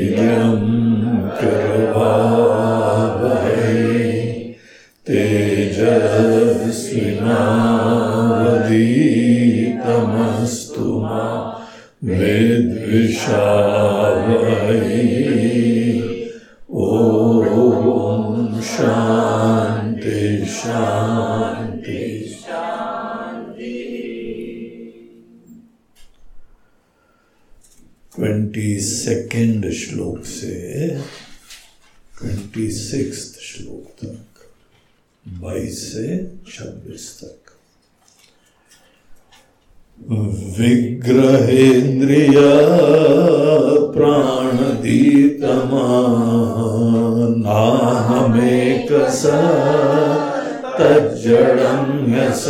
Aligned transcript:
श्लोक 29.93 30.25
से 30.25 30.53
twenty 32.19 32.67
six 32.71 33.19
श्लोक 33.41 33.89
तक 33.99 34.45
बाईस 35.41 35.81
से 35.91 36.05
छब्बीस 36.47 37.05
तक। 37.19 37.51
विग्रहेन्द्रिय 40.59 42.39
प्राणदीतमानाहमेकस 43.95 44.91
तज्जडं 50.79 51.81
यस 52.13 52.43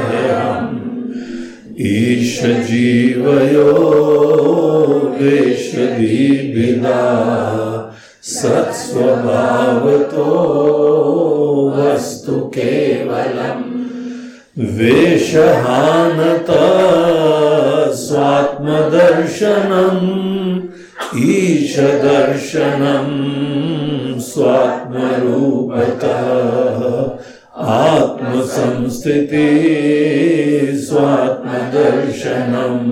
ह्यहम् 0.03 0.77
ईश 1.87 2.37
जीवयो 2.69 3.73
वेशदीभिदा 5.21 7.01
सत्स्वभावतो 8.37 10.29
वस्तु 11.77 12.35
केवलम्। 12.57 13.70
वेशहानता 14.57 16.55
स्वात्मदर्शनम् 17.95 20.07
ईशदर्शनम् 21.25 23.13
स्वात्मरूपतः 24.27 26.27
आत्मसंस्थिति 27.75 29.47
स्वात्मदर्शनम् 30.87 32.83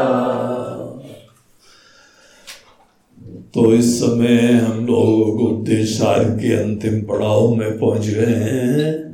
तो 3.56 3.74
इस 3.74 4.00
समय 4.00 4.38
हम 4.52 4.86
लोग 4.86 5.42
उपदेशार 5.42 6.24
के 6.24 6.54
अंतिम 6.54 7.02
पड़ाव 7.02 7.56
में 7.56 7.80
पहुँच 7.80 8.08
गए 8.08 8.36
हैं। 8.36 9.12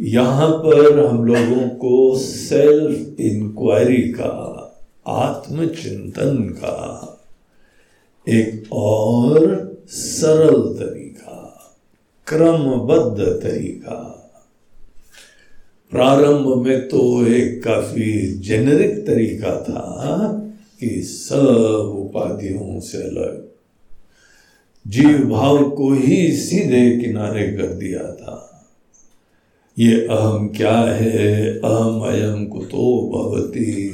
यहाँ 0.00 0.50
पर 0.50 1.06
हम 1.06 1.24
लोगों 1.24 1.68
को 1.68 2.18
सेल्फ 2.18 3.20
इंक्वायरी 3.20 4.02
का, 4.02 4.60
आत्मचिंतन 5.06 6.36
का, 6.36 7.10
एक 8.28 8.72
और 8.72 9.38
सरल 9.88 10.62
तरीका, 10.74 11.70
क्रमबद्ध 12.26 13.24
तरीका। 13.42 14.10
प्रारंभ 15.90 16.66
में 16.66 16.88
तो 16.88 17.26
एक 17.26 17.64
काफ़ी 17.64 18.38
जेनेरिक 18.38 19.06
तरीका 19.06 19.60
था 19.62 20.43
कि 20.88 21.02
सब 21.02 21.94
उपाधियों 21.98 22.80
से 22.80 22.98
अलग। 22.98 23.48
जीव 24.86 25.18
भाव 25.18 25.70
को 25.70 25.90
ही 25.90 26.32
सीधे 26.32 27.04
किनारे 27.04 27.52
कर 27.52 27.66
दिया 27.66 28.12
था। 28.12 28.50
ये 29.78 30.06
अहम 30.06 30.48
क्या 30.48 30.80
है? 30.80 31.58
अहम 31.58 32.00
अयम 32.00 32.46
कुतो 32.46 33.10
भवती। 33.12 33.90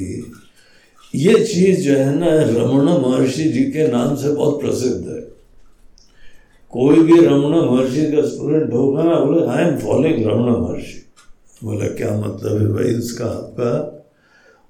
ये 1.15 1.45
चीज़ 1.45 1.81
जो 1.81 1.97
है 1.97 2.15
ना, 2.15 2.27
रमण 2.29 2.83
महर्षि 2.83 3.43
जी 3.43 3.63
के 3.63 3.87
नाम 3.87 4.15
से 4.15 4.29
बहुत 4.29 4.61
प्रसिद्ध 4.61 5.07
है। 5.07 5.21
कोई 6.69 6.99
भी 6.99 7.25
रमण 7.25 7.71
महर्षि 7.71 8.11
का 8.11 8.27
स्टूडेंट 8.27 8.73
होगा 8.73 9.03
ना, 9.03 9.19
बोले 9.19 9.47
आई 9.47 9.63
एम 9.65 9.77
फॉलोइंग 9.77 10.27
रमण 10.27 10.51
महर्षि। 10.51 11.05
बोला, 11.63 11.85
क्या 11.85 12.17
मतलब 12.17 12.61
है 12.61 12.67
भाई? 12.67 12.93
उसका 12.93 13.25
आपका 13.25 13.97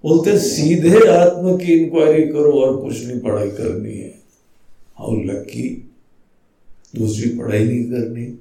बोलते 0.03 0.37
सीधे 0.37 1.07
आत्म 1.07 1.57
की 1.57 1.73
इंक्वायरी 1.73 2.23
करो 2.23 2.51
और 2.51 2.77
कुछ 2.77 3.07
नहीं, 3.07 3.19
पढ़ाई 3.19 3.49
करनी 3.49 3.93
है। 3.93 4.19
हाउ 4.99 5.11
लकी, 5.11 5.91
दूसरी 6.95 7.29
पढ़ाई 7.37 7.63
नहीं 7.63 7.83
करनी। 7.85 8.37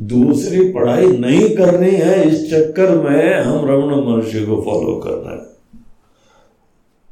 दूसरी 0.00 0.72
पढ़ाई 0.72 1.06
नहीं 1.06 1.56
करनी 1.56 1.90
है, 1.90 2.28
इस 2.28 2.50
चक्कर 2.50 2.98
में 2.98 3.34
हम 3.34 3.68
रमण 3.68 4.04
महर्षि 4.04 4.40
को 4.40 4.62
फॉलो 4.62 4.96
कर 4.96 5.10
रहे 5.10 5.36
हैं। 5.36 5.50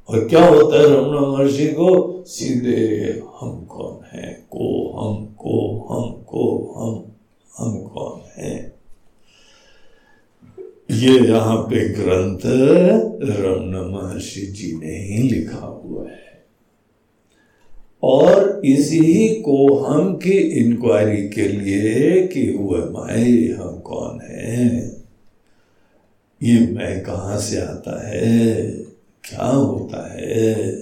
और 0.09 0.29
क्या 0.29 0.47
होता 0.47 0.79
है 0.79 0.87
रमण 0.87 1.39
महर्षि 1.39 1.67
को? 1.67 2.25
सीधे, 2.27 3.23
हम 3.41 3.65
कौन 3.65 4.19
है? 4.19 4.47
को, 4.51 4.93
हम 4.99 5.27
को 5.27 5.87
हम 5.91 6.13
को, 6.13 6.75
हम 6.77 7.05
हम 7.59 7.81
कौन 7.81 8.43
है? 8.43 8.78
ये 10.91 11.29
यहाँ 11.29 11.57
पे 11.57 11.89
ग्रंथ 11.89 12.41
रमन 13.23 13.91
महर्षि 13.95 14.41
जी 14.41 14.77
ने 14.77 14.99
ही 14.99 15.29
लिखा 15.29 15.83
हुआ 15.85 16.03
है। 16.03 16.45
और 18.03 18.63
इसी 18.65 19.29
को 19.29 19.77
हम 19.77 20.17
की 20.17 20.31
इंक्वायरी 20.31 21.29
के 21.29 21.49
लिए 21.49 22.27
कि 22.27 22.53
हुए 22.53 22.79
माए, 22.79 23.49
हम 23.49 23.79
कौन 23.79 24.21
है? 24.21 24.89
ये 26.43 26.61
मैं 26.61 27.03
कहाँ 27.03 27.39
से 27.39 27.61
आता 27.61 28.09
है? 28.09 28.71
क्या 29.25 29.47
होता 29.47 30.17
है? 30.17 30.73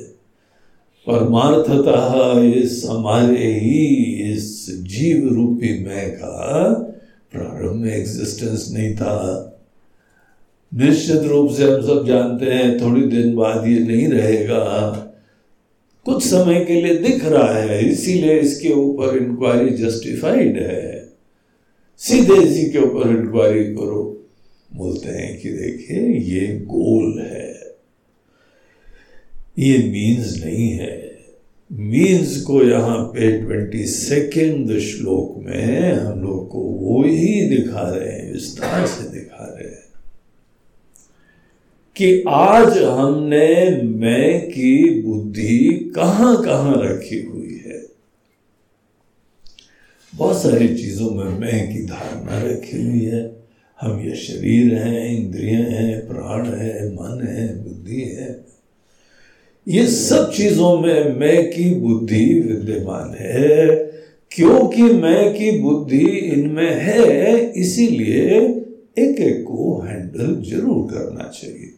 परमार्थतः 1.08 2.40
इस 2.42 2.86
हमारे 2.90 3.60
ही 3.60 3.86
इस 4.32 4.66
जीव 4.82 5.28
रूपी 5.34 5.84
मैं 5.84 6.16
का 6.16 6.72
प्रारंभ 7.32 7.74
में 7.74 7.94
एग्जिस्टेंस 7.94 8.70
नहीं 8.72 8.96
था। 8.96 9.52
निश्चित 10.76 11.20
रूप 11.20 11.50
से 11.50 11.64
हम 11.64 11.82
सब 11.82 12.06
जानते 12.06 12.46
हैं, 12.46 12.80
थोड़ी 12.80 13.02
दिन 13.02 13.36
बाद 13.36 13.66
ये 13.66 13.78
नहीं 13.78 14.08
रहेगा। 14.08 15.02
कुछ 16.04 16.24
समय 16.24 16.64
के 16.64 16.80
लिए 16.80 16.96
दिख 16.96 17.24
रहा 17.24 17.54
है, 17.54 17.90
इसीलिए 17.90 18.40
इसके 18.40 18.68
ऊपर 18.68 19.16
इंक्वायरी 19.16 19.70
जस्टिफाइड 19.70 20.56
है। 20.56 21.08
सीधे 21.98 22.42
इसी 22.42 22.70
के 22.70 22.78
ऊपर 22.78 23.08
इंक्वायरी 23.08 23.64
करो। 23.64 24.26
बोलते 24.76 25.08
हैं 25.08 25.40
कि 25.40 25.48
देखिए, 25.48 26.00
ये 26.18 26.56
गोल 26.56 27.20
है। 27.20 27.56
ये 29.58 29.78
मीन्स 29.78 30.44
नहीं 30.44 30.70
है। 30.70 31.18
मीन्स 31.72 32.42
को 32.42 32.62
यहाँ 32.62 33.04
पे 33.04 33.42
ट्वेंटी 33.42 33.86
सेकेंड 33.86 34.78
श्लोक 34.78 35.44
में 35.46 35.92
हम 35.92 36.20
लोग 36.20 36.48
को 36.48 36.58
वो 36.58 37.02
ही 37.02 37.48
दिखा 37.56 37.90
रहे 37.96 38.12
हैं, 38.12 38.32
विस्तार 38.32 38.86
से 38.86 39.08
दिखा 39.08 39.56
रहे 39.58 39.68
हैं। 39.68 39.85
कि 41.96 42.24
आज 42.28 42.78
हमने 42.78 43.82
मैं 43.82 44.48
की 44.48 45.02
बुद्धि 45.02 45.92
कहाँ 45.94 46.42
कहाँ 46.42 46.74
रखी 46.76 47.22
हुई 47.22 47.62
है। 47.66 47.86
बहुत 50.14 50.42
सारी 50.42 50.68
चीज़ों 50.68 51.10
में 51.10 51.38
मैं 51.38 51.72
की 51.72 51.86
धारणा 51.86 52.42
रखी 52.42 52.82
हुई 52.82 53.04
है। 53.04 53.36
हम 53.80 54.00
ये 54.00 54.16
शरीर 54.16 54.74
है, 54.74 55.16
इंद्रिय 55.16 55.54
है, 55.54 56.06
प्राण 56.06 56.46
है, 56.46 56.92
मन 56.92 57.26
है, 57.26 57.64
बुद्धि 57.64 58.00
है। 58.00 58.44
ये 59.68 59.86
सब 59.86 60.32
चीज़ों 60.32 60.80
में 60.80 61.16
मैं 61.20 61.50
की 61.50 61.74
बुद्धि 61.74 62.40
विद्यमान 62.40 63.16
है। 63.18 63.68
क्योंकि 64.30 64.82
मैं 64.82 65.34
की 65.34 65.58
बुद्धि 65.60 66.06
इनमें 66.06 66.74
है, 66.74 67.52
इसीलिए 67.52 68.38
एक 68.98 69.20
एक 69.20 69.44
को 69.44 69.80
हैंडल 69.80 70.42
ज़रूर 70.50 70.92
करना 70.92 71.28
चाहिए। 71.28 71.75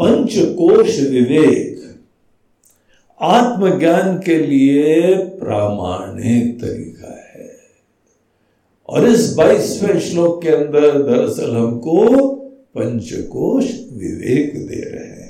पंचकोश 0.00 1.00
विवेक, 1.00 1.96
आत्मज्ञान 3.20 4.18
के 4.18 4.46
लिए 4.46 5.16
प्रामाणिक 5.16 6.60
तरीका 6.60 7.30
है। 7.34 7.50
और 8.88 9.08
इस 9.08 9.34
बाईसवें 9.34 10.00
श्लोक 10.00 10.42
के 10.42 10.48
अंदर 10.48 11.02
दरअसल 11.02 11.56
हमको 11.56 12.28
पंचकोश 12.74 13.64
विवेक 13.92 14.68
दे 14.68 14.90
रहे 14.90 15.04
हैं। 15.04 15.20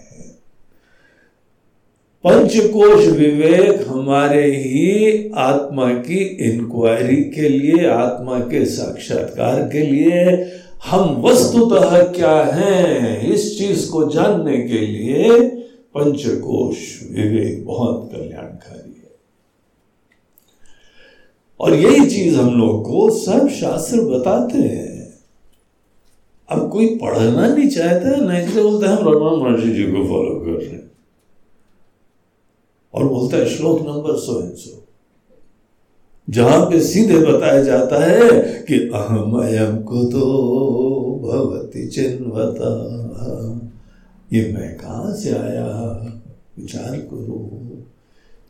पंचकोश 2.25 3.07
विवेक 3.07 3.89
हमारे 3.89 4.57
ही 4.57 5.31
आत्मा 5.35 5.93
की 5.93 6.19
इंक्वायरी 6.25 7.25
के 7.25 7.49
लिए, 7.49 7.87
आत्मा 7.87 8.39
के 8.39 8.67
साक्षात्कार 8.67 9.63
के 9.63 9.79
लिए 9.79 10.53
हम 10.87 11.23
वस्तुतः 11.23 12.13
क्या 12.13 12.45
हैं? 12.45 13.21
इस 13.33 13.59
चीज़ 13.59 13.91
को 13.91 14.09
जानने 14.09 14.57
के 14.57 14.79
लिए 14.79 15.41
पंचकोश 15.95 17.09
विवेक 17.13 17.67
बहुत 17.67 18.11
कल्याणकारी 18.13 18.91
है। 18.91 19.17
और 21.61 21.75
यही 21.75 22.11
चीज़ 22.11 22.37
हम 22.37 22.61
लोग 22.61 22.85
को 22.85 23.11
सब 23.11 23.49
शास्त्र 23.49 24.01
बताते 24.01 24.59
हैं। 24.59 25.15
अब 26.49 26.71
कोई 26.73 26.87
पढ़ना 26.87 27.55
नहीं 27.55 27.69
चाहता 27.69 28.09
है, 28.09 28.25
ना 28.25 28.39
इसलिए 28.39 28.65
बोलते 28.65 28.87
हैं, 28.87 28.95
हम 28.95 29.09
रमन 29.09 29.51
महर्षि 29.51 29.71
जी 29.71 29.85
को 29.85 30.09
फॉलो 30.09 30.41
कर 30.41 30.51
रहे 30.51 30.71
हैं। 30.71 30.91
और 32.95 33.09
बोलता 33.09 33.37
है, 33.37 33.57
श्लोक 33.57 33.81
नंबर 33.81 34.17
सो 34.17 34.43
एंड 34.43 34.55
सो 34.55 34.80
जहाँ 36.31 36.71
पे 36.71 36.81
सीधे 36.81 37.19
बताया 37.19 37.63
जाता 37.63 38.05
है 38.05 38.29
कि 38.63 38.91
अहम 38.95 39.33
अयम 39.33 39.83
को 39.83 40.05
तो 40.05 40.21
भवती 41.23 41.89
चिन्हता 41.89 42.71
ये 44.33 44.53
मैं 44.53 44.77
कहा 44.77 45.15
से 45.15 45.31
आया? 45.31 45.67
विचार 46.59 46.97
करो। 46.97 47.51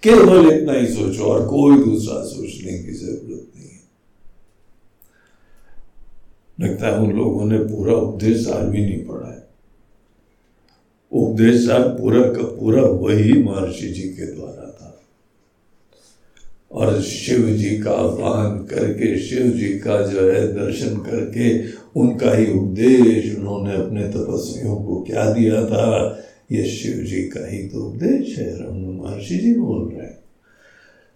केवल 0.02 0.52
इतना 0.52 0.72
ही 0.72 0.86
सोचो 0.86 1.22
और 1.22 1.46
कोई 1.48 1.84
दूसरा 1.84 2.22
सोचने 2.22 2.78
की 2.78 2.92
ज़रूरत 2.92 3.46
नहीं 3.56 3.68
है। 3.68 3.80
लगता 6.60 6.86
है 6.86 6.96
उन 6.98 7.12
लोगों 7.12 7.44
ने 7.44 7.58
पूरा 7.58 7.94
उपदेश 7.94 8.44
सार 8.44 8.66
भी 8.66 8.84
नहीं 8.86 9.04
पढ़ा 9.04 9.30
है। 9.30 9.48
उपदेश 11.12 11.66
सार 11.66 11.88
पूरा 11.88 12.22
का 12.22 12.42
पूरा 12.42 12.82
वही 12.82 13.42
महर्षि 13.42 13.88
जी 13.88 14.02
के 14.02 14.34
द्वारा 14.34 14.50
और 16.72 17.02
शिव 17.02 17.50
जी 17.50 17.78
का 17.78 17.90
आह्वान 17.90 18.58
करके, 18.58 19.19
शिव 19.19 19.46
जी 19.46 19.69
का 19.69 20.06
जो 20.06 20.32
है 20.32 20.52
दर्शन 20.52 20.96
करके 20.96 21.72
उनका 22.00 22.34
ही 22.34 22.52
उपदेश 22.52 23.38
उन्होंने 23.38 23.75
अपने 23.75 24.02
तपस्वियों 24.02 24.76
को 24.76 25.02
क्या 25.02 25.32
दिया 25.32 25.67
था? 25.67 26.19
ये 26.52 26.64
शिव 26.64 26.93
जी 26.93 27.22
का 27.22 27.50
ही 27.50 27.58
तो 27.58 27.81
उपदेश 27.81 28.38
है, 28.38 28.56
रमन 28.56 29.00
महर्षि 29.05 29.38
जी 29.38 29.55
बोल 29.55 29.88
रहे 29.88 30.06
हैं। 30.06 30.20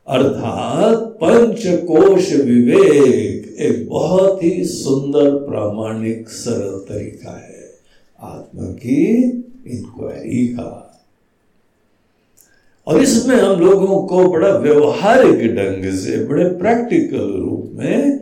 अर्थात 0.06 0.98
पंचकोश 0.98 2.32
विवेक 2.32 3.56
एक 3.60 3.88
बहुत 3.88 4.44
ही 4.44 4.64
सुंदर 4.64 5.30
प्रामाणिक 5.30 6.28
सरल 6.28 6.94
तरीका 6.94 7.44
है। 7.46 7.70
आत्मा 8.20 8.64
की 8.64 9.20
इंक्वायरी 9.66 10.48
का। 10.48 10.83
और 12.86 13.00
इसमें 13.02 13.36
हम 13.36 13.60
लोगों 13.60 14.02
को 14.06 14.28
बड़ा 14.30 14.48
व्यवहारिक 14.58 15.54
ढंग 15.56 15.90
से, 15.94 16.16
बड़े 16.26 16.44
प्रैक्टिकल 16.54 17.32
रूप 17.34 17.70
में 17.74 18.18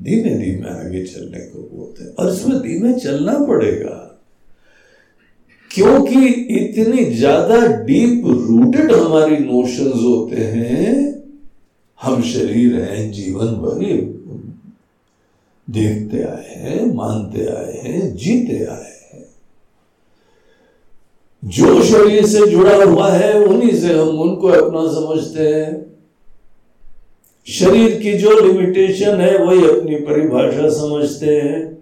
धीमे 0.00 0.30
धीमे 0.36 0.68
आगे 0.70 1.04
चलने 1.04 1.40
को 1.40 1.62
बोलते 1.72 2.04
हैं। 2.04 2.12
और 2.12 2.32
इसमें 2.32 2.60
धीमे 2.60 2.92
चलना 3.00 3.38
पड़ेगा, 3.46 3.96
क्योंकि 5.70 6.26
इतनी 6.56 7.04
ज़्यादा 7.06 7.56
डीप 7.84 8.24
रूटेड 8.26 8.92
हमारी 8.92 9.36
नोशंस 9.36 10.02
होते 10.04 10.36
हैं, 10.36 10.94
हम 12.00 12.22
शरीर 12.24 12.74
हैं, 12.76 13.10
जीवन 13.12 13.54
भर 13.56 13.78
देखते 15.68 16.22
आए 16.22 16.54
हैं, 16.56 16.94
मानते 16.94 17.46
आए 17.48 17.80
हैं, 17.80 18.14
जीते 18.16 18.64
आए 18.64 18.89
जो 21.44 21.82
शरीर 21.82 22.26
से 22.26 22.46
जुड़ा 22.46 22.84
हुआ 22.84 23.10
है, 23.10 23.44
उन्हीं 23.44 23.80
से 23.80 23.94
हम 23.94 24.08
उनको 24.08 24.48
अपना 24.48 24.80
समझते 24.92 25.54
हैं। 25.54 25.96
शरीर 27.46 28.00
की 28.00 28.12
जो 28.12 28.40
लिमिटेशन 28.40 29.20
है, 29.20 29.38
वही 29.38 29.64
अपनी 29.64 29.96
परिभाषा 29.96 30.68
समझते 30.68 31.26
हैं। 31.26 31.78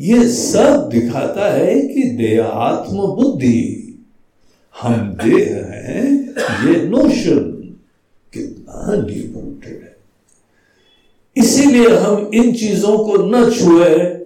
ये 0.00 0.28
सब 0.28 0.88
दिखाता 0.88 1.52
है 1.52 1.80
कि 1.80 2.02
देहात्म 2.02 2.96
बुद्धि 2.96 3.86
हम 4.82 5.16
देह 5.24 5.48
हैं, 5.54 6.34
ये 6.66 6.88
नोशन 6.88 7.38
कितना 8.32 9.02
डीप 9.02 9.32
रूटेड 9.36 9.80
है। 9.82 9.96
इसीलिए 11.36 11.88
हम 11.88 12.30
इन 12.34 12.52
चीज़ों 12.52 12.98
को 12.98 13.16
न 13.16 13.50
छुए, 13.50 14.20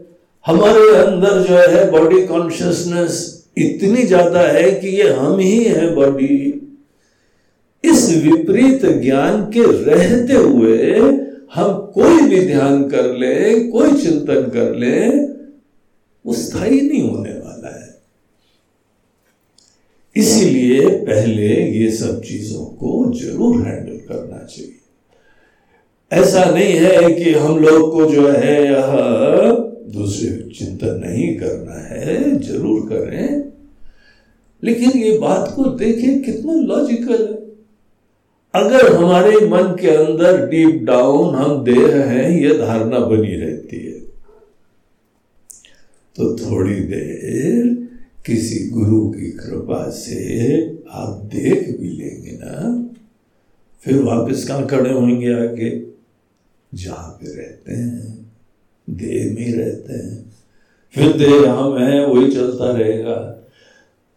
हमारे 0.47 0.97
अंदर 0.97 1.43
जो 1.43 1.55
है 1.55 1.91
बॉडी 1.91 2.27
कॉन्शियसनेस 2.27 3.34
इतनी 3.57 4.03
ज़्यादा 4.03 4.41
है 4.41 4.71
कि 4.71 4.89
ये 4.89 5.09
हम 5.11 5.39
ही 5.39 5.65
है 5.65 5.95
बॉडी। 5.95 6.61
इस 7.85 8.09
विपरीत 8.23 8.85
ज्ञान 9.03 9.43
के 9.51 9.63
रहते 9.85 10.35
हुए 10.35 11.01
हम 11.55 11.73
कोई 11.95 12.21
भी 12.29 12.41
ध्यान 12.47 12.83
कर 12.91 13.13
ले, 13.15 13.61
कोई 13.71 13.93
चिंतन 13.93 14.51
कर 14.55 14.75
ले, 14.75 15.09
वो 16.25 16.35
स्थायी 16.35 16.81
नहीं 16.81 17.03
होने 17.03 17.33
वाला 17.33 17.75
है। 17.77 17.93
इसीलिए 20.17 20.89
पहले 21.07 21.49
ये 21.73 21.91
सब 21.93 22.21
चीज़ों 22.23 22.65
को 22.65 23.13
ज़रूर 23.15 23.67
हैंडल 23.67 23.97
करना 24.09 24.45
चाहिए। 24.47 24.81
ऐसा 26.13 26.45
नहीं 26.45 26.75
है 26.75 27.13
कि 27.15 27.33
हम 27.35 27.59
लोग 27.59 27.93
को 27.93 28.05
जो 28.07 28.29
है 28.29 28.57
यह 28.65 28.91
दूसरे 29.95 30.51
चिंतन 30.55 31.01
नहीं 31.07 31.37
करना 31.37 31.75
है, 31.75 32.39
ज़रूर 32.39 32.89
करें। 32.89 33.53
लेकिन 34.63 34.91
ये 34.91 35.19
बात 35.19 35.53
को 35.57 35.65
देखें, 35.65 36.23
कितना 36.23 36.53
लॉजिकल 36.53 37.27
है। 37.27 37.43
अगर 38.55 38.97
हमारे 38.97 39.37
मन 39.47 39.77
के 39.81 39.89
अंदर 39.89 40.47
डीप 40.47 40.83
डाउन 40.83 41.35
हम 41.35 41.65
देह 41.65 41.97
हैं, 41.97 42.31
ये 42.31 42.59
धारणा 42.59 42.99
बनी 42.99 43.35
रहती 43.37 43.77
है। 43.77 44.01
तो 46.17 46.37
थोड़ी 46.37 46.75
देर 46.75 47.73
किसी 48.27 48.69
गुरु 48.69 49.09
की 49.11 49.31
कृपा 49.31 49.91
से 49.91 50.21
आप 50.91 51.23
देख 51.25 51.81
भी 51.81 51.89
लेंगे 51.89 52.39
ना, 52.43 52.89
फिर 53.85 54.03
वापस 54.03 54.47
कहाँ 54.49 54.67
खड़े 54.67 54.93
होंगे 54.93 55.33
आगे? 55.33 55.83
जहाँ 56.75 57.09
पे 57.11 57.35
रहते 57.37 57.73
हैं। 57.73 58.24
देह 58.91 59.35
में 59.35 59.65
रहते 59.65 59.93
हैं। 59.93 60.33
फिर 60.95 61.13
देह 61.13 61.53
हम 61.53 61.79
हैं, 61.79 62.07
वही 62.07 62.31
चलता 62.31 62.71
रहेगा। 62.71 63.41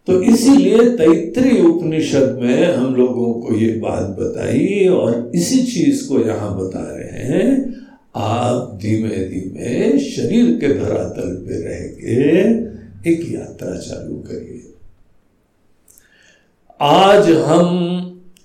तो 0.08 0.22
इसीलिए 0.22 0.78
तैतरी 0.78 1.62
उपनिषद 1.62 2.40
में 2.42 2.74
हम 2.74 2.96
लोगों 2.96 3.34
को 3.34 3.56
ये 3.56 3.76
बात 3.76 4.04
बताई 4.20 4.88
और 4.88 5.32
इसी 5.36 5.64
चीज़ 5.64 6.10
को 6.10 6.20
यहाँ 6.20 6.60
बता 6.60 6.96
रहे 6.96 7.24
हैं। 7.24 7.76
आप 8.16 8.80
धीमे 8.82 9.10
धीमे 9.10 10.00
शरीर 10.00 10.60
के 10.60 10.68
धरातल 10.80 11.36
पे 11.36 11.54
रह 11.54 11.88
के 11.88 12.42
एक 13.12 13.32
यात्रा 13.32 13.78
चालू 13.78 14.16
करिए। 14.16 14.74
आज 16.82 17.32
हम 17.32 18.04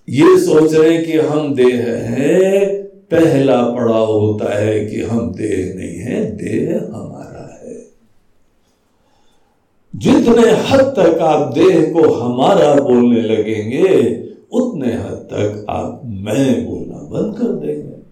ये 0.08 0.38
सोच 0.38 0.74
रहे 0.74 0.98
कि 0.98 1.18
हम 1.18 1.54
देह 1.54 1.84
हैं 1.86 2.81
पहला 3.12 3.62
पड़ाव 3.62 4.12
होता 4.12 4.58
है 4.58 4.86
कि 4.86 5.02
हम 5.02 5.34
देह 5.34 5.74
नहीं 5.76 5.98
है, 5.98 6.36
देह 6.36 6.90
हमारा 6.94 7.60
है। 7.62 7.84
जितने 9.96 10.50
हद 10.50 10.80
तक 10.80 11.18
आप 11.18 11.52
देह 11.54 11.92
को 11.92 12.10
हमारा 12.10 12.74
बोलने 12.74 13.22
लगेंगे, 13.22 14.22
उतने 14.52 14.92
हद 14.92 15.28
तक 15.32 15.66
आप 15.70 16.02
मैं 16.04 16.66
बोलना 16.66 16.96
बंद 16.96 17.38
कर 17.38 17.66
देंगे। 17.66 18.02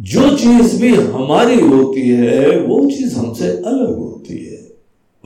जो 0.00 0.36
चीज़ 0.36 0.82
भी 0.82 0.94
हमारी 0.94 1.60
होती 1.60 2.08
है, 2.08 2.60
वो 2.60 2.90
चीज़ 2.90 3.16
हमसे 3.16 3.48
अलग 3.48 3.98
होती 3.98 4.44
है। 4.44 4.66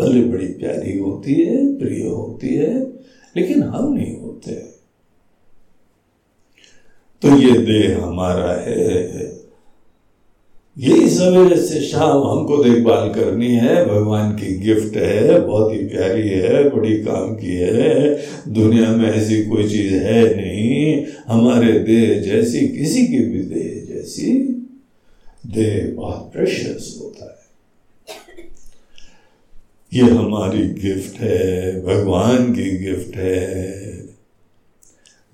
भले 0.01 0.23
बड़ी 0.23 0.47
प्यारी 0.47 0.99
होती 0.99 1.35
है, 1.35 1.79
प्रिय 1.79 2.07
होती 2.07 2.49
है, 2.49 2.87
लेकिन 3.37 3.63
हम 3.63 3.93
नहीं 3.93 4.21
होते। 4.21 4.70
तो 7.23 7.39
ये 7.39 7.59
देह 7.59 8.05
हमारा 8.05 8.53
है। 8.53 9.31
यही 10.79 11.11
सवेरे 11.11 11.63
से 11.63 11.81
शाम 11.81 12.29
हमको 12.29 12.65
देखभाल 12.65 13.09
करनी 13.09 13.55
है। 13.55 13.85
भगवान 13.85 14.33
की 14.33 14.59
गिफ्ट 14.59 14.97
है, 14.97 15.41
बहुत 15.41 15.73
ही 15.73 15.79
प्यारी 15.79 16.29
है, 16.29 16.69
बड़ी 16.69 16.99
काम 16.99 17.35
की 17.35 17.57
है। 17.57 18.19
दुनिया 18.49 18.91
में 18.91 19.13
ऐसी 19.13 19.45
कोई 19.45 19.69
चीज़ 19.69 19.95
है 19.95 20.37
नहीं। 20.37 21.05
हमारे 21.29 21.79
देह 21.79 22.23
जैसी, 22.23 22.69
किसी 22.69 23.07
की 23.07 23.19
भी 23.19 23.39
देह 23.39 23.95
जैसी, 23.95 24.33
देह 25.47 25.97
बहुत 25.97 26.31
प्रेशियस 26.33 26.99
होता 27.01 27.25
है। 27.25 27.41
ये 29.95 30.11
हमारी 30.11 30.59
गिफ्ट 30.59 31.21
है, 31.21 31.81
भगवान 31.85 32.55
की 32.55 32.79
गिफ्ट 32.79 33.17
है। 33.17 34.00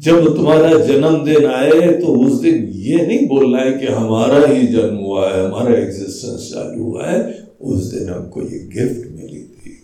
जब 0.00 0.36
तुम्हारा 0.36 0.78
जन्मदिन 0.78 1.46
आए 1.46 1.92
तो 1.92 2.06
उस 2.06 2.40
दिन 2.40 2.68
ये 2.72 3.06
नहीं 3.06 3.26
बोलना 3.28 3.58
है 3.58 3.72
कि 3.72 3.86
हमारा 3.86 4.46
ही 4.46 4.66
जन्म 4.66 4.96
हुआ 4.96 5.30
है, 5.30 5.44
हमारा 5.46 5.74
एग्जिस्टेंस 5.78 6.50
चालू 6.54 6.84
हुआ 6.84 7.06
है। 7.06 7.46
उस 7.60 7.84
दिन 7.84 8.08
हमको 8.08 8.42
ये 8.42 8.58
गिफ्ट 8.74 9.10
मिली 9.10 9.42
थी। 9.42 9.82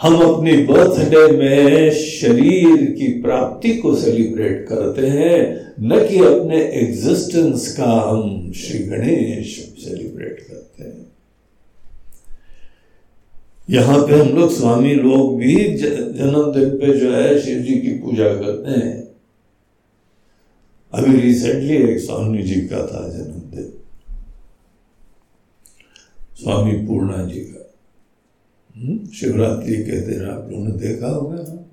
हम 0.00 0.16
अपनी 0.16 0.56
बर्थडे 0.56 1.26
में 1.32 1.90
शरीर 1.90 2.84
की 2.98 3.06
प्राप्ति 3.22 3.76
को 3.76 3.94
सेलिब्रेट 3.96 4.66
करते 4.68 5.06
हैं, 5.06 5.72
न 5.80 6.06
कि 6.08 6.18
अपने 6.18 6.62
एग्जिस्टेंस 6.62 7.72
का 7.76 7.92
हम 8.10 8.52
श्री 8.52 8.78
गणेश 8.78 9.56
सेलिब्रेट 9.78 10.46
करते 10.50 10.84
हैं। 10.84 11.05
यहाँ 13.70 14.06
पे 14.06 14.20
हम 14.20 14.28
लोग 14.28 14.50
स्वामी 14.50 14.94
लोग 14.94 15.38
भी 15.38 15.78
जन्मदिन 15.78 16.68
पे 16.70 16.98
जो 16.98 17.12
है 17.12 17.40
शिव 17.40 17.58
जी 17.58 17.74
की 17.74 17.88
पूजा 17.88 18.24
करते 18.24 18.70
हैं। 18.70 19.08
अभी 20.92 21.20
रिसेंटली 21.20 21.76
एक 21.76 22.00
स्वामी 22.00 22.42
जी 22.42 22.54
का 22.54 22.86
था 22.86 23.08
जन्मदिन। 23.08 23.72
स्वामी 26.34 26.86
पूर्णा 26.86 27.24
जी 27.24 27.40
का। 27.40 27.74
हम्म, 28.76 29.06
शिवरात्रि 29.06 29.76
के 29.76 30.00
दिन 30.00 30.24
आप 30.24 30.48
लोगों 30.50 30.64
ने 30.64 30.72
देखा 30.72 31.08
होगा। 31.08 31.66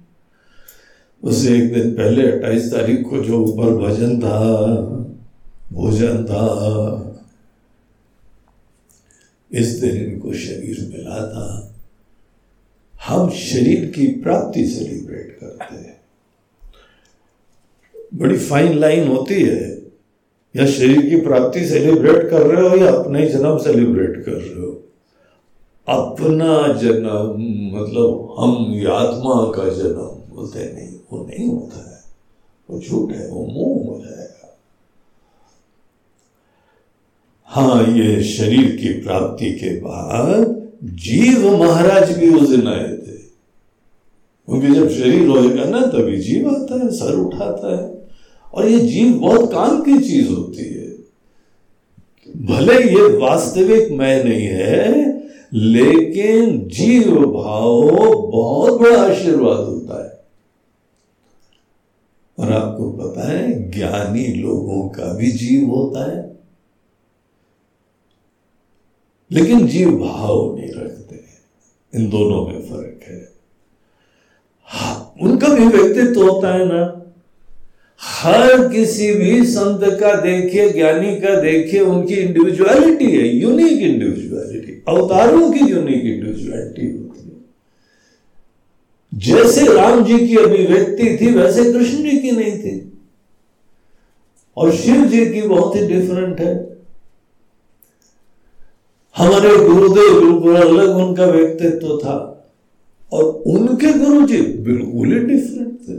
उससे 1.23 1.57
एक 1.57 1.73
दिन 1.73 1.91
पहले 1.91 2.31
अट्ठाईस 2.31 2.73
तारीख 2.73 3.09
को 3.09 3.23
जो 3.23 3.45
ऊपर 3.45 3.77
भजन 3.77 4.19
था 4.19 4.65
भोजन 5.73 6.23
था 6.23 6.45
इस 9.51 9.67
दिन 9.67 9.95
इनको 9.95 10.33
शरीर 10.33 10.91
मिला 10.97 11.27
था। 11.27 11.69
हम 13.07 13.29
शरीर 13.29 13.85
की 13.85 14.07
प्राप्ति 14.07 14.67
सेलिब्रेट 14.67 15.37
करते 15.41 15.75
हैं। 15.75 16.01
बड़ी 18.13 18.37
फाइन 18.37 18.77
लाइन 18.79 19.07
होती 19.07 19.43
है, 19.43 19.81
या 20.55 20.65
शरीर 20.65 21.09
की 21.09 21.15
प्राप्ति 21.21 21.65
सेलिब्रेट 21.65 22.29
कर 22.29 22.41
रहे 22.41 22.69
हो, 22.69 22.75
या 22.75 22.91
अपने 22.91 23.27
जन्म 23.27 23.57
सेलिब्रेट 23.57 24.25
कर 24.25 24.31
रहे 24.31 24.65
हो। 24.65 24.79
अपना 25.87 26.73
जन्म 26.73 27.37
मतलब 27.79 28.35
हम 28.39 28.51
आत्मा 28.93 29.51
का 29.51 29.69
जन्म 29.69 30.35
बोलते 30.35 30.73
नहीं, 30.73 30.99
वो 31.11 31.25
नहीं 31.25 31.47
होता 31.47 31.91
है। 31.91 31.99
वो 32.69 32.79
झूठ 32.79 33.11
है, 33.11 33.29
वो 33.29 33.45
मोह 33.45 33.87
हो 33.87 34.01
जाएगा। 34.05 34.59
हाँ 37.45 37.87
ये 37.87 38.23
शरीर 38.23 38.75
की 38.75 39.01
प्राप्ति 39.01 39.51
के 39.51 39.79
बाद 39.79 40.52
जीव 40.83 41.57
महाराज 41.57 42.17
भी 42.17 42.29
उस 42.29 42.49
दिन 42.49 42.67
आए 42.67 42.93
थे। 42.93 43.13
क्योंकि 44.45 44.67
जब 44.67 44.89
शरीर 44.89 45.27
होएगा 45.27 45.63
ना, 45.65 45.81
तभी 45.81 46.17
जीव 46.17 46.49
आता 46.49 46.79
है, 46.79 46.91
सर 46.91 47.15
उठाता 47.15 47.83
है। 47.83 48.07
और 48.53 48.67
ये 48.67 48.79
जीव 48.79 49.13
बहुत 49.13 49.51
काम 49.51 49.83
की 49.83 49.97
चीज़ 49.97 50.29
होती 50.29 50.63
है। 50.63 50.93
भले 52.45 52.73
ये 52.73 53.17
वास्तविक 53.17 53.91
मैं 53.91 54.23
नहीं 54.23 54.41
है, 54.41 55.13
लेकिन 55.53 56.67
जीव 56.67 57.15
भाव 57.15 57.89
बहुत 58.31 58.81
बड़ा 58.81 59.01
आशीर्वाद 59.01 59.57
होता 59.57 60.03
है। 60.03 60.23
और 62.39 62.53
आपको 62.53 62.91
पता 62.91 63.31
है, 63.31 63.71
ज्ञानी 63.71 64.27
लोगों 64.27 64.89
का 64.89 65.13
भी 65.13 65.31
जीव 65.31 65.69
होता 65.69 66.11
है। 66.11 66.32
लेकिन 69.33 69.67
जीव 69.67 69.91
भाव 69.91 70.55
नहीं 70.55 70.71
रखते। 70.73 71.19
इन 71.95 72.09
दोनों 72.09 72.47
में 72.47 72.61
फ़र्क 72.61 72.99
है। 73.07 73.29
हाँ 74.63 75.13
उनका 75.21 75.47
भी 75.47 75.65
व्यक्तित्व 75.65 76.29
होता 76.29 76.53
है 76.53 76.65
ना। 76.65 76.99
हर 78.01 78.67
किसी 78.67 79.13
भी 79.13 79.45
संत 79.45 79.79
का 79.83 80.21
देखिए 80.21 80.69
ज्ञानी 80.69 81.15
का 81.15 81.41
देखिए 81.41 81.79
उनकी 81.79 82.13
इंडिविजुअलिटी 82.13 83.05
है 83.05 83.27
यूनिक 83.27 83.71
इंडिविजुअलिटी 83.71 84.83
अवतारों 84.87 85.51
की 85.51 85.59
यूनिक 85.59 86.03
इंडिविजुअलिटी 86.03 86.97
होती 86.97 87.19
है। 87.19 87.33
जैसे 89.13 89.73
राम 89.73 90.05
जी 90.05 90.27
की 90.27 90.35
अभिव्यक्ति 90.35 91.17
थी, 91.21 91.33
वैसे 91.33 91.73
कृष्ण 91.73 92.09
जी 92.09 92.17
की 92.17 92.31
नहीं 92.31 92.57
थी। 92.57 92.93
और 94.57 94.75
शिव 94.75 95.05
जी 95.05 95.25
की 95.25 95.41
बहुत 95.41 95.75
ही 95.75 95.87
डिफरेंट 95.87 96.39
है। 96.39 96.72
हमारे 99.17 99.67
गुरुदेव 99.67 100.31
बिल्कुल 100.31 100.55
अलग 100.55 100.89
उनका 100.89 101.25
व्यक्तित्व 101.25 101.97
था। 101.97 102.29
और 103.13 103.23
उनके 103.23 103.93
गुरु 103.93 104.27
जी 104.27 104.41
बिल्कुल 104.41 105.13
ही 105.13 105.19
डिफरेंट 105.19 105.79
थे। 105.89 105.93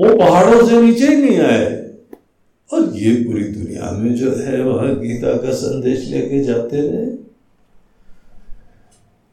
वो 0.00 0.18
पहाड़ों 0.18 0.66
से 0.66 0.82
नीचे 0.82 1.08
ही 1.08 1.16
नहीं 1.16 1.38
आए। 1.38 1.86
और 2.72 2.96
ये 2.96 3.14
पूरी 3.14 3.44
दुनिया 3.44 3.90
में 3.90 4.14
जो 4.14 4.30
है, 4.30 4.62
वह 4.62 4.94
गीता 4.94 5.36
का 5.36 5.52
संदेश 5.52 6.08
लेके 6.08 6.44
जाते 6.44 6.76
रहे। 6.76 7.26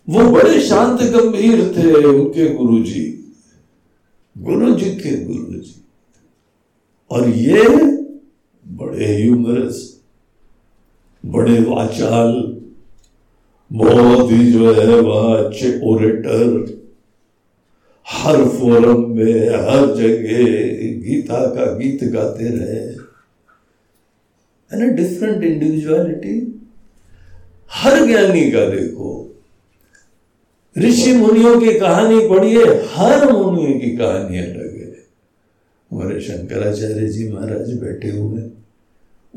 वो 0.09 0.31
बड़े 0.31 0.61
शांत, 0.61 1.01
गंभीर 1.01 1.73
थे 1.77 1.93
उनके 1.93 2.53
गुरु 2.53 2.83
जी 2.83 3.33
गुरु 4.37 4.73
जी 4.73 4.85
के 4.85 5.23
गुरु 5.23 5.59
जी 5.59 5.75
और 7.11 7.29
ये 7.29 7.63
बड़े 8.67 9.05
ह्यूमरस 9.05 9.92
बड़े 11.25 11.59
वाचाल 11.59 12.31
बहुत 13.71 14.31
ही 14.31 14.51
जो 14.51 14.73
है 14.73 14.87
वह 14.87 15.43
अच्छे 15.43 15.79
ओरेटर 15.83 16.81
हर 18.07 18.45
फोरम 18.45 19.05
में, 19.09 19.49
हर 19.49 19.95
जगह 19.95 20.43
गीता 21.01 21.45
का 21.55 21.65
गीत 21.77 22.03
गाते 22.03 22.43
रहे। 22.43 22.81
एंड 24.71 24.95
डिफरेंट 24.95 25.43
इंडिविजुअलिटी 25.43 26.61
हर 27.71 28.05
ज्ञानी 28.05 28.51
का 28.51 28.65
देखो। 28.69 29.35
ऋषि 30.77 31.13
मुनियों 31.13 31.59
की 31.61 31.79
कहानी 31.79 32.27
पढ़िए 32.29 32.63
हर 32.95 33.31
मुनियों 33.31 33.79
की 33.79 33.97
कहानी 33.97 34.37
अलग 34.37 34.77
है 34.77 35.05
हमारे 35.91 36.21
शंकराचार्य 36.21 37.07
जी 37.07 37.31
महाराज 37.31 37.73
बैठे 37.73 38.09
हुए 38.09 38.41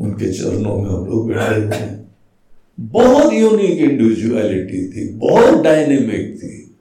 उनके 0.00 0.33
चरणों 0.33 0.76
में 0.76 0.91
हम 0.91 1.07
लोग 1.07 1.33
बैठे 1.33 1.71
थे। 1.71 2.07
बहुत 2.81 3.33
यूनिक 3.33 3.71
इंडिविजुअलिटी 3.71 4.88
थी, 4.88 5.09
बहुत 5.09 5.62
डायनेमिक 5.62 6.37
थी। 6.37 6.76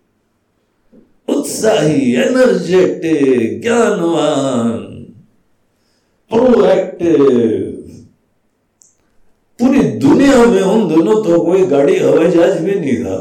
उत्साही 1.29 2.15
एनर्जेटिक 2.15 3.61
ज्ञानवान 3.61 4.69
प्रोएक्टिव 6.29 7.71
पूरी 9.59 9.79
दुनिया 9.79 10.45
में 10.45 10.61
उन 10.61 10.87
दोनों 10.89 11.23
तो 11.23 11.45
कोई 11.45 11.65
गाड़ी 11.65 11.99
हवाई 11.99 12.31
जहाज़ 12.31 12.59
भी 12.59 12.79
नहीं 12.79 12.97
था। 12.97 13.17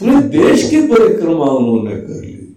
पूरे 0.00 0.22
देश 0.22 0.70
की 0.70 0.82
परिक्रमा 0.82 1.44
उन्होंने 1.44 1.96
कर 1.96 2.24
ली। 2.24 2.56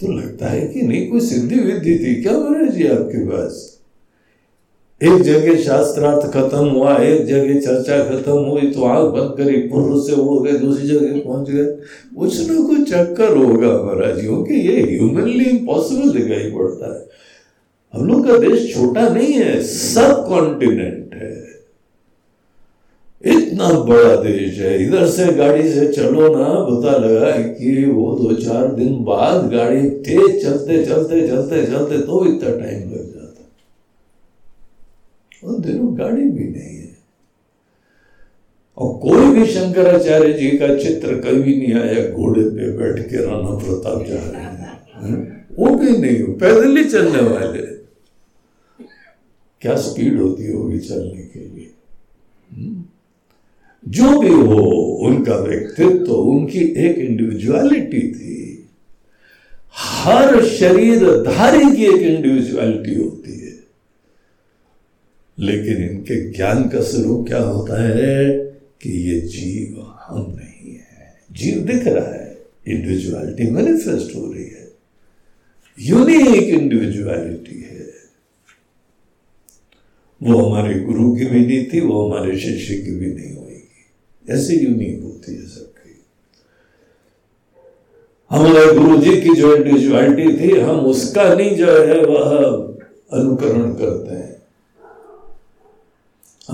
तो 0.00 0.12
लगता 0.12 0.48
है 0.48 0.66
कि 0.68 0.82
नहीं, 0.82 1.10
कोई 1.10 1.20
सिद्धि 1.20 1.54
विद्धि 1.54 1.98
थी 1.98 2.22
क्या 2.22 2.32
महाराज 2.32 2.70
जी 2.70 2.86
आपके 2.86 3.26
पास? 3.26 3.71
एक 5.02 5.22
जगह 5.22 5.56
शास्त्रार्थ 5.58 6.26
खत्म 6.32 6.64
हुआ, 6.66 6.96
एक 6.96 7.24
जगह 7.26 7.60
चर्चा 7.60 7.96
खत्म 8.04 8.32
हुई 8.40 8.70
तो 8.72 8.84
आग 8.86 9.04
बंद 9.14 9.34
करी 9.38 9.56
पूर्व 9.68 10.00
से 10.00 10.12
उड़ 10.14 10.42
गए, 10.42 10.58
दूसरी 10.58 10.88
जगह 10.88 11.20
पहुँच 11.20 11.50
गए। 11.50 11.64
कुछ 12.18 12.50
ना 12.50 12.60
कुछ 12.66 12.90
चक्कर 12.90 13.36
होगा 13.36 13.72
महाराज, 13.84 14.20
क्योंकि 14.20 14.54
ये 14.68 14.80
ह्यूमनली 14.82 15.44
इम्पॉसिबल 15.46 16.10
दिखाई 16.10 16.50
पड़ता 16.50 16.92
है। 16.94 17.00
हम 17.94 18.06
लोग 18.08 18.26
का 18.26 18.36
देश 18.38 18.74
छोटा 18.74 19.08
नहीं 19.08 19.32
है 19.32 19.62
सब 19.62 20.24
कॉन्टिनेंट 20.28 21.14
है। 21.14 21.30
इतना 23.24 23.68
बड़ा 23.80 24.14
देश 24.22 24.58
है, 24.58 24.76
इधर 24.84 25.06
से 25.08 25.26
गाड़ी 25.32 25.72
से 25.72 25.86
चलो 25.88 26.28
ना, 26.36 26.46
पता 26.70 26.96
लगा 26.98 27.30
कि 27.30 27.84
वो 27.86 28.14
दो 28.16 28.34
चार 28.36 28.72
दिन 28.74 28.94
बाद 29.04 29.50
गाड़ी 29.52 29.88
तेज 30.06 30.42
चलते 30.44 30.84
चलते 30.84 31.26
चलते 31.28 31.64
चलते 31.66 31.98
तो 31.98 32.24
इतना 32.26 32.56
टाइम 32.56 32.80
लग 32.82 33.04
जाता 33.04 33.21
उन 35.44 35.62
दिनों 35.62 35.98
गाड़ी 35.98 36.22
भी 36.22 36.44
नहीं 36.44 36.76
है। 36.76 36.96
और 38.78 38.98
कोई 38.98 39.34
भी 39.34 39.46
शंकराचार्य 39.46 40.32
जी 40.32 40.50
का 40.50 40.78
चित्र 40.78 41.14
कभी 41.14 41.56
नहीं 41.56 41.74
आया, 41.74 42.10
घोड़े 42.10 42.42
पे 42.42 42.72
बैठ 42.72 43.10
के 43.10 43.16
राणा 43.16 43.58
प्रताप 43.58 44.06
जा 44.06 44.14
रहे 44.14 45.10
हैं? 45.10 45.46
वो 45.58 45.74
भी 45.74 45.90
नहीं 45.90 46.22
पैदल 46.22 46.76
ही 46.76 46.84
चलने 46.84 47.22
वाले 47.22 47.72
क्या 49.60 49.76
स्पीड 49.76 50.20
होती 50.20 50.52
होगी 50.52 50.78
चलने 50.78 51.22
के 51.22 51.38
लिए? 51.38 51.70
हम्म? 52.52 52.84
जो 53.88 54.20
भी 54.20 54.28
हो, 54.28 54.60
उनका 55.02 55.34
व्यक्तित्व 55.34 56.06
तो 56.06 56.14
उनकी 56.14 56.58
एक 56.58 56.98
इंडिविजुअलिटी 56.98 58.12
थी। 58.12 58.68
हर 59.74 60.44
शरीर 60.44 61.04
धारी 61.04 61.76
की 61.76 61.84
एक 61.84 62.16
इंडिविजुअलिटी 62.16 62.94
होती 62.94 63.38
है। 63.38 63.41
लेकिन 65.38 65.90
इनके 65.90 66.32
ज्ञान 66.32 66.68
का 66.68 66.80
स्वरूप 66.80 67.26
क्या 67.28 67.42
होता 67.42 67.82
है 67.82 68.38
कि 68.82 69.10
ये 69.10 69.20
जीव 69.20 69.80
हम 69.80 70.20
नहीं 70.20 70.74
है। 70.74 71.14
जीव 71.32 71.58
दिख 71.64 71.86
रहा 71.86 72.14
है। 72.14 72.38
इंडिविजुअलिटी 72.68 73.50
मैनिफेस्ट 73.50 74.16
हो 74.16 74.32
रही 74.32 74.44
है। 74.44 74.72
यूनिक 75.80 76.36
इंडिविजुअलिटी 76.36 77.62
है। 77.62 77.92
वो 80.22 80.38
हमारे 80.38 80.80
गुरु 80.80 81.16
की 81.16 81.24
भी 81.24 81.46
नहीं 81.46 81.66
थी, 81.66 81.80
वो 81.80 82.08
हमारे 82.08 82.38
शिष्य 82.38 82.74
की 82.74 82.90
भी 82.90 83.06
नहीं 83.06 83.36
होगी 83.36 83.52
ऐसे 84.30 84.56
यूनिक 84.56 85.02
होती 85.02 85.34
है 85.34 85.46
सबकी। 85.46 86.04
हमारे 88.30 88.78
गुरु 88.78 89.02
जी 89.02 89.20
की 89.20 89.34
जो 89.34 89.56
इंडिविजुअलिटी 89.56 90.40
थी, 90.40 90.60
हम 90.60 90.80
उसका 90.80 91.34
नहीं 91.34 91.56
जो 91.56 91.66
है, 91.66 92.00
वह 92.00 92.30
अनुकरण 93.12 93.72
करते 93.72 94.14
हैं। 94.14 94.31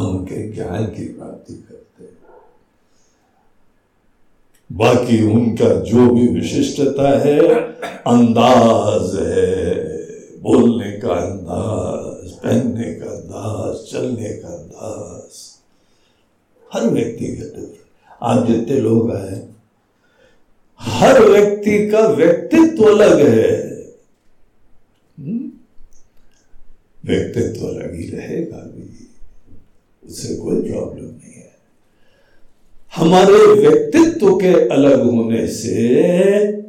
उनके 0.00 0.52
ज्ञान 0.52 0.84
की 0.84 1.04
प्राप्ति 1.04 1.54
करते 1.54 2.04
हैं। 2.04 2.16
बाकी 4.72 5.22
उनका 5.22 5.68
जो 5.68 6.10
भी 6.10 6.28
विशिष्टता 6.28 7.18
है, 7.18 7.38
अंदाज 7.92 9.28
है। 9.28 9.98
बोलने 10.42 10.92
का 10.92 11.08
अंदाज, 11.08 12.32
पहनने 12.32 12.94
का 12.94 13.06
अंदाज, 13.06 13.92
चलने 13.92 14.28
का 14.28 14.48
अंदाज। 14.48 15.58
हर 16.72 16.90
व्यक्ति 16.90 17.26
का 17.26 17.78
आप 18.22 18.46
जितने 18.46 18.80
लोग 18.80 19.14
आए, 19.14 19.48
हर 20.80 21.22
व्यक्ति 21.22 21.90
का 21.90 22.00
व्यक्तित्व 22.00 22.84
अलग 22.84 23.26
है। 23.26 23.82
हम्म? 25.18 25.50
व्यक्तित्व 27.04 27.66
अलग 27.66 27.94
ही 27.94 28.10
रहेगा 28.10 28.56
भी 28.56 29.07
उससे 30.08 30.34
कोई 30.34 30.70
प्रॉब्लम 30.70 31.04
नहीं 31.04 31.32
है। 31.34 31.56
हमारे 32.96 33.60
व्यक्तित्व 33.60 34.36
के 34.36 34.68
अलग 34.68 35.02
होने 35.02 35.46
से 35.46 35.82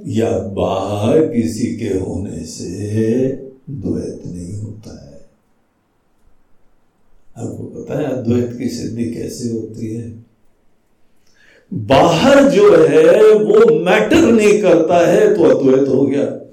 या 0.08 0.38
बाहर 0.39 1.19
किसी 1.22 1.75
के 1.77 1.98
होने 1.98 2.46
से 2.46 3.27
द्वैत 3.69 4.22
नहीं 4.25 4.53
होता 4.53 5.05
है। 5.05 5.22
आपको 7.38 7.63
पता 7.63 8.00
है 8.00 8.05
अद्वैत 8.05 8.58
की 8.58 8.69
सिद्धि 8.69 9.13
कैसे 9.13 9.50
होती 9.50 9.96
है? 9.96 10.24
बाहर 11.74 12.50
जो 12.50 12.88
है 12.88 13.34
वो 13.34 13.79
मैटर 13.79 14.31
नहीं 14.31 14.62
करता 14.62 15.08
है 15.08 15.36
तो 15.36 15.43
अद्वैत 15.43 15.88
हो 15.88 16.05
गया। 16.05 16.49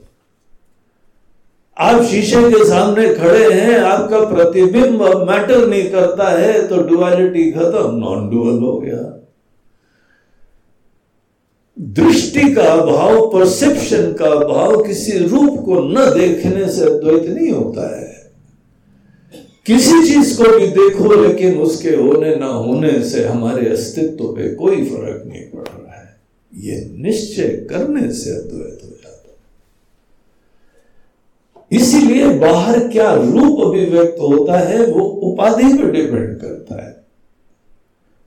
आप 1.78 2.02
शीशे 2.02 2.42
के 2.42 2.64
सामने 2.64 3.14
खड़े 3.14 3.52
हैं, 3.52 3.78
आपका 3.78 4.20
प्रतिबिंब 4.20 5.02
मैटर 5.30 5.66
नहीं 5.66 5.90
करता 5.90 6.28
है 6.28 6.68
तो 6.68 6.76
डुअलिटी 6.76 7.50
खत्म। 7.52 7.96
नॉन 7.96 8.30
डुअल 8.30 8.58
हो 8.58 8.78
गया। 8.78 9.22
दृष्टि 11.80 12.54
का 12.54 12.76
भाव 12.76 13.26
परसेप्शन 13.26 14.12
का 14.12 14.30
भाव 14.30 14.82
किसी 14.82 15.18
रूप 15.18 15.58
को 15.64 15.80
न 15.80 16.18
देखने 16.18 16.68
से 16.68 16.84
अद्वैत 16.84 17.22
नहीं 17.22 17.50
होता 17.50 18.00
है। 18.00 18.30
किसी 19.66 20.14
चीज़ 20.14 20.42
को 20.42 20.58
भी 20.58 20.66
देखो, 20.66 21.22
लेकिन 21.22 21.58
उसके 21.58 21.90
होने 21.90 22.36
ना 22.36 22.46
होने 22.46 23.04
से 23.04 23.24
हमारे 23.24 23.68
अस्तित्व 23.68 24.24
पे 24.24 24.54
कोई 24.54 24.76
फ़र्क 24.76 25.26
नहीं 25.26 25.42
पड़ 25.42 25.68
रहा 25.68 26.00
है। 26.00 26.16
ये 26.54 26.90
निश्चय 26.98 27.48
करने 27.48 28.12
से 28.12 28.30
अद्वैत 28.30 28.80
हो। 28.84 28.95
इसीलिए 31.72 32.28
बाहर 32.38 32.88
क्या 32.88 33.14
रूप 33.14 33.60
अभिव्यक्त 33.60 34.16
होता 34.20 34.58
है, 34.58 34.86
वो 34.86 35.00
उपाधि 35.00 35.72
पर 35.78 35.90
डिपेंड 35.90 36.40
करता 36.40 36.86
है। 36.86 37.04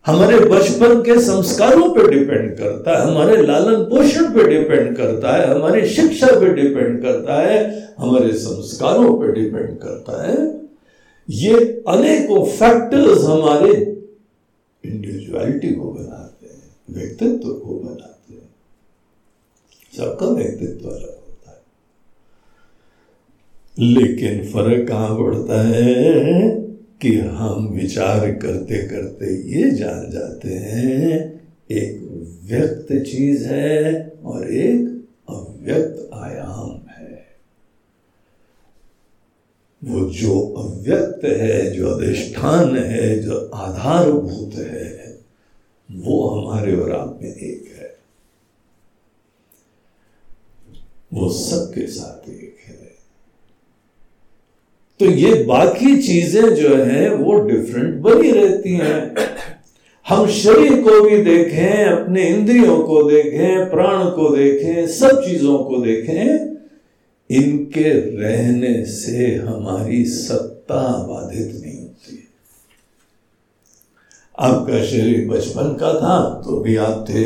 हमारे 0.05 0.39
बचपन 0.39 1.01
के 1.01 1.19
संस्कारों 1.21 1.89
पर 1.95 2.09
डिपेंड 2.09 2.57
करता 2.57 2.91
है, 2.91 3.11
हमारे 3.11 3.41
लालन 3.41 3.83
पोषण 3.83 4.23
पर 4.23 4.47
डिपेंड 4.47 4.97
करता 4.97 5.31
है, 5.31 5.53
हमारी 5.53 5.87
शिक्षा 5.89 6.27
पर 6.27 6.53
डिपेंड 6.53 7.01
करता 7.01 7.41
है, 7.41 7.93
हमारे 7.99 8.33
संस्कारों 8.33 9.17
पर 9.17 9.31
डिपेंड 9.31 9.77
करता 9.79 10.27
है। 10.27 10.37
ये 11.29 11.83
अनेकों 11.87 12.45
फैक्टर्स 12.45 13.23
हमारे 13.23 13.73
इंडिविजुअलिटी 14.85 15.73
को 15.73 15.91
बनाते 15.91 16.45
हैं, 16.45 16.75
व्यक्तित्व 16.89 17.49
को 17.49 17.79
बनाते 17.79 18.33
हैं। 18.33 18.49
सबका 19.97 20.25
व्यक्तित्व 20.25 20.89
अलग 20.89 21.18
लेकिन 23.79 24.51
फ़र्क 24.51 24.87
कहाँ 24.87 25.15
पड़ता 25.17 25.61
है 25.67 26.49
कि 27.01 27.19
हम 27.19 27.67
विचार 27.67 28.31
करते 28.31 28.87
करते 28.87 29.25
ये 29.55 29.71
जान 29.71 30.11
जाते 30.11 30.49
हैं, 30.49 31.41
एक 31.71 31.99
व्यक्त 32.43 33.05
चीज़ 33.05 33.47
है 33.47 34.13
और 34.25 34.51
एक 34.51 35.07
अव्यक्त 35.29 36.09
आयाम 36.13 36.89
है। 36.89 37.27
वो 39.83 40.09
जो 40.09 40.39
अव्यक्त 40.39 41.25
है, 41.25 41.71
जो 41.71 41.87
अधिष्ठान 41.87 42.77
है, 42.77 43.19
जो 43.19 43.51
आधारभूत 43.53 44.55
है, 44.55 45.19
वो 45.91 46.29
हमारे 46.29 46.75
और 46.75 46.91
आप 46.91 47.19
में 47.21 47.35
एक 47.35 47.75
है। 47.77 47.97
वो 51.13 51.29
सबके 51.29 51.87
साथ 51.87 52.29
एक 52.29 52.38
तो 54.99 55.05
ये 55.05 55.33
बाकी 55.43 55.95
चीज़ें 55.97 56.55
जो 56.55 56.75
हैं, 56.75 57.09
वो 57.09 57.39
डिफरेंट 57.39 58.01
बनी 58.01 58.31
रहती 58.31 58.73
हैं। 58.73 59.15
हम 60.05 60.27
शरीर 60.27 60.81
को 60.81 61.01
भी 61.01 61.17
देखें, 61.23 61.85
अपने 61.85 62.23
इंद्रियों 62.23 62.77
को 62.79 63.03
देखें, 63.03 63.69
प्राण 63.69 64.05
को 64.05 64.35
देखें, 64.35 64.87
सब 64.87 65.21
चीज़ों 65.25 65.57
को 65.57 65.77
देखें, 65.77 66.49
इनके 67.29 67.89
रहने 68.21 68.85
से 68.85 69.35
हमारी 69.35 70.03
सत्ता 70.05 70.81
बाधित 71.07 71.61
नहीं 71.61 71.79
होती 71.79 72.27
आपका 74.39 74.83
शरीर 74.85 75.27
बचपन 75.27 75.73
का 75.79 75.93
था 75.93 76.19
तो 76.45 76.59
भी 76.59 76.75
आप 76.75 77.05
थे। 77.09 77.25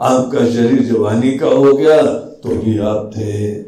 आपका 0.00 0.44
शरीर 0.50 0.82
जवानी 0.82 1.32
का 1.38 1.46
हो 1.46 1.72
गया 1.76 2.02
तो 2.42 2.56
भी 2.56 2.78
आप 2.78 3.10
थे। 3.16 3.67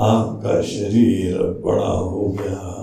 आपका 0.00 0.62
शरीर 0.62 1.38
बड़ा 1.38 1.86
हो 1.86 2.36
गया। 2.40 2.76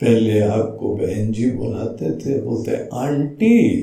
पहले 0.00 0.40
आपको 0.40 0.96
बहन 0.96 1.32
जी 1.32 1.50
बुलाते 1.50 2.10
थे, 2.10 2.42
बोलते, 2.42 2.76
आंटी। 2.76 3.78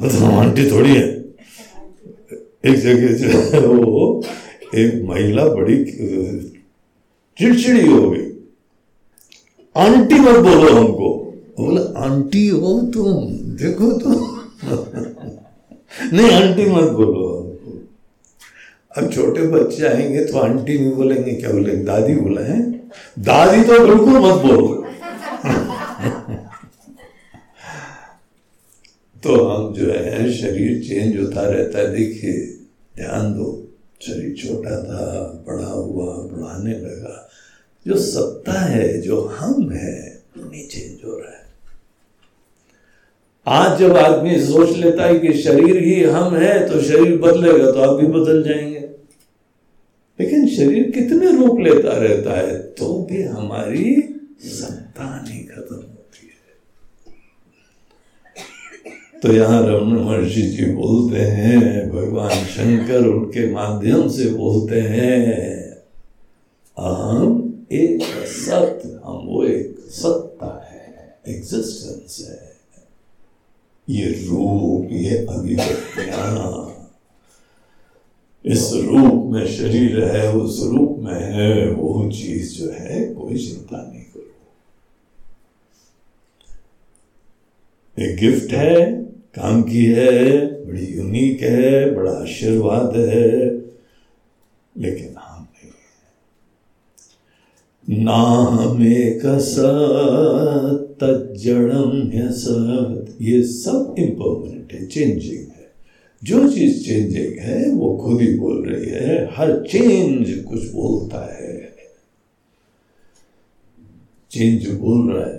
तो 0.00 0.26
आंटी 0.26 0.70
थोड़ी 0.70 0.94
है। 0.94 1.24
एक 2.64 2.74
जगह 2.74 3.12
जो 3.12 3.26
है 3.26 3.66
वो 3.66 4.24
एक 4.74 5.04
महिला 5.04 5.48
बड़ी 5.48 5.84
चिड़चिड़ी 7.38 7.88
हो 7.88 8.10
गई। 8.10 8.32
आंटी 9.76 10.14
मत 10.14 10.36
बोलो 10.36 10.76
हमको। 10.76 11.36
बोला, 11.60 12.00
आंटी 12.00 12.48
हो 12.48 12.80
तुम, 12.80 13.34
देखो 13.34 13.92
तो 13.92 14.10
नहीं, 16.12 16.30
आंटी 16.30 16.64
मत 16.64 16.90
बोलो। 16.90 17.39
अब 18.98 19.12
छोटे 19.12 19.42
बच्चे 19.42 19.86
आएँगे 19.86 20.24
तो 20.24 20.38
आंटी 20.38 20.78
नहीं 20.78 20.92
बोलेंगे, 20.92 21.32
क्या 21.32 21.50
बोलेंगे? 21.50 21.84
दादी 21.84 22.14
बोले, 22.14 22.42
हैं? 22.42 22.90
दादी 23.18 23.62
तो 23.62 23.86
बिल्कुल 23.86 24.14
मत 24.14 24.34
बोलो। 24.34 24.86
तो 29.22 29.48
हम 29.48 29.74
जो 29.74 29.86
है, 29.86 30.32
शरीर 30.32 30.84
चेंज 30.88 31.20
होता 31.20 31.40
रहता 31.42 31.78
है। 31.78 31.96
देखिए, 31.96 32.32
ध्यान 32.96 33.34
दो, 33.34 33.68
शरीर 34.02 34.34
छोटा 34.34 34.82
था, 34.82 35.32
बड़ा 35.48 35.66
हुआ, 35.66 36.14
बढ़ाने 36.14 36.78
लगा। 36.78 37.30
जो 37.86 37.98
सत्ता 37.98 38.52
है, 38.52 39.00
जो 39.00 39.20
हम 39.20 39.70
है 39.70 40.22
वो 40.38 40.50
नहीं 40.50 40.68
चेंज 40.68 41.00
हो 41.04 41.18
रहा 41.18 41.30
है। 41.30 41.40
आज 43.46 43.78
जब 43.78 43.96
आदमी 43.96 44.40
सोच 44.40 44.76
लेता 44.76 45.04
है 45.04 45.18
कि 45.18 45.32
शरीर 45.32 45.82
ही 45.82 46.04
हम 46.04 46.36
है 46.36 46.68
तो 46.68 46.80
शरीर 46.80 47.18
बदलेगा 47.18 47.70
तो 47.70 47.80
आप 47.80 48.00
भी 48.00 48.06
बदल 48.06 48.42
जाएँगे। 48.42 48.79
शरीर 50.60 50.90
कितने 50.90 51.26
रूप 51.32 51.60
लेता 51.60 51.92
रहता 51.98 52.32
है 52.38 52.56
तो 52.78 52.86
भी 53.10 53.22
हमारी 53.24 53.84
सत्ता 54.44 55.06
नहीं 55.18 55.44
खत्म 55.46 55.76
होती 55.76 56.26
है। 56.26 56.52
तो 59.22 59.32
यहाँ 59.32 59.60
रमन 59.62 59.96
महर्षि 59.96 60.42
जी 60.42 60.64
बोलते 60.74 61.20
हैं, 61.20 61.90
भगवान 61.90 62.44
शंकर 62.46 63.06
उनके 63.06 63.42
माध्यम 63.52 64.08
से 64.08 64.26
बोलते 64.30 64.80
हैं 64.80 65.38
हम 66.76 67.66
एक 67.72 68.02
सत्य, 68.26 68.88
हम 69.04 69.18
वो 69.26 69.44
एक 69.44 69.76
सत्ता 69.92 70.52
है 70.70 70.88
एग्जिस्टेंस 71.28 72.14
है। 72.28 72.48
ये 73.88 74.06
रूप, 74.26 74.88
ये 74.92 75.16
अभिव्यक्तियाँ, 75.26 76.36
इस 78.44 78.70
रूप 78.74 79.19
में 79.30 79.46
शरीर 79.46 80.04
है, 80.04 80.32
उस 80.32 80.62
रूप 80.62 80.96
में 80.98 81.20
है, 81.20 81.70
वो 81.70 82.10
चीज़ 82.10 82.58
जो 82.58 82.70
है, 82.70 83.14
कोई 83.14 83.36
चिंता 83.38 83.90
नहीं 83.92 84.02
करो। 84.02 84.34
एक 88.02 88.16
गिफ्ट 88.16 88.52
है, 88.52 89.02
काम 89.34 89.62
की 89.62 89.84
है, 89.84 90.46
बड़ी 90.66 90.86
यूनिक 90.86 91.42
है, 91.42 91.94
बड़ा 91.94 92.12
आशीर्वाद 92.12 92.96
है, 92.96 93.50
लेकिन 94.78 95.14
हम 95.18 95.42
नहीं 95.42 95.70
नामेक 98.04 99.22
तजड़म 101.02 102.12
ये 103.20 103.42
सब 103.42 103.94
इम्पर्मानेंट 103.98 104.72
है 104.72 104.86
चेंजिंग 104.86 105.40
है 105.40 105.49
जो 106.22 106.48
चीज़ 106.52 106.84
चेंजिंग 106.84 107.38
है 107.38 107.70
वो 107.72 107.96
खुद 107.96 108.20
ही 108.20 108.34
बोल 108.38 108.66
रही 108.68 108.90
है, 108.90 109.28
हर 109.34 109.66
चेंज 109.66 110.44
कुछ 110.44 110.70
बोलता 110.70 111.24
है। 111.34 111.58
चेंज 114.30 114.66
बोल 114.70 115.12
रहा 115.12 115.26
है, 115.26 115.38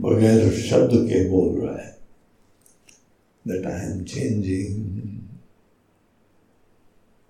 बगैर 0.00 0.50
शब्द 0.52 0.90
के 1.08 1.28
बोल 1.28 1.60
रहा 1.60 1.76
है। 1.76 1.96
दैट 3.48 3.66
आई 3.66 3.90
एम 3.90 4.02
चेंजिंग 4.04 5.18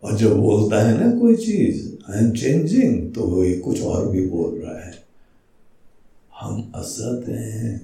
और 0.03 0.17
जब 0.17 0.37
बोलता 0.37 0.83
है 0.83 0.99
ना 1.01 1.19
कोई 1.21 1.37
चीज़ 1.37 1.89
आई 2.11 2.25
एम 2.25 2.33
चेंजिंग 2.33 3.15
तो 3.15 3.23
वो 3.23 3.45
कुछ 3.65 3.83
और 3.83 4.09
भी 4.09 4.27
बोल 4.27 4.59
रहा 4.59 4.79
है। 4.81 4.95
हम 6.41 6.73
असत 6.75 7.25
हैं। 7.29 7.79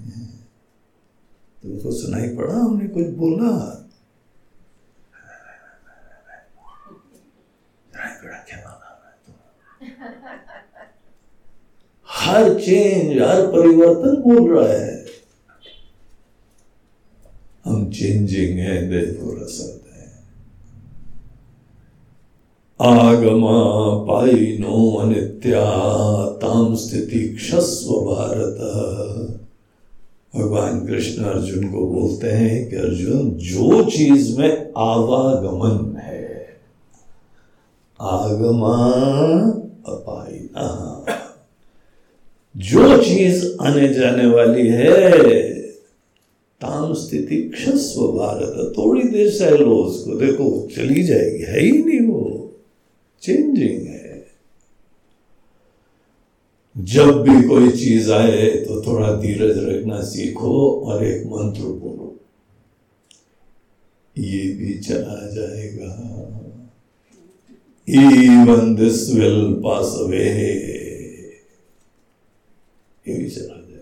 तुमको 1.63 1.93
सुनाई 1.93 2.29
पड़ा 2.29 2.55
हमने 2.55 2.89
कुछ 2.89 3.07
बोला। 3.07 3.83
हर 12.17 12.55
चेंज 12.55 13.23
हर 13.23 13.47
परिवर्तन 13.47 14.23
बोल 14.23 14.59
रहा 14.59 14.73
है। 14.73 15.05
हम 17.65 17.91
चेंजिंग 17.91 18.59
है 18.59 18.77
आगमा 22.81 23.61
पाइनो 24.05 24.93
अनित्या, 24.93 25.65
ताम 26.37 26.75
स्थिति 26.75 27.29
क्षस्व 27.29 27.95
भारत। 27.95 28.59
भगवान 30.37 30.87
कृष्ण 30.87 31.25
अर्जुन 31.25 31.73
को 31.73 31.87
बोलते 31.87 32.27
हैं 32.27 32.71
कि 32.71 32.77
अर्जुन, 32.77 33.31
जो 33.31 33.85
चीज़ 33.91 34.39
में 34.39 34.73
आवागमन 34.77 35.97
है, 35.97 36.49
आगमा 38.01 38.77
अपाइना 39.93 40.67
जो 42.57 43.03
चीज़ 43.03 43.57
आने 43.61 43.95
जाने 43.95 44.27
वाली 44.27 44.69
है 44.69 45.53
ताम 46.61 46.95
स्थिति 46.95 47.37
क्षस्व 47.37 48.01
भारत। 48.01 48.75
थोड़ी 48.79 49.03
देर 49.03 49.31
से 49.31 49.51
लो 49.51 49.77
उसको 49.77 50.15
देखो, 50.15 50.69
चली 50.77 51.03
जाएगी, 51.03 51.43
है 51.43 51.61
ही 51.61 51.85
नहीं 51.85 52.09
वो। 52.09 52.53
चेंजिंग 53.23 53.87
है। 53.87 54.27
जब 56.79 57.23
भी 57.23 57.49
कोई 57.49 57.71
चीज़ 57.71 58.13
आए 58.13 58.47
तो 58.47 58.83
थोड़ा 58.83 59.13
धीरज 59.13 59.59
रखना 59.59 60.01
सीखो 60.01 60.81
और 60.87 61.05
एक 61.05 61.27
मंत्र 61.27 61.61
बोलो। 61.61 62.21
ये 64.19 64.53
भी 64.53 64.79
चला 64.79 65.31
जाएगा। 65.33 66.23
even 67.89 68.77
this 68.77 68.99
will 69.15 69.63
pass 69.63 69.95
away 70.01 70.86
ये 73.09 73.15
भी 73.15 73.31
चला 73.31 73.45
जाएगा 73.45 73.77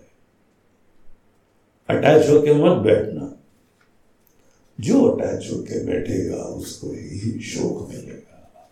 अटैच 1.88 2.30
होके 2.30 2.54
मत 2.54 2.76
बैठना। 2.76 3.37
जो 4.80 5.04
अटैच 5.04 5.50
होके 5.52 5.84
बैठेगा, 5.84 6.37
उसको 6.37 6.87
ही 6.87 7.40
शोक 7.42 7.88
मिलेगा। 7.90 8.70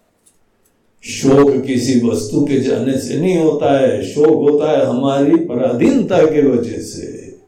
शोक 1.03 1.65
किसी 1.65 2.01
वस्तु 2.01 2.45
के 2.45 2.61
जाने 2.61 2.99
से 2.99 3.19
नहीं 3.19 3.37
होता 3.37 3.81
है। 3.81 4.05
शोक 4.05 4.51
होता 4.51 4.71
है 4.71 4.87
हमारी 4.87 5.37
पराधीनता 5.37 6.27
के 6.27 6.49
वजह 6.49 6.79
से। 6.79 7.39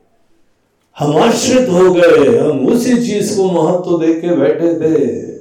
हम 0.98 1.16
आश्रित 1.16 1.68
हो 1.68 1.94
गए। 1.94 2.38
हम 2.38 2.68
उसी 2.68 2.94
चीज़ 2.94 3.36
को 3.36 3.50
महत्व 3.50 4.06
दे 4.06 4.20
के 4.20 4.36
बैठे 4.36 4.80
थे। 4.80 5.34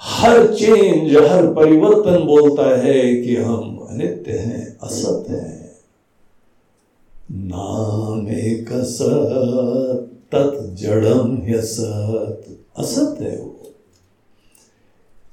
हर 0.00 0.54
चेंज 0.54 1.16
हर 1.16 1.46
परिवर्तन 1.46 2.24
बोलता 2.24 2.86
है 2.86 3.22
कि 3.22 3.36
हम 3.36 3.86
अनित्य 3.90 4.32
हैं 4.32 4.78
असत 4.82 5.24
हैं। 5.30 5.67
नाम 7.30 8.28
एक 8.28 8.68
तत् 10.34 10.74
जड़म 10.74 11.36
असत 11.58 12.58
असत 12.78 13.20
है 13.20 13.36
वो। 13.38 13.74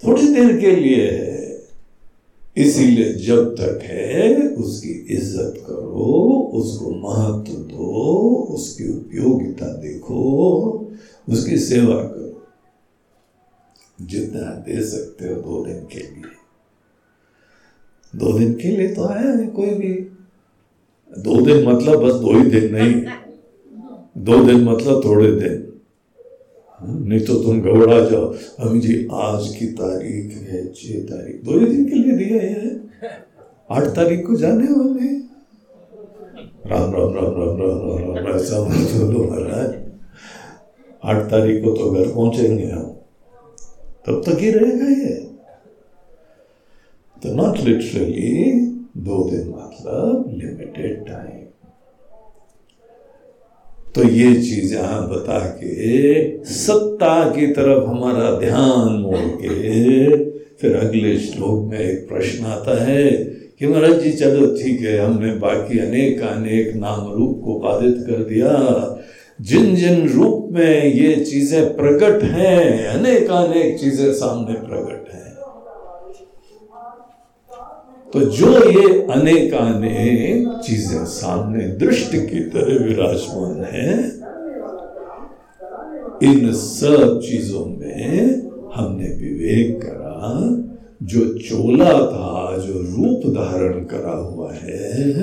थोड़ी 0.03 0.27
देर 0.27 0.58
के 0.58 0.75
लिए 0.75 1.10
है 1.12 1.45
इसीलिए 2.58 3.13
जब 3.13 3.55
तक 3.55 3.79
है, 3.84 4.47
उसकी 4.47 4.89
इज़्ज़त 4.89 5.53
करो, 5.58 6.51
उसको 6.53 6.91
महत्व 6.91 7.53
दो, 7.53 7.88
उसकी 8.49 8.88
उपयोगिता 8.93 9.65
देखो, 9.65 10.21
उसकी 11.29 11.58
सेवा 11.58 11.95
करो। 11.95 12.45
जितना 14.05 14.39
दे 14.39 14.81
सकते 14.86 15.27
हो 15.27 15.36
दो 15.36 15.65
दिन 15.65 15.79
के 15.91 15.99
लिए। 15.99 16.31
दो 18.15 18.39
दिन 18.39 18.53
के 18.53 18.67
लिए 18.67 18.88
तो 18.88 19.10
नहीं 19.10 19.47
कोई 19.47 19.69
भी 19.69 19.93
दो 21.17 21.41
दिन 21.41 21.67
मतलब 21.67 22.04
बस 22.04 22.13
दो 22.13 22.34
ही 22.34 22.49
दिन 22.49 22.75
नहीं। 22.75 22.93
दो 24.17 24.43
दिन 24.43 24.63
मतलब 24.63 25.01
थोड़े 25.06 25.32
दिन। 25.32 25.62
नहीं 26.80 27.19
तो 27.19 27.36
तुम 27.36 27.62
घबरा 27.62 27.99
जाओ। 28.10 28.25
अमी 28.60 28.80
जी, 28.80 29.08
आज 29.13 29.47
की 29.56 29.65
तारीख 29.65 30.34
है 30.49 30.73
छह 30.73 30.99
तारीख। 30.99 31.43
दो 31.43 31.60
ही 31.60 31.65
दिन 31.65 31.86
के 31.86 31.95
लिए 31.95 32.15
दिया 32.17 32.41
है। 32.41 32.75
आठ 33.71 33.84
तारीख 33.84 34.28
को 34.28 34.36
जाने 34.36 34.67
वाले 34.67 35.13
राम 36.65 36.93
राम 36.93 37.13
राम 37.13 37.25
राम 37.25 37.58
राम 37.58 37.80
राम 37.80 38.15
राम 38.17 38.36
ऐसा 38.36 38.60
बोलो 38.60 39.23
महाराज। 39.23 39.73
आठ 41.04 41.32
तारीख 41.32 41.63
को 41.63 41.71
तो 41.71 41.91
घर 41.91 42.12
पहुँचेंगे 42.12 42.65
हम। 42.65 42.84
तब 44.06 44.21
तक 44.25 44.39
ही 44.39 44.51
रहेगा 44.51 44.88
ये। 44.88 45.15
तो 47.23 47.34
नॉट 47.34 47.58
लिटरली 47.58 48.74
दो 48.97 49.29
दिन 49.29 49.47
मतलब 49.47 50.25
लिमिटेड 50.38 51.08
टाइम 51.08 51.41
तो 53.95 54.03
ये 54.03 54.36
चीज़ 54.36 54.73
यहाँ 54.75 55.10
बता 55.10 55.39
के 55.39 56.45
सत्ता 56.45 57.29
की 57.29 57.47
तरफ़ 57.47 57.86
हमारा 57.86 58.39
ध्यान 58.39 58.88
मोड़ 59.01 59.17
के 59.17 60.25
फिर 60.55 60.75
अगले 60.75 61.19
श्लोक 61.19 61.71
में 61.71 61.79
एक 61.79 62.08
प्रश्न 62.10 62.45
आता 62.45 62.86
है 62.86 63.12
कि 63.60 63.67
महाराज 63.67 63.99
जी, 64.01 64.12
चलो 64.12 64.45
ठीक 64.55 64.81
है, 64.81 64.97
हमने 64.99 65.34
बाकी 65.36 65.79
अनेक 65.79 66.21
अनेक 66.21 66.75
नाम 66.75 67.12
रूप 67.13 67.41
को 67.45 67.60
बाधित 67.60 67.95
कर 68.08 68.23
दिया। 68.23 68.51
जिन 69.41 69.75
जिन 69.75 70.10
रूप 70.10 70.47
में 70.51 70.86
ये 70.86 71.15
चीज़ें 71.15 71.75
प्रकट 71.75 72.23
हैं, 72.23 72.88
अनेक 72.88 73.31
अनेक 73.31 73.79
चीज़ें 73.79 74.13
सामने 74.13 74.53
प्रकट 74.53 75.13
हैं 75.13 75.25
तो 78.15 78.21
जो 78.21 78.49
ये 78.69 79.01
अनेकानेक 79.01 80.62
चीज़ें 80.65 81.06
सामने 81.06 81.67
दृष्टि 81.67 82.17
की 82.17 82.39
तरह 82.39 82.86
विराजमान 82.86 83.63
है, 83.63 83.97
इन 86.23 86.54
सब 86.54 87.19
चीज़ों 87.23 87.65
में 87.65 88.32
हमने 88.75 89.10
विवेक 89.10 89.82
करा, 89.82 90.39
जो 91.04 91.25
चोला 91.38 91.93
था, 91.93 92.58
जो 92.58 92.73
रूप 92.73 93.36
धारण 93.36 93.84
करा 93.86 94.17
हुआ 94.17 94.54
है, 94.54 95.13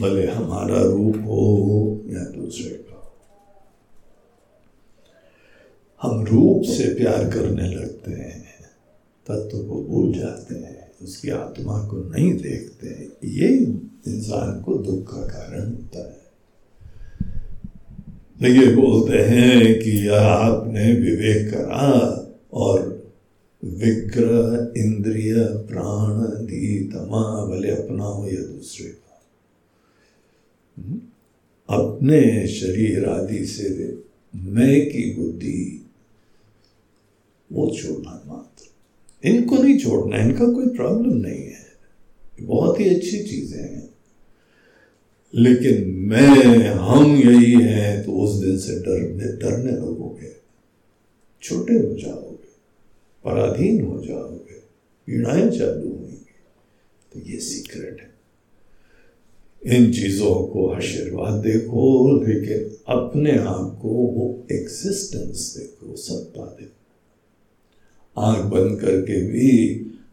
भले 0.00 0.26
हमारा 0.26 0.82
रूप 0.82 1.16
हो 1.16 2.00
या 2.06 2.24
दूसरे 2.24 2.70
का। 2.70 3.12
हम 6.02 6.24
रूप 6.24 6.62
से 6.62 6.94
प्यार 6.94 7.24
करने 7.30 7.74
लगते 7.74 8.10
हैं, 8.10 8.44
तत्व 9.26 9.58
को 9.58 9.82
भूल 9.88 10.12
जाते 10.12 10.54
हैं। 10.54 10.79
उसकी 11.02 11.30
आत्मा 11.30 11.78
को 11.88 11.96
नहीं 12.10 12.32
देखते, 12.32 12.88
ये 13.28 13.48
इंसान 14.08 14.60
को 14.60 14.74
दुख 14.74 15.12
का 15.12 15.22
कारण 15.28 15.70
होता 15.70 16.08
है 16.08 16.18
तो 18.40 18.46
ये 18.46 18.66
बोलते 18.74 19.18
हैं 19.24 19.78
कि 19.78 20.06
आपने 20.08 20.92
विवेक 20.92 21.50
करा 21.50 21.88
और 22.52 22.88
विग्रह 23.62 24.80
इंद्रिय 24.80 25.34
प्राण 25.68 26.20
धी 26.46 26.78
तमा 26.84 27.24
भले 27.46 27.70
अपनाओ 27.70 28.26
या 28.26 28.42
दूसरे 28.42 28.88
का 28.88 29.20
हम्म? 30.76 31.00
अपने 31.68 32.46
शरीर 32.48 33.04
आदि 33.08 33.44
से 33.46 33.68
मैं 34.34 34.80
की 34.86 35.04
बुद्धि 35.14 35.86
वो 37.50 37.70
छोड़ना 37.70 38.16
इनको 39.24 39.56
नहीं 39.56 39.78
छोड़ना, 39.78 40.18
इनका 40.18 40.46
कोई 40.46 40.66
प्रॉब्लम 40.66 41.16
नहीं 41.16 41.44
है। 41.44 41.66
बहुत 42.40 42.80
ही 42.80 42.88
अच्छी 42.88 43.22
चीज़ें 43.22 43.62
हैं। 43.62 43.88
लेकिन 45.34 45.90
मैं, 45.90 46.68
हम 46.68 47.16
यही 47.16 47.52
है 47.62 48.02
तो 48.02 48.12
उस 48.12 48.40
दिन 48.44 48.58
से 48.58 48.74
डरने 48.76 49.32
डरने 49.32 49.72
लगोगे। 49.72 50.32
छोटे 51.42 51.74
हो 51.74 51.94
जाओगे, 51.94 52.48
पराधीन 53.24 53.84
हो 53.84 54.00
जाओगे, 54.06 54.56
पीड़ाएँ 55.06 55.50
चालू 55.50 55.88
होंगी 55.88 56.26
तो 57.12 57.20
ये 57.30 57.40
सीक्रेट 57.40 58.00
है। 58.00 58.10
इन 59.76 59.92
चीज़ों 59.92 60.34
को 60.46 60.66
आशीर्वाद 60.68 61.40
देखो, 61.42 61.82
लेकिन 62.24 62.76
अपने 62.88 63.32
आप 63.38 63.78
को 63.82 63.88
वो 63.88 64.46
एग्जिस्टेंस 64.52 65.54
देखो, 65.58 65.96
सत्ता 65.96 66.44
देखो। 66.60 66.79
आँख 68.20 68.44
बंद 68.44 68.80
करके 68.80 69.26
भी 69.26 69.50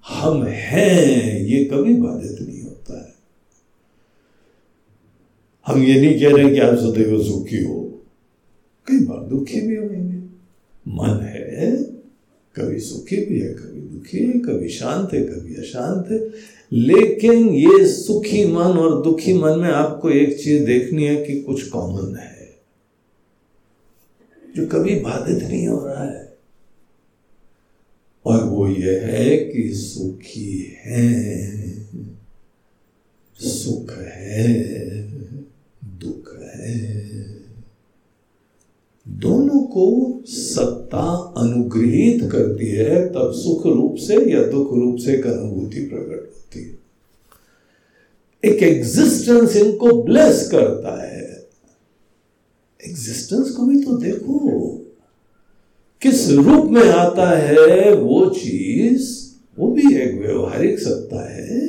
हम 0.07 0.43
हैं, 0.43 1.41
ये 1.41 1.65
कभी 1.65 1.93
बाधित 1.93 2.47
नहीं 2.47 2.61
होता 2.61 3.07
है। 3.07 3.13
हम 5.67 5.83
ये 5.83 6.01
नहीं 6.01 6.19
कह 6.19 6.37
रहे 6.37 6.53
कि 6.53 6.59
आप 6.59 6.75
सदैव 6.75 7.23
सुखी 7.23 7.63
हो। 7.63 8.05
कई 8.87 8.99
बार 8.99 9.19
दुखी 9.19 9.61
भी 9.61 9.75
होंगे। 9.75 10.17
मन 10.87 11.19
है, 11.23 11.83
कभी 12.55 12.79
सुखी 12.79 13.25
भी 13.25 13.39
है, 13.39 13.53
कभी 13.53 13.81
दुखी 13.81 14.17
है, 14.17 14.33
कभी 14.33 14.69
शांत 14.69 15.13
है, 15.13 15.21
कभी 15.21 15.55
अशांत 15.55 16.11
है। 16.11 16.29
लेकिन 16.73 17.49
ये 17.49 17.87
सुखी 17.87 18.45
मन 18.45 18.77
और 18.77 19.03
दुखी 19.03 19.33
मन 19.33 19.59
में 19.59 19.69
आपको 19.69 20.09
एक 20.09 20.43
चीज़ 20.43 20.65
देखनी 20.65 21.03
है 21.03 21.25
कि 21.25 21.41
कुछ 21.41 21.69
कॉमन 21.69 22.15
है, 22.15 22.55
जो 24.55 24.67
कभी 24.67 24.95
बाधित 24.95 25.43
नहीं 25.43 25.67
हो 25.67 25.85
रहा 25.85 26.03
है। 26.03 26.26
और 28.27 28.43
वो 28.43 28.67
ये 28.67 28.99
है 28.99 29.37
कि 29.37 29.73
सुखी 29.73 30.77
है। 30.85 31.57
सुख 33.39 33.91
है, 33.91 34.71
दुख 35.85 36.39
है। 36.55 37.09
दोनों 39.07 39.63
को 39.63 40.17
सत्ता 40.25 41.33
अनुग्रहित 41.37 42.31
करती 42.31 42.67
है, 42.67 43.09
तब 43.09 43.31
सुख 43.35 43.65
रूप 43.65 43.95
से 43.95 44.31
या 44.33 44.43
दुख 44.43 44.73
रूप 44.73 44.97
से 44.97 45.13
एक 45.13 45.27
अनुभूति 45.27 45.79
प्रकट 45.79 46.33
होती 46.35 46.63
है। 46.63 46.77
एक 48.51 48.63
एग्जिस्टेंस 48.63 49.55
इनको 49.55 50.03
ब्लेस 50.03 50.49
करता 50.51 51.07
है। 51.07 51.47
एग्जिस्टेंस 52.87 53.49
को 53.49 53.65
भी 53.65 53.83
तो 53.83 53.97
देखो। 53.97 54.76
किस 56.01 56.29
रूप 56.29 56.65
में 56.71 56.89
आता 56.89 57.29
है 57.29 57.93
वो 57.93 58.25
चीज़, 58.29 59.05
वो 59.59 59.71
भी 59.71 59.95
एक 59.95 60.19
व्यवहारिक 60.21 60.79
सत्ता 60.79 61.21
है। 61.33 61.59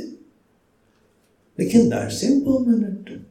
लेकिन 1.59 1.89
दैट्स 1.89 2.25
इम्पर्मानेंट 2.25 3.27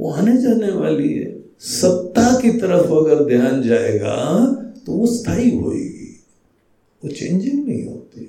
वो 0.00 0.10
आने 0.10 0.36
जाने 0.36 0.70
वाली 0.72 1.12
है। 1.12 1.34
सत्ता 1.58 2.40
की 2.40 2.50
तरफ़ 2.52 2.92
अगर 2.92 3.24
ध्यान 3.24 3.62
जाएगा 3.62 4.16
तो 4.86 4.92
वो 4.92 5.06
स्थायी 5.06 5.50
होगी 5.50 6.20
वो 7.04 7.10
चेंजिंग 7.10 7.66
नहीं 7.66 7.84
होती 7.86 8.20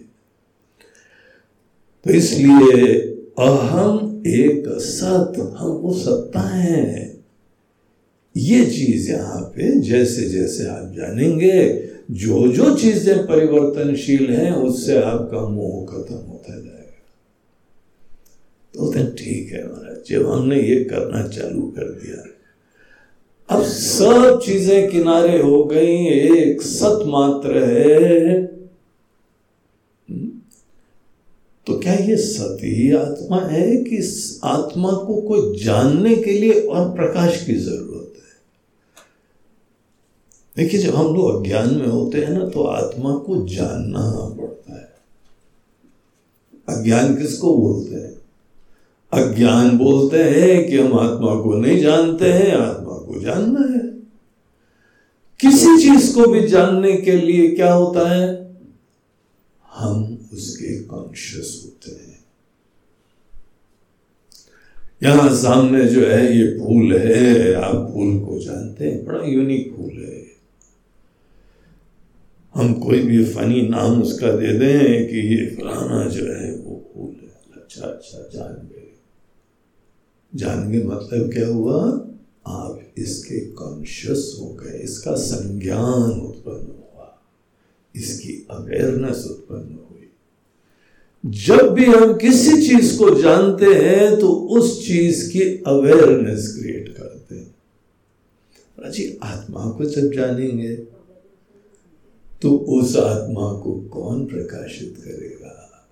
तो 2.06 2.14
इसलिए 2.14 2.98
अहम 3.40 4.24
एक 4.28 4.64
सत 4.82 5.34
हम 5.58 5.72
वो 5.72 5.94
सत्ता 5.94 6.40
है। 6.40 7.17
ये 8.38 8.66
चीज़ 8.68 9.10
यहाँ 9.12 9.42
पे 9.56 9.70
जैसे 9.82 10.28
जैसे 10.30 10.68
आप 10.70 10.92
जानेंगे 10.96 11.60
जो 12.14 12.48
जो 12.54 12.76
चीज़ें 12.78 13.26
परिवर्तनशील 13.28 14.30
हैं, 14.30 14.52
उससे 14.54 14.98
आपका 14.98 15.48
मोह 15.50 15.86
खत्म 15.86 16.16
होता 16.16 16.56
जाएगा। 16.56 16.74
तो 18.74 18.92
ठीक 19.14 19.52
है 19.54 19.64
महाराज, 19.64 19.98
जब 20.10 20.30
हमने 20.32 20.62
ये 20.62 20.84
करना 20.84 21.28
चालू 21.28 21.62
कर 21.78 21.90
दिया, 21.94 22.24
अब 23.50 23.64
सब 23.64 24.40
चीज़ें 24.46 24.90
किनारे 24.90 25.38
हो 25.40 25.64
गई, 25.66 25.96
एक 26.30 26.62
सत 26.64 27.04
मात्र 27.08 27.64
है 27.66 28.46
तो 31.68 31.78
क्या 31.80 31.94
ये 31.96 32.16
सत 32.18 32.58
ही 32.64 32.92
आत्मा 32.96 33.40
है 33.48 33.66
कि 33.84 33.98
आत्मा 34.46 34.92
को 35.08 35.22
कोई 35.22 35.60
जानने 35.60 36.16
के 36.16 36.32
लिए 36.34 36.60
और 36.62 36.90
प्रकाश 36.92 37.44
की 37.46 37.54
ज़रूरत 37.56 37.97
देखिए, 40.58 40.80
जब 40.80 40.96
हम 40.96 41.16
लोग 41.16 41.42
अज्ञान 41.42 41.76
में 41.76 41.88
होते 41.88 42.18
हैं 42.18 42.30
ना 42.30 42.50
तो 42.50 42.64
आत्मा 42.64 43.16
को 43.16 43.48
जानना 43.48 44.36
पड़ता 44.42 44.74
है। 44.74 44.98
अज्ञान 46.70 47.16
किसको 47.16 47.58
बोलते 47.58 47.96
हैं? 47.96 48.18
अज्ञान 49.14 49.78
बोलते 49.78 50.24
हैं 50.24 50.70
कि 50.70 50.78
हम 50.78 51.00
आत्मा 51.00 51.42
को 51.42 51.54
नहीं 51.54 51.80
जानते 51.80 52.34
हैं, 52.34 52.56
आत्मा 52.56 52.94
को 52.94 53.22
जानना 53.22 53.60
है। 53.60 53.88
किसी 55.40 55.78
चीज़ 55.78 56.16
को 56.16 56.28
भी 56.28 56.48
जानने 56.48 56.98
के 56.98 57.12
लिए 57.12 57.56
क्या 57.56 57.74
होता 57.74 58.10
है? 58.10 58.56
हम 59.74 60.30
उसके 60.34 60.84
कॉन्शियस 60.84 61.62
होते 61.66 61.92
हैं। 61.92 62.20
यहाँ 65.04 65.36
सामने 65.36 65.86
जो 65.86 66.02
है, 66.02 66.38
ये 66.38 66.60
फूल 66.60 66.98
है, 66.98 67.54
आप 67.54 67.92
फूल 67.94 68.20
को 68.20 68.40
जानते 68.40 68.86
हैं, 68.86 69.06
बड़ा 69.06 69.24
यूनिक 69.26 69.74
फूल 69.78 70.06
है। 70.06 70.27
हम 72.58 72.74
कोई 72.74 73.00
भी 73.00 73.26
फनी 73.26 73.62
नाम 73.62 74.02
उसका 74.02 74.32
दे 74.32 74.54
दें 74.60 75.08
कि 75.08 75.18
ये 75.18 75.56
फलाना 75.56 76.10
जो 76.10 76.26
है 76.26 76.52
वो 76.56 76.92
फूल 76.94 77.16
है। 77.24 77.62
अच्छा 77.62 77.82
अच्छा 77.82 78.18
जान 78.18 78.68
गए 78.68 78.92
जान 80.36 80.72
गए 80.72 80.84
मतलब 80.84 81.34
क्या 81.34 81.48
हुआ? 81.48 81.84
आप 82.48 82.82
इसके 82.98 83.40
कॉन्शियस 83.40 84.38
हो 84.40 84.48
गए। 84.54 84.78
इसका 84.78 85.16
संज्ञान 85.16 86.12
उत्पन्न 86.22 86.68
हुआ। 86.68 87.24
इसकी 87.96 88.48
अवेयरनेस 88.52 89.26
उत्पन्न 89.26 89.80
हुई। 89.90 90.10
जब 91.26 91.74
भी 91.74 91.86
हम 91.86 92.14
किसी 92.18 92.68
चीज़ 92.68 92.98
को 92.98 93.10
जानते 93.22 93.66
हैं 93.66 94.20
तो 94.20 94.28
उस 94.28 94.88
चीज़ 94.88 95.32
की 95.32 95.42
अवेयरनेस 95.68 96.56
क्रिएट 96.60 96.90
करते 96.98 97.36
हैं। 97.36 98.92
जी 98.92 99.20
आत्मा 99.24 99.70
को 99.70 99.86
जब 99.86 100.12
जानेंगे 100.12 100.97
तो 102.42 102.58
उस 102.58 102.98
आत्मा 102.98 103.54
को 103.54 103.90
कौन 103.94 104.26
प्रकाशित 104.26 104.96
करेगा? 105.06 105.88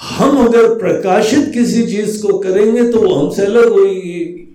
हम 0.00 0.46
अगर 0.46 0.78
प्रकाशित 0.78 1.52
किसी 1.54 1.86
चीज़ 1.86 2.22
को 2.22 2.38
करेंगे 2.38 2.92
तो 2.92 3.00
वो 3.00 3.14
हमसे 3.14 3.46
अलग 3.46 3.68
होगी 3.68 4.48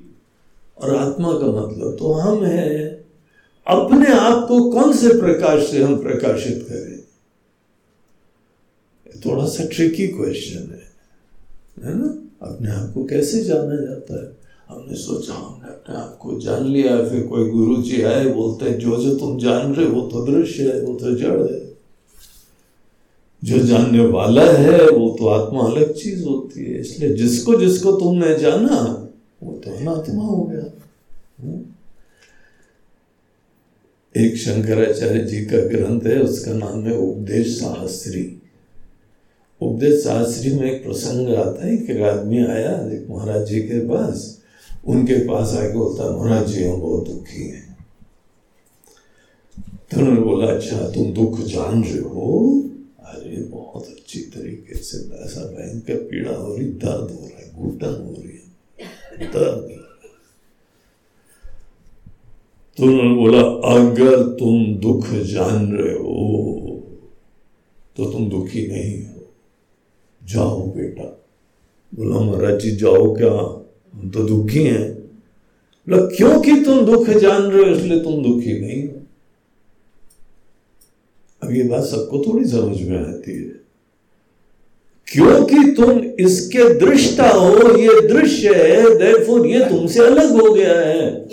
और 0.82 0.96
आत्मा 0.96 1.32
का 1.32 1.48
मतलब 1.48 1.98
तो 2.00 2.14
हम 2.14 2.44
हैं। 2.44 3.06
अपने 3.68 4.06
आप 4.06 4.48
को 4.48 4.72
कौन 4.72 4.94
से 4.94 5.10
प्रकाश 5.10 5.72
से 5.72 5.84
हम 5.84 6.04
प्रकाशित 6.04 6.66
करें? 6.70 7.00
थोड़ा 9.26 9.46
सा 9.46 9.64
ट्रिकी 9.64 10.08
क्वेश्चन 10.08 10.60
है। 10.60 10.92
है 11.84 11.98
ना? 11.98 12.30
अपने 12.48 12.72
आप 12.72 12.92
को 12.94 13.04
कैसे 13.04 13.44
जाना 13.44 13.76
जाता 13.76 14.24
है? 14.24 14.39
हमने 14.70 14.98
सोचा, 14.98 15.34
हमने 15.34 15.68
अपने 15.68 15.96
आप 15.96 16.18
को 16.22 16.40
जान 16.40 16.66
लिया, 16.66 17.10
फिर 17.10 17.28
कोई 17.28 17.50
गुरु 17.50 17.82
जी 17.82 18.02
आए, 18.02 18.26
बोलते 18.26 18.72
जो 18.72 18.98
जो 18.98 19.16
तुम 19.16 19.40
जान 19.40 19.74
रहे 19.74 19.86
हो 19.86 20.02
तो 20.02 20.26
दृश्य 20.26 20.64
है, 20.64 20.82
वो 20.82 20.94
तो 20.94 21.16
जड़ 21.16 21.54
है। 21.54 21.70
जो 23.44 23.60
जानने 23.60 24.06
वाला 24.06 24.46
है, 24.46 24.90
वो 24.90 25.16
तो 25.20 25.28
आत्मा 25.28 25.60
अलग 25.60 25.94
चीज़ 25.94 26.24
होती 26.24 26.66
है, 26.66 26.82
इसलिए 26.82 27.14
जिसको 27.14 27.56
जिसको 27.56 27.92
तुमने 27.92 28.38
जाना, 28.38 29.10
वो 29.44 29.62
तो 29.66 29.72
अनात्मा 29.72 30.24
हो 30.24 30.44
गया। 30.44 30.84
हम्म? 31.40 31.62
एक 34.18 34.38
शंकराचार्य 34.38 35.20
जी 35.20 35.46
का 35.46 35.58
ग्रंथ 35.58 36.02
है, 36.02 36.22
उसका 36.22 36.54
नाम 36.54 36.84
है 36.84 36.98
उपदेश 36.98 37.60
शास्त्री। 37.60 38.42
उपदेश 39.62 40.04
शास्त्री 40.04 40.52
में 40.52 40.72
एक 40.72 40.84
प्रसंग 40.84 41.36
आता 41.36 41.68
है 41.68 41.78
कि 41.78 41.94
एक 41.94 42.02
आदमी 42.02 42.46
आया, 42.46 42.92
एक 42.92 43.08
महाराज 43.10 43.48
जी 43.48 43.60
के 43.60 43.80
पास 43.80 44.39
उनके 44.86 45.18
पास 45.28 45.54
आके 45.54 45.74
बोलता 45.74 46.10
महाराज 46.12 46.48
जी 46.48 46.64
हम 46.64 46.80
बहुत 46.82 47.08
दुखी 47.08 47.44
हैं। 47.44 47.78
तो 49.92 50.00
उन्होंने 50.00 50.22
बोला 50.22 50.48
अच्छा 50.54 50.80
तुम 50.90 51.14
दुख 51.14 51.40
जान 51.40 51.84
रहे 51.84 52.00
हो? 52.00 52.64
अरे, 53.00 53.42
बहुत 53.44 53.88
अच्छी 53.88 54.20
तरीके 54.20 54.78
से 54.78 54.98
ऐसा 55.26 55.42
भयंकर 55.48 56.04
पीड़ा 56.04 56.36
हो 56.36 56.56
रही, 56.56 56.66
दर्द 56.66 57.12
हो 57.12 57.28
रहा 57.28 57.40
है, 57.40 57.54
घुटन 57.54 57.94
हो 58.06 58.14
रही 58.18 58.32
है, 58.32 59.32
दर्द 59.32 59.78
तो 62.78 62.84
उन्होंने 62.84 63.16
बोला, 63.16 63.40
अगर 63.70 64.24
तुम 64.38 64.76
दुख 64.76 65.08
जान 65.26 65.72
रहे 65.72 65.94
हो 65.94 66.82
तो 67.98 68.06
तुम 68.06 68.30
दुखी 68.30 68.68
नहीं 68.68 69.06
हो। 69.06 69.26
जाओ 70.22 70.60
बेटा। 70.68 71.04
बोला 71.94 72.20
महाराज 72.20 72.60
जी 72.62 72.72
जाओ 72.72 73.16
क्या? 73.16 73.59
हम 73.94 74.10
तो 74.10 74.24
दुखी 74.24 74.64
हैं। 74.64 74.94
बोला 75.90 76.06
क्योंकि 76.06 76.52
तुम 76.52 76.86
दुख 76.86 77.10
जान 77.10 77.42
रहे 77.42 77.70
हो, 77.70 77.76
इसलिए 77.76 78.00
तुम 78.00 78.14
दुखी 78.14 78.60
नहीं 78.60 78.88
हो। 78.88 78.94
अब 81.44 81.52
ये 81.52 81.64
बात 81.64 81.84
सबको 81.84 82.20
थोड़ी 82.20 82.46
समझ 82.46 82.82
में 82.82 83.00
आती 83.00 83.32
है। 83.32 83.60
क्योंकि 85.08 85.72
तुम 85.72 85.92
इसके 86.00 86.74
दृष्टा 86.80 87.30
हो, 87.30 87.78
ये 87.78 88.08
दृश्य 88.08 88.54
है 88.54 88.84
देखो 88.84 89.46
ये 89.46 89.60
तुमसे 89.60 90.00
अलग 90.00 90.42
हो 90.42 90.54
गया 90.54 90.80
है। 90.80 91.30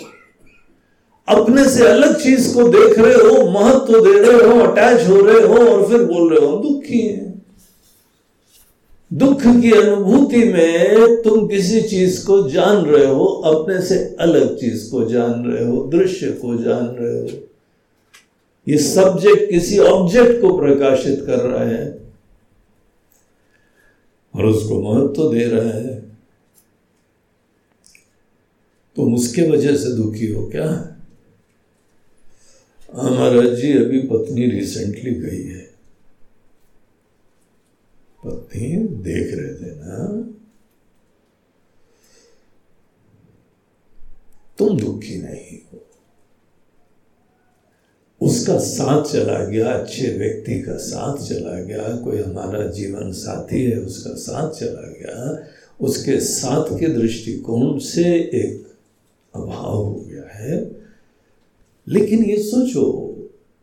अपने 1.27 1.69
से 1.69 1.87
अलग 1.87 2.21
चीज़ 2.21 2.53
को 2.53 2.63
देख 2.63 2.99
रहे 2.99 3.13
हो, 3.13 3.51
महत्व 3.51 3.93
दे 4.03 4.19
रहे 4.19 4.49
हो 4.49 4.59
अटैच 4.59 5.07
हो 5.07 5.21
रहे 5.21 5.41
हो, 5.41 5.55
और 5.55 5.89
फिर 5.89 6.03
बोल 6.03 6.33
रहे 6.33 6.49
हो 6.49 6.57
दुखी 6.57 6.99
है। 6.99 7.26
दुख 9.13 9.41
की 9.41 9.71
अनुभूति 9.71 10.37
में 10.37 11.21
तुम 11.21 11.47
किसी 11.47 11.81
चीज़ 11.81 12.25
को 12.25 12.49
जान 12.49 12.85
रहे 12.85 13.05
हो, 13.05 13.25
अपने 13.25 13.81
से 13.81 14.15
अलग 14.19 14.59
चीज़ 14.59 14.91
को 14.91 15.05
जान 15.05 15.45
रहे 15.45 15.65
हो, 15.65 15.83
दृश्य 15.83 16.31
को 16.31 16.63
जान 16.63 16.85
रहे 16.85 17.21
हो। 17.21 17.47
ये 18.67 18.77
सब्जेक्ट 18.77 19.49
किसी 19.49 19.79
ऑब्जेक्ट 19.79 20.41
को 20.41 20.57
प्रकाशित 20.57 21.23
कर 21.25 21.39
रहा 21.39 21.63
है 21.63 21.99
और 24.35 24.45
उसको 24.45 24.81
महत्व 24.81 25.33
दे 25.33 25.45
रहा 25.45 25.69
है। 25.69 25.99
तुम 28.95 29.15
उसके 29.15 29.41
वजह 29.41 29.75
से 29.75 29.95
दुखी 29.95 30.27
हो 30.27 30.45
क्या? 30.45 30.97
हमारा 32.93 33.41
जी 33.41 33.73
अभी 33.77 33.99
पत्नी 33.99 34.45
रिसेंटली 34.45 35.11
गई 35.11 35.43
है। 35.43 35.66
पत्नी 38.29 38.77
देख 38.77 39.33
रहे 39.33 39.53
थे 39.53 39.75
ना। 39.75 40.33
तुम 44.57 44.79
दुखी 44.79 45.21
नहीं 45.21 45.57
हो। 45.57 45.83
उसका 48.21 48.57
साथ 48.57 49.03
चला 49.03 49.45
गया, 49.45 49.71
अच्छे 49.71 50.17
व्यक्ति 50.17 50.61
का 50.61 50.77
साथ 50.77 51.17
चला 51.17 51.61
गया, 51.61 51.97
कोई 51.97 52.21
हमारा 52.21 52.67
जीवन 52.67 53.11
साथी 53.11 53.63
है, 53.63 53.79
उसका 53.79 54.13
साथ 54.13 54.51
चला 54.51 54.87
गया। 54.87 55.47
उसके 55.81 56.19
साथ 56.19 56.79
के 56.79 56.87
दृष्टिकोण 56.87 57.79
से 57.79 58.15
एक 58.15 58.73
अभाव 59.35 59.83
हो 59.85 59.95
गया 59.95 60.37
है। 60.37 60.71
लेकिन 61.87 62.23
ये 62.23 62.37
सोचो 62.43 63.13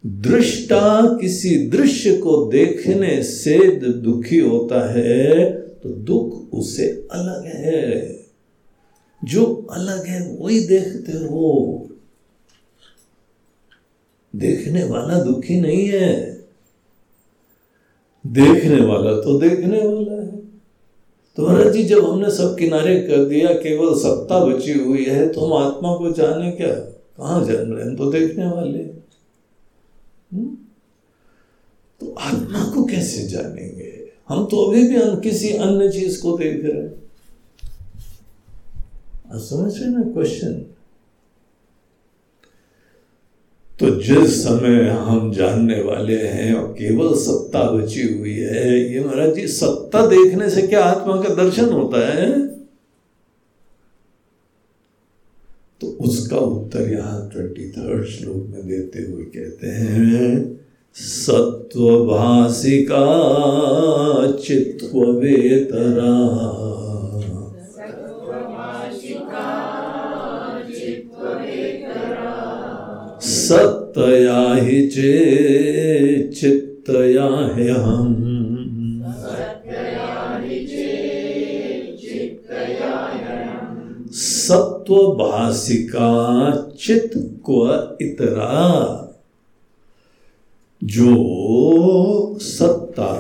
दृष्टा 0.07 1.19
किसी 1.21 1.67
दृश्य 1.67 2.17
को 2.17 2.51
देखने 2.51 3.23
से 3.23 3.77
दुखी 3.77 4.39
होता 4.39 4.93
है 4.93 5.53
तो 5.53 5.89
दुख 5.89 6.55
उससे 6.55 7.09
अलग 7.13 7.45
है। 7.47 8.25
जो 9.25 9.67
अलग 9.71 10.07
है, 10.07 10.37
वही 10.41 10.61
देखते 10.61 11.13
हो। 11.13 11.89
देखने 14.37 14.85
वाला 14.85 15.23
दुखी 15.23 15.61
नहीं 15.61 15.89
है। 15.89 16.45
देखने 18.27 18.81
वाला 18.81 19.13
तो 19.13 19.39
देखने 19.39 19.79
वाला 19.79 20.23
है। 20.23 20.37
तो 21.37 21.47
महाराज 21.47 21.73
जी, 21.73 21.83
जब 21.83 22.05
हमने 22.05 22.31
सब 22.31 22.57
किनारे 22.59 23.01
कर 23.01 23.25
दिया, 23.25 23.55
केवल 23.55 23.95
सत्ता 23.95 24.45
बची 24.45 24.73
हुई 24.73 25.05
है 25.05 25.33
तो 25.33 25.41
हम 25.41 25.53
आत्मा 25.53 25.97
को 25.97 26.13
जाने 26.13 26.51
क्या? 26.51 26.75
कहा 26.75 27.45
जान 27.45 27.73
रहे 27.73 27.87
हैं? 27.87 27.97
तो 27.97 28.11
देखने 28.11 28.47
वाले 28.47 28.79
हम्म? 28.79 29.04
तो 32.01 32.15
आत्मा 32.21 32.65
को 32.75 32.85
कैसे 32.85 33.27
जानेंगे? 33.29 33.91
हम 34.29 34.45
तो 34.45 34.57
अभी 34.65 34.83
भी 34.89 34.97
किसी 35.21 35.51
अन्य 35.55 35.89
चीज़ 35.91 36.21
को 36.23 36.37
देख 36.39 36.65
रहे 36.65 36.83
हैं। 36.83 36.93
समझ 39.41 39.73
रहे 39.79 39.91
ना 39.91 40.03
क्वेश्चन 40.13 40.53
तो 43.81 43.89
जिस 44.01 44.43
समय 44.43 44.89
हम 44.89 45.33
जानने 45.33 45.81
वाले 45.83 46.17
हैं, 46.19 46.55
और 46.55 46.73
केवल 46.73 47.15
सत्ता 47.15 47.63
बची 47.71 48.03
हुई 48.09 48.35
है, 48.35 48.93
ये 48.93 49.05
महाराज 49.05 49.35
जी, 49.35 49.47
सत्ता 49.49 50.07
देखने 50.07 50.51
से 50.51 50.63
क्या 50.63 50.85
आत्मा 50.85 51.17
का 51.23 51.35
दर्शन 51.35 51.73
होता 51.73 52.07
है 52.13 52.31
तो 55.81 55.94
उसका 56.05 56.37
उत्तर 56.37 56.91
यहाँ 56.93 57.29
ट्वेंटी 57.33 57.69
थर्ड 57.71 58.05
श्लोक 58.07 58.47
में 58.49 58.67
देते 58.69 59.03
हुए 59.03 59.25
कहते 59.35 59.69
हैं 59.69 60.59
सत्वभाषिका 60.97 63.05
चित्व 64.39 64.99
वेतरा 65.21 66.13
सत्तया 73.25 74.55
ही 74.55 74.87
चे 74.89 76.29
चित्तया 76.35 77.29
है 77.49 77.69
हम 84.91 84.97
सत्व 84.97 85.13
भाषिका 85.25 86.53
चित 86.81 87.11
को 87.17 87.67
इतरा 88.05 89.01
जो 90.85 92.39
सत्ता 92.39 93.11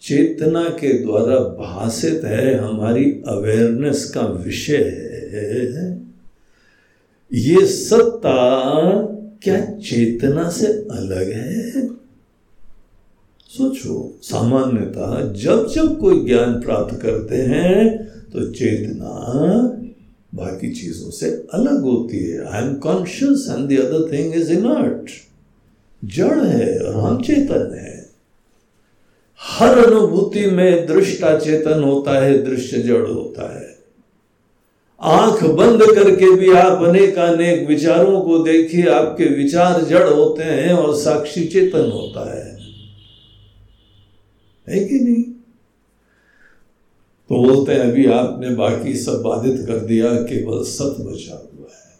चेतना 0.00 0.64
के 0.64 1.04
द्वारा 1.04 1.38
भाषित 1.38 2.24
है, 2.24 2.54
हमारी 2.54 3.04
अवेयरनेस 3.04 4.10
का 4.14 4.20
विषय 4.20 5.08
है। 5.32 6.02
ये 7.32 7.66
सत्ता 7.66 8.52
क्या 9.42 9.64
चेतना 9.64 10.50
से 10.50 10.66
अलग 10.66 11.32
है? 11.32 11.88
सोचो, 13.48 14.18
सामान्यतः 14.22 15.32
जब 15.32 15.68
जब 15.68 15.98
कोई 15.98 16.24
ज्ञान 16.24 16.62
प्राप्त 16.62 17.02
करते 17.02 17.36
हैं 17.36 17.98
तो 18.32 18.52
चेतना 18.52 19.78
बाकी 20.34 20.70
चीज़ों 20.70 21.10
से 21.10 21.26
अलग 21.30 21.82
होती 21.82 22.18
है। 22.18 22.46
I 22.46 22.62
am 22.62 22.74
conscious 22.74 23.46
and 23.50 23.68
the 23.68 23.72
other 23.72 24.12
thing 24.12 24.34
is 24.34 24.52
inert 24.52 25.10
जड़ 26.04 26.40
है 26.40 26.78
और 26.78 26.94
हम 26.94 27.22
चेतन 27.22 27.78
है। 27.78 28.10
हर 29.40 29.78
अनुभूति 29.78 30.46
में 30.46 30.86
दृष्टा 30.86 31.38
चेतन 31.38 31.82
होता 31.82 32.24
है, 32.24 32.42
दृश्य 32.42 32.78
जड़ 32.78 33.06
होता 33.06 33.60
है। 33.60 33.72
आँख 35.00 35.44
बंद 35.44 35.82
करके 35.82 36.36
भी 36.36 36.52
आप 36.52 36.82
अनेक 36.82 37.18
अनेक 37.18 37.68
विचारों 37.68 38.20
को 38.20 38.38
देखिए, 38.38 38.86
आपके 38.86 39.24
विचार 39.24 39.84
जड़ 39.84 40.08
होते 40.08 40.42
हैं 40.42 40.74
और 40.74 40.94
साक्षी 40.94 41.44
चेतन 41.44 41.90
होता 41.90 42.38
है। 42.38 42.58
है 44.68 44.84
कि 44.84 44.94
नहीं? 44.94 45.21
तो 47.32 47.42
बोलते 47.42 47.72
हैं, 47.72 47.80
अभी 47.80 48.06
आपने 48.06 48.50
बाकी 48.50 48.96
सब 48.96 49.22
बाधित 49.22 49.66
कर 49.66 49.78
दिया, 49.78 50.12
केवल 50.14 50.64
सत 50.64 50.96
बचा 51.00 51.34
हुआ 51.34 51.68
है। 51.68 51.98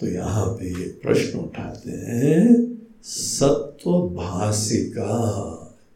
तो 0.00 0.06
यहाँ 0.06 0.46
पे 0.46 0.68
ये 0.68 0.88
प्रश्न 0.88 1.38
उठाते 1.38 1.90
हैं, 1.90 2.78
सत्व 3.02 3.90
भाषिका 3.90 5.14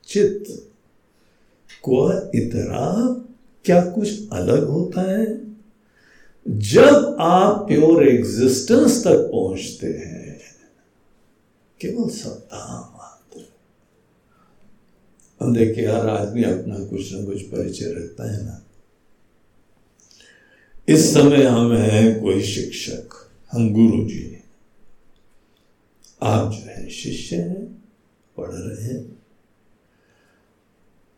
चित्त 0.09 0.69
को 1.83 2.13
इतरा, 2.39 3.15
क्या 3.65 3.85
कुछ 3.85 4.29
अलग 4.33 4.69
होता 4.69 5.01
है? 5.01 5.41
जब 6.49 7.17
आप 7.21 7.69
प्योर 7.69 8.09
एग्जिस्टेंस 8.09 9.05
तक 9.05 9.29
पहुँचते 9.33 9.87
हैं, 9.87 10.41
केवल 11.81 12.09
सत्ता। 12.09 12.88
हम 15.41 15.55
देखिए 15.55 15.87
हर 15.87 16.09
आदमी 16.09 16.43
अपना 16.45 16.79
कुछ 16.85 17.13
ना 17.13 17.25
कुछ 17.25 17.43
परिचय 17.43 17.87
रखता 17.87 18.31
है 18.33 18.45
ना। 18.45 18.63
इस 20.89 21.15
समय 21.15 21.45
हम 21.45 21.73
हैं 21.73 22.21
कोई 22.23 22.43
शिक्षक, 22.43 23.09
हम 23.53 23.73
गुरु 23.73 24.05
जी 24.09 24.23
हैं 24.23 24.45
आप 26.23 26.53
जो 26.53 26.59
है, 26.59 26.89
शिष्य 26.89 27.37
हैं, 27.37 27.65
पढ़ 28.37 28.51
रहे 28.51 28.85
हैं। 28.85 29.19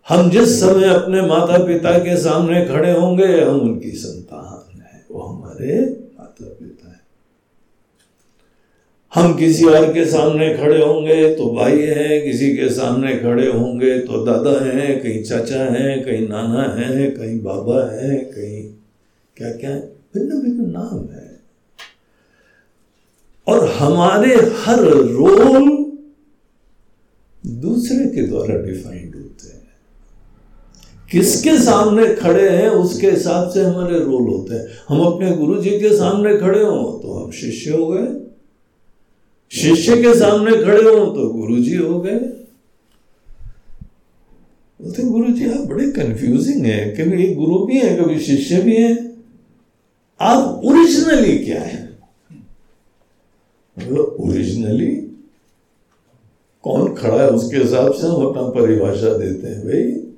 हम 0.09 0.31
जिस 0.31 0.61
समय 0.61 0.89
अपने 0.89 1.23
माता 1.23 1.59
पिता 1.67 1.99
के 1.99 2.17
सामने 2.23 2.67
खड़े 2.67 2.93
होंगे, 2.93 3.41
हम 3.43 3.61
उनकी 3.61 3.91
संतान 3.91 4.81
हैं। 4.81 5.07
वो 5.11 5.23
हमारे 5.23 5.81
माता 6.19 6.45
पिता 6.45 6.93
है 6.93 7.01
हम 9.15 9.35
किसी 9.35 9.65
और 9.65 9.93
के 9.93 10.05
सामने 10.05 10.57
खड़े 10.57 10.83
होंगे 10.83 11.35
तो 11.35 11.55
भाई 11.55 11.79
हैं, 11.79 12.25
किसी 12.25 12.57
के 12.57 12.69
सामने 12.69 13.17
खड़े 13.17 13.47
होंगे 13.47 13.99
तो 13.99 14.25
दादा 14.25 14.65
हैं, 14.65 15.03
कहीं 15.03 15.23
चाचा 15.23 15.65
हैं, 15.65 16.05
कहीं 16.05 16.29
नाना 16.29 16.63
हैं, 16.79 17.11
कहीं 17.15 17.43
बाबा 17.43 17.97
हैं, 17.97 18.25
कहीं 18.25 18.63
क्या 19.37 19.53
क्या 19.53 19.71
है? 19.71 19.81
भिन्न 20.15 20.41
भिन्न 20.43 20.71
नाम 20.71 21.15
है। 21.15 21.41
और 23.47 23.69
हमारे 23.69 24.35
हर 24.35 24.81
रोल 24.85 25.69
दूसरे 27.47 28.07
के 28.07 28.27
द्वारा 28.27 28.57
डिफाइंड 28.63 29.15
होते 29.15 29.49
हैं। 29.49 29.69
किसके 31.13 31.59
सामने 31.59 32.15
खड़े 32.15 32.49
हैं, 32.49 32.69
उसके 32.69 33.11
हिसाब 33.11 33.51
से 33.51 33.65
हमारे 33.65 33.99
रोल 33.99 34.29
होते 34.29 34.55
हैं। 34.55 34.67
हम 34.89 35.01
अपने 35.01 35.37
गुरु 35.37 35.63
जी 35.63 35.71
के 35.71 35.97
सामने 35.97 36.37
खड़े 36.37 36.65
हो 36.65 37.01
तो 37.03 37.13
हम 37.13 37.31
शिष्य 37.31 37.71
हो 37.71 37.87
गए। 37.87 38.30
शिष्य 39.53 39.97
के 40.03 40.15
सामने 40.15 40.51
खड़े 40.65 40.83
हो 40.83 41.07
तो 41.07 41.29
गुरु 41.31 41.57
जी 41.57 41.77
हो 41.77 42.01
गए। 42.01 42.19
बोलते 44.81 45.03
गुरु 45.03 45.33
जी 45.33 45.51
आप 45.51 45.67
बड़े 45.67 45.91
कंफ्यूजिंग 45.91 46.67
है। 46.67 46.79
कभी 46.91 47.35
गुरु 47.35 47.67
भी 47.67 47.79
है, 47.79 47.97
कभी 47.97 48.21
शिष्य 48.21 48.63
भी 48.63 48.77
है। 48.77 49.17
आप 50.21 50.61
ओरिजिनली 50.65 51.39
क्या 51.39 51.63
है? 51.63 51.99
ओरिजिनली 54.21 54.91
कौन 56.63 56.95
खड़ा 56.95 57.23
है 57.23 57.29
उसके 57.31 57.57
हिसाब 57.57 57.93
से 57.93 58.07
हम 58.07 58.27
अपना 58.27 58.43
परिभाषा 58.61 59.17
देते 59.19 59.47
हैं, 59.47 59.61
भाई? 59.65 60.13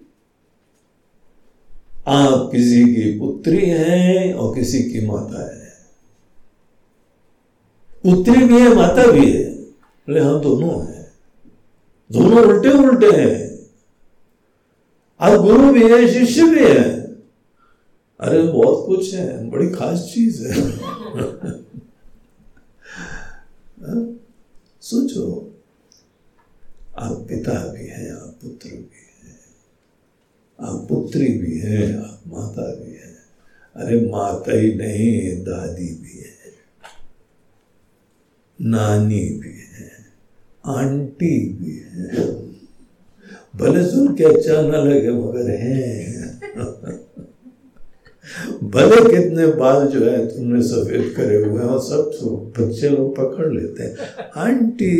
आप 2.06 2.48
किसी 2.52 2.84
की 2.94 3.18
पुत्री 3.18 3.66
हैं 3.66 4.34
और 4.34 4.54
किसी 4.54 4.82
की 4.82 5.06
माता 5.06 5.56
है। 5.56 5.61
पुत्री 8.06 8.46
भी 8.46 8.60
है, 8.60 8.74
माता 8.74 9.12
भी 9.12 9.32
है। 9.32 9.54
बोले 9.54 10.20
हम 10.20 10.40
दोनों 10.40 10.86
हैं। 10.86 11.12
दोनों 12.12 12.44
उल्टे 12.44 12.68
उल्टे 12.68 13.20
हैं। 13.20 13.52
अब 15.20 15.42
गुरु 15.42 15.72
भी 15.72 15.82
है, 15.82 16.12
शिष्य 16.12 16.42
भी 16.42 16.64
है। 16.64 17.02
अरे, 18.20 18.42
बहुत 18.42 18.86
कुछ 18.86 19.14
है, 19.14 19.50
बड़ी 19.50 19.70
खास 19.70 20.12
चीज़ 20.14 20.46
है। 20.46 20.70
हाँ? 23.82 24.16
सोचो, 24.80 25.54
आप 26.98 27.26
पिता 27.28 27.72
भी 27.72 27.86
हैं, 27.86 28.12
आप 28.12 28.36
पुत्र 28.42 28.68
भी 28.68 29.26
हैं। 29.26 29.40
आप 30.60 30.86
पुत्री 30.88 31.28
भी 31.28 31.58
हैं, 31.58 31.98
आप 31.98 32.20
माता 32.26 32.74
भी 32.74 32.92
हैं। 32.92 33.16
अरे, 33.76 34.10
माता 34.10 34.56
ही 34.56 34.74
नहीं, 34.74 35.44
दादी 35.44 35.94
भी 35.94 36.18
है। 36.18 36.31
नानी 38.60 39.24
भी 39.38 39.54
है, 39.58 39.90
आंटी 40.66 41.34
भी 41.52 41.74
है। 41.76 42.26
भले 43.56 43.84
सुन 43.90 44.14
के 44.14 44.24
अच्छा 44.24 44.60
न 44.62 44.64
लगे, 44.64 45.10
मगर 45.10 45.50
है। 45.50 46.12
भले 48.62 48.98
कितने 49.12 49.46
बाल 49.46 49.86
जो 49.88 50.00
है 50.04 50.26
तुमने 50.26 50.62
सफ़ेद 50.62 51.14
करे 51.16 51.36
हुए 51.36 51.60
हैं 51.60 51.68
और 51.68 51.80
सब 51.80 52.52
बच्चे 52.58 52.88
लोग 52.88 53.16
पकड़ 53.16 53.52
लेते 53.52 53.82
हैं। 53.82 53.94
आंटी। 54.36 54.94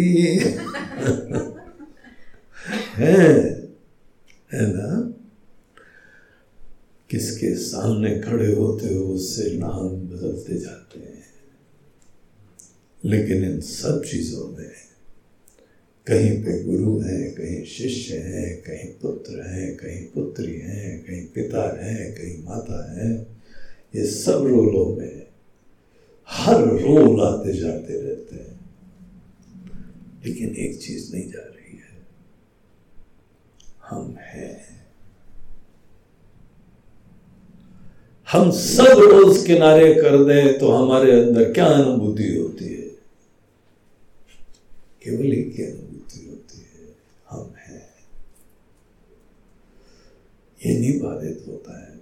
है 2.95 3.19
है 4.53 4.67
ना? 4.73 5.15
किसके 7.11 7.55
सामने 7.55 8.19
खड़े 8.19 8.55
होते 8.55 8.95
हो, 8.95 9.05
उससे 9.05 9.59
नाम 9.59 9.89
बदलते 9.89 10.59
जाते 10.59 10.82
लेकिन 13.05 13.45
इन 13.45 13.61
सब 13.61 14.05
चीज़ों 14.05 14.49
में 14.49 14.71
कहीं 16.07 16.45
पे 16.45 16.63
गुरु 16.63 17.01
है, 17.01 17.31
कहीं 17.31 17.65
शिष्य 17.65 18.17
है, 18.17 18.55
कहीं 18.57 18.93
पुत्र 19.03 19.47
है, 19.49 19.67
कहीं 19.67 20.07
पुत्री 20.07 20.59
है, 20.59 20.99
कहीं 20.99 21.27
पिता 21.27 21.85
है, 21.85 22.13
कहीं 22.13 22.45
माता 22.45 23.01
है, 23.01 23.27
ये 23.97 24.07
सब 24.07 24.47
रोलों 24.47 24.97
में 24.97 25.27
हर 26.29 26.61
रोल 26.61 27.21
आते 27.21 27.53
जाते 27.53 28.03
रहते 28.03 28.37
हैं। 28.37 28.61
लेकिन 30.27 30.57
एक 30.57 30.81
चीज़ 30.83 31.13
नहीं 31.13 31.29
जा 31.33 31.41
रही 31.41 31.77
है। 31.77 32.07
हम 33.89 34.17
हैं। 34.21 34.73
हम 38.33 38.51
सब 38.51 38.85
रोज 38.85 39.47
किनारे 39.47 39.95
कर 39.95 40.25
दें 40.25 40.59
तो 40.59 40.69
हमारे 40.69 41.13
अंदर 41.21 41.53
क्या 41.53 41.67
अनुभूति 41.67 42.37
होती 42.37 42.65
है 42.65 42.72
केवल 45.05 45.33
एक 45.33 45.55
ही 45.57 45.65
अनुभूति 45.65 46.27
होती 46.31 46.59
है, 46.59 46.95
हम 47.31 47.55
हैं। 47.59 47.89
ये 50.67 50.79
नहीं 50.79 51.01
बाधित 51.01 51.45
होता 51.49 51.81
है। 51.81 52.01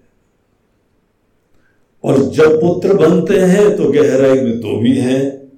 और 2.05 2.31
जब 2.31 2.61
पुत्र 2.61 2.95
बनते 2.95 3.37
हैं 3.37 3.77
तो 3.77 3.93
गहराई 3.93 4.41
में 4.41 4.61
तो 4.61 4.81
भी 4.81 4.99
हैं। 4.99 5.53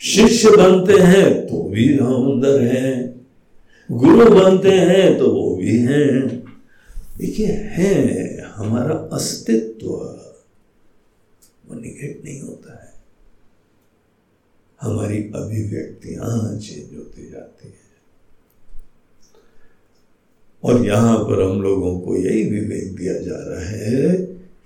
शिष्य 0.00 0.50
बनते 0.50 0.92
हैं 0.92 1.46
तो 1.46 1.62
भी 1.62 1.96
हम 1.96 2.32
अंदर 2.32 2.62
हैं। 2.62 3.26
गुरु 3.92 4.30
बनते 4.30 4.70
हैं 4.70 5.18
तो 5.18 5.34
वो 5.34 5.56
भी 5.56 5.78
हैं। 5.78 6.42
देखिए, 7.18 7.46
है, 7.46 8.40
हमारा 8.40 8.94
अस्तित्व 8.94 9.88
वो 11.66 11.74
निगेट 11.74 12.22
नहीं 12.24 12.40
होता 12.40 12.81
है। 12.81 12.81
हमारी 14.82 15.18
अभिव्यक्तियाँ 15.34 16.58
चेंज 16.58 16.96
होती 16.96 17.30
जाती 17.30 17.68
है। 17.68 17.80
और 20.64 20.86
यहाँ 20.86 21.18
पर 21.18 21.42
हम 21.42 21.62
लोगों 21.62 22.00
को 22.00 22.16
यही 22.16 22.42
विवेक 22.50 22.96
दिया 22.96 23.12
जा 23.12 23.36
रहा 23.36 23.64
है 23.64 24.16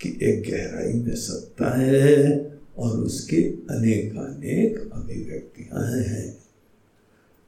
कि 0.00 0.08
एक 0.22 0.42
गहराई 0.50 0.92
में 0.92 1.14
सत्ता 1.14 1.78
है 1.78 2.50
और 2.78 2.98
उसके 2.98 3.36
अनेक 3.70 4.16
अभिव्यक्तियाँ 4.92 5.84
हैं। 6.02 6.36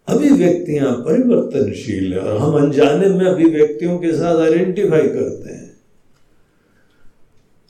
अभिव्यक्तियाँ 0.09 0.93
परिवर्तनशील 0.93 2.13
है 2.13 2.21
और 2.21 2.37
हम 2.37 2.55
अनजाने 2.55 3.09
में 3.09 3.27
अभिव्यक्तियों 3.27 3.99
के 3.99 4.13
साथ 4.13 4.41
आइडेंटिफाई 4.41 5.09
करते 5.09 5.53
हैं। 5.53 5.69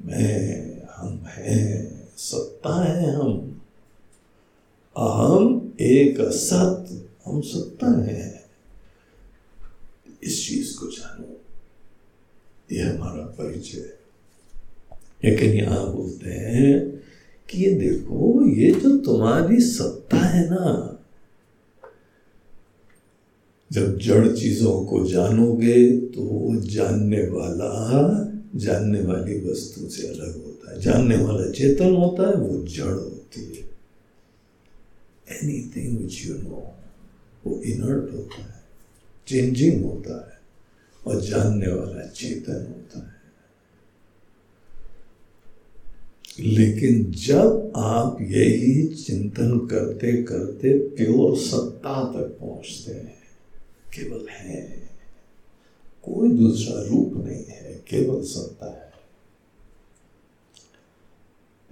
मैं, 0.05 0.82
हम 0.96 1.24
हैं, 1.26 2.09
सत्ता 2.16 2.84
है 2.84 3.14
हम। 3.14 3.62
अहम 4.96 5.72
एक 5.80 6.20
सत 6.20 7.09
हम 7.26 7.40
सत्ता 7.40 8.01
है। 8.01 8.49
इस 10.22 10.49
चीज़ 10.49 10.76
को 10.76 10.86
जानो। 10.86 11.40
यह 12.72 12.94
हमारा 12.94 13.24
परिचय 13.24 13.94
लेकिन 15.24 15.51
यहाँ 15.53 15.96
बोलते 15.96 16.30
हैं 16.30 17.03
कि 17.51 17.64
ये 17.64 17.74
देखो, 17.74 18.46
ये 18.49 18.70
जो 18.70 18.99
तुम्हारी 18.99 19.61
सत्ता 19.61 20.16
है 20.16 20.51
ना 20.51 20.97
जब 23.71 23.99
जड़ 23.99 24.29
चीज़ों 24.29 24.85
को 24.85 25.05
जानोगे 25.05 25.99
तो 26.09 26.23
वो 26.23 26.55
जानने 26.61 27.23
वाला, 27.23 27.71
जानने 28.57 29.01
वाली 29.01 29.39
वस्तु 29.41 29.89
से 29.89 30.07
अलग 30.09 30.37
होता 30.45 30.73
है। 30.73 30.81
जानने 30.81 31.16
वाला 31.16 31.51
चेतन 31.51 31.95
होता 31.95 32.29
है, 32.29 32.35
वो 32.35 32.64
जड़ 32.66 32.95
होती 32.95 33.41
है। 33.41 33.69
एनीथिंग 35.39 35.99
विच 35.99 36.27
यू 36.27 36.35
नो 36.35 36.75
वो 37.47 37.61
इनर्ट 37.62 38.12
होता 38.12 38.43
है 38.43 38.62
चेंजिंग 39.29 39.85
होता 39.85 40.16
है, 40.16 40.39
और 41.07 41.21
जानने 41.21 41.73
वाला 41.73 42.07
चेतन 42.07 42.66
होता 42.69 42.99
है। 42.99 43.16
लेकिन 46.41 47.11
जब 47.27 47.73
आप 47.77 48.19
यही 48.21 48.87
चिंतन 48.95 49.59
करते 49.66 50.12
करते 50.23 50.79
प्योर 50.79 51.37
सत्ता 51.37 52.03
तक 52.12 52.37
पहुँचते 52.41 52.93
हैं 52.93 53.18
केवल 53.95 54.28
है। 54.28 54.91
कोई 56.03 56.28
दूसरा 56.28 56.82
रूप 56.82 57.26
नहीं 57.26 57.45
है, 57.45 57.74
केवल 57.74 58.24
सत्ता 58.24 58.66
है। 58.66 58.89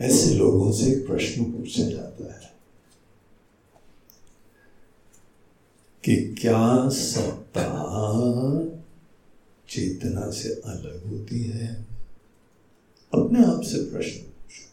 ऐसे 0.00 0.34
लोगों 0.34 0.72
से 0.72 0.92
एक 0.92 1.06
प्रश्न 1.06 1.44
पूछा 1.44 1.82
जाता 1.82 2.34
है 2.34 2.56
कि 6.04 6.34
क्या 6.34 6.88
सत्ता 6.88 7.72
चेतना 9.68 10.30
से 10.30 10.48
अलग 10.48 11.06
होती 11.06 11.42
है? 11.42 11.86
अपने 13.14 13.44
आप 13.44 13.60
से 13.60 13.90
प्रश्न 13.90 14.18
पूछो। 14.18 14.66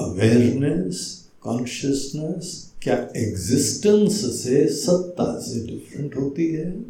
अवेयरनेस 0.00 1.28
कॉन्शियसनेस 1.40 2.73
क्या 2.84 3.10
एग्जिस्टेंस 3.16 4.42
से 4.42 4.68
सत्ता 4.68 5.40
से 5.40 5.66
डिफरेंट 5.66 6.16
होती 6.16 6.48
है? 6.48 6.82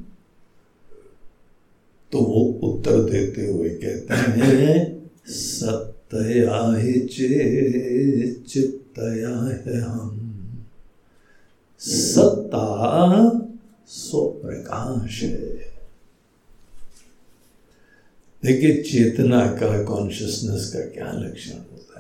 तो 2.13 2.19
वो 2.19 2.45
उत्तर 2.69 3.11
देते 3.11 3.47
हुए 3.47 3.69
कहते 3.69 4.15
हैं 4.15 5.11
सत्या 5.27 6.77
ही 6.77 7.01
चे 7.01 8.33
चित्तया 8.33 9.39
है 9.39 9.81
हम। 9.81 10.21
सत्ता 11.79 13.31
स्वप्रकाश 13.89 15.23
है। 15.23 15.75
देखिए, 18.45 18.83
चेतना 18.83 19.47
का 19.47 19.85
कॉन्शियसनेस 19.85 20.71
का 20.73 20.81
क्या 20.81 21.13
लक्षण 21.13 21.55
होता 21.55 21.85
है? 21.91 21.94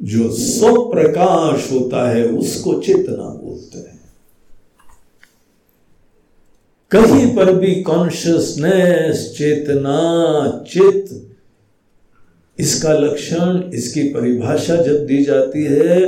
जो 0.00 0.30
स्वप्रकाश 0.32 1.70
होता 1.72 2.08
है, 2.10 2.24
उसको 2.26 2.80
चेतना 2.80 3.28
बोलते 3.34 3.78
हैं। 3.78 3.98
कहीं 6.90 7.34
पर 7.36 7.52
भी 7.54 7.74
कॉन्शियसनेस 7.82 9.28
चेतना 9.38 9.98
चित 10.68 11.26
इसका 12.58 12.92
लक्षण, 12.92 13.62
इसकी 13.74 14.02
परिभाषा 14.12 14.76
जब 14.76 15.06
दी 15.06 15.22
जाती 15.24 15.64
है 15.64 16.00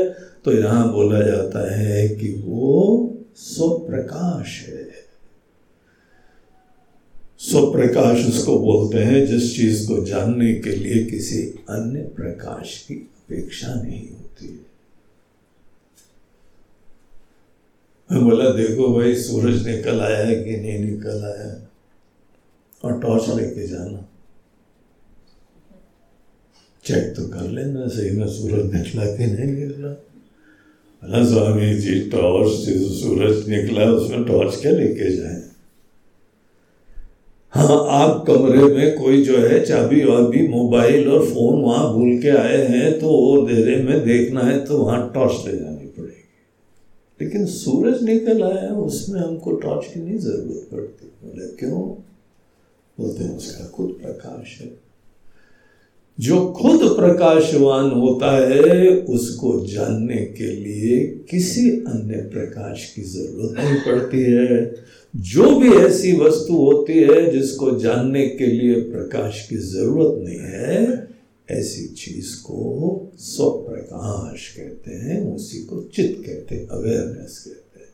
तो 0.45 0.53
यहाँ 0.53 0.93
बोला 0.93 1.21
जाता 1.21 1.61
है 1.75 2.09
कि 2.09 2.33
वो 2.47 3.15
स्वप्रकाश 3.37 4.59
है। 4.69 4.91
स्वप्रकाश 7.41 8.27
उसको 8.27 8.59
बोलते 8.59 8.99
हैं 8.99 9.25
जिस 9.27 9.55
चीज़ 9.57 9.87
को 9.89 10.05
जानने 10.05 10.53
के 10.55 10.71
लिए 10.71 11.05
किसी 11.05 11.43
अन्य 11.71 12.01
प्रकाश 12.17 12.77
की 12.89 12.95
अपेक्षा 13.23 13.75
नहीं 13.75 14.11
होती। 14.11 14.67
मैं 18.13 18.25
बोला, 18.25 18.51
देखो 18.51 19.01
भाई, 19.01 19.15
सूरज 19.15 19.69
निकल 19.69 20.01
आया 20.01 20.27
है 20.27 20.45
कि 20.45 20.57
नहीं 20.57 20.79
निकल 20.79 21.25
आया? 21.25 21.69
और 22.85 23.01
टॉर्च 23.01 23.29
लेके 23.29 23.67
जाना। 23.67 24.09
चेक 26.85 27.17
तो 27.17 27.29
कर 27.29 27.49
लेना, 27.49 27.89
सही 27.89 28.11
में 28.11 28.29
सूरज 28.29 28.75
निकला 28.75 29.17
कि 29.17 29.27
नहीं 29.27 29.69
निकला? 29.69 29.89
बोला, 29.89 31.25
स्वामी 31.25 31.75
जी 31.75 32.11
टॉर्च 32.11 32.53
सूरज 33.03 33.49
निकला, 33.49 33.85
उसमें 33.85 34.25
टॉर्च 34.25 34.61
क्या 34.63 34.73
लेके 34.73 35.17
जाए? 35.17 35.42
हाँ 37.55 37.87
आप 37.89 38.25
कमरे 38.27 38.75
में 38.75 38.99
कोई 38.99 39.25
जो 39.25 39.37
है 39.37 39.65
चाबी 39.65 40.05
वाबी, 40.05 40.49
मोबाइल 40.49 41.09
और 41.09 41.27
फ़ोन 41.27 41.61
वहाँ 41.63 41.93
भूल 41.95 42.23
के 42.23 42.29
आए 42.29 42.67
हैं 42.67 43.01
तो 43.01 43.07
वो 43.07 43.47
देरे 43.47 43.77
में 43.83 44.05
देखना 44.05 44.41
है 44.41 44.65
तो 44.65 44.79
वहाँ 44.79 45.11
टॉर्च 45.15 45.47
ले 45.47 45.59
जानी 45.59 45.87
पड़ेगी। 45.87 47.25
लेकिन 47.25 47.47
सूरज 47.47 48.03
निकल 48.03 48.43
आया, 48.43 48.69
उसमें 48.69 49.21
हमको 49.21 49.53
टॉर्च 49.53 49.87
की 49.87 50.01
नहीं 50.01 50.19
ज़रूरत 50.19 50.69
पड़ती। 50.73 51.07
बोले, 51.25 51.47
क्यों? 51.47 51.81
बोलते 52.99 53.25
हैं, 53.25 53.37
उसका 53.37 53.65
खुद 53.65 53.99
प्रकाश 54.03 54.59
है। 54.61 54.71
जो 56.21 56.47
खुद 56.47 56.81
प्रकाशवान 56.83 57.91
होता 57.91 58.49
है, 58.49 58.97
उसको 58.97 59.67
जानने 59.67 60.17
के 60.17 60.47
लिए 60.47 61.07
किसी 61.31 61.71
अन्य 61.71 62.17
प्रकाश 62.17 62.93
की 62.97 63.03
ज़रूरत 63.03 63.55
नहीं 63.59 63.77
पड़ती 63.77 64.23
है। 64.23 64.75
जो 65.17 65.59
भी 65.59 65.69
ऐसी 65.69 66.13
वस्तु 66.17 66.55
होती 66.55 66.93
है 66.93 67.31
जिसको 67.31 67.79
जानने 67.79 68.27
के 68.27 68.47
लिए 68.47 68.75
प्रकाश 68.75 69.47
की 69.49 69.57
ज़रूरत 69.57 70.25
नहीं 70.25 70.39
है, 70.39 71.09
ऐसी 71.51 71.87
चीज़ 71.87 72.43
को 72.43 73.13
स्वप्रकाश 73.19 74.55
कहते 74.57 74.91
हैं, 74.91 75.35
उसी 75.35 75.63
को 75.63 75.83
चित्त 75.83 76.27
कहते 76.27 76.55
हैं 76.55 76.69
अवेयरनेस 76.69 77.45
कहते 77.49 77.81
हैं। 77.81 77.89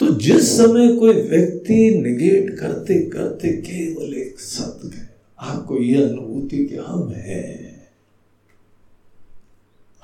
तो 0.00 0.20
जिस 0.20 0.56
समय 0.56 0.96
कोई 0.96 1.14
व्यक्ति 1.14 1.90
निगेट 2.00 2.58
करते 2.58 3.00
करते 3.00 3.48
केवल 3.48 4.14
एक 4.14 4.40
सत्य 4.40 4.96
है, 4.96 5.14
आपको 5.38 5.78
यह 5.78 6.08
अनुभूति 6.08 6.64
कि 6.64 6.76
हम 6.76 7.12
हैं। 7.16 7.70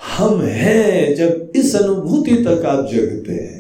हम 0.03 0.41
हैं, 0.41 1.15
जब 1.15 1.53
इस 1.57 1.77
अनुभूति 1.77 2.35
तक 2.35 2.65
आप 2.67 2.91
जगते 2.93 3.33
हैं 3.33 3.56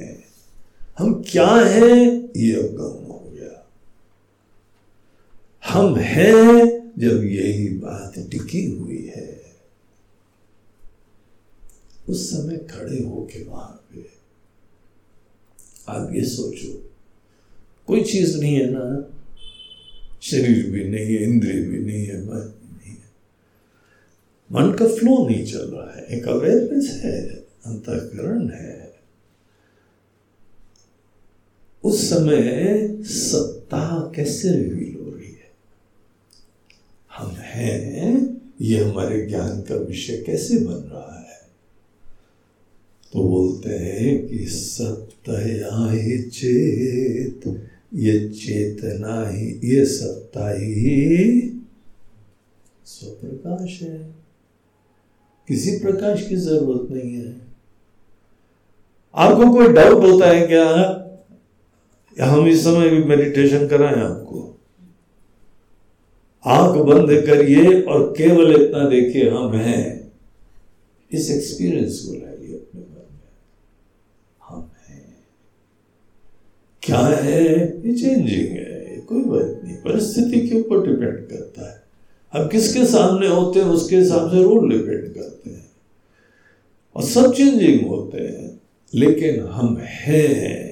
हम 0.98 1.24
क्या 1.28 1.46
हैं? 1.46 2.30
ये 2.36 2.52
अवगम 2.54 3.06
हो 3.06 3.32
गया। 3.34 3.68
हम 5.68 5.96
हैं 5.96 6.66
जब 6.98 7.24
यही 7.24 7.68
बात 7.68 8.18
टिकी 8.30 8.64
हुई 8.66 9.12
है। 9.16 9.46
उस 12.08 12.30
समय 12.30 12.56
खड़े 12.56 13.02
होके 13.02 13.44
वहाँ 13.44 13.86
पे 13.92 14.06
आप 15.88 16.10
ये 16.12 16.24
सोचो, 16.24 16.90
कोई 17.86 18.04
चीज़ 18.04 18.38
नहीं 18.38 18.54
है 18.54 18.70
ना। 18.70 19.10
शरीर 20.22 20.70
भी 20.70 20.84
नहीं 20.84 21.14
है, 21.14 21.22
इंद्रिय 21.22 21.60
भी 21.60 21.78
नहीं 21.78 22.06
है, 22.06 22.20
मन 22.20 22.40
भी 22.40 22.76
नहीं 22.76 22.96
है। 22.96 23.10
मन 24.52 24.76
का 24.76 24.86
फ्लो 24.86 25.28
नहीं 25.28 25.46
चल 25.46 25.58
रहा 25.58 25.96
है, 25.96 26.06
एक 26.06 26.28
अवेयरनेस 26.28 26.90
है, 27.04 27.28
अंतकरण 27.66 28.48
है। 28.50 28.85
उस 31.86 32.10
समय 32.10 32.88
सत्ता 33.02 34.12
कैसे 34.16 34.50
रिवील 34.50 35.04
हो 35.04 35.10
रही 35.10 35.28
है? 35.28 35.52
हम 37.16 37.30
हैं, 37.30 38.36
ये 38.60 38.84
हमारे 38.84 39.26
ज्ञान 39.26 39.60
का 39.60 39.74
विषय 39.74 40.22
कैसे 40.26 40.58
बन 40.58 40.74
रहा 40.74 41.26
है? 41.30 41.40
तो 43.12 43.28
बोलते 43.28 43.70
हैं 43.70 44.28
कि 44.28 44.46
सत्ता 44.46 45.90
ही 45.92 46.22
चेत, 46.22 47.68
ये 47.94 48.28
चेतना 48.28 49.28
ही, 49.28 49.60
ये 49.64 49.86
सत्ता 49.86 50.50
ही 50.50 51.40
स्वप्रकाश 52.84 53.82
है। 53.82 54.14
किसी 55.48 55.78
प्रकाश 55.78 56.28
की 56.28 56.36
ज़रूरत 56.36 56.92
नहीं 56.92 57.14
है। 57.14 57.36
आपको 59.14 59.52
कोई 59.52 59.72
डाउट 59.72 60.02
होता 60.02 60.26
है 60.26 60.46
क्या? 60.46 61.02
हम 62.24 62.46
इस 62.46 62.64
समय 62.64 62.88
भी 62.88 63.04
मेडिटेशन 63.04 63.68
कराएँ 63.68 63.94
आपको? 63.94 64.60
आँख 66.46 66.76
बंद 66.76 67.22
करिए 67.26 67.80
और 67.80 68.14
केवल 68.18 68.62
इतना 68.62 68.88
देखिए, 68.88 69.30
हम 69.30 69.52
हैं। 69.52 70.12
इस 71.12 71.30
एक्सपीरियंस 71.30 72.04
को 72.06 72.12
लाइए 72.12 72.54
अपने 72.54 72.80
मन 72.80 73.06
में। 73.12 73.36
हम 74.48 74.70
हैं। 74.88 75.16
क्या 76.82 76.98
है? 76.98 77.78
ये 77.86 77.94
चेंजिंग 77.94 78.48
है। 78.48 79.00
कोई 79.08 79.22
बात 79.22 79.60
नहीं। 79.64 79.76
परिस्थिति 79.76 80.48
के 80.48 80.60
ऊपर 80.60 80.86
डिपेंड 80.86 81.28
करता 81.28 81.70
है। 81.70 81.82
अब 82.32 82.50
किसके 82.50 82.86
सामने 82.86 83.28
होते 83.28 83.60
हैं, 83.60 83.66
उसके 83.66 83.96
हिसाब 83.96 84.30
से 84.30 84.42
रोल 84.42 84.70
डिपेंड 84.70 85.14
करते 85.14 85.50
हैं। 85.50 85.70
और 86.96 87.02
सब 87.02 87.34
चेंजिंग 87.34 87.88
होते 87.88 88.18
हैं। 88.18 88.60
लेकिन 88.94 89.40
हम 89.40 89.76
हैं। 89.80 90.65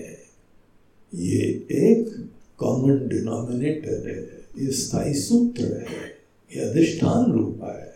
ये 1.15 1.67
एक 1.73 2.31
कॉमन 2.59 3.09
डिनोमिनेटर 3.09 4.09
है, 4.09 4.23
ये 4.65 4.73
स्थायी 4.73 5.15
सूत्र 5.15 5.65
है, 5.65 6.05
ये 6.57 6.61
अधिष्ठान 6.61 7.33
रूप 7.33 7.61
है। 7.63 7.95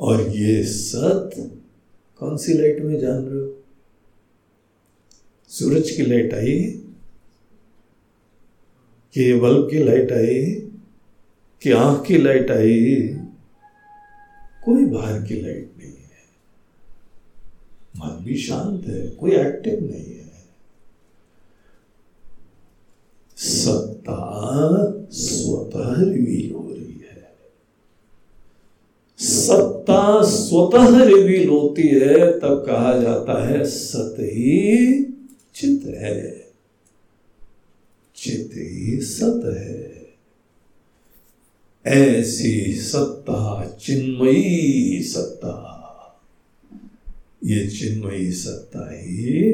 और 0.00 0.28
ये 0.28 0.64
सत 0.64 1.30
कौन 2.18 2.36
सी 2.36 2.54
लाइट 2.54 2.82
में 2.82 3.00
जान 3.00 3.22
रहे 3.22 3.40
हो? 3.40 3.64
सूरज 5.48 5.90
की 5.90 6.02
लाइट 6.02 6.34
आई, 6.34 6.60
कि 9.14 9.34
बल्ब 9.34 9.70
की 9.70 9.78
लाइट 9.84 10.12
आई, 10.12 10.44
कि 11.62 11.70
आँख 11.70 12.06
की 12.06 12.18
लाइट 12.18 12.50
आई, 12.50 12.96
कोई 14.64 14.84
बाहर 14.84 15.22
की 15.22 15.40
लाइट 15.40 15.72
नहीं 15.78 15.92
है। 15.92 16.24
मन 17.96 18.24
भी 18.24 18.36
शांत 18.36 18.86
है, 18.86 19.08
कोई 19.08 19.32
एक्टिव 19.32 19.90
नहीं 19.90 20.14
है 20.14 20.22
सत्ता 23.42 24.20
स्वतः 25.12 26.10
रिवील 26.12 26.52
हो। 26.52 26.68
रही 26.70 27.00
है 27.00 27.36
सत्ता 29.18 30.22
स्वतः 30.22 31.04
रिवील 31.04 31.48
होती 31.48 31.82
है, 31.82 32.40
तब 32.40 32.64
कहा 32.66 32.98
जाता 32.98 33.48
है 33.48 33.64
सत 33.64 34.16
ही 34.20 35.04
चित 35.54 35.82
है। 35.86 36.48
चित 38.16 38.50
ही 38.54 39.00
सत 39.00 39.56
है। 39.58 40.02
ऐसी 41.86 42.74
सत्ता, 42.74 43.68
चिन्मयी 43.80 45.02
सत्ता। 45.02 45.68
ये 47.44 47.66
चिन्मयी 47.66 48.32
सत्ता 48.32 48.88
ही 48.92 49.52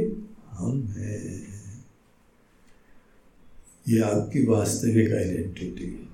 हम 0.50 0.94
हैं। 0.98 1.47
ये 3.88 4.00
आपकी 4.00 4.46
वास्तविक 4.46 5.12
आइडेंटिटी 5.12 5.84
है 5.84 6.08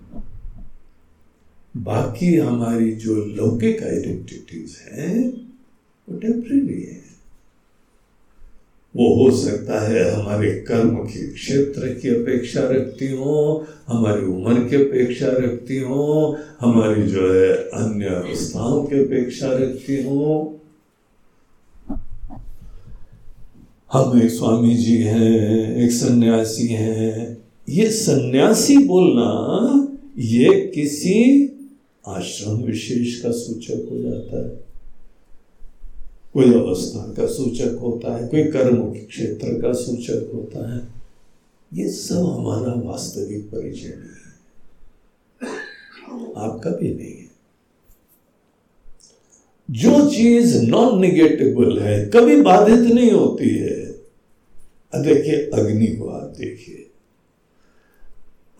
बाकी 1.76 2.36
हमारी 2.36 2.92
जो 2.92 3.14
लौकिक 3.14 3.82
आइडेंटिटीज 3.82 4.76
हैं, 4.92 5.30
वो 6.08 6.18
टेम्प्रेरी 6.18 6.82
है। 6.82 7.04
वो 8.96 9.08
हो 9.14 9.36
सकता 9.36 9.80
है 9.80 10.10
हमारे 10.10 10.50
कर्म 10.52 10.96
के 10.96 11.26
क्षेत्र 11.26 11.88
की 11.88 12.08
अपेक्षा 12.08 12.60
रखती 12.60 13.12
हो, 13.12 13.66
हमारी 13.88 14.26
उम्र 14.26 14.68
की 14.68 14.76
अपेक्षा 14.76 15.26
रखती 15.26 15.78
हो, 15.78 16.38
हमारी 16.60 17.02
जो 17.02 17.34
है 17.34 17.52
अन्य 17.52 18.04
अवस्थाओं 18.04 18.84
की 18.84 19.04
अपेक्षा 19.04 19.48
रखती 19.52 20.02
हो। 20.02 20.60
हम 23.92 24.22
एक 24.22 24.30
स्वामी 24.30 24.74
जी 24.74 24.96
हैं, 24.96 25.76
एक 25.76 25.92
सन्यासी 25.92 26.66
हैं 26.66 27.43
ये 27.68 27.90
सन्यासी 27.90 28.78
बोलना, 28.78 29.30
ये 30.18 30.72
किसी 30.74 31.48
आश्रम 32.06 32.56
विशेष 32.56 33.20
का 33.20 33.30
सूचक 33.30 33.88
हो 33.92 33.98
जाता 33.98 34.44
है। 34.44 34.64
कोई 36.34 36.54
अवस्था 36.54 37.12
का 37.12 37.26
सूचक 37.26 37.78
होता 37.80 38.16
है, 38.16 38.28
कोई 38.28 38.42
कर्म 38.44 38.82
क्षेत्र 38.82 39.62
का 39.62 39.72
सूचक 39.72 40.30
होता 40.34 40.74
है। 40.74 40.88
ये 41.74 41.88
सब 41.88 42.16
हमारा 42.16 42.72
वास्तविक 42.90 43.44
परिचय 43.46 43.88
नहीं 43.88 43.98
है। 43.98 44.24
आपका 46.36 46.70
भी 46.70 46.94
नहीं 46.94 47.12
है। 47.12 47.34
जो 49.70 50.10
चीज़ 50.10 50.62
नॉन 50.62 51.00
निगेटिबल 51.00 51.78
है, 51.78 52.10
कभी 52.14 52.40
बाधित 52.40 52.94
नहीं 52.94 53.10
होती 53.10 53.48
है। 53.48 53.84
देखिए, 54.96 55.50
अग्नि 55.54 55.86
को 55.86 56.08
आप 56.08 56.34
देखिए। 56.38 56.83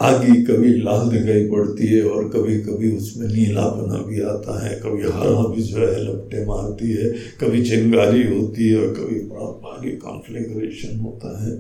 आगे 0.05 0.43
कभी 0.43 0.69
लाल 0.69 1.09
दिखाई 1.11 1.51
पड़ती 1.51 1.87
है 1.87 2.03
और 2.03 2.29
कभी 2.29 2.61
कभी 2.61 2.97
उसमें 2.97 3.29
नीलापना 3.29 4.03
भी 4.03 4.21
आता 4.21 4.67
है। 4.67 4.81
कभी 4.81 5.03
हरा 5.03 5.55
भी 5.55 5.63
जो 5.63 5.79
है 5.79 6.05
लपटे 6.05 6.47
मारती 6.47 6.93
है। 6.93 7.11
कभी 7.11 7.69
चिंगारी 7.69 8.39
होती 8.39 8.69
है 8.69 8.79
और 8.79 8.95
कभी 8.95 9.21
बड़ा 9.21 9.45
भारी 9.45 9.97
कॉन्फ्लेग्रेशन 9.97 10.99
होता 10.99 11.45
है। 11.45 11.57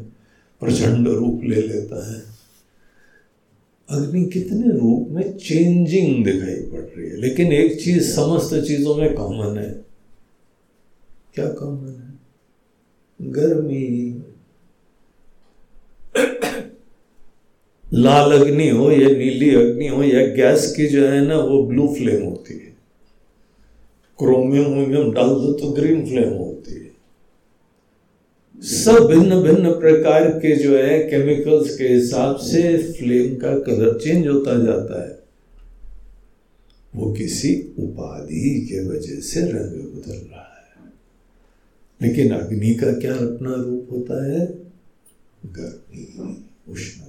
प्रचंड 0.60 1.08
रूप 1.08 1.40
ले 1.44 1.62
लेता 1.62 2.12
है। 2.12 2.22
अग्नि 3.90 4.24
कितने 4.24 4.78
रूप 4.78 5.08
में 5.10 5.36
चेंजिंग 5.36 6.24
दिखाई 6.24 6.54
पड़ 6.54 6.80
रही 6.80 7.10
है। 7.10 7.20
लेकिन 7.20 7.52
एक 7.52 7.80
चीज़ 7.80 8.12
समस्त 8.12 8.54
चीज़ों 8.54 8.94
में 8.94 9.14
कॉमन 9.14 9.58
है। 9.58 9.84
क्या 11.34 11.46
कॉमन 11.46 11.88
है? 11.88 12.14
गर्मी 13.30 14.23
लाल 17.94 18.32
अग्नि 18.32 18.68
हो 18.68 18.90
या 18.90 19.08
नीली 19.08 19.54
अग्नि 19.54 19.86
हो 19.86 20.02
या 20.02 20.26
गैस 20.26 20.74
की 20.76 20.86
जो 20.86 21.06
है 21.06 21.26
ना, 21.26 21.38
वो 21.38 21.62
ब्लू 21.62 21.94
फ्लेम 21.98 22.24
होती 22.24 22.54
है। 22.54 22.76
क्रोमियम 24.18 24.64
वोमियम 24.64 25.12
डाल 25.12 25.28
दो 25.28 25.52
तो 25.52 25.72
ग्रीन 25.72 26.06
फ्लेम 26.06 26.28
होती 26.28 26.74
है। 26.74 26.84
सब 28.62 29.04
भिन्न 29.04 29.42
भिन्न 29.42 29.70
प्रकार 29.70 30.28
के 30.28 30.56
जो 30.56 30.76
है 30.76 30.98
केमिकल्स 30.98 31.76
के 31.76 31.84
हिसाब 31.84 32.36
से 32.36 32.92
फ्लेम 32.92 33.34
का 33.34 33.58
कलर 33.58 33.98
चेंज 33.98 34.26
होता 34.26 34.64
जाता 34.64 35.08
है। 35.08 35.18
वो 36.96 37.12
किसी 37.12 37.74
उपाधि 37.78 38.68
के 38.70 38.88
वजह 38.88 39.20
से 39.20 39.40
रंग 39.40 39.80
बदल 39.94 40.12
रहा 40.12 40.64
है। 40.64 40.92
लेकिन 42.02 42.34
अग्नि 42.34 42.74
का 42.74 42.92
क्या 42.92 43.14
अपना 43.14 43.54
रूप 43.54 43.88
होता 43.92 44.32
है? 44.32 44.46
गर्मी 45.46 46.44
उष्णता 46.68 47.03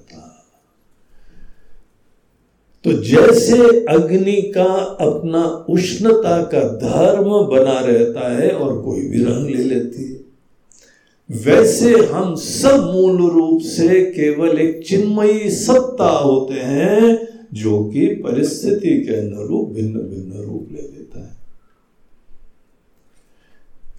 तो 2.85 2.93
जैसे 3.03 3.57
अग्नि 3.89 4.41
का 4.55 4.63
अपना 5.01 5.43
उष्णता 5.69 6.41
का 6.43 6.59
धर्म 6.79 7.29
बना 7.47 7.79
रहता 7.79 8.29
है 8.35 8.49
और 8.49 8.81
कोई 8.81 9.01
भी 9.01 9.23
रंग 9.23 9.49
ले 9.49 9.63
लेती 9.63 10.03
है, 10.03 10.19
वैसे 11.29 11.93
हम 12.05 12.35
सब 12.35 12.83
मूल 12.85 13.17
रूप 13.31 13.61
से 13.61 14.01
केवल 14.11 14.59
एक 14.59 14.83
चिन्मयी 14.87 15.49
सत्ता 15.51 16.09
होते 16.09 16.53
हैं 16.53 17.17
जो 17.53 17.83
कि 17.83 18.05
परिस्थिति 18.23 18.97
के 19.01 19.15
अनुरूप 19.15 19.69
भिन्न 19.69 19.99
भिन्न 20.01 20.43
रूप 20.43 20.67
ले 20.71 20.81
लेता 20.81 21.19
है। 21.19 21.33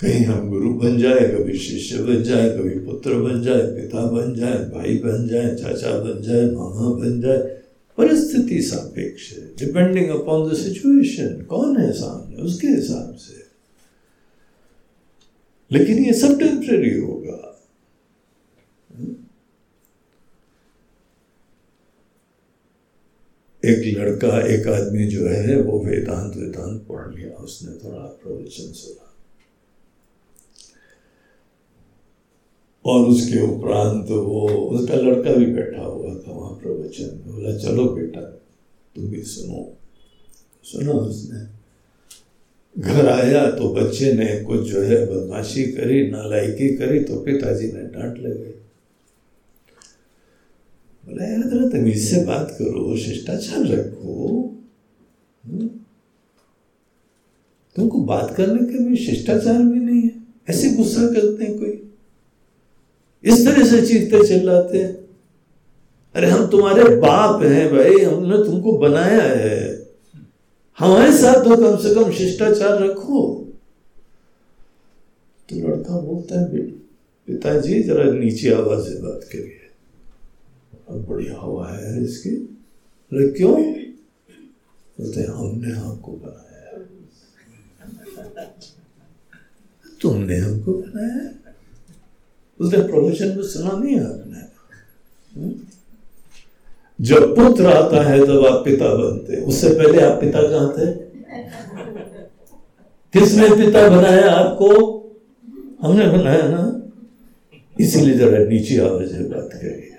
कहीं 0.01 0.25
हम 0.25 0.49
गुरु 0.51 0.73
बन 0.75 0.99
जाए, 0.99 1.29
कभी 1.29 1.59
शिष्य 1.59 2.03
बन 2.03 2.23
जाए, 2.23 2.49
कभी 2.51 2.79
पुत्र 2.87 3.15
बन 3.17 3.43
जाए, 3.43 3.63
पिता 3.73 4.07
बन 4.07 4.35
जाए, 4.35 4.59
भाई 4.71 4.97
बन 5.05 5.29
जाए, 5.29 5.55
चाचा 5.55 5.99
बन 5.99 6.23
जाए, 6.23 6.45
मामा 6.47 6.95
बन 6.95 7.21
जाए 7.21 7.55
परिस्थिति 7.99 8.63
सापेक्ष 8.63 9.33
है 9.33 9.57
डिपेंडिंग 9.57 10.09
अपॉन 10.09 10.51
द 10.51 10.57
सिचुएशन 10.57 11.43
कौन 11.43 11.77
है 11.77 11.93
सामने? 11.93 12.37
उसके 12.37 12.67
हिसाब 12.67 13.15
से। 13.15 13.47
लेकिन 15.79 16.05
ये 16.05 16.13
सब 16.13 16.39
टेम्परेरी 16.39 17.01
होगा। 17.01 17.53
एक 23.65 23.99
लड़का, 23.99 24.47
एक 24.47 24.67
आदमी 24.67 25.07
जो 25.07 25.27
है, 25.27 25.61
वो 25.61 25.85
वेदांत 25.85 26.37
वेदांत 26.37 26.87
पढ़ 26.89 27.15
लिया, 27.15 27.31
उसने 27.31 27.73
थोड़ा 27.85 27.99
प्रवचन 27.99 28.73
सुना। 28.73 29.06
और 32.87 33.07
उसके 33.07 33.43
उपरांत 33.43 34.11
वो, 34.11 34.49
उसका 34.49 34.95
लड़का 34.95 35.33
भी 35.33 35.47
बैठा 35.47 35.83
हुआ 35.83 36.15
था 36.15 36.33
वहाँ 36.33 36.53
प्रवचन 36.53 37.33
बोला, 37.33 37.57
चलो 37.57 37.85
बेटा, 37.85 38.21
तुम 38.97 39.05
भी 39.05 39.23
सुनो। 39.23 39.77
सुनो 40.65 40.93
उसने। 40.93 41.57
घर 42.83 43.09
आया 43.09 43.51
तो 43.51 43.69
बच्चे 43.69 44.13
ने 44.13 44.41
कुछ 44.41 44.61
जो 44.61 44.81
है 44.81 45.07
बदमाशी 45.07 45.65
करी, 45.65 46.11
नालायकी 46.11 46.77
करी 46.77 47.01
तो 47.01 47.17
पिताजी 47.17 47.67
ने 47.67 47.81
डांट 47.81 48.19
लगे 48.19 48.67
बोला, 51.07 51.25
यार, 51.25 51.43
जरा 51.43 51.69
तमीज 51.69 52.11
से 52.11 52.25
बात 52.25 52.57
करो, 52.59 52.97
शिष्टाचार 52.97 53.67
रखो। 53.67 54.53
हम्म? 55.47 55.71
तुमको 57.77 58.01
बात 58.01 58.35
करने 58.37 58.73
के 58.73 58.79
भी 58.79 58.97
शिष्टाचार 58.97 59.63
भी 59.63 59.81
नहीं 59.81 60.03
है। 60.03 60.13
ऐसे 60.51 60.71
गुस्सा 60.71 61.07
करते 61.07 61.45
हैं 61.45 61.59
कोई? 61.59 61.86
इस 63.27 63.47
तरह 63.47 63.67
से 63.67 63.87
चीखते 63.87 64.27
चिल्लाते 64.29 64.83
अरे 66.15 66.31
हम 66.31 66.47
तुम्हारे 66.47 66.97
बाप 66.97 67.43
हैं 67.43 67.77
भाई, 67.77 68.05
हमने 68.05 68.37
तुमको 68.45 68.73
बनाया 68.79 69.23
है। 69.23 69.87
हमारे 70.79 71.13
साथ 71.13 71.45
तो 71.45 71.57
कम 71.57 71.77
से 71.83 71.95
कम 71.95 72.13
शिष्टाचार 72.13 72.83
रखो। 72.83 73.45
तो 75.49 75.57
लड़का 75.57 76.01
बोलता 76.01 76.41
है 76.41 76.63
पिताजी, 77.29 77.83
जरा 77.83 78.11
नीचे 78.13 78.55
आवाज़ 78.55 78.85
से 78.85 79.03
बात 79.03 79.21
करिए। 79.33 79.63
बड़ी 80.91 81.27
हवा 81.27 81.71
है 81.71 82.05
इसकी। 82.05 82.31
अरे 83.13 83.29
क्यों? 83.29 83.55
बोलते 84.99 85.23
हमने 85.23 85.73
आपको 85.73 86.13
बनाया 86.13 86.79
तुमने 90.01 90.37
हमको 90.37 90.73
बनाया 90.73 91.46
उसने 92.61 92.79
प्रवचन 92.79 93.29
में 93.29 93.43
सुना 93.43 93.71
नहीं 93.71 94.01
आपने। 94.01 94.39
हम्म? 95.41 95.55
जब 97.01 97.37
पुत्र 97.37 97.67
आता 97.67 98.09
है, 98.11 98.27
तब 98.27 98.47
आप 98.47 98.65
पिता 98.65 98.95
बनते 98.95 99.37
उससे 99.37 99.69
पहले 99.69 100.01
आप 100.01 100.21
पिता 100.21 100.43
कहाँ 100.43 100.73
थे? 100.73 100.93
किसने 103.13 103.49
पिता 103.49 103.89
बनाया 103.89 104.31
आपको? 104.31 104.97
हमने 105.83 106.07
बनाया 106.07 106.49
ना। 106.49 106.83
इसीलिए 107.81 108.15
जरा 108.15 108.45
नीचे 108.45 108.79
आवाज़ 108.79 109.13
में 109.13 109.31
बात 109.31 109.51
करिए। 109.53 109.93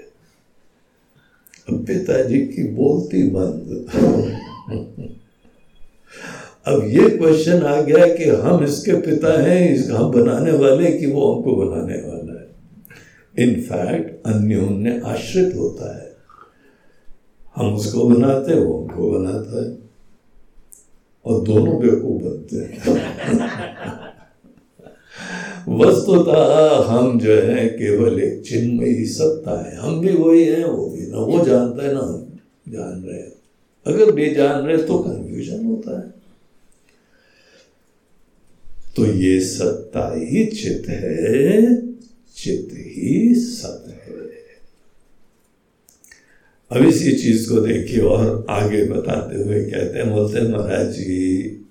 अब 1.69 1.85
पिताजी 1.85 2.39
की 2.39 2.67
बोलती 2.67 3.23
बंद। 3.23 3.85
अब 6.67 6.83
ये 6.83 7.17
क्वेश्चन 7.17 7.63
आ 7.63 7.81
गया 7.81 8.15
कि 8.15 8.23
हम 8.23 8.63
इसके 8.63 8.93
पिता 8.93 9.41
हैं 9.41 9.89
हम 9.89 10.11
बनाने 10.11 10.51
वाले 10.51 10.91
कि 10.91 11.05
वो 11.05 11.35
हमको 11.35 11.55
बनाने 11.55 11.93
वाला। 11.93 12.16
इनफैक्ट 13.39 14.27
अन्योन्य 14.27 15.01
आश्रित 15.05 15.55
होता 15.55 15.97
है। 15.97 16.15
हम 17.55 17.73
उसको 17.73 18.09
बनाते 18.09 18.51
हैं, 18.51 18.59
वो 18.59 18.81
हमको 18.81 19.11
बनाता 19.11 19.65
है। 19.65 19.77
और 21.25 21.43
दोनों 21.43 21.79
बेवकूफ़ 21.79 22.23
बनते 22.23 22.55
हैं। 22.55 22.97
वस्तुतः 25.69 26.83
हम 26.83 27.19
जो 27.19 27.33
है 27.33 27.67
केवल 27.67 28.19
एक 28.19 28.41
चिन्मयी 28.41 29.05
सत्ता 29.05 29.69
है। 29.69 29.77
हम 29.77 29.99
भी 29.99 30.13
वही 30.13 30.45
है, 30.45 30.67
वो 30.67 30.89
भी। 30.89 31.07
ना 31.07 31.17
वो 31.17 31.45
जानता 31.45 31.87
है, 31.87 31.93
ना 31.93 31.99
हम 31.99 32.39
जान 32.69 33.03
रहे 33.03 33.19
हैं। 33.19 33.33
अगर 33.87 34.11
भी 34.11 34.35
जान 34.35 34.61
रहे 34.61 34.77
तो 34.77 34.99
कंफ्यूजन 34.99 35.65
होता 35.65 35.99
है। 35.99 36.13
तो 38.95 39.05
ये 39.05 39.39
सत्ता 39.39 40.15
ही 40.15 40.45
चित 40.45 40.89
है। 40.89 41.86
चित 42.37 42.69
ही 42.71 43.35
सत 43.35 43.83
है। 43.87 43.97
अब 46.71 46.83
इसी 46.83 47.11
चीज़ 47.11 47.49
को 47.49 47.59
देखिए, 47.61 47.99
और 47.99 48.45
आगे 48.49 48.83
बताते 48.85 49.35
हुए 49.35 49.63
कहते 49.63 49.99
हैं, 49.99 50.09
बोलते 50.11 50.39
हैं, 50.39 50.47
महाराज 50.49 50.87
जी, 50.87 51.65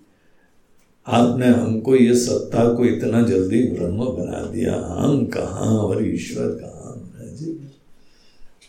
आपने 1.06 1.46
हमको 1.46 1.96
ये 1.96 2.14
सत्ता 2.14 2.64
को 2.74 2.84
इतना 2.84 3.22
जल्दी 3.22 3.62
ब्रह्म 3.62 4.06
बना 4.06 4.40
दिया। 4.50 4.74
हम 4.74 5.26
कहा 5.26 5.68
और 5.78 6.06
ईश्वर 6.08 6.48
कहा, 6.62 6.94
महाराज 6.94 7.36
जी? 7.36 7.58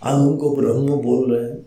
आप 0.03 0.19
हमको 0.19 0.55
ब्रह्म 0.55 0.97
बोल 1.01 1.31
रहे 1.33 1.43
हैं 1.43 1.65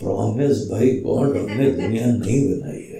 प्रॉमिस 0.00 0.58
भाई, 0.70 0.90
गॉड 0.90 1.36
हमने 1.36 1.70
दुनिया 1.70 2.06
नहीं 2.06 2.40
बनाई 2.48 2.82
है। 2.82 2.95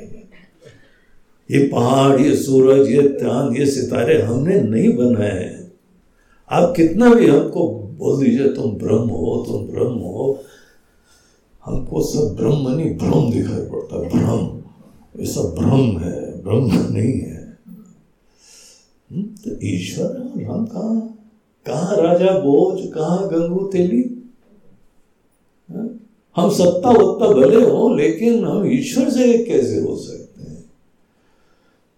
ये 1.50 1.68
पहाड़ 1.68 2.20
ये 2.20 2.36
सूरज 2.36 2.88
ये 2.90 3.02
चाँद 3.08 3.56
ये 3.56 3.66
सितारे 3.66 4.22
हमने 4.22 4.60
नहीं 4.60 4.96
बनाए। 4.96 5.30
हैं 5.30 5.72
आप 6.50 6.72
कितना 6.76 7.14
भी 7.14 7.26
हमको 7.26 7.68
बोल 7.98 8.24
दीजिए 8.24 8.48
तुम 8.48 8.72
ब्रह्म 8.72 9.08
हो 9.08 9.44
तुम 9.48 9.66
ब्रह्म 9.66 9.98
हो। 9.98 10.44
हमको 11.64 12.02
सब 12.02 12.36
ब्रह्म 12.36 12.68
नहीं 12.68 12.96
भ्रम 12.96 13.30
दिखाई 13.32 13.62
पड़ता। 13.62 13.98
भ्रम 13.98 14.56
ये 15.20 15.26
सब 15.26 15.54
भ्रम 15.58 15.98
है 15.98 16.42
ब्रह्म 16.42 16.94
नहीं 16.94 17.20
है। 17.20 17.56
हम्म, 19.10 19.22
तो 19.22 19.50
ईश्वर 19.66 20.06
राम 20.06 20.66
कहा 20.66 21.00
कहा 21.66 21.94
राजा 21.94 22.38
बोझ 22.38 22.86
कहा 22.94 23.16
गंगू 23.26 23.66
तेली? 23.66 24.02
हाँ? 25.70 25.88
हम 26.36 26.50
सत्ता 26.50 26.90
वत्ता 26.90 27.26
भले 27.32 27.70
हो 27.70 27.94
लेकिन 27.94 28.44
हम 28.44 28.66
ईश्वर 28.72 29.10
से 29.10 29.38
कैसे 29.38 29.80
हो 29.80 29.96
सकते? 29.96 30.12
हैं 30.12 30.15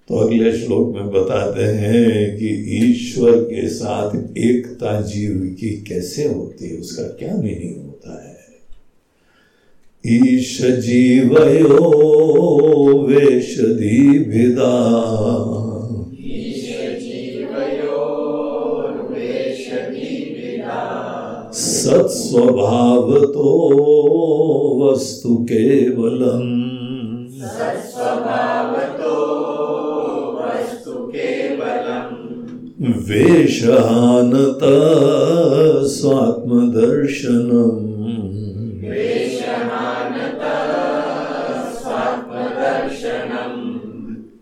तो 0.09 0.17
अगले 0.17 0.51
श्लोक 0.59 0.95
में 0.95 1.09
बताते 1.11 1.63
हैं 1.63 2.37
कि 2.37 2.49
ईश्वर 2.77 3.33
के 3.33 3.69
साथ 3.69 4.39
एकता 4.39 5.01
जीव 5.01 5.35
की 5.61 5.71
कैसे 5.89 6.25
होती 6.29 6.69
है, 6.69 6.77
उसका 6.77 7.03
क्या 7.19 7.35
मीनिंग 7.37 7.77
होता 7.87 8.15
है? 8.25 8.37
ईश 10.05 10.55
जीवयो 10.63 11.91
वेशधि 13.09 14.01
भिदा 14.29 14.77
सत्स्वभाव 21.53 23.13
तो 23.27 23.51
वस्तु 24.81 25.37
केवलम। 25.53 26.79
वेशानत 32.81 34.59
स्वात्मदर्शनम। 35.89 37.89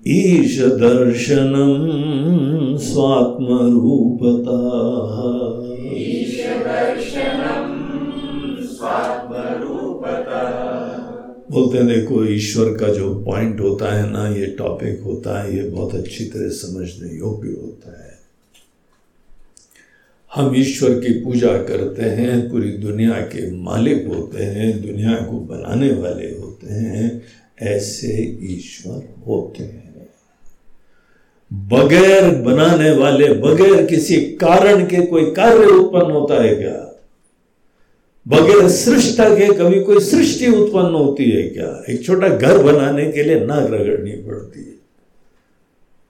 ईश 0.09 0.63
दर्शनम 0.63 2.77
स्वात्मरूपता। 2.77 4.77
बोलते 11.51 11.79
हैं, 11.79 11.87
देखो, 11.87 12.25
ईश्वर 12.25 12.67
का 12.67 12.89
जो 12.89 13.15
पॉइंट 13.15 13.61
होता 13.61 13.95
है 13.95 14.11
ना, 14.11 14.29
ये 14.29 14.47
टॉपिक 14.47 15.03
होता 15.07 15.43
है, 15.43 15.57
ये 15.57 15.63
बहुत 15.63 15.95
अच्छी 15.95 16.25
तरह 16.25 16.49
समझने 16.49 17.19
योग्य 17.19 17.49
होता 17.49 18.03
है। 18.03 18.06
हम 20.37 20.57
ईश्वर 20.57 20.91
की 20.91 21.13
पूजा 21.13 21.49
करते 21.49 22.03
हैं, 22.03 22.51
पूरी 22.51 22.69
दुनिया 22.69 23.13
के 23.13 23.51
मालिक 23.51 24.07
होते 24.07 24.43
हैं, 24.43 24.83
दुनिया 24.83 25.13
को 25.13 25.33
बनाने 25.33 25.91
वाले 25.91 26.27
होते 26.27 26.67
हैं, 26.67 27.23
ऐसे 27.63 28.39
ईश्वर 28.43 29.15
होते 29.27 29.65
हैं। 29.65 30.09
बगैर 31.53 32.35
बनाने 32.35 32.91
वाले, 32.91 33.33
बगैर 33.33 33.87
किसी 33.87 34.17
कारण 34.17 34.87
के 34.87 35.07
कोई 35.07 35.25
कार्य 35.25 35.67
उत्पन्न 35.67 36.11
होता 36.11 36.43
है 36.43 36.55
क्या? 36.55 37.03
बगैर 38.29 38.69
सृष्टा 38.69 39.29
के 39.29 39.55
कभी 39.55 39.81
कोई 39.81 40.01
सृष्टि 40.01 40.47
उत्पन्न 40.47 40.95
होती 40.95 41.31
है 41.31 41.43
क्या? 41.43 41.85
एक 41.91 42.05
छोटा 42.05 42.29
घर 42.29 42.63
बनाने 42.63 43.13
के 43.13 43.23
लिए 43.23 43.41
नाक 43.41 43.71
रगड़नी 43.71 44.11
पड़ती 44.11 44.61
है। 44.61 44.77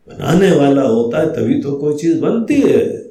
बनाने 0.08 0.52
वाला 0.52 0.82
होता 0.82 1.20
है 1.20 1.26
तभी 1.26 1.60
तो 1.60 1.72
कोई 1.72 1.94
चीज़ 1.94 2.20
बनती 2.20 2.60
है। 2.60 3.05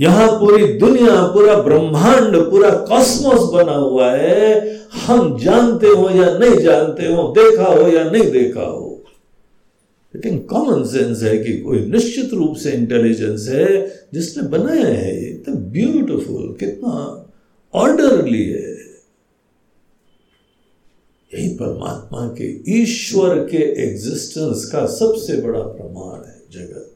यहाँ 0.00 0.40
पूरी 0.40 0.72
दुनिया, 0.72 1.26
पूरा 1.26 1.62
ब्रह्मांड, 1.62 2.36
पूरा 2.50 2.70
कॉस्मोस 2.70 3.52
बना 3.52 3.72
हुआ 3.72 4.12
है। 4.12 4.76
हम 5.06 5.38
जानते 5.38 5.86
हो 5.86 6.10
या 6.10 6.38
नहीं 6.38 6.58
जानते 6.58 7.06
हो, 7.06 7.34
देखा 7.38 7.64
हो 7.64 7.88
या 7.88 8.10
नहीं 8.10 8.30
देखा 8.30 8.62
हो। 8.62 9.04
लेकिन 10.16 10.38
कॉमन 10.38 10.84
सेंस 10.84 11.22
है 11.22 11.38
कि 11.38 11.58
कोई 11.58 11.78
निश्चित 11.78 12.34
रूप 12.34 12.56
से 12.56 12.70
इंटेलिजेंस 12.70 13.48
है, 13.48 14.00
जिसने 14.14 14.48
बनाया 14.48 14.86
है। 14.86 15.24
ये 15.24 15.34
तो 15.34 15.52
ब्यूटिफुल 15.52 16.56
कितना 16.60 17.24
ऑर्डरली 17.74 18.44
है। 18.44 18.78
यही 21.34 21.48
परमात्मा 21.48 22.34
के 22.40 22.72
ईश्वर 22.82 23.34
के 23.34 23.82
एग्जिस्टेंस 23.90 24.64
का 24.64 24.86
सबसे 24.86 25.36
बड़ा 25.36 25.60
प्रमाण 25.60 26.28
है 26.28 26.42
जगत। 26.52 26.87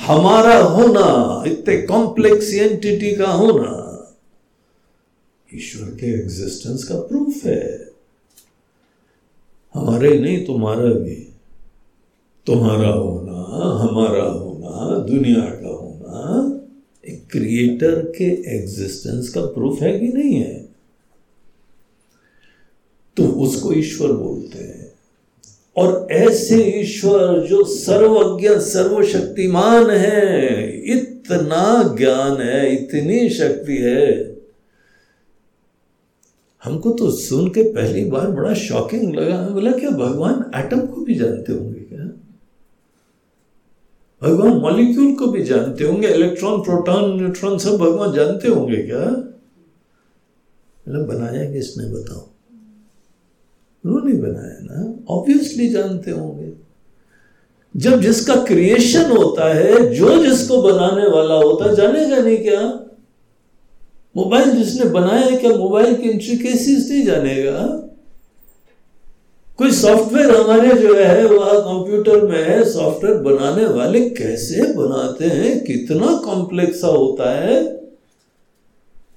हमारा 0.00 0.58
होना, 0.58 1.42
इतने 1.46 1.82
कॉम्प्लेक्स 1.82 2.54
एंटिटी 2.54 3.16
का 3.16 3.30
होना, 3.30 3.82
ईश्वर 5.54 5.88
के 5.88 6.06
एग्जिस्टेंस 6.06 6.84
का 6.84 7.00
प्रूफ 7.00 7.44
है। 7.44 7.90
हमारे 9.74 10.20
नहीं, 10.20 10.46
तुम्हारा 10.46 10.90
भी। 10.90 11.32
तुम्हारा 12.46 12.88
होना, 12.88 13.32
हमारा 13.78 14.24
होना, 14.24 14.98
दुनिया 14.98 15.40
का 15.40 15.68
होना 15.68 16.52
एक 17.08 17.30
क्रिएटर 17.30 18.12
के 18.18 18.58
एग्जिस्टेंस 18.58 19.28
का 19.28 19.40
प्रूफ 19.40 19.82
है 19.82 19.98
कि 19.98 20.08
नहीं 20.08 20.34
है? 20.34 20.68
तो 23.16 23.24
उसको 23.24 23.72
ईश्वर 23.72 24.12
बोलते 24.12 24.58
हैं। 24.58 24.85
और 25.76 26.08
ऐसे 26.10 26.62
ईश्वर 26.62 27.46
जो 27.46 27.64
सर्वज्ञ, 27.64 28.48
सर्वशक्तिमान 28.48 29.90
है, 29.90 30.68
इतना 30.96 31.94
ज्ञान 31.98 32.40
है, 32.40 32.72
इतनी 32.74 33.28
शक्ति 33.28 33.76
है। 33.76 34.36
हमको 36.64 36.90
तो 36.90 37.10
सुन 37.10 37.48
के 37.48 37.62
पहली 37.62 38.04
बार 38.04 38.30
बड़ा 38.30 38.54
शॉकिंग 38.54 39.14
लगा। 39.14 39.48
बोला, 39.48 39.72
क्या 39.72 39.90
भगवान 39.90 40.50
एटम 40.54 40.86
को 40.86 41.00
भी 41.00 41.14
जानते 41.14 41.52
होंगे 41.52 41.80
क्या? 41.80 42.12
भगवान 44.22 44.52
मॉलिक्यूल 44.52 45.14
को 45.14 45.26
भी 45.26 45.42
जानते 45.42 45.84
होंगे 45.84 46.08
इलेक्ट्रॉन 46.08 46.60
प्रोटॉन 46.60 47.16
न्यूट्रॉन 47.16 47.58
सब 47.58 47.76
भगवान 47.76 48.12
जानते 48.12 48.48
होंगे 48.48 48.76
क्या? 48.76 49.04
मतलब 50.88 51.06
बनाया 51.06 51.52
किसने, 51.52 51.90
बताओ। 51.92 52.35
उन्होंने 53.84 54.12
बनाया 54.12 54.58
ना 54.62 55.04
ऑब्वियसली 55.08 55.68
जानते 55.68 56.10
होंगे। 56.10 56.52
जब 57.76 58.00
जिसका 58.00 58.34
क्रिएशन 58.34 59.10
होता 59.10 59.54
है, 59.54 59.94
जो 59.94 60.24
जिसको 60.24 60.62
बनाने 60.62 61.08
वाला 61.08 61.34
होता 61.34 61.70
है 61.70 61.76
जानेगा 61.76 62.16
नहीं 62.16 62.38
क्या? 62.38 62.80
मोबाइल 64.16 64.50
जिसने 64.50 64.90
बनाया 64.90 65.20
है 65.20 65.36
क्या? 65.36 65.50
मोबाइल 65.50 65.94
की 65.94 66.02
इंट्रिकेसीज 66.02 66.92
नहीं 66.92 67.04
जानेगा। 67.04 67.82
कोई 69.56 69.70
सॉफ्टवेयर 69.70 70.30
हमारे 70.30 70.82
जो 70.82 70.94
है, 70.94 71.26
वह 71.26 71.60
कंप्यूटर 71.60 72.26
में 72.26 72.44
है 72.44 72.64
सॉफ्टवेयर 72.64 73.18
बनाने 73.18 73.64
वाले 73.64 74.10
कैसे 74.10 74.72
बनाते 74.72 75.24
हैं? 75.24 75.64
कितना 75.64 76.22
कॉम्प्लेक्स 76.24 76.84
होता 76.84 77.38
है। 77.38 77.62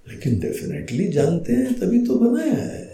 लेकिन 0.09 0.39
डेफिनेटली 0.39 1.07
जानते 1.07 1.53
हैं, 1.53 1.79
तभी 1.79 2.05
तो 2.05 2.15
बनाया 2.15 2.53
है। 2.53 2.88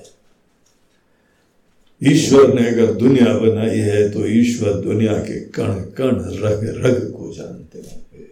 ईश्वर 2.08 2.54
ने 2.54 2.68
अगर 2.70 2.94
दुनिया 2.94 3.38
बनाई 3.38 3.78
है 3.78 4.10
तो 4.12 4.28
ईश्वर 4.28 4.74
दुनिया 4.74 5.14
के 5.14 5.40
कण 5.40 5.74
कण 5.74 6.16
रग 6.20 6.86
रग 6.86 7.12
को 7.12 7.34
जानते 7.34 7.80
होंगे। 7.80 8.28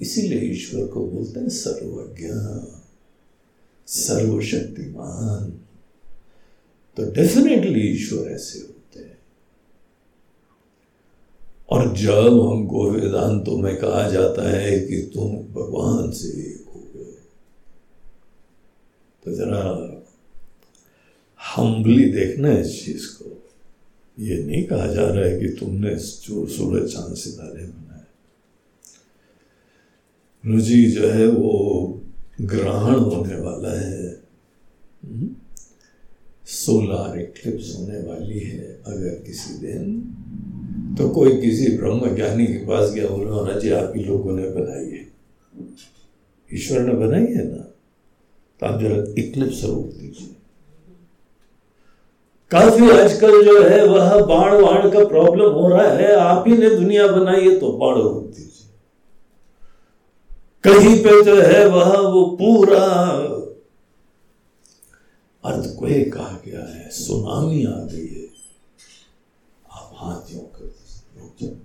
इसीलिए 0.00 0.40
ईश्वर 0.40 0.86
को 0.86 1.06
बोलते 1.06 1.40
हैं 1.40 1.48
सर्वज्ञ, 1.48 2.28
सर्वशक्तिमान। 3.86 5.50
तो 6.96 7.12
डेफिनेटली 7.12 7.80
ईश्वर 7.80 8.30
ऐसे 8.30 8.58
होते 8.58 9.00
हैं। 9.00 9.18
और 11.70 11.96
जब 11.96 12.40
हमको 12.40 12.90
वेदांतों 12.90 13.58
में 13.58 13.76
कहा 13.76 14.08
जाता 14.10 14.50
है 14.50 14.80
कि 14.80 15.10
तुम 15.14 15.36
भगवान 15.36 16.10
से 16.10 16.28
एक 16.28 16.64
हो 16.74 16.80
गए 16.96 17.14
तो 19.24 19.32
जरा 19.32 19.98
हम्बली 21.56 22.04
देखना 22.04 22.48
है 22.48 22.60
इस 22.60 22.84
चीज़ 22.84 23.06
को। 23.06 23.50
ये 24.18 24.44
नहीं 24.44 24.64
कहा 24.64 24.86
जा 24.86 25.04
रहा 25.04 25.24
है 25.24 25.40
कि 25.40 25.48
तुमने 25.48 25.94
जो 25.94 26.46
सूरज 26.46 26.92
चाँद 26.92 27.14
सितारे 27.14 27.64
बनाए। 27.64 28.02
रुचि 30.46 30.90
जो 30.90 31.08
है 31.08 31.26
वो 31.26 32.00
ग्रहण 32.40 32.94
होने 32.94 33.34
वाला 33.34 33.80
है। 33.80 34.22
सोलार 36.46 37.20
इक्लिप्स 37.20 37.76
होने 37.76 37.98
वाली 37.98 38.40
है 38.40 38.82
अगर 38.86 39.22
किसी 39.26 39.58
दिन। 39.58 40.00
तो 40.98 41.08
कोई 41.08 41.40
किसी 41.40 41.76
ब्रह्म 41.76 42.16
ज्ञानी 42.16 42.46
के 42.46 42.66
पास 42.66 42.92
गया, 42.92 43.08
बोला 43.08 43.58
जी, 43.58 43.70
आप 43.70 43.92
ही 43.96 44.04
लोगों 44.04 44.36
ने 44.36 44.50
बनाई 44.50 44.84
है। 44.84 45.12
ईश्वर 46.54 46.80
ने 46.80 46.94
बनाई 46.94 47.26
है 47.26 47.48
ना? 47.48 47.74
तो 48.60 48.66
आप 48.66 48.80
जरा 48.80 49.22
इक्लिप्स 49.22 49.64
रोक 49.64 49.86
दीजिए। 49.86 50.36
काफ़ी 52.52 52.90
आजकल 52.90 53.44
जो 53.44 53.62
है 53.62 53.84
वह 53.86 54.14
बाण 54.26 54.54
वाण 54.62 54.90
का 54.90 55.04
प्रॉब्लम 55.08 55.52
हो 55.52 55.68
रहा 55.68 55.86
है। 55.90 56.14
आप 56.14 56.48
ही 56.48 56.56
ने 56.56 56.70
दुनिया 56.70 57.06
बनाई 57.08 57.48
है 57.48 57.58
तो 57.60 57.72
बाण 57.72 57.94
रोक 57.96 58.24
दीजिए 58.26 58.50
कहीं 60.64 60.96
पे 61.04 61.22
जो 61.24 61.36
है 61.42 61.64
वह 61.66 61.96
वो 62.08 62.24
पूरा 62.36 62.84
अर्थ 65.44 65.64
को 65.76 65.86
कहा 66.10 66.38
गया 66.44 66.64
है, 66.64 66.90
सुनामी 66.90 67.64
आ 67.64 67.78
गई 67.84 68.06
है। 68.08 68.26
आप 69.70 69.90
हाथ 69.94 70.28
क्यों 70.28 70.40
कर 70.40 70.66
दीजिए 70.66 71.56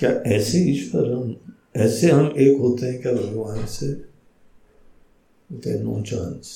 क्या 0.00 0.10
ऐसे 0.32 0.58
ईश्वर 0.70 1.12
हम, 1.12 1.34
ऐसे 1.76 2.10
हम 2.10 2.26
एक 2.38 2.60
होते 2.60 2.86
हैं 2.86 3.00
क्या 3.02 3.12
भगवान 3.12 3.64
से? 3.66 3.86
No 5.50 6.00
chance. 6.02 6.48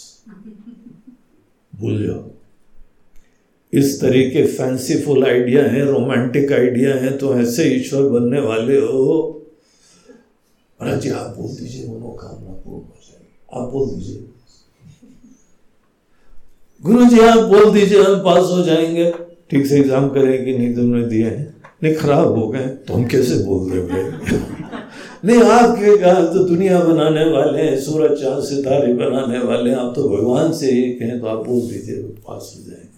भूल 1.77 2.07
जाओ। 2.07 2.24
इस 3.72 4.01
तरह 4.01 4.29
के 4.31 4.47
फैंसीफुल 4.49 5.24
आइडिया 5.27 5.62
हैं 5.64 5.83
रोमांटिक 5.85 6.53
आइडिया 6.53 6.95
हैं 6.97 7.16
तो 7.18 7.35
ऐसे 7.39 7.64
ईश्वर 7.70 8.09
बनने 8.11 8.41
वाले 8.41 8.77
हो। 8.79 9.33
जी 10.81 11.11
आप 11.11 11.35
बोल 11.37 11.49
दीजिए, 11.51 11.87
मनोकामना 11.87 12.53
पूर्ण 12.55 12.79
हो 12.79 13.01
जाएगी 13.03 13.29
आप 13.55 13.68
बोल 13.72 13.89
दीजिए। 13.91 14.24
गुरु 16.85 17.05
जी 17.07 17.20
आप 17.20 17.39
बोल 17.49 17.72
दीजिए, 17.72 18.03
हम 18.03 18.18
पास 18.24 18.51
हो 18.51 18.62
जाएँगे। 18.62 19.12
ठीक 19.51 19.66
से 19.66 19.79
एग्ज़ाम 19.79 20.09
करेंगे 20.11 20.57
नहीं, 20.59 20.74
तुमने 20.74 21.03
दिए 21.07 21.24
हैं। 21.24 21.55
नहीं, 21.83 21.95
खराब 21.95 22.39
हो 22.39 22.49
गए 22.49 22.66
तो 22.66 22.95
हम 22.95 23.07
कैसे 23.07 23.45
बोल 23.45 23.70
रहे 23.70 23.81
भाई 23.83 24.55
नहीं 25.25 25.43
आपके 25.43 25.97
कहा 25.99 26.21
तो 26.33 26.45
दुनिया 26.45 26.81
बनाने 26.81 27.25
वाले 27.25 27.62
हैं, 27.62 27.81
सूरज, 27.81 28.21
चाँद, 28.21 28.45
सितारे 28.45 28.93
बनाने 28.95 29.39
वाले 29.39 29.71
हैं। 29.71 29.77
आप 29.77 29.93
तो 29.97 30.09
भगवान 30.09 30.53
से 30.53 30.71
एक 30.71 31.03
हैं 31.03 31.21
तो 31.21 31.27
आप 31.27 31.49
दीजिए 31.49 32.03
तो 32.03 32.09
पास 32.09 32.53
हो 32.57 32.71
जाएँगे। 32.71 32.95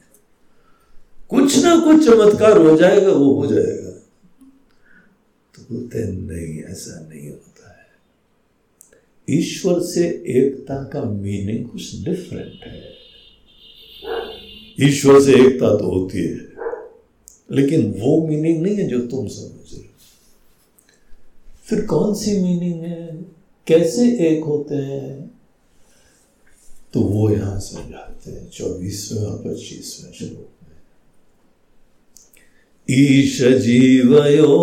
कुछ 1.28 1.64
ना 1.64 1.76
कुछ 1.76 2.04
चमत्कार 2.06 2.58
हो 2.58 2.76
जाएगा, 2.76 3.12
वो 3.12 3.32
हो 3.34 3.46
जाएगा। 3.46 3.90
तो 5.54 5.62
बोलते 5.62 6.04
नहीं, 6.04 6.62
ऐसा 6.62 7.08
नहीं 7.08 7.28
होता 7.28 7.70
है। 7.70 7.86
ईश्वर 9.28 9.80
से 9.80 10.06
एकता 10.28 10.82
का 10.84 11.02
मीनिंग 11.02 11.68
कुछ 11.68 12.04
डिफरेंट 12.04 12.64
है। 12.66 12.96
ईश्वर 14.80 15.20
से 15.20 15.32
एकता 15.32 15.76
तो 15.76 15.84
होती 15.84 16.18
है, 16.18 16.48
लेकिन 17.50 17.94
वो 18.00 18.26
मीनिंग 18.26 18.62
नहीं 18.62 18.76
है 18.76 18.88
जो 18.88 18.98
तुम 18.98 19.26
समझ 19.26 19.72
रहे 19.72 19.87
फिर 21.68 21.86
कौन 21.86 22.14
सी 22.14 22.30
मीनिंग 22.30 22.80
है? 22.80 23.26
कैसे 23.66 24.28
एक 24.28 24.44
होते 24.44 24.74
हैं? 24.74 25.30
तो 26.92 27.00
वो 27.00 27.30
यहाँ 27.30 27.60
समझाते 27.60 28.30
हैं, 28.30 28.50
चौबीसवें 28.50 29.24
और 29.24 29.38
पच्चीसवें 29.38 30.12
श्लोक 30.12 30.48
में। 30.62 30.76
ईश 32.90 33.42
जीवयो 33.42 34.56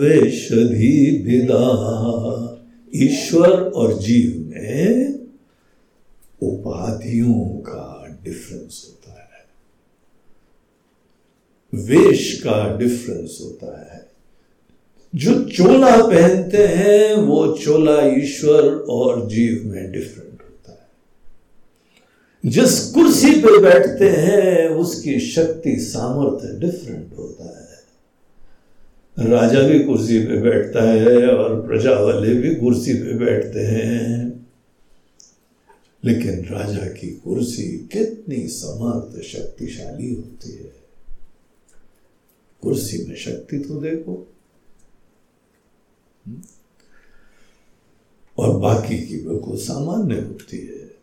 वेशधि 0.00 1.22
विदा 1.26 2.50
ईश्वर 2.94 3.50
और 3.50 3.98
जीव 3.98 4.50
में 4.50 5.14
उपाधियों 6.42 7.60
का 7.60 8.18
डिफरेंस 8.24 8.86
होता 8.88 9.12
है। 9.12 9.46
वेश 11.74 12.40
का 12.40 12.76
डिफरेंस 12.76 13.38
होता 13.40 13.80
है। 13.80 13.83
जो 15.14 15.44
चोला 15.44 16.06
पहनते 16.06 16.66
हैं, 16.66 17.14
वो 17.14 17.58
चोला 17.58 18.02
ईश्वर 18.02 18.62
और 18.74 19.28
जीव 19.28 19.62
में 19.64 19.92
डिफरेंट 19.92 20.42
होता 20.42 20.72
है। 20.72 20.88
जिस 22.50 22.80
कुर्सी 22.80 23.30
पे 23.30 23.58
बैठते 23.58 24.08
हैं, 24.08 24.68
उसकी 24.68 25.20
शक्ति, 25.20 25.76
सामर्थ्य 25.76 26.60
डिफरेंट 26.60 27.18
होता 27.18 27.44
है। 27.44 27.64
राजा 29.30 29.62
भी 29.62 29.84
कुर्सी 29.84 30.26
पे 30.26 30.40
बैठता 30.40 30.90
है 30.90 31.28
और 31.28 31.66
प्रजा 31.66 31.92
वाले 31.92 32.34
भी 32.34 32.54
कुर्सी 32.54 32.94
पे 32.94 33.14
बैठते 33.14 33.60
हैं। 33.60 34.46
लेकिन 36.04 36.44
राजा 36.44 36.86
की 36.86 37.20
कुर्सी 37.24 37.88
कितनी 37.92 38.48
समर्थ 38.48 39.22
शक्तिशाली 39.22 40.14
होती 40.14 40.52
है। 40.52 40.72
कुर्सी 42.62 43.06
में 43.08 43.16
शक्ति 43.16 43.58
तो 43.58 43.74
देखो? 43.74 44.30
और 48.38 48.58
बाकी 48.58 48.98
की 48.98 49.16
बिल्कुल 49.24 49.56
सामान्य 49.56 50.14
होती 50.14 50.58
है। 50.58 50.94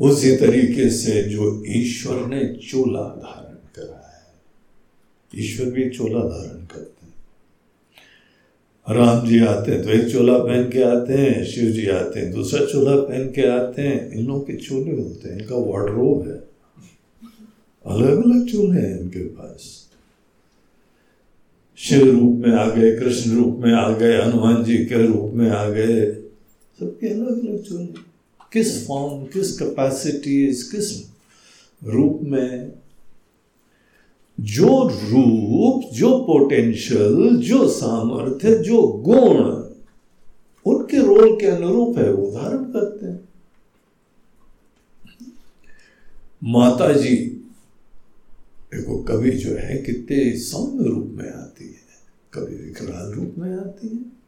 उसी 0.00 0.36
तरीके 0.36 0.90
से 0.90 1.22
जो 1.22 1.64
ईश्वर 1.66 2.26
ने 2.26 2.54
चोला 2.54 3.00
धारण 3.00 3.54
करा 3.54 4.12
है, 4.14 5.40
ईश्वर 5.42 5.70
भी 5.70 5.90
चोला 5.90 6.20
धारण 6.20 6.64
करते 6.66 7.06
हैं। 7.06 7.14
राम 8.96 9.28
जी 9.28 9.40
आते 9.40 9.72
हैं 9.72 9.82
तो 9.82 9.90
एक 9.90 10.12
चोला 10.12 10.38
पहन 10.38 10.70
के 10.70 10.82
आते 10.82 11.14
हैं, 11.14 11.44
शिव 11.44 11.70
जी 11.70 11.86
आते 11.88 12.20
हैं, 12.20 12.32
दूसरा 12.32 12.64
चोला 12.66 12.96
पहन 12.96 13.28
के 13.28 13.46
आते 13.48 13.82
हैं। 13.82 14.10
इन 14.10 14.26
लोगों 14.26 14.40
के 14.40 14.56
चोले 14.56 15.02
होते 15.02 15.28
हैं, 15.28 15.38
इनका 15.38 15.56
वार्ड्रोब 15.56 16.28
है। 16.28 16.36
अलग 17.86 18.24
अलग 18.24 18.46
चोले 18.46 18.80
हैं 18.80 19.00
इनके 19.00 19.24
पास। 19.24 19.87
शिव 21.78 22.20
रूप 22.20 22.36
में 22.46 22.54
आ 22.54 22.70
गए, 22.70 22.96
कृष्ण 22.96 23.30
रूप 23.30 23.58
में 23.58 23.72
आ 23.72 23.90
गए, 23.90 24.22
हनुमान 24.22 24.64
जी 24.64 24.76
के 24.76 25.06
रूप 25.06 25.32
में 25.34 25.50
आ 25.50 25.68
गए। 25.68 26.12
सबके 26.80 27.08
अलग 27.08 27.48
अलग 27.48 27.62
चोले 27.62 27.86
किस 28.52 28.86
फॉर्म 28.86 29.24
किस 29.24 29.58
कैपेसिटीज 29.58 30.62
किस 30.62 31.12
रूप 31.84 32.20
में? 32.22 32.72
जो 34.40 34.88
रूप, 34.88 35.94
जो 35.94 36.18
पोटेंशियल 36.18 37.36
जो 37.36 37.68
सामर्थ्य, 37.68 38.58
जो 38.58 38.82
गुण, 38.82 39.38
उनके 40.66 40.96
रोल 40.96 41.40
के 41.40 41.46
अनुरूप 41.46 41.98
है, 41.98 42.12
वो 42.12 42.30
धारण 42.30 42.58
करते 42.58 43.06
हैं। 43.06 43.28
माता 46.44 46.92
जी 46.92 47.34
देखो 48.74 49.02
कभी 49.02 49.30
जो 49.30 49.50
है, 49.50 49.78
कितने 49.78 50.38
सौम्य 50.38 50.88
रूप 50.88 51.10
में 51.14 51.30
आती 51.30 51.67
कभी 52.34 52.56
विकराल 52.56 53.12
रूप 53.12 53.34
में 53.38 53.52
आती 53.56 53.88
है। 53.88 54.18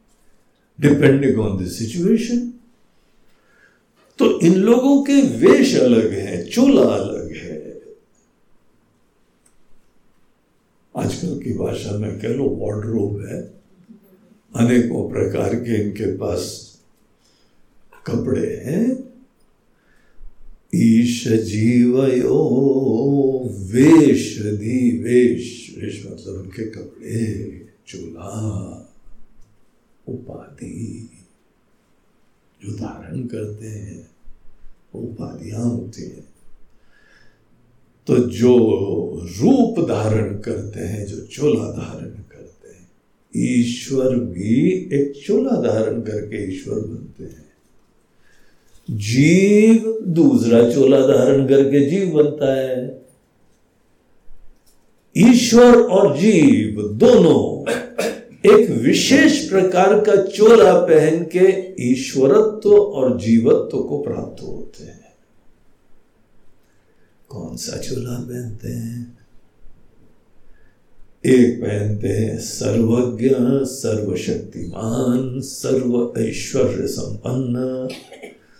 डिपेंडिंग 0.79 1.39
ऑन 1.39 1.63
द 1.63 1.67
सिचुएशन 1.67 2.53
तो 4.19 4.39
इन 4.39 4.55
लोगों 4.55 5.03
के 5.03 5.21
वेश 5.37 5.75
अलग 5.75 6.11
हैं, 6.11 6.49
चोला 6.49 6.81
अलग 6.81 7.31
है। 7.35 7.81
आजकल 10.97 11.39
की 11.43 11.53
भाषा 11.53 11.97
में 11.97 12.19
कह 12.19 12.27
लो 12.27 12.49
वार्ड्रोब 12.49 13.21
है। 13.25 13.41
अनेकों 14.55 15.09
प्रकार 15.09 15.55
के 15.55 15.81
इनके 15.81 16.17
पास 16.17 16.49
कपड़े 18.05 18.47
हैं। 18.65 19.13
ईश 20.75 21.27
जीवयो 21.27 22.37
वेश 23.71 24.37
दी 24.41 25.03
वेश 25.03 25.75
वेश 25.77 26.05
मतलब 26.05 26.33
उनके 26.33 26.65
कपड़े। 26.65 27.70
चूल्हा, 27.87 28.31
उपाधि 30.07 31.09
जो 32.65 32.73
धारण 32.73 33.27
करते 33.27 33.67
हैं, 33.67 34.11
उपाधियाँ 34.95 35.63
होती 35.63 36.01
हैं। 36.01 36.31
तो 38.07 38.17
जो 38.17 38.57
रूप 39.23 39.87
धारण 39.87 40.39
करते 40.39 40.79
हैं, 40.79 41.05
जो 41.05 41.25
चोला 41.25 41.71
धारण 41.71 42.09
करते 42.09 42.69
हैं, 42.69 42.91
ईश्वर 43.35 44.15
भी 44.15 44.71
एक 44.93 45.23
चोला 45.25 45.61
धारण 45.61 46.01
करके 46.01 46.53
ईश्वर 46.53 46.79
बनते 46.79 47.23
हैं। 47.23 47.51
जीव 48.91 49.99
दूसरा 50.07 50.73
चोला 50.73 50.99
धारण 50.99 51.47
करके 51.47 51.89
जीव 51.89 52.13
बनता 52.15 52.53
है। 52.53 53.01
ईश्वर 55.17 55.81
और 55.81 56.17
जीव 56.17 56.87
दोनों 56.87 57.50
एक 58.45 58.69
विशेष 58.69 59.49
प्रकार 59.49 59.99
का 59.99 60.15
चोला 60.15 60.73
पहन 60.73 61.23
के 61.23 61.75
ईश्वरत्व 61.91 62.73
और 62.75 63.19
जीवत्व 63.19 63.81
को 63.81 64.01
प्राप्त 64.01 64.43
होते 64.43 64.83
हैं। 64.83 65.13
कौन 67.29 67.57
सा 67.57 67.77
चोला 67.77 68.13
पहनते 68.13 68.67
हैं? 68.67 69.17
एक 71.25 71.61
पहनते 71.61 72.07
हैं 72.07 72.39
सर्वज्ञ, 72.39 73.29
सर्वशक्तिमान, 73.65 75.41
सर्व 75.41 76.13
ऐश्वर्य 76.17 76.87
संपन्न, 76.87 77.87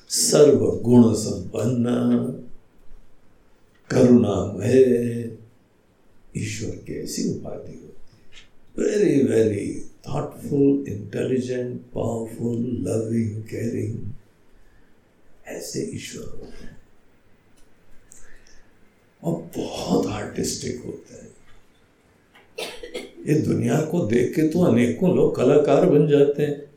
सर्व 0.10 0.80
गुण 0.84 1.14
संपन्न। 1.14 1.86
करुणामय, 3.90 4.82
ईश्वर 6.38 6.70
की 6.70 7.04
ऐसी 7.04 7.30
उपाधि 7.30 7.72
है। 7.72 7.91
Very 8.82 9.24
very 9.24 9.92
thoughtful 10.10 10.86
intelligent 10.90 11.82
powerful 11.82 12.58
loving 12.58 13.44
caring 13.44 14.12
ऐसे 15.48 15.92
ईश्वर 15.94 16.24
होते 16.24 16.66
हैं। 16.66 16.78
और 19.24 19.50
बहुत 19.58 20.08
आर्टिस्टिक 20.08 20.84
होते 20.86 21.14
हैं। 21.14 21.32
ये 23.28 23.42
दुनिया 23.42 23.82
को 23.82 24.08
देख 24.08 24.36
के 24.36 24.42
तो 24.42 24.60
अनेकों 24.62 25.16
लोग 25.16 25.36
कलाकार 25.36 25.86
बन 25.86 26.08
जाते 26.08 26.44
हैं। 26.44 26.72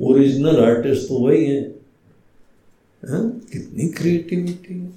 ओरिजिनल 0.00 0.64
आर्टिस्ट 0.64 1.08
तो 1.08 1.18
वही 1.18 1.44
है। 1.44 1.62
हा? 3.04 3.38
कितनी 3.52 3.88
क्रिएटिविटी 3.88 4.74
है। 4.74 4.92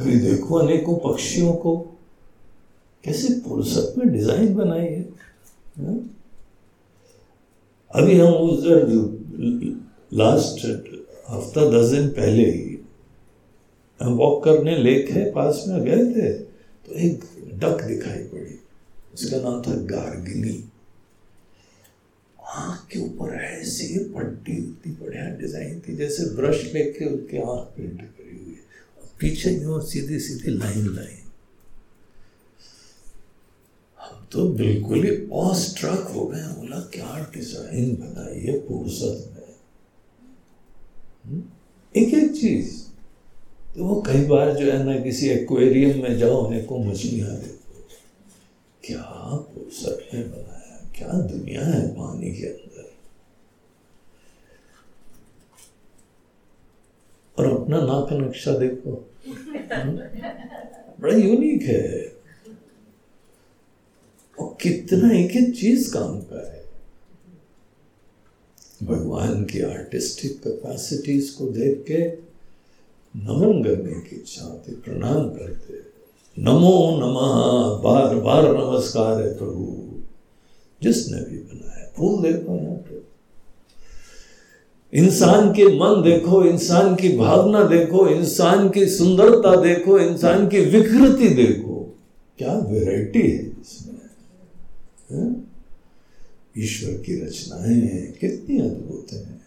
अभी 0.00 0.12
देखो 0.12 0.54
अनेकों 0.54 0.98
पक्षियों 0.98 1.52
को। 1.52 1.97
कैसे 3.04 3.34
फुर्सत 3.40 3.94
में 3.98 4.12
डिज़ाइन 4.12 4.54
बनाई 4.54 4.84
है? 4.84 5.02
हाँ? 5.78 5.98
अभी 7.90 8.18
हम 8.18 8.32
उधर 8.34 8.86
लास्ट 10.14 10.64
हफ़्ता, 11.30 11.68
दस 11.70 11.90
दिन 11.90 12.08
पहले 12.10 12.44
ही 12.44 12.78
हम 14.00 14.12
वॉक 14.14 14.42
करने 14.44 14.76
लेक 14.76 15.10
है, 15.10 15.30
पास 15.32 15.64
में 15.68 15.80
गए 15.84 16.04
थे 16.14 16.32
तो 16.32 16.92
एक 16.94 17.24
डक 17.60 17.82
दिखाई 17.84 18.22
पड़ी। 18.24 18.58
उसका 19.14 19.38
नाम 19.40 19.62
था 19.62 19.74
गार्गिली। 19.86 20.62
आँख 22.38 22.86
के 22.90 22.98
ऊपर 22.98 23.34
ऐसी 23.36 23.98
पट्टी 24.14 24.52
इतनी 24.52 24.92
बढ़िया 25.00 25.24
डिज़ाइन 25.38 25.80
थी, 25.80 25.96
जैसे 25.96 26.24
ब्रश 26.36 26.62
लेके 26.74 27.04
उसके 27.06 27.38
आँख 27.38 27.66
पेंट 27.76 28.00
करी 28.00 28.36
हुई 28.36 28.52
है। 28.52 29.08
पीछे 29.20 29.50
यूँ 29.52 29.80
सीधी 29.86 30.18
सीधी 30.20 30.50
लाइन 30.52 30.86
लाइन 30.86 31.26
हम 33.98 34.17
तो 34.32 34.48
बिल्कुल 34.48 35.04
ही 35.04 35.28
ऑस्ट्रक 35.28 35.98
हो 35.98 36.26
गए 36.26 36.40
बोला, 36.40 36.80
क्या 36.80 37.30
डिज़ाइन 37.34 37.94
बनाई 37.94 38.40
है 38.40 38.60
फुर्सत 38.60 39.32
में? 39.36 39.54
हम्म? 41.26 41.42
एक 41.96 42.14
एक 42.14 42.32
चीज़। 42.32 42.88
तो 43.76 43.84
वो 43.84 44.02
कई 44.06 44.24
बार 44.24 44.54
जो 44.56 44.72
है 44.72 44.84
ना, 44.84 45.00
किसी 45.00 45.28
एक्वेरियम 45.28 46.02
में 46.02 46.18
जाओ 46.18 46.66
को 46.66 46.78
मछलियाँ 46.78 47.30
देखो 47.30 47.86
क्या 48.84 49.36
फुर्सत 49.36 50.14
में 50.14 50.30
बनाया? 50.30 50.90
क्या 50.96 51.08
दुनिया 51.08 51.66
है 51.66 51.88
पानी 51.88 52.30
के 52.30 52.46
अंदर? 52.46 52.92
और 57.38 57.62
अपना 57.62 57.80
नाक 57.80 58.12
नक्शा 58.12 58.58
देखो। 58.58 59.10
बड़ा 61.00 61.16
यूनिक 61.16 61.62
है। 61.62 62.17
और 64.40 64.56
कितना 64.62 65.12
एक 65.12 65.36
एक 65.36 65.56
चीज़ 65.56 65.94
काम 65.94 66.20
का 66.20 66.52
है। 66.52 66.64
भगवान 68.82 69.44
की 69.44 69.60
आर्टिस्टिक 69.60 70.40
कैपेसिटीज 70.44 71.30
को 71.30 71.46
देख 71.46 71.84
के 71.88 72.28
नमन 73.18 73.64
करने 73.64 73.92
की 73.92 74.16
इच्छा 74.16 74.44
होती 74.44 74.72
प्रणाम 74.72 75.28
करते 75.28 75.88
नमो 76.42 76.96
नमः, 76.96 77.82
बार 77.82 78.14
बार 78.14 78.42
नमस्कार 78.42 79.22
है 79.22 79.38
प्रभु। 79.38 79.84
जिसने 80.82 81.16
भी 81.16 81.38
बनाया, 81.38 81.92
फूल 81.96 82.22
देखो 82.22 82.56
यहाँ 82.56 82.74
पे। 82.74 82.98
इंसान 84.98 85.50
के 85.50 85.64
मन 85.64 86.02
देखो, 86.02 86.44
इंसान 86.44 86.94
की 86.94 87.16
भावना 87.16 87.64
देखो, 87.64 88.08
इंसान 88.08 88.70
की 88.70 88.86
सुंदरता 88.86 89.62
देखो, 89.62 89.98
इंसान 89.98 90.48
की 90.48 90.60
विकृति 90.60 91.28
देखो। 91.28 91.98
क्या 92.38 92.54
वैरायटी 92.54 93.22
है 93.22 93.46
इसमें 93.46 93.77
ईश्वर 96.58 96.92
की 96.92 97.20
रचनाएँ 97.20 97.80
हैं, 97.80 98.18
कितनी 98.18 98.58
अद्भुत 98.58 99.12
है। 99.12 99.40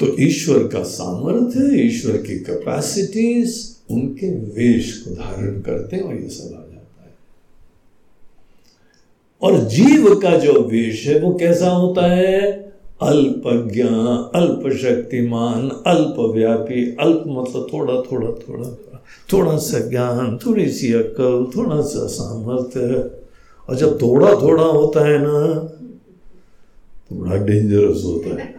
तो 0.00 0.22
ईश्वर 0.22 0.68
का 0.68 0.82
सामर्थ्य, 0.82 1.86
ईश्वर 1.86 2.16
की 2.16 2.38
कैपेसिटीज 2.38 3.76
उनके 3.90 4.30
वेश 4.30 4.98
को 4.98 5.14
धारण 5.14 5.60
करते 5.60 5.96
हैं 5.96 6.02
और 6.02 6.16
ये 6.16 6.28
सब 6.28 6.44
आ 6.44 6.74
जाता 6.74 7.04
है। 7.04 7.18
और 9.42 9.68
जीव 9.68 10.14
का 10.14 10.38
जो 10.38 10.62
वेश 10.62 11.06
है, 11.06 11.20
वो 11.20 11.34
कैसा 11.34 11.70
होता 11.70 12.06
है? 12.06 12.68
अल्पज्ञ 13.02 13.82
अल्प 14.38 14.76
शक्तिमान 14.76 15.70
अल्प 15.70 16.32
व्यापी 16.34 16.96
अल्प 17.00 17.24
मतलब 17.26 17.66
थोड़ा 17.72 17.94
थोड़ा 17.94 18.30
थोड़ा। 18.30 18.87
थोड़ा 19.32 19.56
सा 19.58 19.78
ज्ञान 19.88 20.38
थोड़ी 20.46 20.68
सी 20.70 20.92
अक्ल 20.92 21.50
थोड़ा 21.56 21.80
सा 21.80 22.06
सामर्थ्य। 22.06 23.10
और 23.68 23.76
जब 23.76 24.00
थोड़ा 24.02 24.34
थोड़ा 24.34 24.64
होता 24.64 25.06
है 25.08 25.18
ना 25.18 25.54
तो 27.08 27.16
बड़ा 27.16 27.36
डेंजरस 27.36 28.02
होता 28.04 28.42
है। 28.42 28.54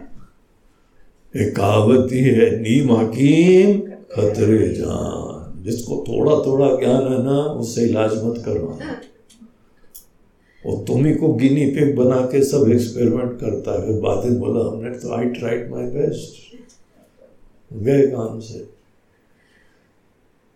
एक 1.36 1.56
कहावत 1.56 2.12
ही 2.12 2.20
है, 2.20 2.50
नीम 2.60 2.92
हकीम 2.92 3.80
खतरे 4.12 4.68
जान। 4.68 5.62
जिसको 5.62 6.04
थोड़ा 6.08 6.34
थोड़ा 6.46 6.68
ज्ञान 6.76 7.02
है 7.02 7.22
ना, 7.24 7.38
उससे 7.40 7.84
इलाज 7.84 8.12
मत 8.24 8.42
करवाना 8.44 9.00
और 10.64 10.84
तुम्ही 10.84 11.14
को 11.14 11.32
गिनी 11.34 11.66
पिग 11.66 11.94
बना 11.96 12.20
के 12.26 12.42
सब 12.44 12.70
एक्सपेरिमेंट 12.70 13.38
करता 13.40 13.72
है। 13.82 14.00
बाद 14.00 14.26
बोला, 14.32 14.60
हमने 14.68 14.90
तो 14.98 15.12
आई 15.12 15.24
ट्राइड 15.24 15.70
माई 15.70 15.84
बेस्ट 15.84 16.56
गए 17.72 18.06
काम 18.06 18.40
से। 18.40 18.79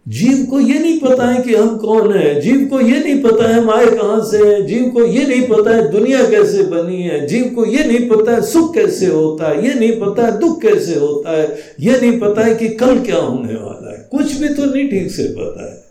जीव 0.09 0.46
को 0.46 0.61
ये 0.61 0.78
नहीं 0.78 1.00
पता 1.00 1.26
है 1.26 1.42
कि 1.42 1.55
हम 1.55 1.76
कौन 1.76 2.12
है। 2.12 2.40
जीव 2.40 2.66
को 2.66 2.80
ये 2.80 2.98
नहीं 3.00 3.22
पता 3.22 3.48
है 3.48 3.55
हम 3.55 3.70
आए 3.70 3.86
कहाँ 3.86 4.24
से 4.24 4.62
जीव 4.62 4.90
को 4.90 5.05
ये 5.05 5.26
नहीं 5.26 5.48
पता 5.48 5.76
है 5.76 5.90
दुनिया 5.90 6.30
कैसे 6.30 6.62
बनी 6.62 7.02
है। 7.02 7.26
जीव 7.26 7.44
को 7.55 7.64
ये 7.66 7.84
नहीं 7.84 8.09
पता 8.09 8.34
है 8.34 8.42
सुख 8.42 8.74
कैसे 8.74 9.07
होता 9.07 9.48
है। 9.48 9.68
ये 9.68 9.74
नहीं 9.74 10.00
पता 10.00 10.26
है 10.26 10.38
दुख 10.38 10.61
कैसे 10.62 10.94
होता 10.94 11.36
है। 11.36 11.59
ये 11.80 12.00
नहीं 12.00 12.20
पता 12.20 12.44
है 12.44 12.55
कि 12.55 12.68
कल 12.68 13.05
क्या 13.05 13.16
होने 13.16 13.55
वाला 13.55 13.92
है। 13.92 14.09
कुछ 14.11 14.32
भी 14.32 14.48
तो 14.48 14.64
नहीं 14.64 14.88
ठीक 14.90 15.11
से 15.11 15.24
पता 15.38 15.74
है। 15.74 15.84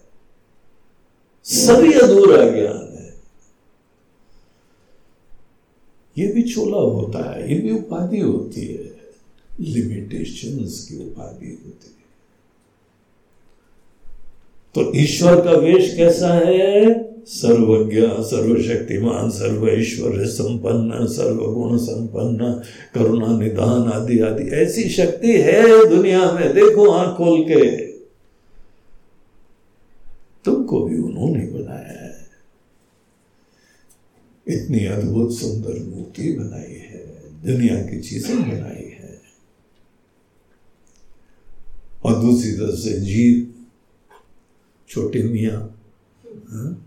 सभी 1.46 1.94
अधूरा 1.94 2.38
ज्ञान 2.38 2.98
है। 2.98 3.14
ये 6.18 6.28
भी 6.28 6.42
चोला 6.44 6.78
होता 6.78 7.32
है, 7.32 7.54
ये 7.54 7.60
भी 7.60 7.72
उपाधि 7.72 8.20
होती 8.20 8.62
है। 8.62 8.96
लिमिटेशंस 9.60 10.88
की 10.90 10.98
उपाधि 10.98 11.48
होती 11.48 11.88
है। 11.88 11.93
तो 14.76 14.92
ईश्वर 14.96 15.42
का 15.42 15.52
वेश 15.52 15.96
कैसा 15.98 16.34
है? 16.34 17.04
सर्वज्ञ, 17.26 18.02
सर्वशक्तिमान 18.02 19.30
सर्व 19.30 19.70
ईश्वर 19.70 20.26
संपन्न, 20.26 21.08
सर्वगुण 21.08 21.78
संपन्न, 21.78 22.62
करुणा 22.96 23.40
निदान 23.40 23.92
आदि 23.92 24.20
आदि। 24.20 24.44
ऐसी 24.44 24.90
शक्ति 24.90 25.32
है 25.32 25.90
दुनिया 25.90 26.32
में, 26.32 26.54
देखो 26.54 26.90
आँख 26.90 27.18
खोल 27.18 27.42
के। 27.44 27.88
तुमको 30.46 30.86
भी 30.86 30.98
उन्होंने 30.98 31.40
बनाया 31.40 32.06
है। 32.06 32.28
इतनी 34.48 34.86
अद्भुत 34.86 35.34
सुंदर 35.38 35.96
मूर्ति 35.96 36.34
बनाई 36.34 36.74
है, 36.74 37.06
दुनिया 37.46 37.76
की 37.76 38.02
चीज़ें 38.02 38.42
बनाई 38.42 38.90
है। 38.94 39.22
और 42.06 42.22
दूसरी 42.22 42.52
तरफ़ 42.52 42.76
से 42.76 43.00
जीव 43.00 43.53
छोटे 44.94 45.24
मियाँ 45.24 45.80
हाँ? 46.52 46.86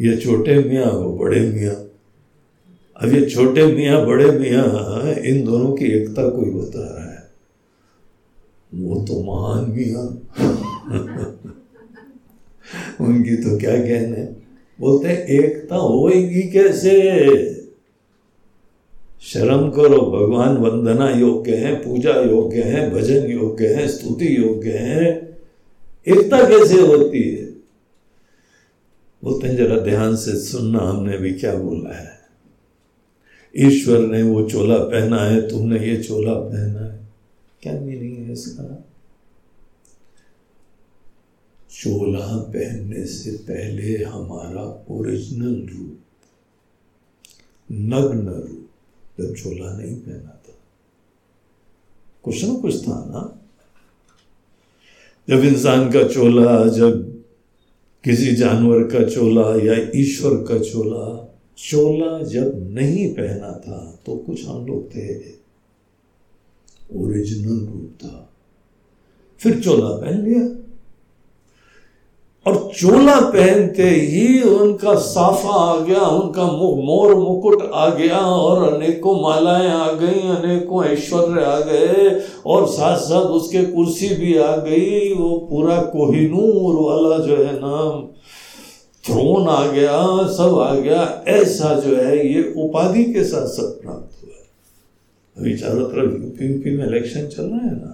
ये 0.00 0.16
छोटे 0.16 0.56
मियाँ, 0.56 0.86
वो 0.86 1.16
बड़े 1.16 1.40
मियाँ। 1.40 1.88
अब 2.96 3.14
ये 3.14 3.30
छोटे 3.30 3.66
मियाँ, 3.66 4.06
बड़े 4.06 4.30
मियाँ 4.30 5.12
इन 5.12 5.44
दोनों 5.44 5.72
की 5.72 5.84
एकता 5.84 6.28
कोई 6.28 6.50
बता 6.50 6.78
रहा 6.78 7.10
है? 7.10 7.30
वो 8.74 9.04
तो 9.08 9.22
महान 9.22 9.70
मियाँ। 9.70 10.00
उनकी 13.00 13.36
तो 13.36 13.58
क्या 13.58 13.76
कहने 13.76 14.34
बोलते 14.80 15.08
एकता 15.08 15.76
होगी 15.76 16.42
कैसे? 16.42 17.00
शर्म 19.22 19.70
करो, 19.70 19.84
भगवान 19.84 20.56
वंदना 20.56 21.10
योग्य 21.10 21.56
है, 21.56 21.74
पूजा 21.74 22.10
योग्य 22.10 22.62
है, 22.62 22.90
भजन 22.90 23.16
योग्य 23.16 23.66
है, 23.66 23.88
स्तुति 23.88 24.38
योग्य 24.38 24.70
है। 24.70 25.35
एकता 26.08 26.48
कैसे 26.48 26.80
होती 26.80 27.22
है? 27.22 27.46
बोलते 29.24 29.48
हैं, 29.48 29.56
जरा 29.56 29.78
ध्यान 29.78 30.16
से 30.16 30.40
सुनना, 30.40 30.78
हमने 30.78 31.18
भी 31.18 31.34
क्या 31.34 31.54
बोला 31.54 31.94
है? 31.94 32.20
ईश्वर 33.56 33.98
ने 33.98 34.22
वो 34.22 34.50
चोला 34.50 34.78
पहना 34.78 35.20
है, 35.20 35.48
तुमने 35.48 35.78
ये 35.86 36.02
चोला 36.02 36.34
पहना 36.34 36.92
है। 36.92 37.08
क्या 37.62 37.80
मीनिंग 37.80 38.26
है 38.26 38.32
इसका? 38.32 38.84
चोला 41.70 42.36
पहनने 42.36 43.06
से 43.06 43.30
पहले 43.30 44.04
हमारा 44.04 44.86
ओरिजिनल 44.90 45.68
रूप, 45.74 45.98
नग्न 47.72 48.28
रूप, 48.28 48.70
जब 49.20 49.34
चोला 49.34 49.76
नहीं 49.76 49.96
पहना 49.96 50.42
था। 50.48 50.58
कुछ 52.22 52.44
ना 52.44 52.54
कुछ 52.54 52.88
था 52.88 53.04
ना? 53.04 53.45
जब 55.30 55.44
इंसान 55.44 55.90
का 55.90 56.08
चोला, 56.08 56.68
जब 56.68 57.16
किसी 58.04 58.36
जानवर 58.36 58.82
का 58.82 59.04
चोला 59.04 59.64
या 59.64 59.90
ईश्वर 59.96 60.36
का 60.36 60.58
चोला 60.58 61.22
चोला 61.58 62.22
जब 62.22 62.74
नहीं 62.74 63.14
पहना 63.14 63.52
था 63.58 63.98
तो 64.06 64.16
कुछ 64.16 64.46
हम 64.46 64.66
लोग 64.66 64.90
थे 64.90 65.18
ओरिजिनल 66.94 67.66
रूप 67.66 67.90
था। 68.02 68.32
फिर 69.38 69.60
चोला 69.60 69.96
पहन 69.96 70.24
लिया। 70.24 70.65
और 72.46 72.56
चोला 72.74 73.14
पहनते 73.20 73.88
ही 73.90 74.40
उनका 74.40 74.94
साफा 74.94 75.50
आ 75.50 75.80
गया, 75.80 76.00
उनका 76.00 76.44
मोर 76.44 77.14
मुकुट 77.14 77.70
आ 77.74 77.88
गया 77.90 78.18
और 78.18 78.72
अनेकों 78.72 79.14
मालाएँ 79.22 79.68
आ 79.68 79.92
गई, 79.92 80.20
अनेकों 80.30 80.84
ऐश्वर्य 80.84 81.44
आ 81.44 81.58
गए 81.60 82.10
और 82.46 82.66
साथ 82.68 82.96
साथ 82.98 83.24
उसके 83.32 83.64
कुर्सी 83.64 84.08
भी 84.16 84.36
आ 84.36 84.56
गई, 84.56 85.12
वो 85.14 85.38
पूरा 85.50 85.80
कोहिनूर 85.92 86.74
वाला 86.76 87.18
जो 87.26 87.36
है 87.36 87.52
ना 87.54 87.78
थ्रोन 89.04 89.48
आ 89.48 89.66
गया, 89.66 89.98
सब 90.28 90.58
आ 90.60 90.74
गया। 90.74 91.02
ऐसा 91.28 91.74
जो 91.80 91.96
है 91.96 92.26
ये 92.26 92.42
उपाधि 92.56 93.04
के 93.04 93.24
साथ 93.24 93.46
सब 93.48 93.80
प्राप्त 93.82 94.24
हुआ। 94.24 94.34
अभी 95.36 95.56
चारों 95.56 95.84
तरफ़ 95.84 96.22
यूपी 96.22 96.52
यूपी 96.52 96.76
में 96.76 96.86
इलेक्शन 96.86 97.26
चल 97.26 97.42
रहा 97.42 97.66
है 97.66 97.74
ना, 97.74 97.92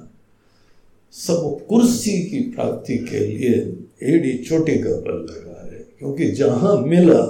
सब 1.15 1.67
कुर्सी 1.69 2.19
की 2.23 2.41
प्राप्ति 2.51 2.97
के 3.01 3.19
लिए 3.19 3.61
एड़ी 4.03 4.39
छोटी 4.39 4.75
का 4.79 4.91
बल 4.91 5.19
लगा 5.31 5.69
रहे। 5.71 5.81
क्योंकि 5.81 6.31
जहाँ 6.31 6.77
मिला, 6.77 7.23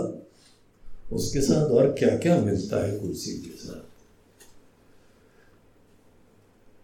उसके 1.12 1.41
साथ 1.41 1.66
और 1.70 1.93
क्या 1.93 2.16
क्या 2.18 2.41
मिलता 2.41 2.87
है 2.87 2.99
कुर्सी 2.99 3.33
के 3.33 3.57
साथ? 3.57 3.83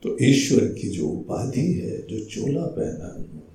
तो 0.03 0.17
ईश्वर 0.23 0.65
की 0.73 0.89
जो 0.89 1.09
उपाधि 1.09 1.73
है, 1.73 2.07
जो 2.07 2.25
चोला 2.25 2.67
पहना 2.67 3.09
उन्होंने। 3.09 3.49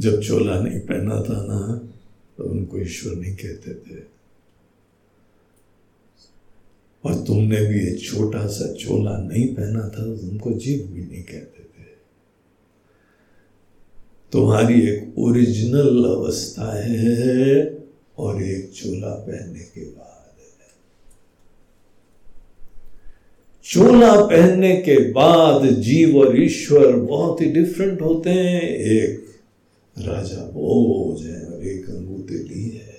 जब 0.00 0.20
चोला 0.20 0.60
नहीं 0.60 0.80
पहना 0.80 1.22
था 1.22 1.46
ना 1.46 1.90
तो 2.38 2.44
उनको 2.44 2.78
ईश्वर 2.78 3.14
नहीं 3.14 3.36
कहते 3.36 3.74
थे। 3.74 4.00
और 7.04 7.14
तुमने 7.24 7.66
भी 7.66 7.78
ये 7.80 7.96
छोटा 7.96 8.46
सा 8.46 8.72
चोला 8.72 9.16
नहीं 9.18 9.54
पहना 9.54 9.80
था 9.80 10.04
तो 10.04 10.16
तुमको 10.16 10.52
जीव 10.52 10.86
भी 10.86 11.04
नहीं 11.04 11.22
कहते 11.22 11.55
तुम्हारी 14.32 14.82
एक 14.82 15.14
ओरिजिनल 15.18 16.04
अवस्था 16.04 16.72
है 16.84 17.78
और 18.18 18.42
एक 18.42 18.72
चोला 18.72 19.10
पहनने 19.10 19.60
के 19.60 19.80
बाद 19.80 20.34
है। 20.38 20.72
चोला 23.64 24.26
पहनने 24.26 24.76
के 24.76 25.12
बाद 25.12 25.66
जीव 25.66 26.16
और 26.16 26.42
ईश्वर 26.42 26.96
बहुत 26.96 27.40
ही 27.40 27.46
डिफरेंट 27.46 28.00
होते 28.00 28.30
हैं। 28.30 28.62
एक 28.62 29.26
राजा 29.98 30.42
बोझ 30.42 31.26
है 31.26 31.46
और 31.46 31.64
एक 31.64 31.90
अंगूतेली 31.90 32.68
है। 32.68 32.96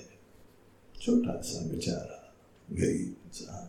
छोटा 1.02 1.40
सा 1.44 1.66
बेचारा, 1.66 2.34
गरीब 2.72 3.14
इंसान। 3.26 3.64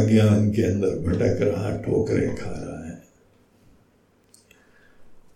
अज्ञान 0.00 0.50
के 0.50 0.62
अंदर 0.62 0.88
भटक 0.88 1.42
रहा, 1.42 1.76
ठोकरे 1.76 2.26
खा 2.26 2.50
रहा 2.50 2.80
है। 2.80 2.85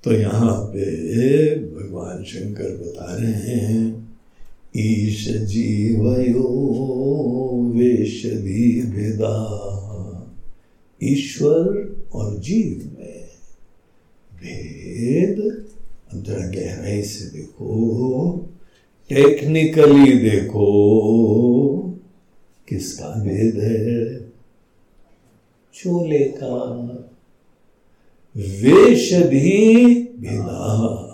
तो 0.05 0.13
यहाँ 0.13 0.65
पे 0.65 1.55
भगवान 1.55 2.23
शंकर 2.25 2.77
बता 2.77 3.17
रहे 3.17 3.57
हैं, 3.57 4.11
ईश 4.77 5.29
जीवयो 5.29 6.49
वेशदी 7.77 8.83
भेदा 8.83 9.37
ईश्वर 11.03 11.67
और 12.13 12.39
जीव 12.39 12.99
में 12.99 13.29
भेद 14.33 15.67
जरा 16.15 16.47
गहराई 16.47 17.03
से 17.03 17.25
देखो 17.39 18.47
टेक्निकली 19.09 20.13
देखो, 20.31 20.67
किसका 22.69 23.09
भेद 23.25 23.57
है? 23.57 24.21
चोले 25.75 26.19
का। 26.19 27.10
वेश 28.37 29.13
भी 29.13 29.85
भेदा 30.21 31.07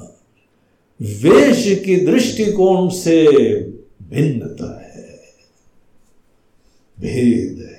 वेश 1.23 1.65
की 1.85 1.97
दृष्टिकोण 1.97 2.89
से 2.89 3.25
भिन्नता 4.11 4.69
है, 4.81 5.19
भेद 6.99 7.59
है। 7.61 7.75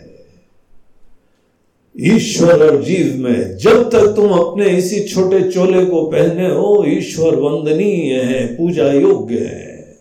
ईश्वर 2.16 2.64
और 2.70 2.84
जीव 2.84 3.16
में 3.18 3.58
जब 3.58 3.90
तक 3.90 4.14
तुम 4.16 4.32
अपने 4.32 4.70
इसी 4.70 5.04
छोटे 5.04 5.40
चोले 5.52 5.86
को 5.86 6.04
पहने 6.06 6.48
हो, 6.48 6.84
ईश्वर 6.88 7.36
वंदनीय 7.36 8.16
है, 8.16 8.46
पूजा 8.48 8.92
योग्य 8.94 9.40
है, 9.40 9.98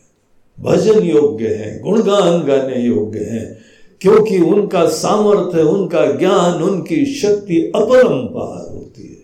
भजन 0.59 1.03
योग्य 1.03 1.55
है, 1.55 1.79
गुणगान 1.81 2.43
गाने 2.45 2.83
योग्य 2.83 3.25
है, 3.25 3.45
क्योंकि 4.01 4.39
उनका 4.39 4.87
सामर्थ्य, 4.87 5.63
उनका 5.63 6.07
ज्ञान, 6.13 6.63
उनकी 6.63 7.05
शक्ति 7.15 7.61
अपरंपार 7.77 8.75
होती 8.75 9.03
है। 9.03 9.16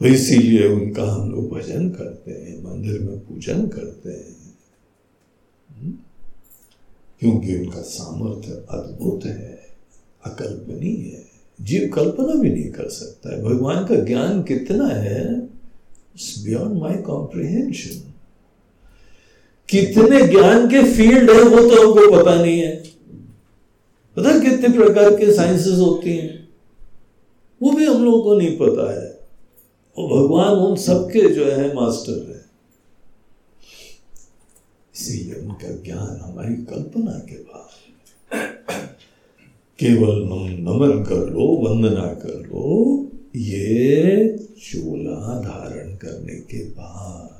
तो 0.00 0.06
इसीलिए 0.06 0.68
उनका 0.68 1.04
हम 1.04 1.30
लोग 1.30 1.50
भजन 1.50 1.90
करते 1.90 2.30
हैं, 2.30 2.64
मंदिर 2.64 3.00
में 3.00 3.18
पूजन 3.18 3.66
करते 3.66 4.10
हैं। 4.10 4.54
हम्म? 5.70 5.92
क्योंकि 7.20 7.56
उनका 7.56 7.80
सामर्थ्य 7.82 8.52
अद्भुत 8.70 9.26
है, 9.26 9.58
अकल्पनीय 10.24 10.96
है। 10.96 11.30
जीव 11.60 11.90
कल्पना 11.94 12.34
भी 12.34 12.50
नहीं 12.50 12.70
कर 12.70 12.88
सकता 12.88 13.36
है। 13.36 13.42
भगवान 13.42 13.84
का 13.84 13.96
ज्ञान 13.96 14.42
कितना 14.42 14.86
है 14.86 15.40
बियॉन्ड 16.44 16.78
माई 16.78 16.94
कॉम्प्रिहेंशन 16.94 18.12
कितने 19.68 20.28
ज्ञान 20.28 20.68
के 20.68 20.92
फ़ील्ड 20.92 21.30
है 21.30 21.42
वो 21.42 21.70
तो 21.70 21.86
हमको 21.86 22.22
पता 22.22 22.34
नहीं 22.34 22.60
है। 22.60 22.76
पता 24.16 24.38
कितने 24.38 24.68
प्रकार 24.78 25.10
के 25.10 25.34
साइंसेस 25.34 25.78
होती 25.78 26.16
हैं? 26.16 26.48
वो 27.62 27.70
भी 27.70 27.84
हम 27.84 28.04
लोगों 28.04 28.22
को 28.22 28.38
नहीं 28.38 28.58
पता 28.58 29.02
है। 29.02 29.09
और 30.00 30.22
भगवान 30.22 30.58
उन 30.58 30.76
सबके 30.76 31.28
जो 31.34 31.44
है, 31.44 31.74
मास्टर 31.74 32.30
है। 32.30 32.44
इसीलिए 34.94 35.34
उनका 35.34 35.68
ज्ञान 35.84 36.20
हमारी 36.20 36.54
कल्पना 36.54 37.18
के 37.18 37.36
बाद 37.36 37.68
केवल 39.78 40.22
नमन 40.60 41.04
कर 41.04 41.30
लो, 41.30 41.46
वंदना 41.56 42.06
कर 42.14 42.38
लो, 42.46 43.06
ये 43.36 44.38
चोला 44.38 45.40
धारण 45.40 45.96
करने 45.96 46.34
के 46.34 46.64
बाद। 46.64 47.36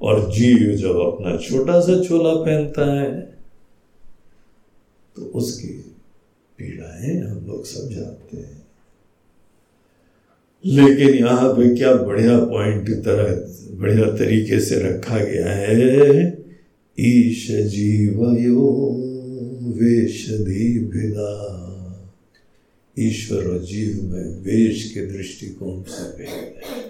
और 0.00 0.30
जीव 0.32 0.76
जब 0.76 0.96
अपना 0.96 1.36
छोटा 1.36 1.80
सा 1.80 2.02
चोला 2.04 2.34
पहनता 2.34 2.84
है 2.94 3.20
तो 5.16 5.22
उसकी 5.22 5.68
पीड़ाएँ 6.58 7.20
हम 7.20 7.46
लोग 7.46 7.64
सब 7.64 7.88
जानते 7.88 8.36
हैं। 8.36 8.63
लेकिन 10.66 11.14
यहाँ 11.14 11.48
पे 11.52 11.76
क्या 11.76 11.94
बढ़िया 11.94 12.38
पॉइंट 12.38 12.90
तरह, 12.90 13.34
बढ़िया 13.80 14.06
तरीके 14.06 14.60
से 14.60 14.76
रखा 14.76 15.18
गया 15.18 15.52
है। 15.52 16.38
ईश 17.00 17.50
जीवयो 17.50 18.90
वेशधि 19.80 20.78
भिदा। 20.92 21.60
ईश्वर 22.98 23.44
और 23.44 23.58
जीव 23.58 24.00
में 24.02 24.42
वेश 24.42 24.90
के 24.90 25.06
दृष्टिकोण 25.06 25.82
से 25.82 26.18
भेद 26.18 26.28
है। 26.28 26.84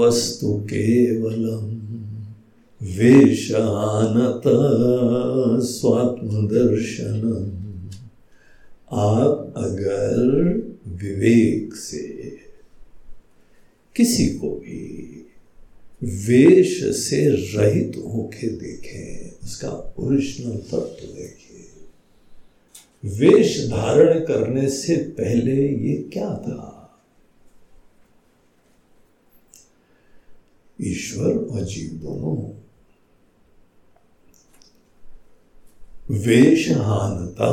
वस्तु 0.00 0.52
केवलम। 0.52 1.79
वेशानत 2.82 4.42
स्वात्मदर्शनम 5.62 7.50
आप 8.92 9.54
अगर 9.56 10.16
विवेक 10.86 11.74
से 11.74 12.38
किसी 13.96 14.26
को 14.28 14.50
भी 14.50 15.06
वेश 16.02 16.96
से 16.96 17.28
रहित 17.28 17.96
होके 17.96 18.48
देखें, 18.48 19.30
उसका 19.44 19.94
ओरिजिनल 19.98 20.56
तत्व 20.56 21.06
देखिए 21.06 21.66
वेश 23.04 23.66
धारण 23.66 24.20
करने 24.20 24.68
से 24.70 24.96
पहले 24.96 25.68
ये 25.68 26.10
क्या 26.12 26.34
था? 26.34 26.76
ईश्वर 30.80 31.32
और 31.32 31.64
जीव 31.64 31.90
दोनों 31.92 32.59
वेश 36.10 36.68
हानता 36.70 37.48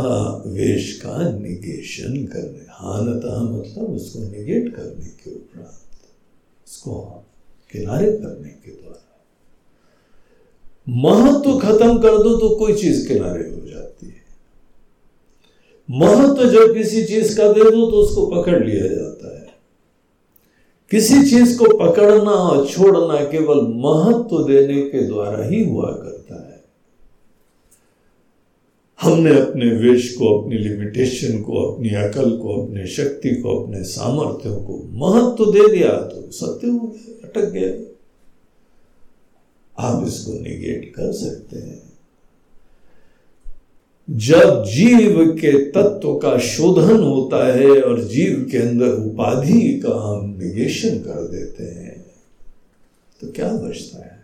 वेश 0.46 0.92
का 1.06 1.18
निगेशन 1.32 2.14
करने। 2.26 2.66
हानता 2.72 3.42
मतलब 3.42 3.96
उसको 3.96 4.20
निगेट 4.20 4.74
करने 4.76 5.10
के 5.20 5.32
उपरांत, 5.32 6.00
उसको 6.68 6.94
किनारे 7.72 8.12
करने 8.12 8.50
के 8.50 8.72
द्वारा। 8.72 9.04
महत्व 10.88 11.58
खत्म 11.60 11.98
कर 11.98 12.18
दो 12.18 12.36
तो 12.38 12.50
कोई 12.56 12.74
चीज़ 12.74 13.08
किनारे 13.08 13.44
हो 13.44 13.70
जाती 13.70 14.08
है। 14.08 14.26
महत्व 15.90 16.50
जब 16.50 16.74
किसी 16.74 17.06
चीज़ 17.06 17.38
का 17.38 17.52
दे 17.54 17.64
दो 17.64 17.92
तो 17.92 17.98
उसको 17.98 18.26
पकड़ 18.26 18.64
लिया 18.64 18.88
जाता 18.88 19.36
है। 19.38 19.48
किसी 20.92 21.24
चीज़ 21.30 21.58
को 21.58 21.78
पकड़ना 21.78 22.32
और 22.32 22.68
छोड़ना 22.68 23.24
केवल 23.24 23.62
महत्व 23.78 24.44
देने 24.48 24.82
के 24.82 25.08
द्वारा 25.08 25.44
ही 25.46 25.64
हुआ 25.70 25.92
करता 25.92 26.17
हमने 29.02 29.40
अपने 29.40 29.66
वेश 29.72 30.14
को, 30.16 30.28
अपनी 30.40 30.58
लिमिटेशन 30.58 31.42
को, 31.42 31.64
अपनी 31.64 31.90
अकल 31.90 32.38
को, 32.38 32.66
अपने 32.66 32.88
शक्ति 32.88 33.30
को, 33.30 33.64
अपने 33.64 33.84
सामर्थ्यों 33.84 34.56
को 34.56 34.78
महत्व 34.94 35.36
तो 35.36 35.52
दे 35.52 35.68
दिया 35.76 35.90
तो 35.90 36.32
सत्य 36.32 36.68
हो 36.68 36.88
गया, 36.88 37.28
अटक 37.28 37.52
गया। 37.52 37.72
आप 39.78 40.08
इसको 40.08 40.32
निगेट 40.32 40.94
कर 40.96 41.12
सकते 41.12 41.60
हैं। 41.60 41.82
जब 44.10 44.64
जीव 44.64 45.36
के 45.36 45.52
तत्व 45.72 46.16
का 46.16 46.38
शोधन 46.38 47.04
होता 47.04 47.46
है 47.54 47.82
और 47.82 48.04
जीव 48.04 48.48
के 48.52 48.58
अंदर 48.58 48.88
उपाधि 48.88 49.80
का 49.86 49.94
हम 49.94 50.30
निगेशन 50.44 51.00
कर 51.00 51.28
देते 51.28 51.64
हैं 51.64 52.06
तो 53.22 53.32
क्या 53.32 53.52
बचता 53.54 54.06
है? 54.06 54.17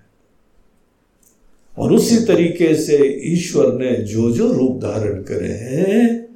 और 1.77 1.93
उसी 1.93 2.25
तरीके 2.25 2.75
से 2.75 3.21
ईश्वर 3.33 3.73
ने 3.73 3.95
जो 3.95 4.31
जो 4.31 4.53
रूप 4.53 4.81
धारण 4.81 5.23
करे 5.23 5.51
हैं, 5.51 6.27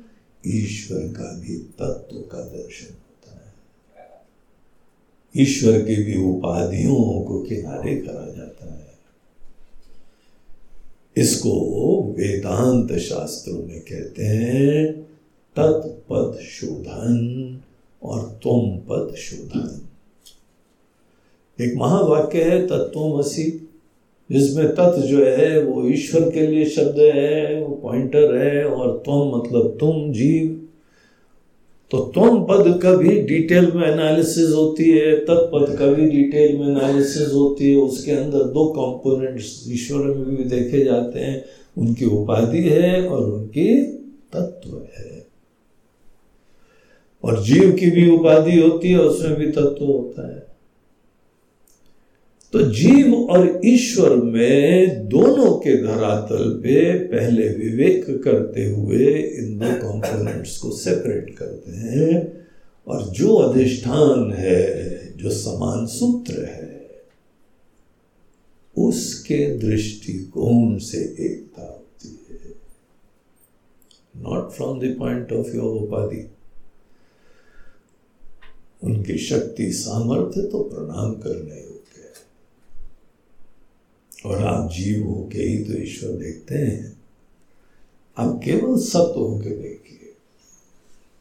ईश्वर 0.47 0.99
का 0.99 1.39
भी 1.39 1.57
तत्व 1.57 2.17
का 2.17 2.41
दर्शन 2.41 2.93
होता 2.93 3.45
है। 3.45 3.53
ईश्वर 5.43 5.81
की 5.81 6.03
भी 6.03 6.17
उपाधियों 6.17 7.23
को 7.23 7.39
किनारे 7.41 7.95
करा 7.95 8.33
जाता 8.37 8.73
है। 8.73 8.87
इसको 11.17 12.03
वेदांत 12.17 12.97
शास्त्रों 12.99 13.57
में 13.57 13.79
कहते 13.79 14.23
हैं, 14.23 14.93
तत्पद 15.55 16.39
शोधन 16.43 17.59
और 18.03 18.39
तुम 18.43 18.77
पद 18.77 19.15
शोधन। 19.15 19.87
एक 21.61 21.73
महावाक्य 21.77 22.43
है 22.43 22.67
तत्वमसी 22.67 23.66
जिसमें 24.31 24.67
तत्व 24.67 25.01
जो 25.01 25.25
है, 25.25 25.63
वो 25.63 25.89
ईश्वर 25.89 26.21
के 26.21 26.47
लिए 26.47 26.65
शब्द 26.65 26.95
है, 26.99 27.63
वो 27.63 27.75
पॉइंटर 27.75 28.35
है, 28.35 28.65
और 28.65 29.03
तुम 29.05 29.39
मतलब 29.39 29.77
तुम 29.79 30.11
जीव। 30.11 30.63
तो 31.91 31.97
तुम 31.97 32.43
पद 32.43 32.79
का 32.83 32.95
भी 32.95 33.21
डिटेल 33.21 33.71
में 33.71 33.87
एनालिसिस 33.87 34.53
होती 34.53 34.91
है 34.91 35.15
तत्पद 35.15 35.75
का 35.79 35.87
भी 35.87 36.05
डिटेल 36.05 36.57
में 36.57 36.67
एनालिसिस 36.67 37.33
होती 37.33 37.71
है, 37.71 37.77
उसके 37.77 38.11
अंदर 38.11 38.43
दो 38.43 38.65
कंपोनेंट्स 38.65 39.65
ईश्वर 39.67 40.03
में 40.03 40.35
भी 40.35 40.43
देखे 40.43 40.83
जाते 40.83 41.19
हैं। 41.19 41.45
उनकी 41.77 42.05
उपाधि 42.05 42.63
है 42.63 43.07
और 43.07 43.31
उनकी 43.31 43.83
तत्व 44.33 44.81
है। 44.97 45.27
और 47.23 47.43
जीव 47.43 47.71
की 47.71 47.91
भी 47.91 48.11
उपाधि 48.11 48.61
होती 48.61 48.87
है, 48.87 48.99
उसमें 48.99 49.35
भी 49.35 49.47
तत्व 49.47 49.85
होता 49.85 50.35
है। 50.35 50.46
तो 52.53 52.61
जीव 52.61 53.15
और 53.15 53.61
ईश्वर 53.65 54.15
में 54.15 55.07
दोनों 55.09 55.57
के 55.57 55.83
धरातल 55.83 56.49
पे 56.63 56.99
पहले 56.99 57.49
विवेक 57.49 58.23
करते 58.23 58.65
हुए 58.65 59.05
इन 59.17 59.59
दो 59.59 59.65
कंपोनेंट्स 59.65 60.57
को 60.57 60.71
सेपरेट 60.71 61.37
करते 61.37 61.71
हैं। 61.71 62.47
और 62.87 63.03
जो 63.03 63.35
अधिष्ठान 63.35 64.33
है, 64.33 65.17
जो 65.17 65.29
समान 65.29 65.85
सूत्र 65.85 66.45
है, 66.45 67.01
उसके 68.77 69.57
दृष्टिकोण 69.57 70.77
से 70.77 70.97
एकता 70.97 71.61
होती 71.61 72.19
है। 72.31 72.53
Not 74.23 74.51
from 74.51 74.79
the 74.79 74.95
point 74.99 75.33
of 75.33 75.47
view 75.47 75.61
उपाधि। 75.61 76.29
उनकी 78.83 79.17
शक्ति 79.17 79.71
सामर्थ्य 79.71 80.41
तो 80.41 80.63
प्रणाम 80.63 81.13
करने 81.13 81.66
और 84.27 84.43
आप 84.43 84.69
जीव 84.71 85.03
होके 85.07 85.43
ही 85.43 85.57
तो 85.63 85.81
ईश्वर 85.81 86.11
देखते 86.11 86.55
हैं। 86.55 86.97
आप 88.17 88.39
केवल 88.45 88.77
सत्य 88.77 89.19
होके 89.19 89.49
देखिए। 89.49 90.13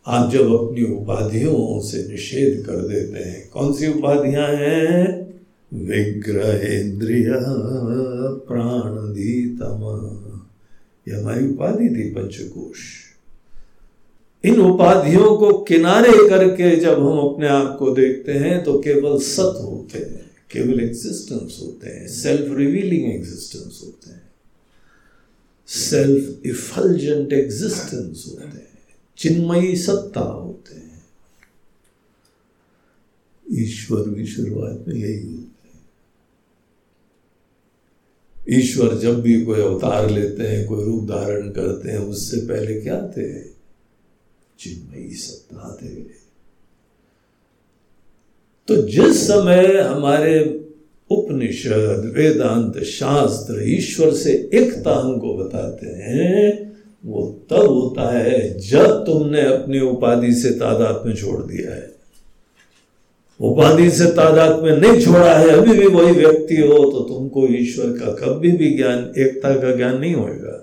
आप 0.06 0.30
जब 0.32 0.52
अपनी 0.54 0.82
उपाधियों 0.84 1.80
से 1.80 2.08
निषेध 2.08 2.66
कर 2.66 2.76
देते 2.76 3.18
हैं, 3.18 3.48
कौन 3.48 3.72
सी 3.72 3.86
उपाधियाँ 3.88 4.48
हैं? 4.48 5.26
विग्रह 5.74 6.80
इंद्रिय 6.80 7.30
प्राण 8.48 8.92
दी 9.14 9.32
तम 9.56 9.82
यह 11.08 11.18
हमारी 11.18 11.46
उपाधि 11.48 11.88
थी 11.88 12.08
पंचकोश। 12.10 12.78
इन 14.44 14.60
उपाधियों 14.60 15.36
को 15.36 15.52
किनारे 15.58 16.28
करके 16.28 16.76
जब 16.76 16.98
हम 17.00 17.18
अपने 17.18 17.48
आप 17.48 17.76
को 17.78 17.90
देखते 17.90 18.32
हैं 18.32 18.62
तो 18.64 18.78
केवल 18.78 19.18
सत 19.18 19.58
होते 19.62 19.98
हैं। 19.98 20.25
केवल 20.50 20.80
एग्जिस्टेंस 20.80 21.58
होते 21.62 21.90
हैं 21.90 22.08
सेल्फ 22.08 22.56
रिवीलिंग 22.56 23.12
एग्जिस्टेंस 23.12 23.80
होते 23.84 24.10
हैं 24.10 24.26
सेल्फ 25.68 26.46
इफलजेंट 26.46 27.32
एग्जिस्टेंस 27.32 28.24
होते 28.28 28.44
हैं, 28.44 28.68
चिन्मयी 29.16 29.76
सत्ता 29.76 30.20
होते 30.20 30.74
हैं। 30.74 31.06
ईश्वर 33.52 34.08
भी 34.08 34.26
शुरुआत 34.26 34.84
में 34.88 34.94
यही 34.94 35.34
होते 35.34 35.68
हैं। 35.68 35.80
ईश्वर 38.48 38.98
जब 38.98 39.22
भी 39.22 39.44
कोई 39.44 39.60
अवतार 39.60 40.10
लेते 40.10 40.42
हैं, 40.42 40.66
कोई 40.66 40.84
रूप 40.84 41.04
धारण 41.04 41.50
करते 41.50 41.90
हैं, 41.90 41.98
उससे 41.98 42.36
पहले 42.36 42.80
क्या 42.80 43.08
थे? 43.08 43.42
चिन्मयी 44.58 45.14
सत्ता 45.14 45.78
थे। 45.82 46.25
तो 48.68 48.76
जिस 48.82 49.26
समय 49.26 49.66
हमारे 49.78 50.38
उपनिषद, 51.10 52.12
वेदांत, 52.16 52.78
शास्त्र 52.82 53.62
ईश्वर 53.66 54.12
से 54.12 54.32
एकता 54.54 54.94
हमको 54.96 55.34
बताते 55.34 55.86
हैं, 55.86 56.74
वो 57.04 57.22
तब 57.50 57.66
होता 57.68 58.08
है 58.18 58.38
जब 58.60 59.04
तुमने 59.06 59.42
अपनी 59.42 59.80
उपाधि 59.80 60.32
से 60.34 60.50
तादाद 60.52 61.06
में 61.06 61.14
छोड़ 61.14 61.42
दिया 61.42 61.74
है। 61.74 61.94
उपाधि 63.40 63.90
से 63.90 64.06
तादाद 64.06 64.62
में 64.62 64.72
नहीं 64.72 65.00
छोड़ा 65.04 65.34
है, 65.34 65.48
अभी 65.48 65.78
भी 65.78 65.86
वही 65.86 66.12
व्यक्ति 66.12 66.56
हो 66.56 66.78
तो 66.90 67.00
तुमको 67.04 67.46
ईश्वर 67.48 67.92
का 67.98 68.12
कभी 68.16 68.52
भी 68.52 68.70
ज्ञान, 68.76 69.12
एकता 69.18 69.54
का 69.54 69.74
ज्ञान 69.76 69.98
नहीं 70.00 70.14
होगा 70.14 70.62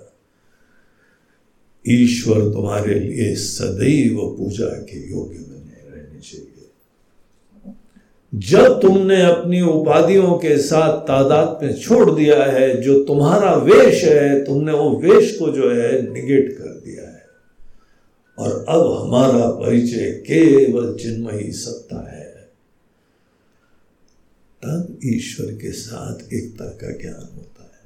ईश्वर 1.84 2.40
तुम्हारे 2.52 2.98
लिए 3.00 3.34
सदैव 3.36 4.16
पूजा 4.38 4.66
के 4.82 4.98
योग्य 5.10 5.43
जब 8.34 8.80
तुमने 8.80 9.22
अपनी 9.22 9.60
उपाधियों 9.60 10.38
के 10.38 10.58
साथ 10.58 11.00
तादाद 11.00 11.58
में 11.62 11.80
छोड़ 11.80 12.10
दिया 12.10 12.44
है, 12.44 12.82
जो 12.82 13.04
तुम्हारा 13.04 13.56
वेश 13.56 14.04
है, 14.04 14.44
तुमने 14.44 14.72
वो 14.72 14.98
वेश 14.98 15.38
को 15.38 15.48
जो 15.48 15.70
है 15.70 16.12
निगेट 16.12 16.58
कर 16.58 16.68
दिया 16.68 17.10
है। 17.10 17.22
और 18.38 18.64
अब 18.68 19.02
हमारा 19.02 19.50
परिचय 19.50 20.10
केवल 20.10 20.96
चिन्मयी 20.96 21.52
सत्ता 21.52 22.16
है। 22.16 22.48
तब 24.62 24.98
ईश्वर 25.04 25.46
के 25.46 25.72
साथ 25.72 26.32
एकता 26.32 26.64
का 26.64 26.90
ज्ञान 26.90 27.36
होता 27.36 27.62
है। 27.62 27.84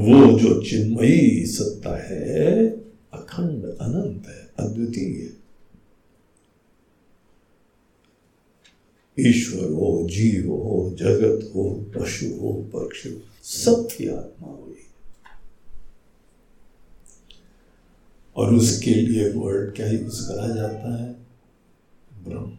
वो 0.00 0.38
जो 0.38 0.62
चिन्मयी 0.62 1.46
सत्ता 1.46 1.96
है, 1.96 2.66
अखंड 3.12 3.64
अनंत 3.64 4.22
है, 4.28 4.66
अद्वितीय। 4.66 5.22
है 5.22 5.43
ईश्वर 9.20 9.70
हो 9.70 10.08
जीव 10.10 10.50
हो 10.50 10.96
जगत 10.98 11.52
हो 11.54 11.86
पशु 11.94 12.26
हो 12.26 12.52
पक्षी 12.74 13.08
हो। 13.08 13.20
सबकी 13.42 14.08
आत्मा 14.08 14.48
हुई 14.48 14.76
और 18.36 18.54
उसके 18.54 18.90
लिए 18.90 19.28
वर्ड 19.30 19.74
क्या 19.74 19.86
यूज़ 19.86 20.22
करा 20.22 20.54
जाता 20.54 21.04
है? 21.04 21.16
ब्रह्म। 22.28 22.58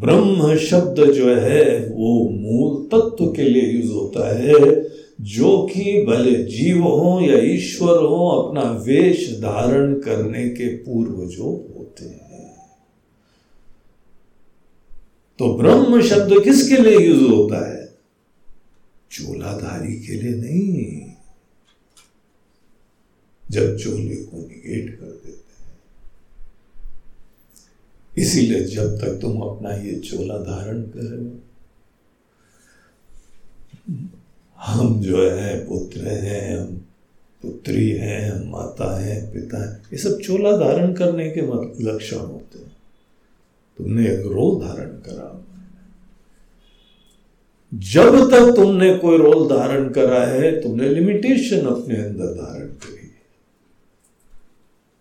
ब्रह्म 0.00 0.56
शब्द 0.56 1.12
जो 1.12 1.34
है, 1.34 1.88
वो 1.88 2.28
मूल 2.28 2.86
तत्व 2.86 3.32
के 3.32 3.42
लिए 3.42 3.62
यूज़ 3.62 3.92
होता 3.92 4.38
है, 4.38 4.84
जो 5.20 5.66
कि 5.66 6.04
भले 6.04 6.44
जीव 6.44 6.82
हो 6.82 7.20
या 7.20 7.38
ईश्वर 7.38 8.02
हो, 8.02 8.28
अपना 8.28 8.70
वेश 8.70 9.38
धारण 9.38 10.00
करने 10.00 10.48
के 10.48 10.76
पूर्व 10.76 11.26
जो 11.26 11.74
होते 11.78 12.04
हैं 12.04 12.24
तो 15.38 15.58
ब्रह्म 15.58 16.02
शब्द 16.02 16.44
किसके 16.44 16.76
लिए 16.76 16.98
यूज़ 16.98 17.32
होता 17.32 17.72
है? 17.72 17.94
चोलाधारी 19.10 20.06
के 20.06 20.12
लिए 20.12 20.34
नहीं। 20.34 21.12
जब 23.50 23.76
चोले 23.76 24.16
को 24.16 24.36
निगेट 24.36 25.00
कर 25.00 25.06
देते 25.06 25.62
हैं। 25.62 25.78
इसीलिए 28.18 28.64
जब 28.64 28.98
तक 29.00 29.18
तुम 29.22 29.40
अपना 29.40 29.70
ये 29.70 29.98
चोला 29.98 30.38
धारण 30.38 30.82
करो, 30.82 31.40
हम 34.56 35.02
जो 35.02 35.30
है 35.30 35.68
पुत्र 35.68 36.08
हैं, 36.08 36.58
हम 36.58 36.66
पुत्री 37.42 37.90
हैं 37.90 38.50
माता 38.50 39.00
हैं, 39.00 39.32
पिता 39.32 39.70
हैं, 39.70 39.78
ये 39.80 39.98
सब 39.98 40.20
चोला 40.20 40.56
धारण 40.56 40.92
करने 40.92 41.30
के 41.30 41.40
लक्षण 41.84 42.16
होते 42.16 42.58
हैं। 42.58 42.63
तुमने 43.78 44.06
एक 44.08 44.26
रोल 44.26 44.60
धारण 44.60 44.90
करा। 45.06 45.30
जब 47.72 48.18
तक 48.30 48.52
तुमने 48.56 48.94
कोई 48.98 49.16
रोल 49.18 49.48
धारण 49.48 49.88
करा 49.92 50.24
है, 50.24 50.50
तुमने 50.62 50.88
लिमिटेशन 50.88 51.66
अपने 51.66 51.96
अंदर 51.96 52.34
धारण 52.34 52.66
करी। 52.66 53.10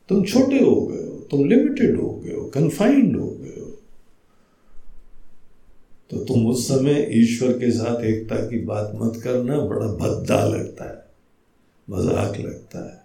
तुम 0.09 0.23
छोटे 0.23 0.59
हो 0.59 0.75
गए 0.81 1.03
हो, 1.03 1.19
तुम 1.31 1.45
लिमिटेड 1.45 1.99
हो 1.99 2.09
गए 2.15 2.33
हो 2.33 2.43
कन्फाइंड 2.53 3.15
हो 3.17 3.27
गए 3.27 3.59
हो। 3.59 3.69
तो 6.11 6.23
तुम 6.25 6.47
उस 6.47 6.67
समय 6.67 7.07
ईश्वर 7.13 7.51
के 7.59 7.71
साथ 7.71 8.03
एकता 8.03 8.35
की 8.47 8.59
बात 8.65 8.91
मत 8.95 9.21
करना, 9.23 9.59
बड़ा 9.59 9.87
भद्दा 9.87 10.43
लगता 10.45 10.89
है, 10.89 11.03
मज़ाक 11.87 12.39
लगता 12.39 12.85
है, 12.85 13.01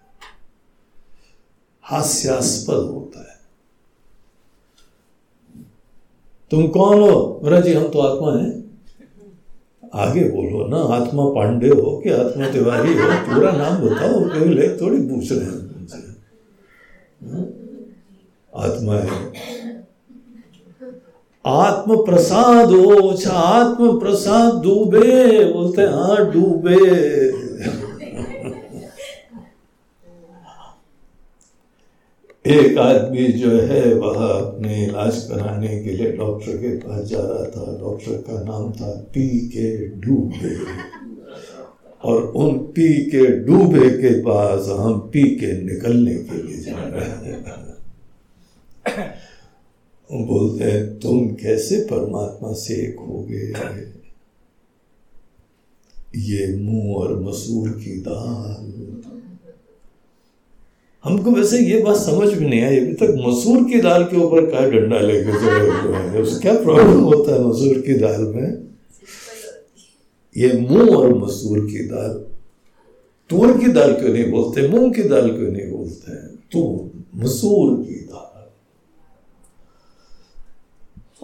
हास्यास्पद 1.83 2.89
होता 2.89 3.19
है। 3.21 3.38
तुम 6.51 6.67
कौन 6.67 7.01
हो? 7.01 7.41
मेरा 7.43 7.59
जी 7.59 7.73
हम 7.73 7.83
तो 7.83 7.99
आत्मा 7.99 8.31
है। 8.31 8.69
आगे 9.93 10.23
बोलो 10.23 10.67
ना, 10.67 10.77
आत्मा 10.95 11.23
पांडे 11.25 11.69
हो 11.69 12.01
कि 12.03 12.09
आत्मा 12.09 12.47
तिवारी 12.51 12.93
हो? 12.93 13.07
पूरा 13.29 13.51
नाम 13.51 13.77
बताओ 13.77 14.19
कहीं 14.29 14.55
ले? 14.55 14.67
थोड़ी 14.77 14.97
पूछ 15.01 15.31
रहे 15.31 15.41
हैं 15.41 15.67
तुमसे 15.67 15.97
हाँ? 17.27 17.45
आत्मा 18.55 18.95
है। 18.95 19.31
आत्म 21.45 21.95
प्रसाद 21.95 22.71
हो 22.71 23.09
अच्छा 23.09 23.31
आत्म 23.31 23.99
प्रसाद 23.99 24.61
डूबे, 24.63 25.45
बोलते 25.53 25.81
हाँ 25.81 26.31
डूबे। 26.31 27.38
एक 32.49 32.77
आदमी 32.77 33.27
जो 33.27 33.51
है, 33.51 33.93
वह 33.93 34.27
अपने 34.27 34.85
इलाज 34.85 35.23
कराने 35.23 35.83
के 35.83 35.91
लिए 35.91 36.11
डॉक्टर 36.11 36.57
के 36.57 36.77
पास 36.77 37.07
जा 37.07 37.17
रहा 37.17 37.45
था। 37.45 37.79
डॉक्टर 37.79 38.11
का 38.11 38.43
नाम 38.43 38.71
था 38.71 38.91
पी 38.91 39.39
के 39.39 39.87
डूबे। 39.87 40.55
और 42.03 42.23
उन 42.23 42.57
पी 42.57 43.05
के 43.05 43.25
डूबे 43.25 43.89
के 43.89 44.21
पास 44.21 44.67
हम 44.67 44.99
पी 44.99 45.23
के 45.23 45.61
निकलने 45.61 46.15
के 46.15 46.47
लिए 46.47 46.57
जा 46.57 46.75
रहे 46.75 47.09
हैं। 47.09 47.69
बोलते 50.27 50.63
हैं, 50.63 50.99
तुम 50.99 51.27
कैसे 51.27 51.75
परमात्मा 51.77 52.53
से 52.53 52.73
एक 52.73 52.95
हो 52.99 53.27
गए? 53.29 53.53
ये 56.15 56.57
मुँह 56.57 56.95
और 56.95 57.23
मसूर 57.23 57.69
की 57.69 57.99
दाल। 57.99 58.73
हमको 61.03 61.31
वैसे 61.31 61.59
ये 61.59 61.79
बात 61.81 61.97
समझ 61.97 62.27
में 62.29 62.47
नहीं 62.49 62.61
आई। 62.61 62.77
अभी 62.77 62.93
तक 62.93 63.13
मसूर 63.27 63.63
की 63.69 63.79
दाल 63.81 64.03
के 64.03 64.17
ऊपर 64.17 64.45
क्या 64.45 64.61
डंडा 64.69 64.99
लेकर 64.99 65.33
चले 65.33 65.67
हुए 65.69 65.97
हैं? 65.97 66.39
क्या 66.41 66.53
प्रॉब्लम 66.53 66.99
होता 67.01 67.33
है 67.33 67.39
मसूर 67.41 67.77
की 67.79 67.93
दाल 67.99 68.21
में? 68.35 68.47
ये 70.35 70.51
मूंग 70.59 70.89
और 70.89 71.13
मसूर 71.17 71.59
की 71.65 71.83
दाल। 71.87 72.13
तूर 73.29 73.57
की 73.59 73.71
दाल 73.71 73.93
क्यों 73.93 74.13
नहीं 74.13 74.31
बोलते? 74.31 74.67
मूंग 74.67 74.93
की 74.95 75.03
दाल 75.03 75.29
क्यों 75.29 75.51
नहीं 75.51 75.69
बोलते? 75.71 76.11
हैं 76.11 76.35
तो 76.53 76.59
मसूर 77.15 77.75
की 77.83 77.99
दाल। 78.05 78.47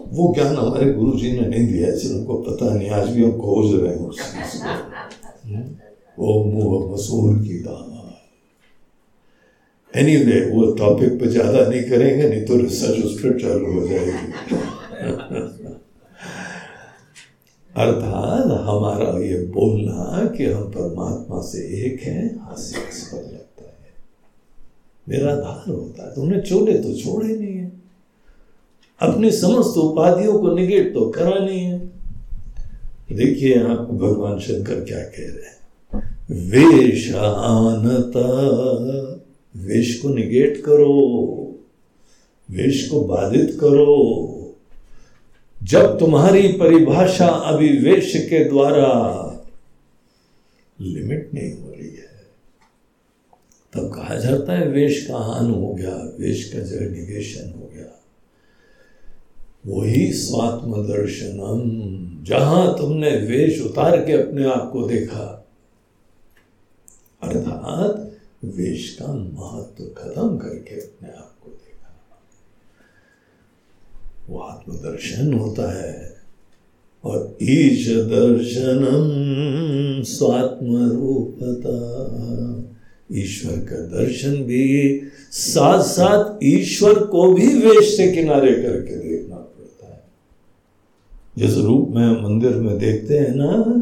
वो 0.09 0.33
ज्ञान 0.35 0.55
हमारे 0.55 0.91
गुरु 0.93 1.11
जी 1.19 1.31
ने 1.31 1.47
नहीं 1.47 1.67
दिया, 1.67 1.87
इसलिए 1.89 2.13
उनको 2.13 2.35
पता 2.41 2.73
नहीं। 2.73 2.89
आज 2.91 3.09
भी 3.09 3.23
हम 3.23 3.31
खोज 3.39 3.73
रहे 3.81 3.91
हैं? 3.91 5.59
वो 6.19 6.43
मुँह 6.43 6.93
मसूर 6.93 7.37
की 7.43 7.59
दाल। 7.59 7.94
एनी 9.95 10.17
anyway, 10.17 10.51
वो 10.51 10.71
टॉपिक 10.71 11.19
पे 11.19 11.27
ज़्यादा 11.27 11.67
नहीं 11.67 11.83
करेंगे 11.83 12.29
नहीं 12.29 12.45
तो 12.45 12.57
रिसर्च 12.57 13.05
उस 13.05 13.19
पर 13.19 13.39
चालू 13.39 13.79
हो 13.79 13.87
जाएगी। 13.87 14.55
अर्थात 17.77 18.45
हमारा 18.45 19.19
ये 19.19 19.37
बोलना 19.45 20.25
कि 20.37 20.45
हम 20.45 20.63
परमात्मा 20.63 21.41
से 21.41 21.85
एक 21.85 22.01
हैं 22.01 22.39
हास्यास्पद 22.39 23.17
लगता 23.17 23.63
है? 23.63 23.93
मेरा 25.09 25.35
धार 25.35 25.69
होता 25.69 26.03
है। 26.03 26.15
तुमने 26.15 26.41
चोले 26.41 26.73
तो 26.73 26.95
छोड़े 26.95 27.35
नहीं 27.35 27.55
है। 27.55 27.71
अपनी 29.01 29.31
समस्त 29.31 29.77
उपाधियों 29.77 30.39
को 30.39 30.55
निगेट 30.55 30.93
तो 30.93 31.09
करा 31.09 31.45
नहीं 31.45 31.59
है। 31.59 31.79
देखिए 33.11 33.63
आपको 33.63 33.93
भगवान 33.93 34.39
शंकर 34.39 34.83
क्या 34.83 34.99
कह 34.99 35.27
रहे 35.27 35.45
हैं। 35.45 35.55
वेशानता 36.51 38.25
विष 39.55 39.99
को 40.01 40.09
निगेट 40.09 40.63
करो, 40.65 41.55
विष 42.51 42.89
को 42.89 43.01
बाधित 43.01 43.57
करो। 43.61 44.31
जब 45.63 45.99
तुम्हारी 45.99 46.47
परिभाषा 46.47 47.27
अभी 47.27 47.69
वेश 47.77 48.13
के 48.15 48.43
द्वारा 48.43 49.21
लिमिट 50.81 51.31
नहीं 51.33 51.51
हो 51.53 51.69
रही 51.69 51.87
है, 51.87 52.15
तब 53.73 53.93
कहा 53.95 54.15
जाता 54.15 54.53
है, 54.53 54.67
वेश 54.67 55.05
का 55.05 55.17
हान 55.17 55.51
हो 55.51 55.73
गया? 55.73 56.15
वेश 56.19 56.51
का 56.53 56.59
जो 56.59 56.79
निवेशन 56.79 57.53
हो 57.59 57.71
गया। 57.75 58.03
वही 59.67 60.13
स्वात्म 60.13 60.83
दर्शनम 60.83 61.61
जहाँ 62.23 62.77
तुमने 62.77 63.09
वेश 63.09 63.61
उतार 63.61 63.97
के 64.05 64.13
अपने 64.13 64.45
आप 64.45 64.69
को 64.73 64.87
देखा। 64.87 65.45
अर्थात 67.21 68.14
वेश 68.45 68.97
का 69.01 69.13
महत्व 69.13 69.83
खत्म 69.83 70.37
करके 70.37 70.75
अपने 70.75 71.09
आप 71.09 71.35
को 71.43 71.51
देखा। 71.51 72.21
वो 74.29 74.39
आत्मदर्शन 74.39 75.33
होता 75.33 75.83
है 75.83 76.15
और 77.03 77.37
ईश 77.41 77.87
दर्शनम 77.89 79.09
स्वात्म 80.03 80.91
रूपता 80.91 81.75
ईश्वर 83.11 83.55
का 83.55 83.75
दर्शन 83.75 84.43
भी 84.43 85.01
साथ 85.31 85.83
साथ 85.83 86.39
ईश्वर 86.43 87.05
को 87.05 87.33
भी 87.33 87.47
वेश 87.47 87.97
से 87.97 88.11
किनारे 88.11 88.53
करके 88.53 89.09
देखना 89.09 89.35
पड़ता 89.35 89.87
है। 89.87 90.03
जिस 91.37 91.57
रूप 91.57 91.89
में 91.89 92.23
मंदिर 92.23 92.55
में 92.55 92.77
देखते 92.77 93.17
हैं 93.17 93.35
ना, 93.35 93.81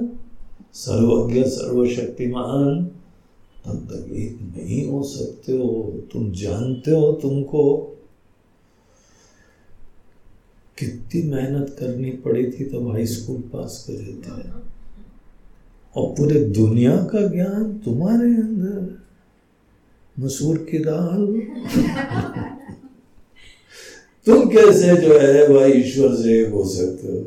सर्वज्ञ, 0.73 1.43
सर्वशक्तिमान 1.43 2.91
तक 3.69 4.05
नहीं 4.57 4.87
हो 4.87 5.03
सकते 5.03 5.51
हो। 5.51 6.01
तुम 6.13 6.31
जानते 6.31 6.91
हो 6.91 7.11
तुमको 7.11 7.75
कितनी 10.79 11.21
मेहनत 11.21 11.75
करनी 11.79 12.11
पड़ी 12.11 12.51
थी 12.51 12.63
तब 12.63 12.91
हाई 12.91 13.05
स्कूल 13.05 13.41
पास 13.41 13.85
करे 13.89 14.13
थे। 14.13 14.49
और 15.95 16.11
पूरे 16.11 16.39
दुनिया 16.39 16.95
का 16.97 17.27
ज्ञान 17.27 17.81
तुम्हारे 17.85 18.27
अंदर 18.27 19.03
मसूर 20.19 20.57
की 20.57 20.79
दाल। 20.79 21.41
तुम 24.25 24.49
कैसे 24.49 25.01
जो 25.01 25.19
है 25.19 25.47
वह 25.47 25.65
ईश्वर 25.65 26.15
से 26.15 26.49
हो 26.49 26.65
सकते 26.65 27.07
हो? 27.07 27.19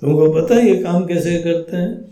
तुमको 0.00 0.42
पता 0.42 0.54
है 0.54 0.76
ये 0.76 0.82
काम 0.82 1.06
कैसे 1.06 1.38
करते 1.38 1.76
हैं? 1.76 2.11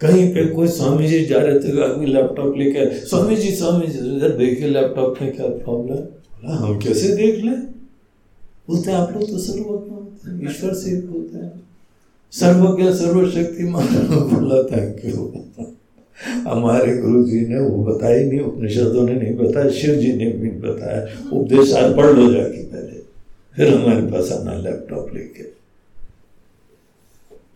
कहीं 0.00 0.34
पे 0.34 0.46
कोई 0.46 0.68
स्वामी 0.68 1.08
जी 1.08 1.24
जा 1.24 1.38
रहे 1.38 1.58
थे 1.58 1.82
आदमी 1.82 2.06
लैपटॉप 2.06 2.56
लेके 2.56 2.94
स्वामी 2.94 3.36
जी 3.36 3.50
स्वामी 3.50 3.86
जी 3.86 4.16
इधर 4.16 4.28
देखिए 4.28 4.68
लैपटॉप 4.68 5.14
में 5.22 5.36
क्या 5.36 5.46
प्रॉब्लम 5.46 5.94
बोला, 5.94 6.56
हम 6.56 6.78
कैसे 6.78 7.16
देख 7.16 7.44
ले? 7.44 7.56
बोलते 8.68 8.92
आप 8.92 9.12
लोग 9.12 9.30
तो 9.30 9.38
सर्वज्ञ 9.38 10.50
ईश्वर 10.50 10.74
से 10.74 11.00
बोलते 11.00 11.38
हैं। 11.38 11.62
सर्वज्ञ, 12.32 12.90
सर्वशक्तिमान, 12.90 13.86
बोला 14.10 14.62
थैंक 14.62 15.04
यू 15.04 15.32
हमारे 16.50 16.96
गुरु 16.98 17.24
जी 17.24 17.40
ने 17.40 17.60
वो 17.60 17.84
बताया 17.84 18.26
नहीं, 18.26 18.40
उपनिषदों 18.40 19.08
ने 19.08 19.14
नहीं 19.14 19.36
बताया 19.36 19.70
शिव 19.70 19.94
जी 19.94 20.12
ने 20.12 20.30
भी 20.30 20.50
बताया। 20.50 21.30
उपदेश 21.32 21.72
पढ़ 21.76 22.10
लो 22.10 22.32
जाके 22.32 22.64
पहले। 22.64 23.00
फिर 23.56 23.74
हमारे 23.74 24.00
पास 24.00 24.32
आना 24.32 24.54
लैपटॉप 24.54 25.14
लेके। 25.14 25.42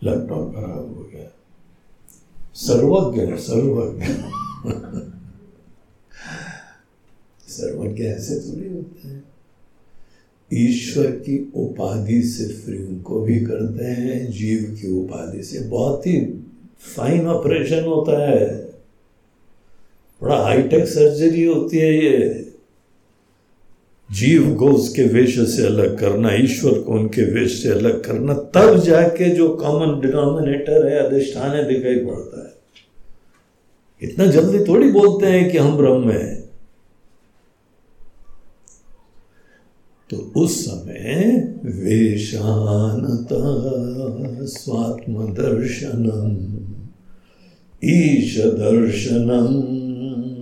लैपटॉप 0.03 0.55
खराब 0.55 0.95
हो 0.97 1.09
गया। 1.13 1.34
सर्वज्ञ 2.55 3.21
है 3.21 3.37
सर्वज्ञ। 3.37 4.05
सर्वज्ञ 7.47 8.03
ऐसे 8.03 8.35
थोड़ी 8.35 8.69
होते 8.69 9.07
हैं। 9.07 9.23
ईश्वर 10.53 11.07
की 11.07 11.51
उपाधि 11.55 12.21
से 12.21 12.53
फ्री 12.53 12.77
उनको 12.77 13.21
भी 13.21 13.39
करते 13.39 13.85
हैं, 13.85 14.31
जीव 14.31 14.77
की 14.81 14.91
उपाधि 14.91 15.43
से। 15.43 15.59
बहुत 15.59 16.07
ही 16.07 16.21
फाइन 16.79 17.27
ऑपरेशन 17.27 17.83
होता 17.83 18.29
है। 18.29 18.65
बड़ा 20.23 20.37
हाईटेक 20.37 20.85
सर्जरी 20.85 21.45
होती 21.45 21.77
है 21.77 22.05
ये। 22.05 22.41
जीव 24.11 24.55
को 24.55 24.71
उसके 24.71 25.03
वेश 25.03 25.49
से 25.49 25.65
अलग 25.65 25.99
करना, 25.99 26.33
ईश्वर 26.33 26.79
को 26.79 26.91
उनके 26.91 27.21
वेश 27.21 27.63
से 27.63 27.69
अलग 27.69 28.05
करना, 28.05 28.33
तब 28.33 28.77
जाके 28.77 29.29
जो 29.29 29.55
कॉमन 29.55 30.01
डिनोमिनेटर 30.01 30.87
है, 30.87 30.99
अधिष्ठान 30.99 31.51
है, 31.51 31.67
दिखाई 31.67 31.95
पड़ता 31.95 32.44
है। 32.44 32.44
इतना 34.01 34.25
जल्दी 34.25 34.65
थोड़ी 34.65 34.91
बोलते 34.91 35.27
हैं 35.27 35.51
कि 35.51 35.57
हम 35.57 35.77
ब्रह्म 35.77 36.11
हैं। 36.11 36.45
तो 40.09 40.17
उस 40.17 40.65
समय 40.65 41.35
वेशानता 41.65 43.39
स्वात्म 44.45 45.33
दर्शनम 45.33 46.35
ईश 47.83 48.37
दर्शनम 48.37 49.75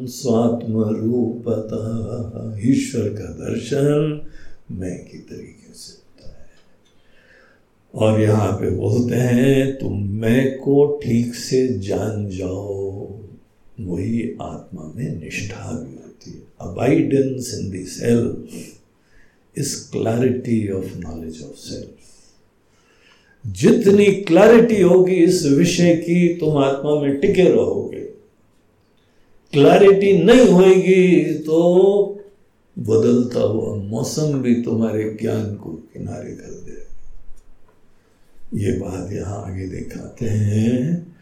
स्वात्म 0.07 0.83
रूपता 0.83 1.83
ईश्वर 2.59 3.09
का 3.09 3.25
दर्शन 3.25 4.21
मैं 4.71 5.05
की 5.05 5.17
तरीके 5.17 5.73
से 5.73 5.93
होता 5.93 6.29
है। 6.29 6.45
और 7.95 8.21
यहाँ 8.21 8.51
पे 8.51 8.69
बोलते 8.69 9.15
हैं, 9.15 9.79
तुम 9.79 10.03
मैं 10.09 10.57
को 10.57 11.01
ठीक 11.03 11.35
से 11.35 11.67
जान 11.79 12.29
जाओ। 12.29 12.92
वही 13.85 14.21
आत्मा 14.41 14.91
में 14.95 15.19
निष्ठा 15.19 15.71
भी 15.71 15.95
होती 15.95 16.31
है। 16.31 16.41
Abidance 16.61 17.53
in 17.53 17.69
the 17.71 17.83
self 17.85 19.57
is 19.57 19.75
clarity 19.91 20.69
of 20.71 20.97
knowledge 20.97 21.41
of 21.43 21.57
self 21.59 21.89
जितनी 23.45 24.05
क्लैरिटी 24.23 24.81
होगी 24.81 25.15
इस 25.15 25.45
विषय 25.45 25.95
की 25.95 26.27
तुम 26.35 26.57
आत्मा 26.57 26.99
में 27.01 27.19
टिके 27.19 27.43
रहोगे। 27.43 28.01
क्लैरिटी 29.53 30.11
नहीं 30.23 30.47
होगी 30.47 31.23
तो 31.39 31.59
बदलता 32.77 33.39
हुआ 33.39 33.75
मौसम 33.75 34.41
भी 34.41 34.53
तुम्हारे 34.61 35.03
ज्ञान 35.21 35.55
को 35.55 35.71
किनारे 35.93 36.31
कर 36.31 36.53
दे 36.65 36.81
ये 38.59 38.71
बात 38.79 39.11
यहाँ 39.13 39.43
आगे 39.45 39.67
दिखाते 39.67 40.25
हैं। 40.25 41.12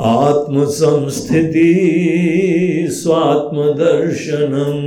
आत्म 0.00 0.64
संस्थिति 0.64 1.68
स्वात्म 2.90 3.56
दर्शनम 3.56 4.82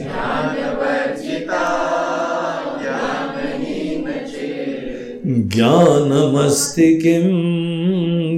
ज्ञानमस्ति 5.56 6.96
किं 6.96 7.28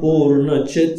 पूर्णचित् 0.00 0.98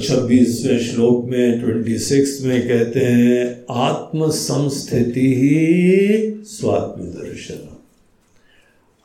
छब्बीसवें 0.00 0.78
श्लोक 0.78 1.24
में 1.24 1.60
ट्वेंटी 1.60 1.98
सिक्स 1.98 2.42
में 2.42 2.68
कहते 2.68 3.00
हैं 3.00 3.64
आत्म 3.70 4.30
संस्थिति 4.30 5.34
ही 5.34 6.44
स्वात्म 6.44 7.02
दर्शन 7.02 7.72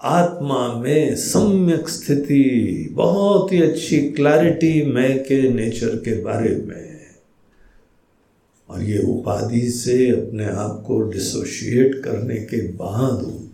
आत्मा 0.03 0.73
में 0.73 1.15
सम्यक 1.15 1.89
स्थिति, 1.89 2.89
बहुत 2.91 3.53
ही 3.53 3.61
अच्छी 3.61 3.99
क्लैरिटी 3.99 4.85
मैं 4.85 5.23
के 5.23 5.49
नेचर 5.49 5.87
के 5.87 6.21
बारे 6.21 6.55
में। 6.55 6.91
और 8.69 8.83
ये 8.83 8.99
उपाधि 8.99 9.69
से 9.69 10.09
अपने 10.09 10.45
आप 10.45 10.83
को 10.87 11.01
डिसोशिएट 11.01 11.95
करने 11.95 12.35
के 12.35 12.61
बाद 12.61 13.25
है 13.25 13.50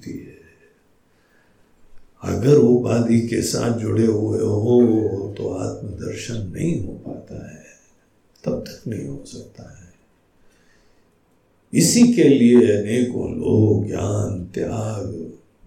अगर 2.23 2.55
उपाधि 2.55 3.19
के 3.21 3.41
साथ 3.41 3.79
जुड़े 3.79 4.05
हुए 4.05 4.39
हो 4.39 5.35
तो 5.37 5.49
आत्मदर्शन 5.49 6.53
नहीं 6.55 6.85
हो 6.85 6.93
पाता 6.93 7.51
है। 7.51 7.63
तब 8.45 8.63
तक 8.67 8.87
नहीं 8.87 9.07
हो 9.07 9.23
सकता 9.25 9.63
है। 9.63 9.93
इसी 11.73 12.13
के 12.13 12.23
लिए 12.23 12.55
अनेकों 12.55 13.31
लोग 13.31 13.87
ज्ञान, 13.87 14.49
त्याग 14.53 15.05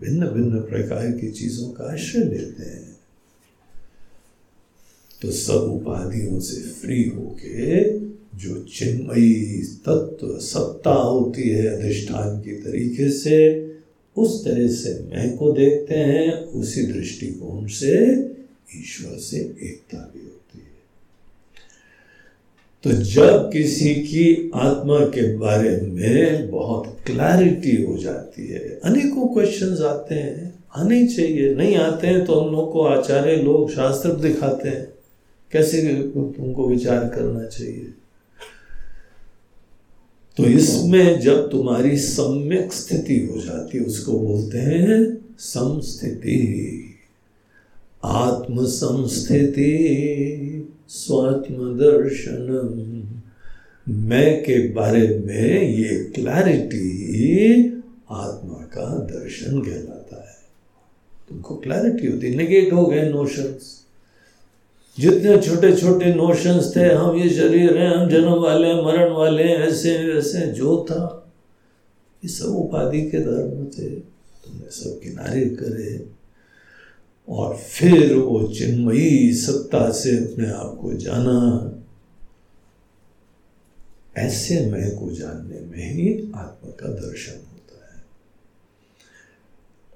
भिन्न 0.01 0.27
भिन्न 0.27 0.61
प्रकार 0.61 1.11
की 1.13 1.31
चीज़ों 1.31 1.69
का 1.71 1.85
आश्रय 1.93 2.25
लेते 2.25 2.63
हैं। 2.63 2.97
तो 5.23 5.31
सब 5.31 5.55
उपाधियों 5.55 6.41
से 6.41 6.61
फ्री 6.63 7.09
होके 7.09 7.99
जो 8.39 8.63
चिन्मयी 8.75 9.63
तत्व, 9.87 10.39
सत्ता 10.39 10.91
होती 10.91 11.49
है 11.49 11.67
अधिष्ठान 11.67 12.41
के 12.41 12.53
तरीके 12.53 13.11
से 13.11 13.70
उस 14.17 14.45
तरह 14.45 14.69
से 14.69 14.93
मैं 15.11 15.37
को 15.37 15.53
देखते 15.53 15.95
हैं, 15.95 16.33
उसी 16.33 16.83
दृष्टिकोण 16.83 17.67
से 17.67 17.95
ईश्वर 18.81 19.19
से 19.19 19.37
एकता 19.37 19.99
भी 19.99 20.21
होती 20.21 20.59
है। 20.59 20.69
तो 22.85 23.05
जब 23.05 23.51
किसी 23.53 23.95
की 23.95 24.51
आत्मा 24.55 24.99
के 24.99 25.37
बारे 25.37 25.77
में 25.81 26.51
बहुत 26.51 26.97
क्लैरिटी 27.07 27.83
हो 27.83 27.97
जाती 27.99 28.47
है, 28.47 28.81
अनेकों 28.85 29.27
क्वेश्चंस 29.27 29.81
आते 29.81 30.15
हैं, 30.15 30.65
आने 30.77 31.07
चाहिए, 31.07 31.55
नहीं 31.55 31.77
आते 31.77 32.07
हैं 32.07 32.25
तो 32.25 32.41
हम 32.41 32.53
लोग 32.53 32.73
को 32.73 32.83
आचार्य 32.83 33.37
लोग 33.37 33.71
शास्त्र 33.71 34.13
दिखाते 34.13 34.69
हैं। 34.69 34.93
कैसे 35.53 35.83
तुमको 36.37 36.69
विचार 36.69 37.09
करना 37.09 37.47
चाहिए? 37.47 37.87
तो 40.37 40.45
इसमें 40.45 41.21
जब 41.21 41.51
तुम्हारी 41.51 41.97
सम्यक 41.99 42.73
स्थिति 42.73 43.27
हो 43.27 43.41
जाती 43.41 43.79
है, 43.79 43.85
उसको 43.85 44.19
बोलते 44.19 44.59
हैं 44.59 45.19
समस्थिति। 45.39 46.87
आत्म 48.05 48.67
संस्थिति 48.67 49.73
स्वात्म 50.89 51.79
दर्शन 51.79 52.47
मैं 53.89 54.43
के 54.43 54.69
बारे 54.69 55.23
में 55.27 55.69
ये 55.77 56.13
क्लैरिटी 56.15 57.67
आत्मा 58.11 58.55
का 58.55 58.99
दर्शन 58.99 59.61
कहलाता 59.61 60.17
है। 60.17 60.37
तुमको 61.29 61.57
क्लैरिटी 61.57 62.07
होती 62.07 62.35
नेगेट 62.37 62.73
हो 62.73 62.87
गए 62.87 63.09
नोशंस 63.09 63.80
जितने 65.01 65.39
छोटे 65.39 65.77
छोटे 65.77 66.15
नोशंस 66.15 66.77
थे, 66.77 66.85
हम 66.85 67.17
ये 67.17 67.31
शरीर 67.31 67.79
हैं, 67.79 67.95
हम 67.95 68.09
जन्म 68.09 68.33
वाले 68.33 68.69
हैं, 68.69 68.83
मरण 68.85 69.13
वाले 69.13 69.43
हैं, 69.43 69.57
ऐसे 69.57 70.13
वैसे 70.13 70.41
जो 70.41 70.87
था, 70.91 71.33
ये 72.25 72.31
सब 72.31 72.47
उपाधि 72.47 73.11
के 73.11 73.19
धर्म 73.19 73.65
थे। 73.65 73.91
तुमने 73.91 74.71
सब 74.71 75.01
किनारे 75.01 75.41
करे। 75.41 76.21
और 77.29 77.57
फिर 77.57 78.15
वो 78.15 78.49
चिन्मयी 78.49 79.35
सत्ता 79.35 79.91
से 79.91 80.11
अपने 80.11 80.51
आप 80.51 80.79
को 80.83 80.93
जाना। 80.93 81.71
ऐसे 84.17 84.71
मैं 84.71 84.97
को 84.97 85.11
जानने 85.11 85.61
में 85.61 85.95
ही 85.95 86.33
आत्मा 86.37 86.71
का 86.71 86.89
दर्शन 86.89 87.50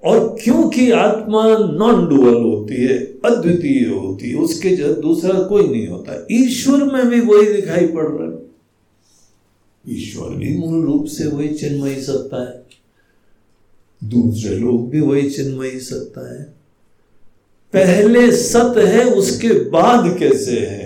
और 0.05 0.37
क्योंकि 0.43 0.91
आत्मा 0.91 1.43
नॉन 1.57 2.09
डुअल 2.09 2.43
होती 2.43 2.75
है, 2.75 2.97
अद्वितीय 2.97 3.89
होती 3.89 4.29
है, 4.29 4.35
उसके 4.35 4.75
जब 4.75 5.01
दूसरा 5.01 5.43
कोई 5.43 5.67
नहीं 5.67 5.87
होता। 5.87 6.27
ईश्वर 6.31 6.83
में 6.83 7.09
भी 7.09 7.19
वही 7.19 7.53
दिखाई 7.53 7.87
पड़ 7.87 8.07
रहा 8.07 8.31
है। 8.31 8.45
ईश्वर 9.89 10.29
भी 10.29 10.57
मूल 10.57 10.85
रूप 10.85 11.05
से 11.05 11.27
वही 11.27 11.49
चिन्मयी 11.49 12.01
सत्ता 12.01 12.51
है। 12.51 12.65
दूसरे 14.03 14.57
लोग 14.57 14.89
भी 14.89 14.99
वही 14.99 15.29
चिन्मयी 15.29 15.79
सत्ता 15.79 16.33
है। 16.33 16.43
पहले 17.73 18.31
सत 18.31 18.73
है, 18.77 19.05
उसके 19.05 19.47
बाद 19.47 20.19
कैसे 20.19 20.59
है? 20.59 20.84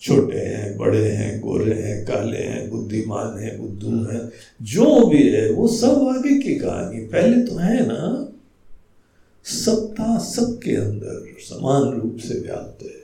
छोटे 0.00 0.38
हैं 0.38 0.76
बड़े 0.78 1.06
हैं 1.06 1.40
गोरे 1.40 1.74
हैं 1.74 2.04
काले 2.06 2.38
हैं 2.38 2.70
बुद्धिमान 2.70 3.38
हैं 3.38 3.58
बुद्धू 3.60 4.04
हैं 4.04 4.20
जो 4.62 5.06
भी 5.06 5.22
है 5.28 5.50
वो 5.52 5.66
सब 5.68 6.08
आगे 6.08 6.38
की 6.38 6.54
कहानी। 6.54 7.00
पहले 7.06 7.42
तो 7.46 7.56
है 7.56 7.86
ना 7.86 8.26
सत्ता 9.44 10.18
सबके 10.18 10.76
अंदर 10.76 11.34
समान 11.40 12.00
रूप 12.00 12.16
से 12.18 12.38
व्याप्त 12.40 12.82
है। 12.82 12.98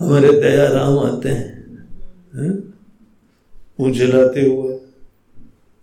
हमारे 0.00 0.32
दया 0.40 0.66
राम 0.68 0.98
आते 0.98 1.28
हैं 1.28 1.54
पूछ 3.78 4.00
लाते 4.02 4.40
हुए 4.40 4.74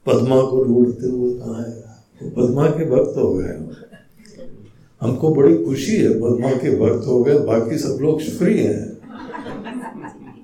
पद्मा 0.05 0.41
को 0.41 0.63
ढूंढते 0.63 1.07
हुए 1.07 1.33
कहा 1.39 1.61
है? 1.61 2.31
पद्मा 2.31 2.67
के 2.67 2.85
भक्त 2.85 3.17
हो 3.17 3.33
गए। 3.33 3.53
हमको 5.03 5.35
बड़ी 5.35 5.63
खुशी 5.63 5.95
है 5.95 6.09
पद्मा 6.09 6.51
के 6.51 6.75
भक्त 6.77 7.07
हो 7.07 7.23
गए, 7.23 7.39
बाकी 7.39 7.77
सब 7.77 7.97
लोग 8.01 8.21
फ्री 8.21 8.63
हैं। 8.63 8.93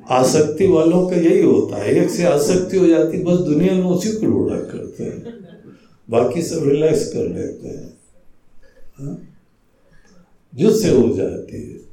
आसक्ति 0.10 0.68
वालों 0.68 1.10
का 1.10 1.16
यही 1.16 1.42
होता 1.42 1.78
है, 1.78 2.04
एक 2.04 2.10
से 2.10 2.24
आसक्ति 2.24 2.78
हो 2.78 2.88
जाती 2.88 3.24
बस 3.24 3.40
दुनिया 3.40 3.74
में 3.74 3.84
उसी 3.84 4.12
को 4.12 4.26
ढूंढा 4.26 4.56
करते 4.56 5.04
हैं। 5.04 5.40
बाकी 6.10 6.42
सब 6.42 6.70
रिलैक्स 6.70 7.14
कर 7.14 7.30
लेते 7.30 7.68
हैं। 7.68 7.98
हाँ? 8.96 9.26
जिससे 10.56 10.90
हो 10.90 11.16
जाती 11.16 11.58
है। 11.58 11.90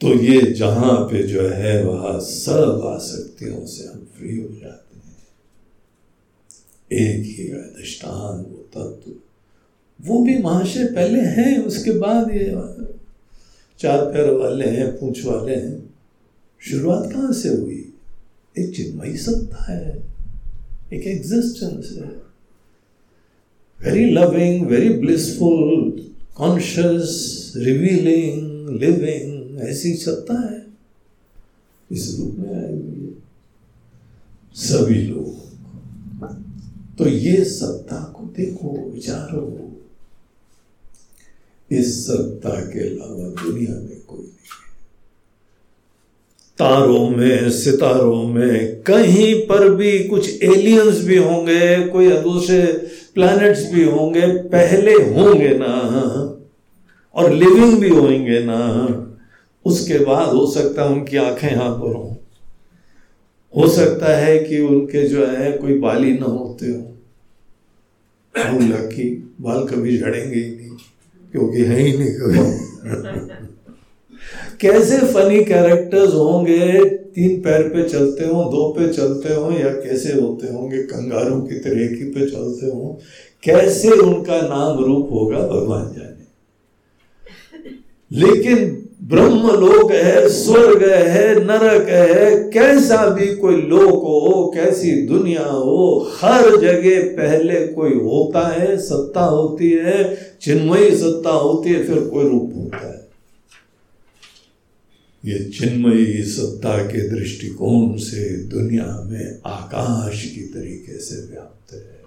तो 0.00 0.22
ये 0.22 0.42
जहाँ 0.42 1.04
पे 1.04 1.22
जो 1.22 1.48
है, 1.48 1.84
वहाँ 1.84 2.20
सब 2.20 2.82
आसक्तियों 2.84 3.66
से 3.66 3.88
हम 3.88 4.08
फ्री 4.18 4.36
हो 4.36 4.48
जाते 4.48 4.96
हैं। 4.96 5.16
एक 6.92 7.38
ही 7.38 7.48
अधिष्ठान 7.48 8.36
वो 8.36 8.68
तत्व। 8.74 9.12
वो 10.02 10.24
भी 10.24 10.38
महाशय 10.38 10.84
पहले 10.84 11.20
हैं, 11.20 11.64
उसके 11.64 11.90
बाद 11.90 12.30
ये 12.30 12.50
चार 13.78 14.04
पैर 14.04 14.30
वाले 14.30 14.64
हैं, 14.64 14.98
पूछ 14.98 15.24
वाले 15.24 15.54
हैं। 15.54 15.94
शुरुआत 16.60 17.12
कहाँ 17.12 17.32
से 17.32 17.48
हुई? 17.48 17.92
एक 18.58 18.76
चिन्मयी 18.76 19.16
सत्ता 19.16 19.72
है, 19.72 20.02
एक 20.92 21.06
एग्जिस्टेंस 21.06 21.98
है। 21.98 22.24
Very 23.80 24.10
loving 24.10 24.66
very 24.66 24.88
blissful 24.88 26.10
conscious 26.36 27.52
revealing 27.56 28.68
living 28.80 29.60
ऐसी 29.60 29.94
सत्ता 29.94 30.34
है। 30.34 30.66
इस 31.92 32.16
रूप 32.18 32.34
में 32.38 32.64
आई 32.64 32.72
हुई 32.72 33.16
सभी 34.54 35.02
लोग। 35.02 35.44
तो 36.98 37.08
ये 37.08 37.44
सत्ता 37.44 37.96
को 37.96 38.24
देखो, 38.24 38.90
विचारो। 38.90 39.73
इस 41.72 42.06
सत्ता 42.06 42.50
के 42.50 42.90
अलावा 42.90 43.42
दुनिया 43.42 43.72
में 43.72 44.00
कोई 44.08 44.18
नहीं 44.18 44.34
तारों 46.58 47.10
में, 47.10 47.50
सितारों 47.50 48.22
में, 48.22 48.82
कहीं 48.82 49.46
पर 49.46 49.74
भी 49.74 50.04
कुछ 50.04 50.42
एलियंस 50.42 51.04
भी 51.04 51.16
होंगे, 51.16 51.86
कोई 51.86 52.10
दूसरे 52.10 52.66
प्लैनेट्स 53.14 53.72
भी 53.72 53.84
होंगे, 53.84 54.26
पहले 54.26 54.92
होंगे 54.92 55.48
ना, 55.48 55.74
और 57.14 57.32
लिविंग 57.32 57.80
भी 57.80 57.88
होंगे 57.88 58.42
ना, 58.42 59.00
उसके 59.64 59.98
बाद 59.98 60.28
हो 60.28 60.50
सकता 60.50 60.82
है 60.82 60.88
उनकी 60.88 61.16
आँखें 61.16 61.48
यहाँ 61.48 61.74
पर 61.74 61.94
हों। 61.94 62.14
हो 63.56 63.68
सकता 63.68 64.16
है 64.16 64.38
कि 64.38 64.60
उनके 64.60 65.08
जो 65.08 65.26
है, 65.26 65.52
कोई 65.52 65.78
बाल 65.78 66.04
ना 66.04 66.26
होते 66.26 66.66
हो। 66.66 66.90
लकी 68.60 69.34
बाल 69.40 69.64
कभी 69.64 69.98
झड़ेंगे 69.98 70.40
ही 70.40 70.56
नहीं। 70.56 70.63
क्योंकि 71.34 71.62
है 71.62 71.80
ही 71.80 71.98
नहीं 71.98 72.08
कभी। 72.08 72.38
कैसे 74.60 74.98
फनी 74.98 75.44
कैरेक्टर्स 75.44 76.14
होंगे? 76.14 76.84
तीन 76.84 77.40
पैर 77.40 77.68
पे 77.68 77.88
चलते 77.88 78.24
हो, 78.24 78.32
दो 78.32 78.74
पे 78.78 78.92
चलते 78.92 79.34
हो, 79.34 79.52
या 79.52 79.68
कैसे 79.68 80.20
होते 80.20 80.52
होंगे? 80.52 80.82
कंगारू 80.82 81.40
की 81.40 81.54
तरह 81.54 81.80
ही 81.80 81.86
पे 81.86 82.20
चलते 82.20 82.66
हो। 82.66 83.00
कैसे 83.42 83.90
उनका 83.90 84.40
नाम 84.40 84.84
रूप 84.84 85.08
होगा, 85.12 85.38
भगवान 85.38 85.92
जाने। 85.92 86.24
लेकिन 88.12 88.83
ब्रह्म 89.04 89.50
लोक 89.50 89.92
है, 89.92 90.28
स्वर्ग 90.28 90.82
है, 90.88 91.44
नरक 91.44 91.88
है, 91.88 92.50
कैसा 92.50 93.06
भी 93.06 93.34
कोई 93.36 93.56
लोक 93.56 93.94
हो, 93.94 94.52
कैसी 94.54 95.06
दुनिया 95.06 95.44
हो, 95.44 96.10
हर 96.20 96.60
जगह 96.60 97.02
पहले 97.02 97.66
कोई 97.66 97.94
होता 97.94 98.48
है, 98.48 98.76
सत्ता 98.76 99.24
होती 99.24 99.70
है, 99.70 100.18
चिन्मयी 100.40 100.96
सत्ता 100.96 101.30
होती 101.30 101.70
है, 101.70 101.84
फिर 101.84 101.98
कोई 102.00 102.28
रूप 102.28 102.52
होता 102.56 102.88
है। 102.88 103.08
ये 105.24 105.50
चिन्मयी 105.50 106.22
सत्ता 106.22 106.78
के 106.78 107.08
दृष्टिकोण 107.08 107.96
से 107.96 108.36
दुनिया 108.36 109.02
में 109.04 109.38
आकाश 109.46 110.24
की 110.24 110.40
तरीके 110.40 110.98
से 110.98 111.32
व्याप्त 111.32 111.74
है। 111.74 112.02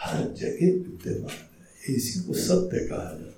हर 0.00 0.34
जगह 0.38 0.66
विद्यमान 0.66 1.48
है, 1.88 1.94
इसी 1.94 2.20
को 2.20 2.34
सत्य 2.34 2.78
कहा 2.78 2.98
जाता 2.98 3.29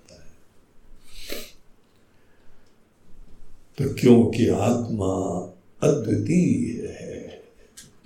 तो 3.79 3.95
क्योंकि 3.95 4.49
आत्मा 4.49 5.39
अद्वितीय 5.83 6.87
है 7.01 7.43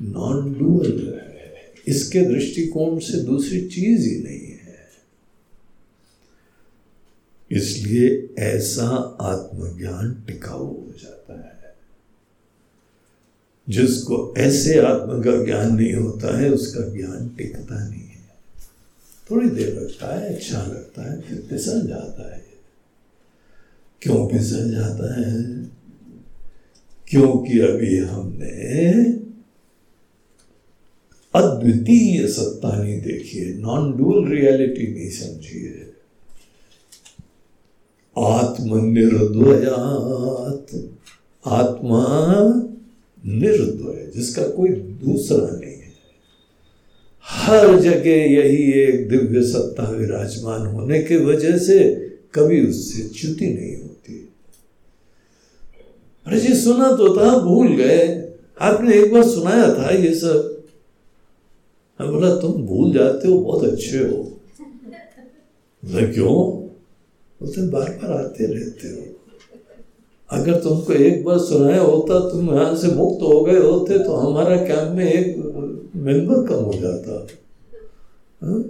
नॉन 0.03 0.59
डुअल 0.59 1.15
है, 1.15 1.53
इसके 1.87 2.21
दृष्टिकोण 2.21 2.99
से 2.99 3.21
दूसरी 3.21 3.69
चीज़ 3.69 4.09
ही 4.09 4.23
नहीं 4.23 4.41
है। 4.41 4.57
इसलिए 7.51 8.35
ऐसा 8.39 9.19
आत्मज्ञान 9.21 10.25
टिकाऊ 10.27 10.67
हो 10.67 10.95
जाता 11.03 11.35
है। 11.35 11.77
जिसको 13.69 14.35
ऐसे 14.39 14.79
आत्म 14.79 15.23
का 15.23 15.45
ज्ञान 15.45 15.77
नहीं 15.77 15.95
होता 15.95 16.39
है, 16.39 16.51
उसका 16.51 16.81
ज्ञान 16.81 17.29
टिकता 17.29 17.89
नहीं 17.89 18.01
है। 18.01 18.17
थोड़ी 19.31 19.51
देर 19.51 19.75
लगता 19.75 20.21
है 20.21 20.35
अच्छा 20.35 20.63
लगता 20.63 21.13
है, 21.13 21.21
फिर 21.21 21.47
फिसल 21.51 21.87
जाता 21.87 22.35
है। 22.35 22.46
क्यों 24.03 24.29
फिसल 24.29 24.71
जाता 24.71 25.21
है? 25.21 25.67
क्योंकि 27.09 27.59
अभी 27.59 27.99
हमने 27.99 28.87
अद्वितीय 31.35 32.29
सत्ता 32.29 32.83
नहीं 32.83 33.01
देखी 33.01 33.39
है 33.39 33.59
नॉन 33.59 33.97
डुअल 33.97 34.29
रियलिटी 34.29 34.93
नहीं 34.93 35.11
समझी 35.11 35.65
है। 35.65 35.97
आत्मनिर्द्वयात 38.19 40.91
आत्मा 41.47 42.07
निर्द्वय 43.27 44.13
जिसका 44.17 44.49
कोई 44.49 44.69
दूसरा 44.69 45.37
नहीं 45.37 45.71
है। 45.71 45.93
हर 47.23 47.81
जगह 47.81 48.11
यही 48.11 48.73
एक 48.73 49.09
दिव्य 49.09 49.43
सत्ता 49.43 49.91
विराजमान 49.91 50.67
होने 50.67 51.03
की 51.03 51.17
वजह 51.17 51.59
से 51.59 52.09
कभी 52.35 52.67
उससे 52.67 53.09
च्युति 53.09 53.47
नहीं 53.47 53.77
होती। 53.77 53.86
अरे 56.27 56.41
जी 56.41 56.55
सुना 56.55 56.93
तो 56.93 57.17
था, 57.17 57.39
भूल 57.39 57.69
गए। 57.69 58.33
आपने 58.61 58.95
एक 58.95 59.13
बार 59.13 59.23
सुनाया 59.23 59.75
था 59.75 59.91
ये 59.91 60.15
सब। 60.15 60.63
मैं 62.01 62.13
बोला, 62.13 62.37
तुम 62.37 62.53
भूल 62.53 62.93
जाते 62.93 63.29
हो, 63.29 63.39
बहुत 63.39 63.65
अच्छे 63.65 63.99
हो। 63.99 64.39
बोले, 65.85 66.07
क्यों? 66.07 66.53
बोलते, 67.41 67.69
बार 67.69 68.01
बार 68.03 68.25
आते 68.25 68.47
रहते 68.47 68.89
हो। 68.89 69.17
अगर 70.31 70.55
तुमको 70.55 70.93
एक 70.93 71.25
बार 71.25 71.39
सुनाया 71.39 71.81
होता, 71.81 72.31
तुम 72.31 72.55
यहाँ 72.55 72.77
से 72.77 72.87
मुक्त 72.87 73.23
हो 73.23 73.41
गए 73.41 73.59
होते 73.59 73.99
तो 73.99 74.13
हमारा 74.13 74.57
कैंप 74.57 74.97
में 74.97 75.13
एक 75.13 75.37
मेंबर 75.97 76.47
कम 76.47 76.65
हो 76.65 76.73
जाता। 76.73 77.27
हा? 78.43 78.65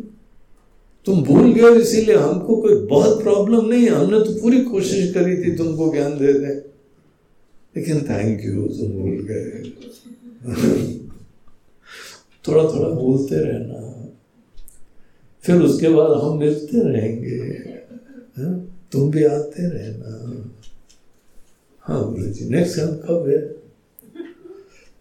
तुम 1.05 1.23
भूल 1.23 1.53
गए 1.53 1.81
इसीलिए 1.81 2.17
हमको 2.17 2.57
कोई 2.57 2.75
बहुत 2.75 3.23
प्रॉब्लम 3.23 3.67
नहीं 3.67 3.83
है। 3.83 3.91
हमने 3.91 4.21
तो 4.21 4.43
पूरी 4.43 4.61
कोशिश 4.61 5.15
करी 5.15 5.37
थी 5.37 5.57
तुमको 5.57 5.93
ज्ञान 5.93 6.11
दें 6.13 6.76
लेकिन 7.77 8.01
थैंक 8.03 8.45
यू 8.45 8.69
तुम 8.69 8.89
भूल 8.89 9.27
गए 9.31 9.73
थोड़ा 12.49 12.65
थोड़ा 12.65 12.89
बोलते 12.89 13.37
रहना। 13.37 14.09
फिर 15.41 15.63
उसके 15.63 15.89
बाद 15.89 16.11
हम 16.11 16.39
मिलते 16.39 16.93
रहेंगे। 16.93 17.37
हा? 18.39 18.67
तुम 18.93 19.11
भी 19.11 19.25
आते 19.25 19.69
रहना। 19.69 20.51
हाँ 21.81 22.11
बोले 22.11 22.31
जी 22.31 22.49
नेक्स्ट 22.49 22.77
कैंप 22.77 23.03
कब 23.05 23.29
है? 23.29 23.57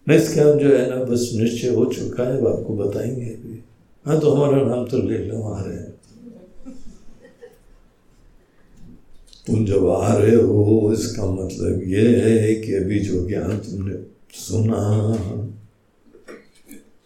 नेक्स्ट 0.07 0.35
कैंप 0.35 0.59
जो 0.59 0.77
है 0.77 0.89
ना, 0.89 1.03
बस 1.03 1.31
निश्चय 1.35 1.69
हो 1.69 1.85
चुका 1.85 2.23
है 2.23 2.37
आपको 2.37 2.77
बताएँगे 2.77 3.25
अभी। 3.25 3.63
हाँ 4.05 4.19
तो 4.19 4.31
हमारा 4.31 4.63
नाम 4.65 4.85
तो 4.85 4.97
ले 4.97 5.17
लो, 5.17 5.43
आ 5.43 5.61
रहे 5.61 5.75
हैं। 5.75 5.94
तुम 9.47 9.65
जब 9.65 9.89
आ 9.89 10.17
रहे 10.17 10.35
हो, 10.35 10.93
इसका 10.93 11.25
मतलब 11.31 11.81
ये 11.83 12.21
है 12.21 12.55
कि 12.55 12.73
अभी 12.73 12.99
जो 12.99 13.27
ज्ञान 13.27 13.57
तुमने 13.57 13.95
सुना, 14.33 15.11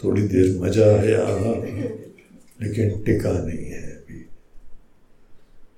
थोड़ी 0.03 0.21
देर 0.21 0.59
मज़ा 0.59 0.85
आया, 0.85 1.23
लेकिन 2.61 3.03
टिका 3.03 3.31
नहीं 3.31 3.65
है 3.65 3.91
अभी। 3.91 4.25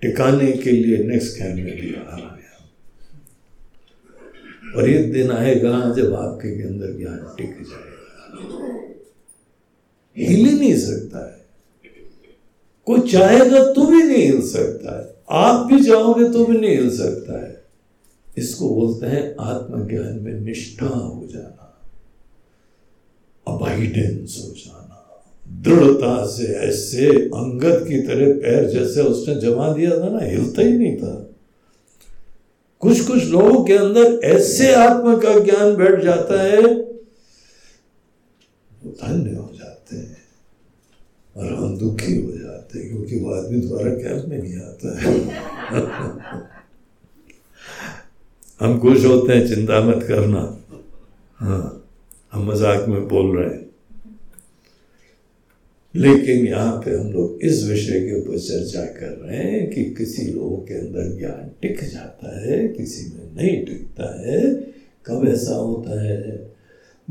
टिकाने 0.02 0.52
के 0.52 0.72
लिए 0.72 0.98
नेक्स्ट 0.98 1.38
कैम 1.38 1.56
में 1.56 1.82
भी 1.82 1.96
आ 1.96 2.02
रहा 2.02 2.16
है। 2.16 2.42
और 4.76 4.90
एक 4.90 5.14
दिन 5.14 5.32
आएगा 5.32 5.94
जब 5.98 6.14
आपके 6.14 6.58
के 6.58 6.64
अंदर 6.64 6.98
ज्ञान 6.98 7.36
टिक 7.38 7.50
जाएगा। 7.50 7.88
हिल 10.18 10.46
ही 10.46 10.60
नहीं 10.60 10.76
सकता 10.76 11.32
है। 11.32 11.46
कोई 12.86 13.12
चाहेगा 13.12 13.74
तो 13.74 13.86
भी 13.86 14.04
नहीं 14.04 14.24
हिल 14.24 14.42
सकता 14.42 15.02
है। 15.02 15.21
आप 15.32 15.66
भी 15.66 15.80
जाओगे 15.80 16.30
तो 16.30 16.46
भी 16.46 16.58
नहीं 16.58 16.76
हिल 16.76 16.98
सकता 16.98 17.42
है। 17.46 17.64
इसको 18.38 18.70
बोलते 18.70 19.08
हैं 19.08 19.36
आत्मज्ञान 19.40 20.20
में 20.20 20.34
निष्ठा 20.34 20.88
हो 20.88 21.28
जाना 21.28 21.68
अबाइडेंस 23.48 24.38
हो 24.44 24.54
जाना। 24.58 24.88
दृढ़ता 25.62 26.26
से, 26.26 26.44
ऐसे 26.44 27.08
अंगत 27.08 27.86
की 27.88 28.02
तरह 28.02 28.34
पैर 28.34 28.70
जैसे 28.70 29.02
उसने 29.02 29.36
जमा 29.36 29.74
दिया 29.74 29.92
था 29.92 30.10
ना, 30.10 30.20
हिलता 30.26 30.62
ही 30.62 30.78
नहीं 30.78 30.98
था। 30.98 31.28
कुछ 32.80 33.08
कुछ 33.08 33.24
लोगों 33.24 33.64
के 33.64 33.74
अंदर 33.74 34.20
ऐसे 34.24 34.74
आत्मा 34.74 35.18
का 35.18 35.40
ज्ञान 35.40 35.76
बैठ 35.76 36.04
जाता 36.04 36.42
है 36.42 36.62
धन्य 38.84 39.36
हो 39.36 39.50
जाते 39.54 39.96
हैं 39.96 40.18
और 41.36 41.54
हम 41.54 41.78
दुखी 41.78 42.16
हो 42.22 42.32
जाते 42.32 42.51
हैं 42.80 42.90
क्योंकि 42.90 43.20
वो 43.20 43.34
आदमी 43.34 43.60
द्वारा 43.62 43.92
कैब 43.94 44.30
में 44.30 44.38
नहीं 44.38 44.56
आता 44.56 45.00
है। 45.00 45.12
हम 48.60 48.80
खुश 48.80 49.06
होते 49.06 49.34
हैं, 49.34 49.48
चिंता 49.48 49.82
मत 49.82 50.06
करना। 50.08 50.42
हाँ 51.38 51.78
हम 52.32 52.52
मज़ाक 52.52 52.88
में 52.88 53.08
बोल 53.08 53.38
रहे 53.38 53.50
हैं। 53.50 53.70
लेकिन 55.96 56.46
यहाँ 56.48 56.82
पे 56.86 56.92
हम 56.92 57.12
लोग 57.12 57.40
इस 57.42 57.64
विषय 57.64 58.00
के 58.00 58.20
ऊपर 58.20 58.38
चर्चा 58.40 58.86
कर 59.00 59.18
रहे 59.24 59.38
हैं 59.38 59.70
कि 59.70 59.84
किसी 59.84 60.26
लोगों 60.32 60.58
के 60.58 60.74
अंदर 60.74 61.18
ज्ञान 61.18 61.52
टिक 61.62 61.84
जाता 61.84 62.40
है, 62.42 62.68
किसी 62.68 63.06
में 63.06 63.36
नहीं 63.36 63.66
टिकता 63.66 64.08
है। 64.22 64.40
कब 65.06 65.28
ऐसा 65.28 65.56
होता 65.56 66.02
है? 66.02 66.52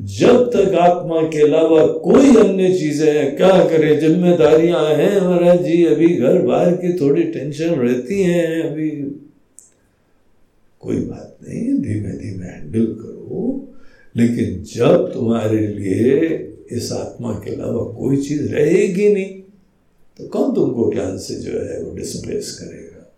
जब 0.01 0.51
तक 0.51 0.74
आत्मा 0.74 1.22
के 1.22 1.43
अलावा 1.43 1.86
कोई 1.86 2.36
अन्य 2.36 2.78
चीज़ें 2.78 3.14
हैं, 3.14 3.36
क्या 3.36 3.68
करें? 3.68 4.01
जिम्मेदारियाँ 4.01 4.94
हैं 4.94 5.20
महाराज 5.20 5.62
जी, 5.62 5.85
अभी 5.85 6.09
घर 6.09 6.43
बाहर 6.43 6.77
की 6.77 7.01
थोड़ी 7.01 7.22
टेंशन 7.22 7.74
रहती 7.74 8.22
हैं 8.22 8.62
अभी। 8.62 8.90
कोई 10.81 10.97
बात 10.97 11.36
नहीं, 11.48 11.60
धीमे 11.60 12.10
धीमे 12.10 12.47
हैंडल 12.47 12.86
करो। 12.86 13.68
लेकिन 14.16 14.62
जब 14.62 15.12
तुम्हारे 15.12 15.66
लिए 15.66 16.16
इस 16.70 16.93
आत्मा 16.93 17.32
के 17.32 17.55
अलावा 17.55 17.85
कोई 17.85 18.16
चीज़ 18.16 18.52
रहेगी 18.52 19.12
नहीं 19.14 19.40
तो 20.18 20.28
कौन 20.28 20.55
तुमको 20.55 20.93
ज्ञान 20.93 21.18
से 21.18 21.35
जो 21.35 21.52
है 21.52 21.82
वो 21.82 21.97
डिस्प्लेस 21.97 22.52
करेगा? 22.52 23.12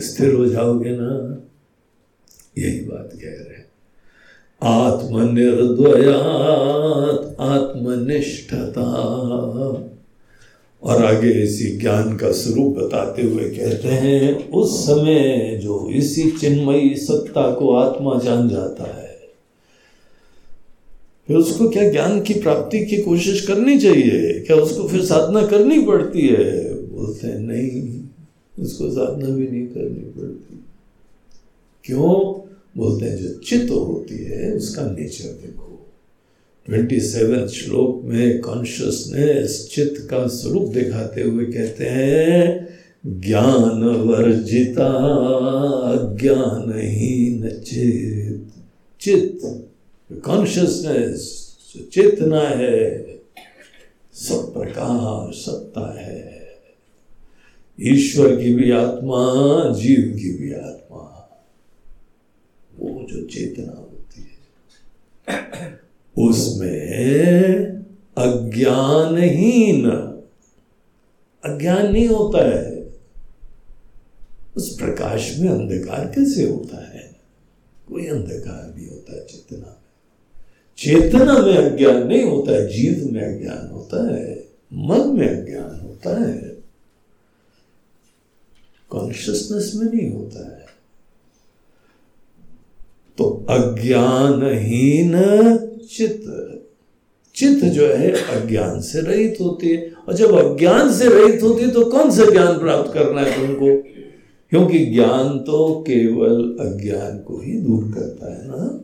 स्थिर 0.00 0.34
हो 0.34 0.46
जाओगे 0.46 0.90
ना। 0.90 1.42
यही 2.58 2.80
बात 2.80 3.10
कह 3.14 3.28
रहे 3.28 3.56
हैं। 3.56 3.63
आत्मनिर्द्वयात, 4.64 7.36
आत्मनिष्ठता। 7.40 8.84
और 10.82 11.04
आगे 11.04 11.30
इसी 11.30 11.78
ज्ञान 11.78 12.16
का 12.16 12.32
स्वरूप 12.32 12.76
बताते 12.76 13.22
हुए 13.22 13.44
कहते 13.44 13.88
हैं, 13.88 14.50
उस 14.50 14.86
समय 14.86 15.60
जो 15.62 15.90
इसी 15.90 16.30
चिन्मयी 16.30 16.94
सत्ता 16.94 17.52
को 17.52 17.74
आत्मा 17.74 18.20
जान 18.24 18.48
जाता 18.48 18.84
है, 18.84 19.20
फिर 21.26 21.36
उसको 21.36 21.68
क्या 21.68 21.90
ज्ञान 21.90 22.20
की 22.20 22.34
प्राप्ति 22.34 22.84
की 22.84 22.96
कोशिश 22.96 23.46
करनी 23.46 23.80
चाहिए? 23.80 24.40
क्या 24.40 24.56
उसको 24.56 24.88
फिर 24.88 25.04
साधना 25.04 25.46
करनी 25.46 25.82
पड़ती 25.82 26.20
है? 26.20 26.74
बोलते 26.74 27.26
हैं, 27.26 27.38
नहीं, 27.38 28.00
उसको 28.64 28.90
साधना 28.90 29.28
भी 29.28 29.48
नहीं 29.48 29.66
करनी 29.66 29.98
पड़ती। 30.00 30.64
क्यों? 31.84 32.43
बोलते 32.76 33.06
हैं, 33.06 33.16
जो 33.16 33.34
चित्त 33.34 33.70
होती 33.70 34.24
है, 34.24 34.52
उसका 34.52 34.82
नेचर 34.82 35.28
देखो। 35.28 35.70
ट्वेंटी 36.66 37.00
सेवन 37.00 37.46
श्लोक 37.46 38.00
में 38.04 38.40
कॉन्शियसनेस 38.40 39.68
चित्त 39.72 40.08
का 40.10 40.26
स्वरूप 40.26 40.72
दिखाते 40.72 41.22
हुए 41.22 41.44
कहते 41.44 41.84
हैं 41.84 42.68
ज्ञान 43.06 43.84
वर्जिता 43.84 44.88
ज्ञानहीन 46.20 47.48
चित 47.48 48.52
चित्त 49.00 49.70
कॉन्शियसनेस 50.24 51.44
चेतना 51.92 52.40
है, 52.40 53.04
सब 54.14 54.54
प्रकार 54.54 55.32
सत्ता 55.32 56.00
है। 56.00 56.46
ईश्वर 57.80 58.36
की 58.36 58.54
भी 58.54 58.70
आत्मा, 58.70 59.24
जीव 59.78 60.16
की 60.16 60.38
भी 60.38 60.54
आत्मा। 60.54 60.83
वो 62.78 63.06
जो 63.12 63.26
चेतना 63.26 63.72
होती 63.72 64.20
है, 64.20 65.80
उसमें 66.28 67.54
अज्ञानहीन 68.18 69.90
अज्ञान 71.44 71.92
नहीं 71.92 72.08
होता 72.08 72.48
है। 72.48 72.94
उस 74.56 74.78
प्रकाश 74.78 75.38
में 75.38 75.48
अंधकार 75.48 76.06
कैसे 76.06 76.44
होता 76.44 76.90
है? 76.90 77.20
कोई 77.88 78.06
अंधकार 78.06 78.74
नहीं 78.76 78.88
होता 78.88 79.16
है 79.16 79.26
चेतना 79.26 79.66
में। 79.66 79.84
चेतना 80.78 81.38
में 81.38 81.56
अज्ञान 81.56 82.06
नहीं 82.06 82.22
होता 82.22 82.52
है, 82.52 82.66
जीव 82.68 83.12
में 83.12 83.38
अज्ञान 83.38 83.70
होता 83.70 84.14
है, 84.14 84.48
मन 84.72 85.18
में 85.18 85.28
अज्ञान 85.28 85.80
होता 85.80 86.24
है। 86.24 86.56
कॉन्शियसनेस 88.90 89.72
में 89.74 89.92
नहीं 89.92 90.10
होता 90.10 90.56
है। 90.56 90.63
तो 93.18 93.46
अज्ञानहीन 93.50 95.12
चित्त। 95.96 96.50
चित्त 97.34 97.64
जो 97.64 97.86
है, 97.86 98.10
अज्ञान 98.10 98.80
से 98.80 99.00
रहित 99.00 99.38
होती 99.40 99.68
है। 99.68 99.92
और 99.92 100.14
जब 100.14 100.32
अज्ञान 100.32 100.92
से 100.92 101.08
रहित 101.08 101.42
होती 101.42 101.62
है 101.62 101.70
तो 101.70 101.84
कौन 101.84 102.10
सा 102.10 102.30
ज्ञान 102.30 102.58
प्राप्त 102.58 102.94
करना 102.94 103.20
है 103.20 103.46
तुमको? 103.46 103.82
क्योंकि 104.50 104.86
ज्ञान 104.86 105.38
तो 105.38 105.80
केवल 105.80 106.56
अज्ञान 106.60 107.18
को 107.18 107.40
ही 107.40 107.52
दूर 107.52 107.92
करता 107.94 108.34
है 108.34 108.48
ना। 108.48 108.80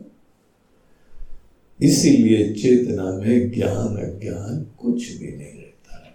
इसीलिए 1.81 2.53
चेतना 2.53 3.03
में 3.03 3.51
ज्ञान, 3.51 3.97
अज्ञान 3.97 4.71
कुछ 4.79 5.17
भी 5.17 5.27
नहीं 5.27 5.53
रहता 5.53 6.03
है। 6.05 6.13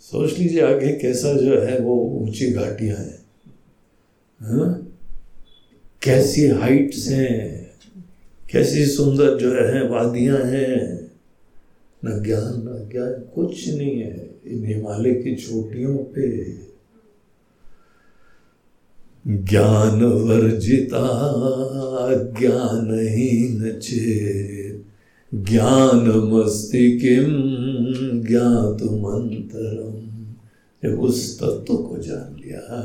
सोच 0.00 0.38
लीजिए 0.38 0.60
आगे 0.60 0.92
कैसा 0.92 1.32
जो 1.32 1.60
है, 1.60 1.80
वो 1.80 1.94
ऊँची 1.94 2.50
घाटियाँ 2.50 2.96
हैं। 2.96 3.26
हाँ? 4.40 4.85
कैसी 6.06 6.46
हाइट्स 6.46 7.08
हैं, 7.08 7.70
कैसी 8.52 8.86
सुंदर 8.86 9.38
जो 9.38 9.52
है, 9.52 9.88
वादियाँ 9.88 10.38
हैं। 10.38 11.06
न 12.04 12.22
ज्ञान 12.22 12.42
न 12.42 12.88
ज्ञान, 12.92 13.12
कुछ 13.34 13.68
नहीं 13.68 13.98
है 13.98 14.30
इन 14.46 14.64
हिमालय 14.66 15.14
की 15.14 15.34
चोटियों 15.34 15.96
पे। 15.96 16.52
ज्ञान 19.28 20.04
वर्जिता, 20.04 21.06
ज्ञान 22.40 22.98
ही 23.00 23.72
चेत 23.72 24.82
ज्ञान 25.34 26.30
मस्ति 26.32 26.98
किम 26.98 27.26
ज्ञात 28.26 28.82
मंत्रम 28.82 30.06
जब 30.82 31.00
उस 31.00 31.40
तत्व 31.40 31.76
को 31.76 31.96
जान 31.98 32.40
लिया। 32.40 32.82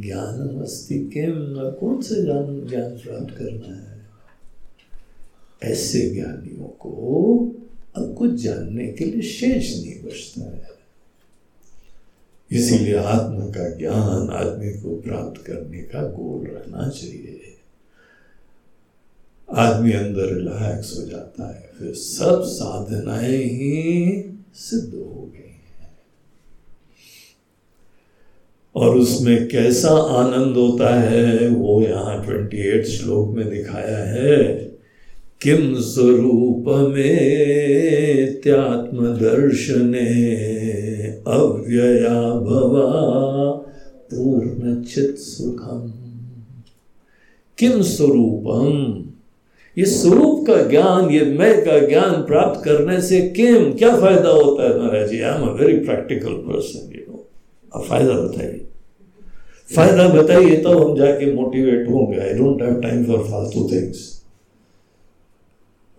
ज्ञान 0.00 0.56
मस्ति 0.56 0.98
किम 0.98 1.70
कौन 1.70 2.02
से 2.02 2.22
ज्ञान 2.22 2.66
ज्ञान 2.66 2.90
प्राप्त 2.90 3.34
करना 3.34 3.74
है? 3.74 3.92
ऐसे 5.62 6.10
ज्ञानियों 6.10 6.66
को 6.66 6.92
अब 7.96 8.14
कुछ 8.14 8.30
जानने 8.30 8.92
के 8.92 9.04
लिए 9.04 9.22
शेष 9.22 9.76
नहीं 9.76 10.02
बचता 10.02 10.56
है। 10.56 10.72
इसीलिए 12.50 12.94
आत्मा 12.94 13.46
का 13.46 13.70
ज्ञान 13.70 14.30
आदमी 14.30 14.72
को 14.72 15.00
प्राप्त 15.00 15.46
करने 15.46 15.78
का 15.78 16.02
गोल 16.02 16.46
रहना 16.46 16.88
चाहिए। 16.88 17.56
आदमी 19.50 19.92
अंदर 19.92 20.34
रिलैक्स 20.34 20.98
हो 20.98 21.02
जाता 21.06 21.54
है, 21.54 21.70
फिर 21.78 21.94
सब 21.94 22.42
साधनाएँ 22.42 23.36
ही 23.36 24.24
सिद्ध 24.54 24.94
हो 24.94 25.30
गई 25.34 25.38
हैं 25.38 25.98
और 28.76 28.96
उसमें 28.96 29.48
कैसा 29.48 29.88
आनंद 29.88 30.56
होता 30.56 31.00
है, 31.00 31.48
वो 31.48 31.82
यहाँ 31.82 32.24
ट्वेंटी 32.24 32.56
एट 32.56 32.86
श्लोक 32.86 33.36
में 33.36 33.50
दिखाया 33.50 33.98
है। 33.98 34.54
किम 35.42 35.74
स्वरूप 35.74 36.64
में 36.68 38.40
त्यात्मदर्शने 38.40 40.06
अव्यया 41.28 42.30
भवा 42.30 42.90
पूर्ण 44.14 44.82
चित 44.82 45.16
सुखम। 45.18 45.92
किम 47.58 47.82
स्वरूपम? 47.82 49.04
ये 49.78 49.84
स्वरूप 49.84 50.46
का 50.46 50.62
ज्ञान, 50.62 51.10
ये 51.10 51.24
मैं 51.24 51.64
का 51.64 51.78
ज्ञान 51.78 52.10
प्राप्त 52.10 52.64
करने 52.64 53.02
से 53.02 53.20
किम, 53.20 53.72
क्या 53.72 53.96
फ़ायदा 53.96 54.28
होता 54.28 54.62
है 54.62 54.78
महाराज 54.80 55.10
जी? 55.10 55.20
I 55.20 55.42
am 55.42 55.48
a 55.48 55.52
very 55.52 55.78
practical 55.78 56.32
person 56.32 56.91
अब 57.74 57.84
फ़ायदा 57.84 58.14
बताइए। 58.14 58.66
फ़ायदा 59.70 60.08
बताइए 60.08 60.56
तो 60.62 60.78
हम 60.78 60.96
जाके 60.96 61.32
मोटिवेट 61.34 61.88
होंगे। 61.88 62.18
I 62.20 62.32
don't 62.34 62.62
have 62.62 62.80
time 62.80 63.04
for 63.06 63.24
फालतू 63.28 63.68
थिंग्स 63.72 64.10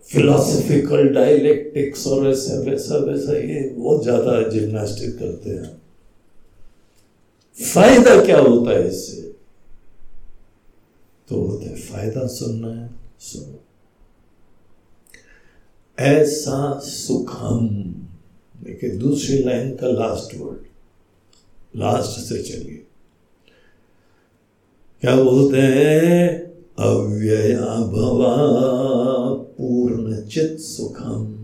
फिलोसफिकल 0.08 1.08
डायलेक्टिक्स 1.08 2.06
और 2.06 2.26
ऐसा, 2.28 2.58
वैसा 2.60 2.96
वैसा, 2.96 3.32
ये 3.32 3.68
बहुत 3.68 4.02
ज़्यादा 4.02 4.42
जिम्नास्टिक 4.48 5.18
करते 5.18 5.50
हैं। 5.50 5.70
फ़ायदा 7.58 8.24
क्या 8.24 8.38
होता 8.38 8.70
है 8.70 8.86
इससे? 8.88 9.22
तो 11.28 11.40
होता 11.40 11.68
है 11.70 11.76
फ़ायदा 11.76 12.26
सुनना 12.26 12.68
है, 12.68 12.88
सुनो। 13.20 13.60
ऐसा 15.98 16.78
सुखम, 16.80 17.68
देखिए 18.54 18.90
दूसरी 18.90 19.38
लाइन 19.38 19.74
का 19.76 19.88
लास्ट 19.88 20.36
वर्ड 20.36 20.62
लास्ट 21.76 22.10
से 22.10 22.42
चलिए। 22.42 22.86
क्या 25.00 25.16
बोलते 25.16 25.58
हैं? 25.58 26.28
अव्यया 26.78 27.76
भवा 27.86 28.36
पूर्ण 29.34 30.26
चित 30.26 30.58
सुखम। 30.60 31.40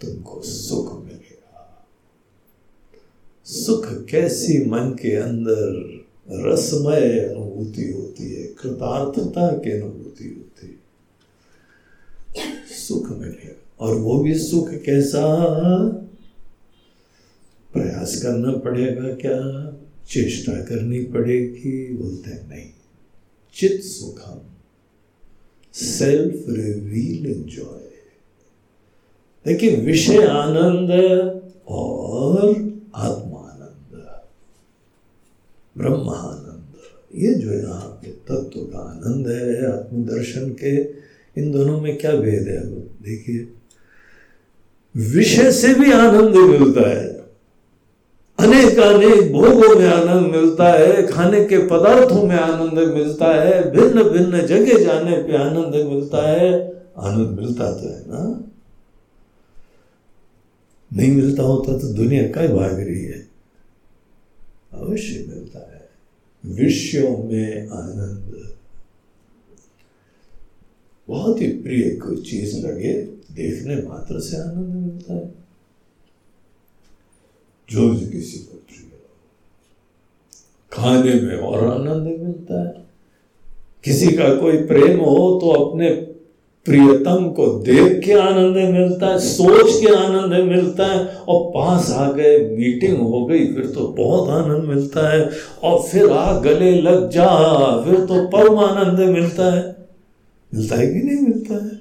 तुमको 0.00 0.42
सुख 0.42 1.04
मिलेगा। 1.04 1.86
सुख 3.44 4.04
कैसी 4.04 4.66
मन 4.66 4.96
के 5.02 5.16
अंदर 5.16 6.02
रसमय 6.30 7.20
अनुभूति 7.20 7.92
होती 7.92 8.34
है, 8.34 8.46
कृतार्थता 8.46 9.58
की 9.58 9.70
अनुभूति 9.70 10.24
होती 10.24 10.66
है। 10.66 10.82
सुख 12.88 13.10
मिलेगा। 13.10 13.86
और 13.86 13.94
वो 13.94 14.18
भी 14.18 14.38
सुख 14.38 14.70
कैसा? 14.70 15.48
प्रयास 17.72 18.22
करना 18.22 18.52
पड़ेगा 18.52 19.14
क्या? 19.14 19.38
चेष्टा 20.08 20.52
करनी 20.52 21.04
पड़ेगी, 21.04 21.94
बोलते 21.94 22.30
हैं, 22.30 22.48
नहीं 22.48 22.70
चित 23.54 23.80
सुखम 23.82 24.40
सेल्फ 25.74 26.44
रिवील 26.48 27.26
एंजॉय 27.26 27.80
देखिए, 29.46 29.76
विषय 29.76 30.26
आनंद 30.26 30.90
और 31.68 32.50
आत्मानंद, 32.94 34.04
ब्रह्मानंद, 35.78 36.74
ये 37.14 37.34
जो 37.34 37.52
यहाँ 37.52 37.80
पे 37.80 38.10
तत्व 38.10 38.60
का 38.60 38.78
आनंद 38.78 39.28
है, 39.28 39.72
आत्मदर्शन 39.72 40.50
के, 40.50 40.76
इन 41.40 41.52
दोनों 41.52 41.80
में 41.80 41.98
क्या 41.98 42.12
भेद 42.16 42.48
है? 42.48 42.60
देखिए, 43.02 43.48
विषय 44.96 45.52
से 45.52 45.74
भी 45.74 45.92
आनंद 45.92 46.36
मिलता 46.36 46.88
है। 46.90 47.21
अनेक 48.38 48.78
अनेक 48.78 49.32
भोगों 49.32 49.80
में 49.80 49.88
आनंद 49.88 50.34
मिलता 50.36 50.72
है, 50.72 51.06
खाने 51.06 51.44
के 51.44 51.58
पदार्थों 51.58 52.26
में 52.26 52.36
आनंद 52.36 52.78
मिलता 52.94 53.26
है 53.26 53.70
भिन्न 53.70 54.02
भिन्न 54.02 54.46
जगह 54.46 54.84
जाने 54.84 55.22
पे 55.22 55.36
आनंद 55.36 55.74
मिलता 55.74 56.30
है। 56.30 56.72
आनंद 56.98 57.40
मिलता 57.40 57.72
तो 57.72 57.88
है 57.88 58.04
ना? 58.08 58.48
नहीं 60.92 61.12
मिलता 61.12 61.42
होता 61.42 61.78
तो 61.78 61.88
दुनिया 61.88 62.22
कई 62.22 62.48
भाग 62.48 62.80
रही 62.80 63.04
है? 63.04 63.28
अवश्य 64.72 65.26
मिलता 65.28 65.58
है। 65.58 65.88
विषयों 66.44 67.18
में 67.18 67.68
आनंद। 67.68 68.54
बहुत 71.08 71.40
ही 71.40 71.46
प्रिय 71.46 71.90
कोई 71.90 72.16
चीज़ 72.16 72.66
लगे, 72.66 72.92
देखने 73.32 73.76
मात्र 73.76 74.20
से 74.20 74.36
आनंद 74.36 74.74
मिलता 74.74 75.14
है। 75.14 75.41
जो 77.72 77.88
किसी 77.88 78.38
को 78.38 78.56
प्रिय 78.58 78.86
खाने 80.72 81.14
में 81.20 81.36
और 81.38 81.66
आनंद 81.66 82.06
मिलता 82.06 82.62
है। 82.62 82.74
किसी 83.84 84.12
का 84.12 84.34
कोई 84.34 84.56
प्रेम 84.66 85.00
हो 85.00 85.38
तो 85.40 85.50
अपने 85.60 85.90
प्रियतम 86.66 87.24
को 87.36 87.46
देख 87.60 87.98
के 88.04 88.12
आनंद 88.14 88.56
मिलता 88.72 89.06
है, 89.06 89.18
सोच 89.18 89.70
के 89.80 89.94
आनंद 89.94 90.34
मिलता 90.48 90.86
है 90.86 90.98
और 91.18 91.40
पास 91.50 91.90
आ 91.90 92.10
गए 92.12 92.38
मीटिंग 92.48 92.98
हो 92.98 93.24
गई, 93.26 93.46
फिर 93.46 93.66
तो 93.66 93.86
बहुत 93.98 94.28
आनंद 94.30 94.64
मिलता 94.64 95.08
है 95.12 95.28
और 95.62 95.82
फिर 95.82 96.10
आ 96.10 96.38
गले 96.40 96.70
लग 96.80 97.08
जा, 97.10 97.26
फिर 97.84 98.04
तो 98.06 98.26
परम 98.28 98.58
आनंद 98.58 99.00
मिलता 99.10 99.52
है। 99.54 99.64
मिलता 100.52 100.76
है 100.76 100.86
कि 100.86 101.00
नहीं 101.00 101.20
मिलता 101.20 101.54
है? 101.54 101.76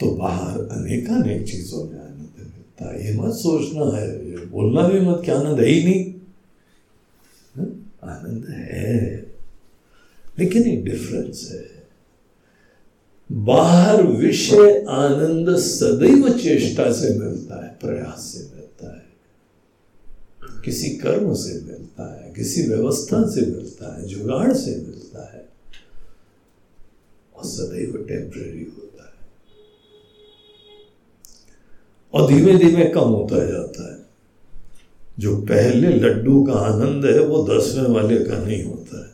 तो 0.00 0.10
बाहर 0.16 0.58
अनेक 0.72 1.10
अनेक 1.12 1.46
चीज़ों 1.48 1.84
में 1.84 1.98
ये 2.80 3.14
मत 3.14 3.32
सोचना 3.32 3.96
है 3.96 4.36
बोलना 4.46 4.88
भी 4.88 5.00
मत 5.00 5.22
क्या 5.24 5.40
आनंद 5.40 5.60
है 5.60 5.66
ही 5.66 5.84
नहीं। 5.84 6.14
हाँ, 7.56 7.92
आनंद 8.04 8.46
है। 8.48 9.16
लेकिन 10.38 10.62
एक 10.62 10.84
डिफरेंस 10.84 11.48
है। 11.52 11.82
बाहर 13.32 14.06
विषय 14.06 14.84
आनंद 14.88 15.56
सदैव 15.56 16.38
चेष्टा 16.38 16.92
से 16.92 17.18
मिलता 17.18 17.66
है 17.66 17.78
प्रयास 17.80 18.20
से 18.20 18.56
मिलता 18.56 18.96
है। 18.96 19.12
किसी 20.64 20.90
कर्म 20.90 21.34
से 21.34 21.54
मिलता 21.54 22.24
है 22.24 22.32
किसी 22.32 22.62
व्यवस्था 22.62 23.30
से 23.30 23.40
मिलता 23.40 23.96
है 23.96 24.06
जुगाड़ 24.06 24.52
से 24.52 24.70
मिलता 24.70 25.32
है। 25.34 25.48
और 27.36 27.44
सदैव 27.44 28.06
टेम्परेरी 28.08 28.64
होता 28.64 28.81
और 32.14 32.28
धीमे 32.28 32.54
धीमे 32.54 32.84
कम 32.84 33.00
होता 33.00 33.46
जाता 33.46 33.92
है। 33.92 33.98
जो 35.18 35.36
पहले 35.36 35.88
लड्डू 35.88 36.44
का 36.44 36.52
आनंद 36.52 37.04
है, 37.04 37.20
वो 37.20 37.48
दसवें 37.50 37.94
वाले 37.94 38.24
का 38.24 38.38
नहीं 38.38 38.64
होता 38.64 39.06
है। 39.06 39.12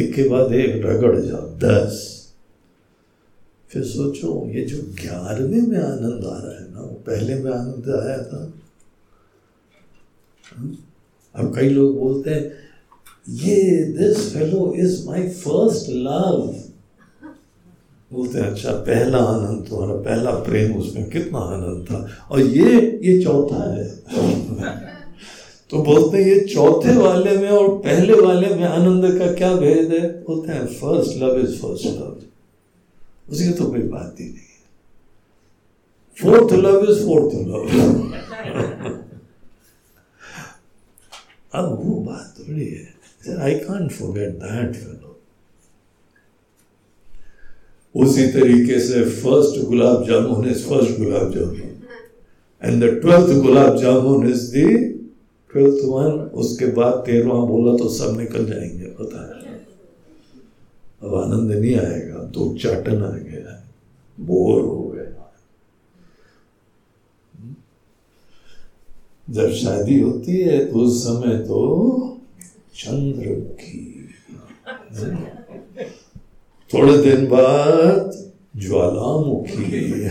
एक 0.00 0.14
के 0.14 0.28
बाद 0.28 0.52
एक 0.52 0.86
रगड़ 0.86 1.20
जाओ 1.20 1.56
दस। 1.58 2.14
फिर 3.68 3.84
सोचो, 3.84 4.46
ये 4.46 4.64
जो 4.64 4.82
ग्यारहवें 4.82 5.62
में 5.62 5.78
आनंद 5.78 6.24
आ 6.24 6.38
रहा 6.38 6.64
है 6.64 6.72
ना, 6.72 6.80
वो 6.80 7.02
पहले 7.06 7.34
में 7.34 7.52
आनंद 7.52 8.02
आया 8.06 8.18
था। 8.18 8.52
अब 11.34 11.54
कई 11.56 11.68
लोग 11.68 11.98
बोलते 11.98 12.30
हैं, 12.30 12.50
ये 13.28 13.84
this 13.84 14.34
fellow 14.34 14.74
is 14.74 15.06
my 15.06 15.28
first 15.28 15.88
love 15.88 16.64
बोलते 18.14 18.38
हैं 18.38 18.46
अच्छा 18.46 18.72
पहला 18.86 19.18
आनंद 19.26 19.66
तुम्हारा 19.68 19.94
पहला 20.02 20.30
प्रेम 20.44 20.74
उसमें 20.78 21.08
कितना 21.10 21.38
आनंद 21.54 21.84
था। 21.86 21.98
और 22.30 22.40
ये 22.40 22.70
ये 23.04 23.22
चौथा 23.22 23.62
है। 23.72 23.88
तो 25.70 25.82
बोलते 25.82 26.16
हैं, 26.16 26.24
ये 26.24 26.40
चौथे 26.44 26.96
वाले 26.96 27.36
में 27.38 27.48
और 27.50 27.68
पहले 27.78 28.20
वाले 28.20 28.54
में 28.54 28.64
आनंद 28.64 29.18
का 29.18 29.32
क्या 29.34 29.54
भेद 29.56 29.92
है? 29.92 30.06
बोलते 30.24 30.52
हैं 30.52 30.66
first 30.74 31.16
love 31.22 31.38
is 31.40 31.56
first 31.60 31.86
love 31.86 32.20
उसकी 33.30 33.52
तो 33.52 33.66
कोई 33.66 33.82
बात 33.88 34.20
ही 34.20 34.26
नहीं 34.26 34.52
fourth 36.16 36.52
love 36.54 36.84
is 36.90 37.00
fourth 37.06 37.34
love 37.48 37.62
अब 41.54 41.66
वो 41.82 41.94
बात 42.02 42.34
थोड़ी 42.38 42.66
है। 42.66 43.36
I 43.42 43.54
can't 43.58 43.90
forget 43.92 44.30
that 44.38 44.74
fellow 44.74 45.13
उसी 47.94 48.26
तरीके 48.26 48.78
से 48.80 49.04
first 49.04 49.64
gulab 49.68 50.04
jamun 50.06 50.48
is 50.50 50.64
first 50.64 50.98
gulab 50.98 51.34
jamun. 51.34 51.70
And 52.62 52.84
the 52.84 53.00
twelfth 53.00 53.42
gulab 53.42 53.76
jamun 53.76 54.28
is 54.28 54.50
the 54.56 54.66
twelfth 55.52 55.84
one 55.84 56.10
उसके 56.34 56.66
बाद 56.66 57.02
तेरहवा 57.06 57.44
बोला 57.44 57.76
तो 57.76 57.88
सब 57.88 58.16
निकल 58.20 58.46
जाएँगे, 58.46 58.84
पता 58.84 59.20
है? 59.20 59.42
अब 61.02 61.14
आनंद 61.14 61.50
नहीं 61.50 61.74
आएगा 61.76 62.24
तो 62.24 62.56
चाटन 62.62 63.02
आ 63.04 63.10
गया 63.10 63.62
बोर 64.18 64.62
हो 64.62 64.92
गया 64.94 65.10
जब 69.30 69.52
शादी 69.52 70.00
होती 70.00 70.40
है 70.40 70.64
तो 70.72 70.78
उस 70.78 71.02
समय 71.04 71.38
तो 71.38 71.60
चंद्रमुखी 72.74 74.08
थोड़े 76.74 76.98
दिन 76.98 77.26
बाद 77.26 78.30
ज्वालामुखी? 78.56 80.08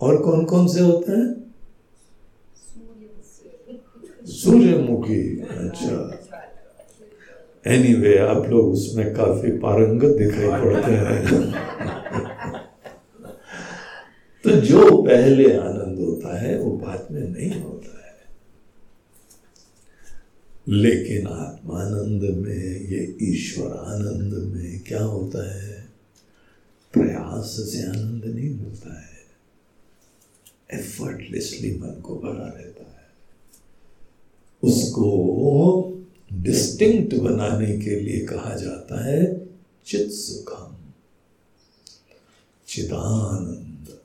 और 0.00 0.16
कौन 0.16 0.44
कौन 0.44 0.66
से 0.68 0.80
होते 0.80 1.12
हैं? 1.12 1.52
सूर्यमुखी। 4.26 5.40
अच्छा। 5.40 6.16
एनीवे 7.66 8.14
anyway, 8.14 8.36
आप 8.36 8.50
लोग 8.50 8.72
उसमें 8.72 9.14
काफ़ी 9.14 9.50
पारंगत 9.50 10.16
दिखाई 10.16 10.48
पड़ते 10.48 10.92
हैं। 10.92 11.52
तो 14.44 14.50
जो 14.50 15.02
पहले 15.02 15.52
आनंद 15.56 15.98
होता 15.98 16.40
है 16.40 16.58
वो 16.58 16.70
बाद 16.70 17.08
में 17.10 17.28
नहीं 17.28 17.62
होता। 17.62 17.79
लेकिन 20.70 21.26
आत्मानंद 21.26 22.22
में, 22.22 22.80
ये 22.88 23.16
ईश्वर 23.22 23.72
आनंद 23.72 24.32
में 24.32 24.80
क्या 24.80 25.02
होता 25.02 25.54
है? 25.54 25.88
प्रयास 26.92 27.44
से 27.44 27.82
आनंद 27.82 28.24
नहीं 28.24 28.50
मिलता 28.50 29.00
है। 29.00 29.10
एफर्टलेसली 30.80 31.78
मन 31.78 32.00
को 32.00 32.16
भरा 32.18 32.46
रहता 32.46 32.82
है। 32.82 33.08
उसको 34.62 35.98
डिस्टिंक्ट 36.32 37.14
बनाने 37.14 37.78
के 37.78 38.00
लिए 38.00 38.20
कहा 38.20 38.54
जाता 38.54 39.04
है 39.04 39.46
चित 39.86 40.10
सुखम। 40.10 40.76
चिदानंद। 42.68 43.98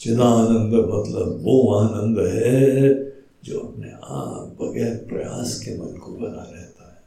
चिदानंद 0.00 0.74
मतलब 0.74 1.38
वो 1.42 1.74
आनंद 1.74 2.18
है 2.18 3.11
जो 3.44 3.60
अपने 3.60 3.88
आप 3.88 4.56
बगैर 4.60 5.06
प्रयास 5.08 5.60
के 5.64 5.78
मन 5.78 5.96
को 5.96 6.12
बना 6.12 6.42
रहता 6.52 6.84
है। 6.86 7.02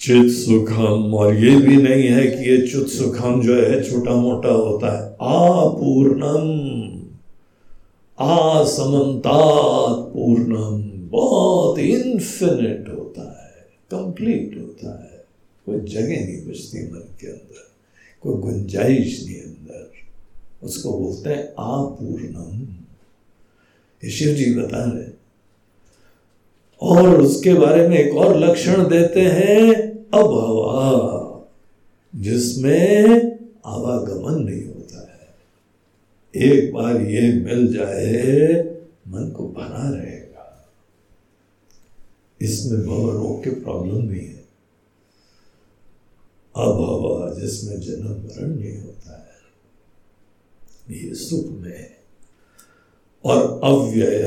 चित 0.00 0.32
सुखम, 0.32 1.14
और 1.14 1.36
ये 1.36 1.56
भी 1.56 1.76
नहीं 1.76 2.08
है 2.08 2.26
कि 2.26 2.50
ये 2.50 2.58
चित 2.68 2.86
सुखम 2.86 3.42
जो 3.42 3.54
है 3.54 3.82
छोटा 3.82 4.14
मोटा 4.14 4.48
होता 4.48 4.92
है। 4.92 5.16
आपूर्णम 5.22 6.50
असमन्तात 8.18 10.12
पूर्णम, 10.14 11.08
बहुत 11.08 11.78
इन्फिनिट 11.78 12.88
होता 12.88 13.22
है 13.22 13.66
कंप्लीट 13.90 14.58
होता 14.60 15.04
है। 15.04 15.24
कोई 15.66 15.80
जगह 15.80 16.24
नहीं 16.24 16.46
बचती 16.46 16.92
मन 16.92 17.16
के 17.20 17.26
अंदर, 17.26 17.70
कोई 18.22 18.34
गुंजाइश 18.34 19.24
नहीं 19.26 19.40
अंदर। 19.40 19.90
उसको 20.62 20.98
बोलते 20.98 21.30
हैं 21.30 21.48
आपूर्णम। 21.58 22.83
ये 24.04 24.10
शिव 24.10 24.34
जी 24.34 24.54
बता 24.54 24.84
रहे 24.84 25.08
और 26.82 27.20
उसके 27.20 27.54
बारे 27.54 27.88
में 27.88 27.98
एक 27.98 28.14
और 28.14 28.38
लक्षण 28.38 28.88
देते 28.88 29.20
हैं, 29.20 29.72
अभवा, 30.14 31.48
जिसमें 32.16 33.08
आवागमन 33.66 34.42
नहीं 34.42 34.66
होता 34.66 35.12
है। 35.12 35.34
एक 36.36 36.74
बार 36.74 37.00
ये 37.00 37.32
मिल 37.32 37.76
जाए, 37.76 38.62
मन 39.08 39.30
को 39.30 39.48
भरा 39.48 39.90
रहेगा। 39.90 40.70
इसमें 42.40 42.86
भव 42.86 43.10
रोग 43.10 43.44
के 43.44 43.50
प्रॉब्लम 43.50 44.02
नहीं 44.02 44.28
है। 44.28 44.44
अभवा, 46.56 47.40
जिसमें 47.40 47.80
जन्म 47.80 48.10
मरण 48.10 48.56
नहीं 48.56 48.82
होता 48.82 49.16
है। 49.16 49.34
ये 50.96 51.14
सुख 51.14 51.46
में 51.46 51.70
है। 51.70 51.93
और 53.24 53.60
अव्यय 53.64 54.22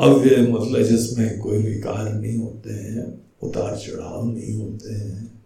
अव्यय 0.00 0.36
मतलब 0.36 0.82
जिसमें 0.82 1.38
कोई 1.38 1.58
विकार 1.58 2.12
नहीं 2.14 2.38
होते 2.38 2.70
हैं, 2.70 3.20
उतार 3.42 3.76
चढ़ाव 3.76 4.26
नहीं 4.32 4.54
होते 4.54 4.94
हैं। 4.94 5.42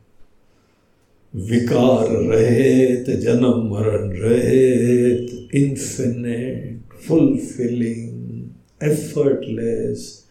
विकार 1.35 2.07
रहित, 2.09 3.11
जन्म 3.21 3.69
मरण 3.75 4.11
रहित 4.13 5.55
infinite 5.55 6.95
fulfilling 6.95 8.49
effortless 8.83 10.27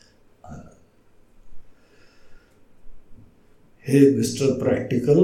hey 3.88 4.00
mister 4.12 4.46
practical, 4.46 5.20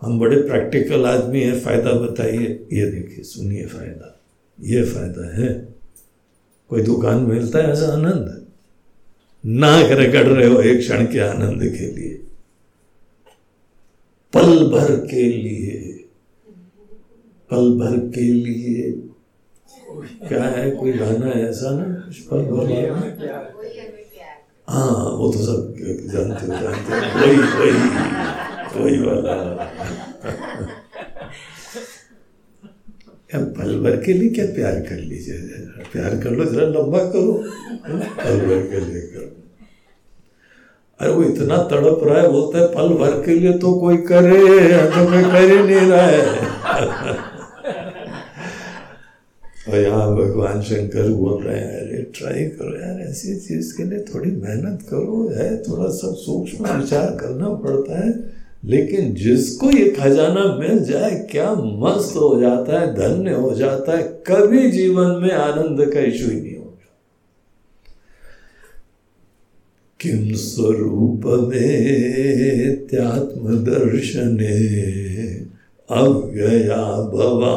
हम 0.00 0.18
बड़े 0.18 0.36
प्रैक्टिकल 0.36 1.04
आदमी 1.06 1.40
हैं, 1.40 1.60
फ़ायदा 1.60 1.92
बताइए। 1.92 2.66
ये 2.72 2.90
देखिए, 2.90 3.24
सुनिए 3.24 3.66
फ़ायदा। 3.66 4.13
ये 4.60 4.84
फ़ायदा 4.84 5.42
है। 5.42 5.68
कोई 6.68 6.82
दुकान 6.82 7.18
मिलता 7.18 7.58
है, 7.58 7.72
ऐसा 7.72 7.86
आनंद 7.86 8.46
नाक 9.46 9.90
रगड़ 9.90 10.26
रहे 10.26 10.48
हो 10.48 10.60
एक 10.60 10.78
क्षण 10.78 11.06
के 11.06 11.18
आनंद 11.18 11.62
के 11.62 11.86
लिए। 11.86 12.14
पल 14.32 14.70
भर 14.70 15.06
के 15.06 15.22
लिए। 15.22 16.04
पल 17.50 17.78
भर 17.78 17.98
के 18.14 18.20
लिए। 18.20 18.92
क्या 20.28 20.44
है, 20.44 20.70
कोई 20.70 20.92
गाना 20.92 21.26
ऐसा 21.26 21.70
ना, 21.70 21.94
कुछ 21.94 22.18
पल 22.18 22.38
भर 22.38 23.24
हाँ 24.68 25.10
वो 25.10 25.32
तो 25.32 25.38
सब 25.38 25.74
जानते 26.12 26.46
जानते 26.46 26.92
वही 27.20 27.36
वही 27.36 27.72
वही 28.80 28.98
वाला। 29.06 29.73
पल 33.38 33.78
भर 33.80 33.96
के 33.96 34.12
लिए 34.12 34.28
क्या 34.28 34.44
प्यार 34.44 34.80
कर 34.80 34.96
लीजिए? 34.96 35.36
प्यार 35.92 36.16
कर 36.16 36.30
लो, 36.30 36.44
जरा 36.44 36.66
लंबा 36.66 36.98
करो 36.98 37.32
पल 37.82 38.40
भर 38.40 38.62
के 38.70 38.80
लिए 38.80 39.00
करो। 39.00 39.30
अरे 41.00 41.12
वो 41.12 41.22
इतना 41.22 41.56
तड़प 41.56 42.00
रहा 42.04 42.20
है, 42.22 42.28
बोलता 42.28 42.58
है 42.58 42.66
पल 42.66 42.88
भर 42.88 43.22
के 43.26 43.34
लिए 43.34 43.52
तो 43.58 43.74
कोई 43.74 43.96
करे 43.96 44.38
तो 44.86 45.06
कोई 45.10 45.22
कर 45.22 45.50
ही 45.50 45.58
नहीं 45.58 45.90
रहा 45.90 46.06
है। 46.06 46.22
और 49.68 49.78
यहाँ 49.78 50.16
भगवान 50.16 50.62
शंकर 50.62 51.08
बोल 51.08 51.42
रहे 51.42 51.58
हैं, 51.58 51.80
अरे 51.80 52.02
ट्राई 52.02 52.44
करो 52.44 52.80
यार, 52.80 53.00
ऐसी 53.00 53.36
चीज़ 53.36 53.76
के 53.76 53.84
लिए 53.84 54.04
थोड़ी 54.14 54.30
मेहनत 54.30 54.82
करो, 54.82 55.28
है, 55.36 55.62
थोड़ा 55.62 55.88
सा 55.88 56.12
सूक्ष्म 56.12 56.80
विचार 56.80 57.06
करना 57.20 57.48
पड़ता 57.48 58.06
है। 58.06 58.33
लेकिन 58.64 59.14
जिसको 59.14 59.70
ये 59.70 59.90
खजाना 59.90 60.44
मिल 60.56 60.84
जाए, 60.84 61.28
क्या 61.30 61.54
मस्त 61.54 62.16
हो 62.16 62.40
जाता 62.40 62.80
है, 62.80 62.94
धन्य 62.94 63.30
हो 63.30 63.54
जाता 63.54 63.96
है, 63.96 64.02
कभी 64.02 64.70
जीवन 64.70 65.10
में 65.22 65.30
आनंद 65.30 65.92
का 65.94 66.00
इशू 66.00 66.30
ही 66.30 66.40
नहीं 66.40 66.56
होगा। 66.56 66.70
किम 70.00 70.34
स्वरूप 70.34 71.22
त्यात्म 72.90 73.58
दर्शने 73.64 74.56
अव्यया 75.90 76.84
भवा 77.10 77.56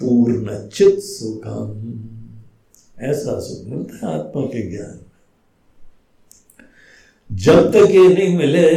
पूर्ण 0.00 0.68
चित 0.68 0.98
सुखम। 0.98 2.00
ऐसा 3.00 3.38
सुख 3.40 3.66
मिलता 3.68 4.06
है 4.06 4.14
आत्मा 4.14 4.42
के 4.42 4.70
ज्ञान 4.70 4.98
जब 7.30 7.72
तक 7.72 7.90
ये 7.90 8.08
नहीं 8.08 8.36
मिले 8.38 8.68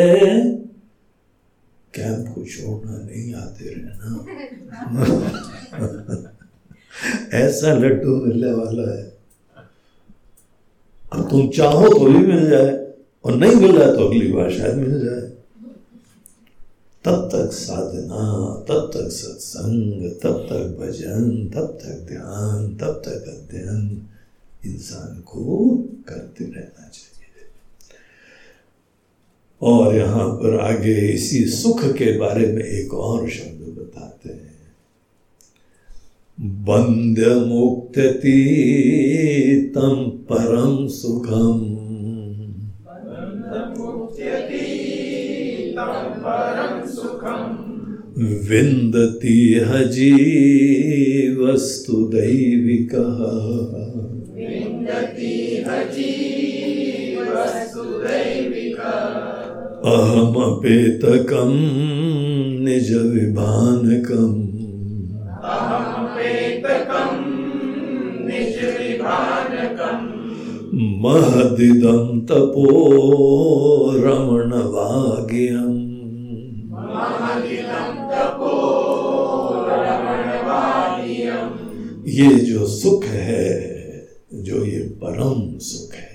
कैंप 1.93 2.35
को 2.35 2.43
छोड़ना 2.45 2.97
नहीं 2.97 3.34
आते 3.34 3.65
रहना। 3.69 4.07
ऐसा 7.38 7.73
लड्डू 7.73 8.15
मिलने 8.15 8.51
वाला 8.53 8.88
है। 8.97 9.05
अब 11.14 11.30
तुम 11.30 11.49
चाहो 11.49 11.88
तो 11.89 12.05
भी 12.05 12.19
मिल 12.19 12.49
जाए, 12.49 12.72
और 13.26 13.35
नहीं 13.35 13.55
मिल 13.55 13.77
रहा 13.77 13.91
तो 13.93 14.07
अगली 14.07 14.31
बार 14.31 14.51
शायद 14.51 14.76
मिल 14.76 15.05
जाए। 15.05 15.22
तब 17.05 17.30
तक 17.34 17.51
साधना, 17.53 18.23
तब 18.69 18.91
तक 18.93 19.07
सत्संग, 19.11 20.11
तब 20.23 20.47
तक 20.49 20.64
भजन, 20.80 21.51
तब 21.55 21.68
तक 21.84 22.05
ध्यान, 22.07 22.76
तब 22.77 23.01
तक 23.05 23.22
अध्ययन, 23.27 24.07
इंसान 24.65 25.22
को 25.22 25.43
करते 26.07 26.45
रहना 26.45 26.88
चाहिए। 26.89 27.16
और 29.61 29.95
यहाँ 29.95 30.29
पर 30.29 30.59
आगे 30.59 31.13
इसी 31.13 31.45
सुख 31.45 31.85
के 31.85 32.17
बारे 32.17 32.47
में 32.47 32.63
एक 32.63 32.93
और 32.93 33.29
शब्द 33.29 33.67
बताते 33.77 34.29
हैं। 34.29 34.47
बंद 36.39 37.47
मुक्ति 37.47 38.41
तम 39.75 39.95
परम 40.31 40.88
सुखम। 40.88 41.73
विंदती 48.19 49.53
हजी 49.53 50.13
वस्तु 51.35 51.93
दैविक। 51.93 52.95
विंदती 54.34 55.63
हजी 55.67 56.36
अहमपेतकं 59.88 61.51
निज 62.64 62.93
विभानकम्। 62.93 64.47
महदिदं 71.03 72.22
तपो 72.26 72.68
रमणवाग्यम्। 73.95 75.88
ये 82.07 82.35
जो 82.35 82.68
सुख 82.68 83.03
है, 83.03 83.77
जो 84.34 84.65
ये 84.65 84.80
परम 84.80 85.57
सुख 85.57 85.95
है 85.95 86.06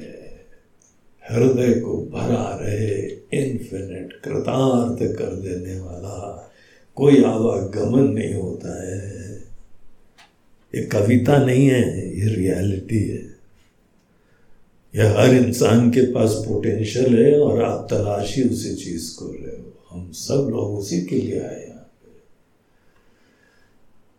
हृदय 1.32 1.80
को 1.80 2.10
भरा 2.12 2.58
रहे 2.62 3.02
इन्फिनिट 3.42 4.12
कृतार्थ 4.24 5.18
कर 5.18 5.36
देने 5.36 5.80
वाला। 5.80 6.50
कोई 6.94 7.24
आवागमन 7.24 8.12
नहीं 8.12 8.34
होता 8.34 8.90
है। 8.90 9.22
ये 10.74 10.82
कविता 10.82 11.44
नहीं 11.44 11.66
है, 11.66 12.18
ये 12.20 12.34
रियलिटी 12.34 13.08
है। 13.08 13.32
यह 14.96 15.20
हर 15.20 15.34
इंसान 15.34 15.90
के 15.90 16.00
पास 16.00 16.30
पोटेंशियल 16.48 17.26
है 17.26 17.40
और 17.40 17.62
आप 17.62 17.86
तलाशी 17.90 18.42
उसी 18.42 18.74
चीज़ 18.74 19.16
को 19.16 19.26
रहे 19.26 19.56
हो। 19.56 19.78
हम 19.90 20.12
सब 20.12 20.34
लोग 20.34 20.78
उसी 20.78 21.02
के 21.02 21.16
लिए 21.16 21.40
आए 21.40 21.66
यहाँ 21.68 21.90
पे 21.92 22.10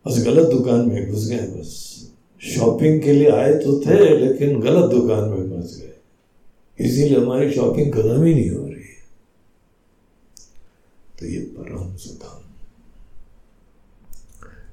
बस 0.08 0.26
गलत 0.26 0.48
दुकान 0.48 0.90
में 0.90 1.12
घुस 1.12 1.30
गए, 1.30 1.38
बस। 1.38 2.00
शॉपिंग 2.42 3.02
के 3.02 3.12
लिए 3.12 3.30
आए 3.30 3.54
तो 3.54 3.82
थे, 3.86 4.18
लेकिन 4.18 4.60
गलत 4.60 4.90
दुकान 4.90 5.30
में 5.30 5.50
घुस 5.50 5.78
गए। 5.82 5.83
इसीलिए 6.80 7.18
हमारी 7.20 7.52
शॉपिंग 7.52 7.92
खत्म 7.94 8.24
ही 8.24 8.34
नहीं 8.34 8.50
हो 8.50 8.66
रही 8.66 8.74
है। 8.74 9.02
तो 11.20 11.26
ये 11.26 11.40
परम 11.58 11.96
सुखम 11.98 12.42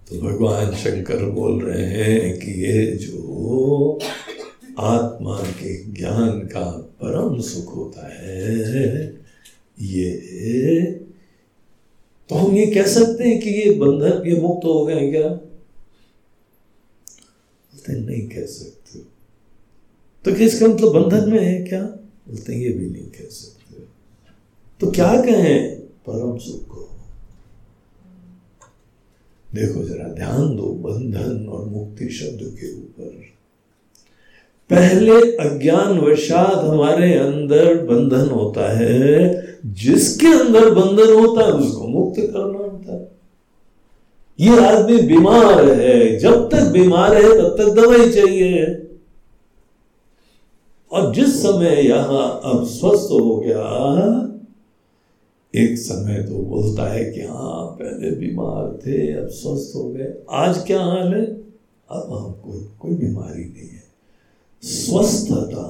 तो 0.09 0.21
भगवान 0.21 0.75
शंकर 0.77 1.25
बोल 1.31 1.61
रहे 1.63 1.85
हैं 1.87 2.39
कि 2.39 2.53
ये 2.63 2.87
जो 2.97 3.99
आत्मा 4.79 5.37
के 5.53 5.75
ज्ञान 5.93 6.41
का 6.47 6.65
परम 7.03 7.41
सुख 7.41 7.75
होता 7.77 8.07
है, 8.15 8.87
ये 9.81 10.11
तो 12.31 12.35
हम 12.35 12.57
ये 12.57 12.67
कह 12.67 12.87
सकते 12.87 13.25
हैं 13.25 13.39
कि 13.41 13.51
ये 13.51 13.71
बंधन 13.75 14.29
ये 14.29 14.41
मुक्त 14.41 14.65
हो 14.65 14.85
गए 14.87 15.11
क्या? 15.11 15.29
बोलते 17.73 17.93
नहीं 17.93 18.29
कह 18.29 18.47
सकते। 18.47 18.80
तो 20.25 20.35
क्या 20.35 20.47
इसका 20.47 20.67
मतलब 20.67 20.89
बंधन 20.89 21.31
में 21.31 21.45
है 21.45 21.63
क्या? 21.63 21.83
बोलते 22.29 22.55
ये 22.55 22.69
भी 22.69 22.91
नहीं 22.91 23.03
कह 23.03 23.29
सकते। 23.31 23.83
तो 24.81 24.91
क्या 24.91 25.23
कहें? 25.23 25.81
परम 25.81 26.39
सुख 26.39 26.69
को। 26.69 26.89
देखो 29.55 29.85
जरा, 29.85 30.09
ध्यान 30.09 30.57
दो 30.57 30.63
बंधन 30.63 31.47
और 31.47 31.65
मुक्ति 31.65 32.09
शब्द 32.09 32.57
के 32.61 32.73
ऊपर। 32.73 33.21
पहले 34.71 35.33
अज्ञान 35.33 35.99
वशात 35.99 36.65
हमारे 36.65 37.15
अंदर 37.15 37.75
बंधन 37.75 38.31
होता 38.31 38.79
है। 38.79 39.47
जिसके 39.67 40.27
अंदर 40.27 40.71
बंधन 40.71 41.13
होता 41.13 41.45
है, 41.45 41.53
उसको 41.53 41.89
मुक्त 41.89 42.21
करना 42.21 42.59
होता 42.59 42.95
है। 42.95 43.09
ये 44.41 44.67
आदमी 44.67 45.03
बीमार 45.03 45.69
है। 45.69 46.19
जब 46.19 46.51
तक 46.51 46.61
बीमार 46.61 47.15
है, 47.15 47.23
तब 47.23 47.57
तक 47.59 47.69
दवाई 47.69 48.11
चाहिए। 48.11 48.87
और 50.93 51.15
जिस 51.15 51.43
समय 51.43 51.89
यहाँ 51.89 52.41
अब 52.45 52.67
स्वस्थ 52.67 53.09
हो 53.13 53.37
गया, 53.37 54.27
एक 55.55 55.79
समय 55.79 56.23
तो 56.23 56.39
बोलता 56.39 56.93
है 56.93 57.05
कि 57.13 57.21
हाँ 57.21 57.67
पहले 57.67 58.11
बीमार 58.11 58.79
थे, 58.87 59.13
अब 59.13 59.29
स्वस्थ 59.29 59.77
हो 59.77 59.91
गए। 59.91 60.15
आज 60.31 60.65
क्या 60.67 60.83
हाल 60.83 61.15
है? 61.15 61.27
अब 61.91 62.13
हमको 62.13 62.73
कोई 62.81 62.95
बीमारी 62.95 63.45
नहीं 63.45 63.69
है। 63.69 63.85
स्वस्थता 64.63 65.65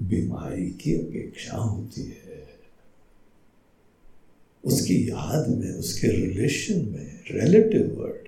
बीमारी 0.00 0.70
की 0.70 0.94
अपेक्षा 0.94 1.56
होती 1.56 2.00
है। 2.00 2.48
उसकी 4.64 5.10
याद 5.10 5.48
में, 5.48 5.72
उसके 5.72 6.08
रिलेशन 6.08 6.74
में 6.74 7.20
रिलेटिव 7.30 7.96
वर्ड 8.00 8.27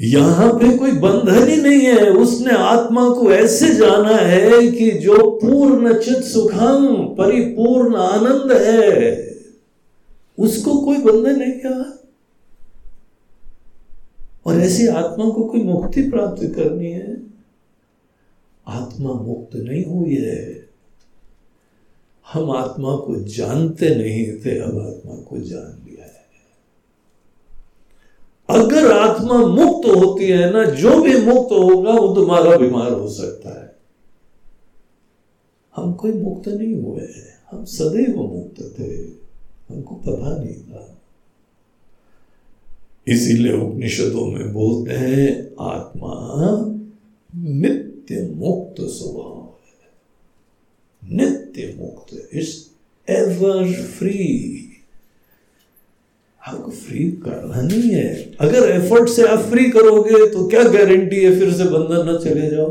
यहाँ 0.00 0.52
पे 0.52 0.76
कोई 0.78 0.92
बंधन 0.92 1.48
ही 1.48 1.56
नहीं 1.56 1.80
है। 1.80 2.10
उसने 2.10 2.52
आत्मा 2.52 3.10
को 3.10 3.32
ऐसे 3.32 3.74
जाना 3.74 4.16
है 4.16 4.70
कि 4.70 4.90
जो 4.90 5.30
पूर्ण 5.30 5.98
चित 5.98 6.16
सुखम, 6.16 7.04
परिपूर्ण 7.18 7.96
आनंद 7.96 8.52
है, 8.52 9.34
उसको 10.38 10.80
कोई 10.80 10.96
बंधन 10.96 11.40
है 11.40 11.50
क्या? 11.50 11.98
और 14.46 14.60
ऐसी 14.60 14.86
आत्मा 14.86 15.28
को 15.30 15.44
कोई 15.44 15.62
मुक्ति 15.62 16.02
प्राप्त 16.02 16.42
करनी 16.42 16.90
है? 16.90 17.22
आत्मा 18.68 19.12
मुक्त 19.12 19.56
नहीं 19.56 19.84
हुई 19.84 20.14
है। 20.14 20.68
हम 22.32 22.50
आत्मा 22.50 22.96
को 22.96 23.24
जानते 23.24 23.94
नहीं 23.94 24.32
थे, 24.44 24.58
अब 24.58 24.78
आत्मा 24.78 25.14
को 25.14 25.38
जान 25.38 25.83
अगर 28.48 28.92
आत्मा 28.92 29.46
मुक्त 29.46 29.88
होती 29.88 30.24
है 30.24 30.52
ना, 30.52 30.64
जो 30.64 31.02
भी 31.02 31.16
मुक्त 31.16 31.52
होगा, 31.52 31.92
वो 31.92 32.14
तुम्हारा 32.14 32.56
बीमार 32.56 32.92
हो 32.92 33.08
सकता 33.08 33.62
है। 33.62 33.76
हम 35.76 35.92
कोई 35.92 36.12
मुक्त 36.12 36.48
नहीं 36.48 36.74
हुए 36.74 37.08
हम 37.52 37.64
सदैव 37.64 38.16
मुक्त 38.16 38.74
थे, 38.78 38.94
हमको 39.74 39.94
पता 39.94 40.36
नहीं 40.44 40.54
था। 40.54 40.98
इसीलिए 43.08 43.52
उपनिषदों 43.52 44.26
में 44.26 44.52
बोलते 44.52 44.92
हैं, 44.92 45.54
आत्मा 45.60 46.14
नित्य 47.36 48.32
मुक्त 48.34 48.80
स्वभाव 48.80 49.54
है। 49.66 51.16
नित्य 51.16 51.76
मुक्त 51.78 52.28
इज़ 52.32 52.64
एवर 53.10 53.72
फ्री 53.72 54.58
आपको 56.44 56.70
फ्री 56.70 57.10
करना 57.24 57.60
नहीं 57.62 57.90
है। 57.90 58.08
अगर 58.40 58.70
एफर्ट 58.70 59.08
से 59.08 59.22
आप 59.24 59.38
फ्री 59.40 59.64
करोगे 59.70 60.26
तो 60.32 60.46
क्या 60.48 60.62
गारंटी 60.64 61.20
है 61.20 61.38
फिर 61.38 61.52
से 61.52 61.64
बंधन 61.64 62.10
न 62.10 62.18
चले 62.24 62.48
जाओ? 62.50 62.70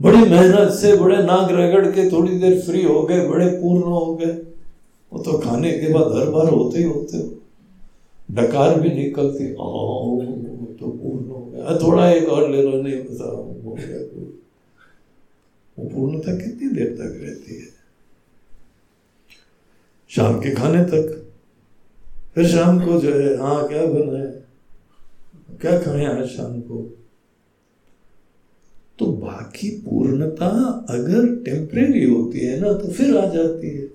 बड़ी 0.00 0.18
मेहनत 0.20 0.72
से, 0.72 0.96
बड़े 0.96 1.16
नाग 1.16 1.50
रगड़ 1.52 1.86
के 1.86 2.10
थोड़ी 2.10 2.38
देर 2.38 2.60
फ्री 2.60 2.82
हो 2.82 3.02
गए, 3.02 3.26
बड़े 3.28 3.46
पूर्ण 3.52 3.82
हो 3.82 4.14
गए। 4.16 4.32
वो 5.12 5.22
तो 5.22 5.38
खाने 5.38 5.72
के 5.72 5.92
बाद 5.92 6.16
हर 6.16 6.30
बार 6.30 6.46
होते 6.46 6.78
ही 6.78 6.84
होते 6.84 7.16
हो। 7.16 7.34
डकार 8.30 8.80
भी 8.80 8.88
निकलती 8.94 9.46
तो 9.48 10.86
पूर्ण 10.88 11.26
हो 11.26 11.40
गया। 11.44 11.78
थोड़ा 11.78 12.10
एक 12.10 12.28
और 12.28 12.50
ले 12.50 12.62
लो, 12.62 12.82
नहीं 12.82 12.96
पता 12.96 13.24
हो 13.24 13.74
गया 13.78 13.98
वो 15.78 15.84
पूर्णता 15.86 16.34
कितनी 16.36 16.68
देर 16.70 16.90
तक 16.90 17.20
रहती 17.22 17.56
है? 17.56 17.66
शाम 20.10 20.38
के 20.40 20.54
खाने 20.54 20.84
तक। 20.84 21.27
फिर 22.38 22.48
शाम 22.48 22.84
को 22.84 23.00
जो 23.00 23.12
है 23.12 23.36
हाँ 23.38 23.68
क्या 23.68 23.86
बना 23.86 24.18
है? 24.18 24.44
क्या 25.60 25.80
खाए 25.80 26.04
आज 26.04 26.28
शाम 26.28 26.60
को? 26.60 26.98
तो 28.98 29.06
बाकी 29.06 29.70
पूर्णता 29.70 30.46
अगर 30.90 31.36
टेम्परेरी 31.44 32.04
होती 32.04 32.38
है 32.38 32.60
ना 32.60 32.72
तो 32.72 32.92
फिर 32.92 33.16
आ 33.16 33.28
जाती 33.28 33.70
है। 33.70 33.88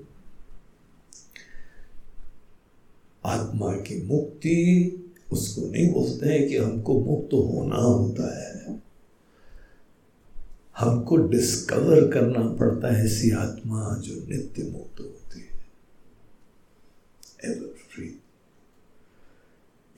आत्मा 3.25 3.71
की 3.71 4.07
मुक्ति, 4.07 4.57
उसको 5.31 5.71
नहीं 5.71 5.93
बोलते 5.93 6.29
हैं 6.29 6.47
कि 6.47 6.57
हमको 6.57 6.99
मुक्त 6.99 7.27
तो 7.31 7.41
होना 7.41 7.75
होता 7.75 8.41
है। 8.41 8.81
हमको 10.77 11.15
डिस्कवर 11.15 12.07
करना 12.07 12.49
पड़ता 12.53 12.93
है 12.93 13.05
ऐसी 13.05 13.31
आत्मा 13.31 14.01
जो 14.03 14.13
नित्य 14.29 14.63
मुक्त 14.63 14.99
होती 14.99 15.39
है। 15.39 15.53
एवर 17.51 17.72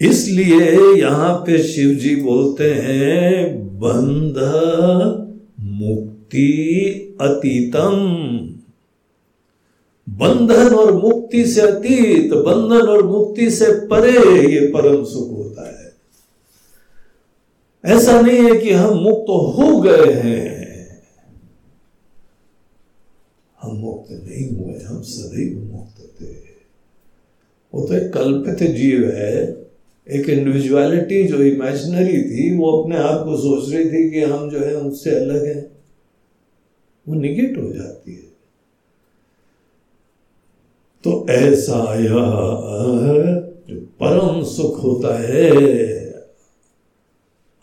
इसलिए 0.02 0.72
यहाँ 1.02 1.36
पे 1.36 1.64
शिव 1.64 1.96
जी 1.96 2.16
बोलते 2.16 2.74
हैं, 2.74 3.60
बंध 3.80 4.38
मुक्ति 5.60 6.48
अतीतम। 7.22 7.96
बंधन 10.10 10.76
और 10.76 10.92
मुक्ति 10.92 11.46
से 11.46 11.62
अतीत, 11.62 12.34
बंधन 12.34 12.88
और 12.88 13.04
मुक्ति 13.04 13.52
से 13.52 13.66
परे 13.88 14.52
ये 14.54 14.68
परम 14.68 15.04
सुख 15.04 15.32
होता 15.32 15.68
है। 15.68 15.94
ऐसा 17.86 18.22
नहीं 18.22 18.40
है 18.40 18.60
कि 18.60 18.72
हम 18.72 18.98
मुक्त 18.98 19.26
हो 19.30 19.82
गए 19.82 20.14
हैं। 20.14 21.02
हम 23.62 23.76
मुक्त 23.76 24.12
नहीं 24.12 24.50
हुए, 24.50 24.80
हम 24.80 25.02
सदैव 25.02 25.72
मुक्त 25.74 26.22
थे। 26.22 26.46
वो 27.74 27.88
तो 27.88 27.94
एक 27.94 28.14
कल्पित 28.14 28.72
जीव 28.72 29.12
है। 29.16 29.65
एक 30.12 30.30
इंडिविजुअलिटी 30.30 31.24
जो 31.24 31.44
इमेजिनरी 31.44 32.24
थी, 32.24 32.58
वो 32.58 32.82
अपने 32.82 32.98
आप 32.98 33.26
को 33.26 33.38
सोच 33.38 33.74
रही 33.74 33.86
थी 33.86 34.12
कि 34.12 34.22
हम 34.22 34.50
जो 34.50 34.60
है 34.60 34.76
उनसे 34.76 35.16
अलग 35.16 35.46
हैं। 35.46 35.72
वो 37.08 37.16
निगेट 37.16 37.58
हो 37.58 37.72
जाती 37.72 38.12
है। 38.12 38.36
तो 41.04 41.28
ऐसा 41.30 41.96
यह, 41.96 42.12
जो 43.70 43.80
परम 43.80 44.44
सुख 44.44 44.84
होता 44.84 45.20
है, 45.20 45.66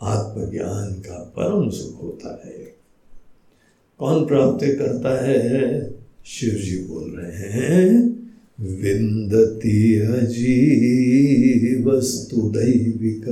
आत्मज्ञान 0.01 0.93
का 0.93 1.33
परम 1.37 1.69
सुख 1.69 2.03
होता 2.03 2.41
है। 2.45 2.75
कौन 3.99 4.25
प्राप्त 4.25 4.59
करता 4.63 5.25
है? 5.25 5.89
शिव 6.25 6.49
जी 6.49 6.87
बोल 6.87 7.09
रहे 7.09 7.37
हैं 7.37 8.22
विंदती 8.59 9.99
वस्तु 11.83 12.41
दैविक 12.41 13.25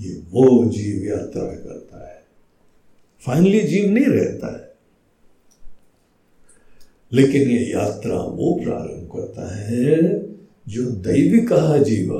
ये 0.00 0.22
वो 0.30 0.70
जीव 0.70 1.04
यात्रा 1.04 1.42
करता 1.42 2.08
है। 2.08 2.24
फाइनली 3.20 3.60
जीव 3.60 3.90
नहीं 3.90 4.06
रहता 4.06 4.56
है। 4.56 4.74
लेकिन 7.12 7.50
ये 7.50 7.72
यात्रा 7.72 8.16
वो 8.16 8.60
प्रारंभ 8.64 9.08
करता 9.12 9.56
है, 9.56 10.22
जो 10.68 10.90
दैविक 10.90 11.48
जीव। 11.86 12.18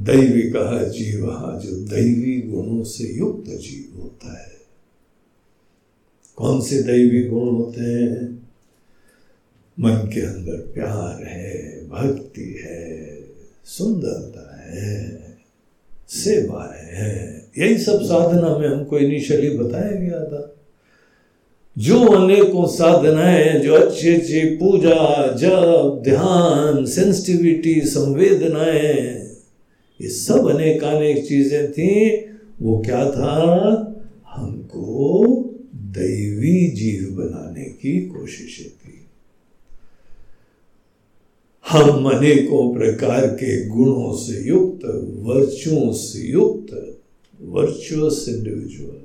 दैविक 0.00 0.52
जीव 0.90 1.26
जो 1.64 1.86
दैवी 1.86 2.40
गुणों 2.40 2.84
से 2.84 3.04
युक्त 3.18 3.50
जीव 3.50 4.02
होता 4.02 4.42
है। 4.42 4.52
कौन 6.36 6.60
से 6.60 6.82
दैवी 6.82 7.22
गुण 7.22 7.48
होते 7.48 7.80
हैं? 7.80 8.39
मन 9.80 10.10
के 10.14 10.20
अंदर 10.20 10.56
प्यार 10.74 11.24
है, 11.24 11.80
भक्ति 11.88 12.60
है, 12.64 13.18
सुंदरता 13.64 14.70
है, 14.70 15.20
सेवा 16.08 16.74
है। 16.84 17.46
यही 17.58 17.78
सब 17.78 18.02
साधना 18.02 18.58
में 18.58 18.68
हमको 18.68 18.98
इनिशियली 18.98 19.50
बताया 19.50 19.90
गया 19.90 20.24
था। 20.24 20.56
जो 21.78 22.04
अनेकों 22.04 22.66
साधनाएँ 22.66 23.60
जो 23.60 23.74
अच्छी 23.74 24.14
अच्छी 24.14 24.56
पूजा, 24.56 25.26
जप, 25.32 26.00
ध्यान 26.04 26.86
सेंसिटिविटी 26.86 27.80
संवेदनाएँ, 27.80 29.30
ये 30.00 30.08
सब 30.08 30.50
अनेक 30.50 30.84
अनेक 30.84 31.28
चीज़ें 31.28 31.72
थी। 31.72 32.10
वो 32.62 32.82
क्या 32.86 33.10
था? 33.10 33.36
हमको 34.30 35.26
दैवी 35.74 36.70
जीव 36.70 37.16
बनाने 37.16 37.64
की 37.64 38.06
कोशिशें 38.06 38.79
हम 41.70 42.06
अनेकों 42.10 42.74
प्रकार 42.74 43.26
के 43.26 43.66
गुणों 43.66 44.16
से 44.16 44.48
युक्त, 44.48 44.84
वर्चुओं 45.18 45.92
से 45.92 46.20
युक्त 46.30 46.96
वर्चुअस 47.40 48.26
इंडिविजुअल 48.28 49.02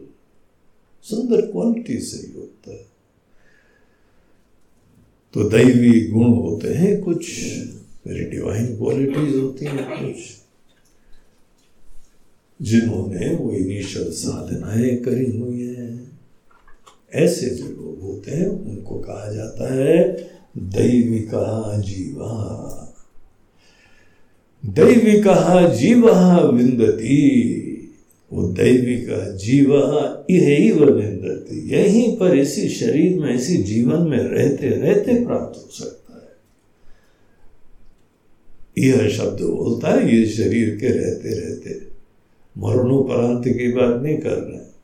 सुंदर 1.01 1.41
क्वालिटी 1.41 1.99
से 1.99 2.27
युक्त। 2.27 2.87
तो 5.33 5.43
दैवी 5.49 6.07
गुण 6.07 6.23
होते 6.23 6.67
हैं 6.67 7.03
कुछ, 7.03 7.29
मेरी 8.07 8.23
डिवाइन 8.25 8.77
क्वालिटीज 8.77 9.35
होती 9.35 9.65
हैं 9.65 9.85
कुछ, 9.89 10.15
जिन्होंने 12.61 13.35
वो 13.35 13.51
इनिशियल 13.51 14.11
साधनाएँ 14.11 14.95
करी 14.97 15.37
हुई 15.37 15.61
हैं। 15.61 16.19
ऐसे 17.13 17.49
जो 17.49 17.65
लोग 17.65 18.01
होते 18.01 18.31
हैं, 18.31 18.47
उनको 18.47 18.99
कहा 18.99 19.33
जाता 19.33 19.73
है 19.73 20.34
दैविका 20.57 21.77
जीवा। 21.81 22.81
दैविका 24.65 25.69
जीवा 25.75 26.39
विंदती 26.39 27.61
वो 28.33 28.47
दैविका 28.47 29.31
जीवा 29.31 29.83
यही 30.29 30.71
वह 30.71 30.91
विंदती 30.91 31.69
यहीं 31.69 32.17
पर 32.17 32.37
इसी 32.37 32.69
शरीर 32.69 33.19
में, 33.19 33.35
इसी 33.35 33.57
जीवन 33.57 33.99
में 33.99 34.17
रहते 34.17 34.67
रहते 34.69 35.25
प्राप्त 35.25 35.57
हो 35.57 35.71
सकता 35.71 36.13
है। 36.15 36.35
यह 38.87 39.09
शब्द 39.09 39.41
बोलता 39.41 39.89
है, 39.89 40.15
ये 40.15 40.25
शरीर 40.25 40.75
के 40.75 40.87
रहते 40.87 41.29
रहते। 41.29 41.95
मरणोपरांत 42.57 43.47
की 43.47 43.71
बात 43.73 44.01
नहीं 44.03 44.17
कर 44.17 44.37
रहे 44.37 44.75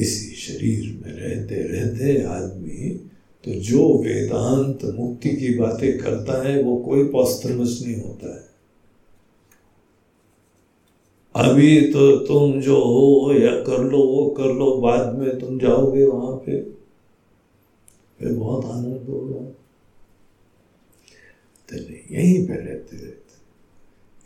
इसी 0.00 0.34
शरीर 0.48 1.00
में 1.04 1.12
रहते 1.12 1.54
रहते 1.54 2.22
आदमी 2.22 3.00
तो 3.44 3.50
जो 3.50 4.02
वेदांत 4.02 4.84
मुक्ति 4.84 5.28
की 5.28 5.54
बातें 5.58 5.98
करता 5.98 6.48
है, 6.48 6.62
वो 6.62 6.76
कोई 6.76 7.04
पॉस्टमस 7.04 7.80
नहीं 7.86 7.96
होता 7.96 8.36
है। 8.36 8.48
अभी 11.34 11.80
तो 11.92 12.16
तुम 12.16 12.60
जो 12.60 12.76
हो, 12.76 13.32
या 13.32 13.50
कर 13.50 13.84
लो, 13.84 13.98
वो 13.98 14.30
कर 14.30 14.44
लो, 14.44 14.76
बाद 14.76 15.18
में 15.18 15.38
तुम 15.38 15.58
जाओगे 15.58 16.04
वहाँ 16.04 16.36
पे। 16.36 16.62
फिर 18.18 18.32
बहुत 18.32 18.64
आनंद 18.64 19.06
होगा। 19.08 19.44
तो 21.68 21.76
यहीं 22.14 22.46
पे 22.46 22.54
रहते 22.54 22.96
रहते। 22.96 23.28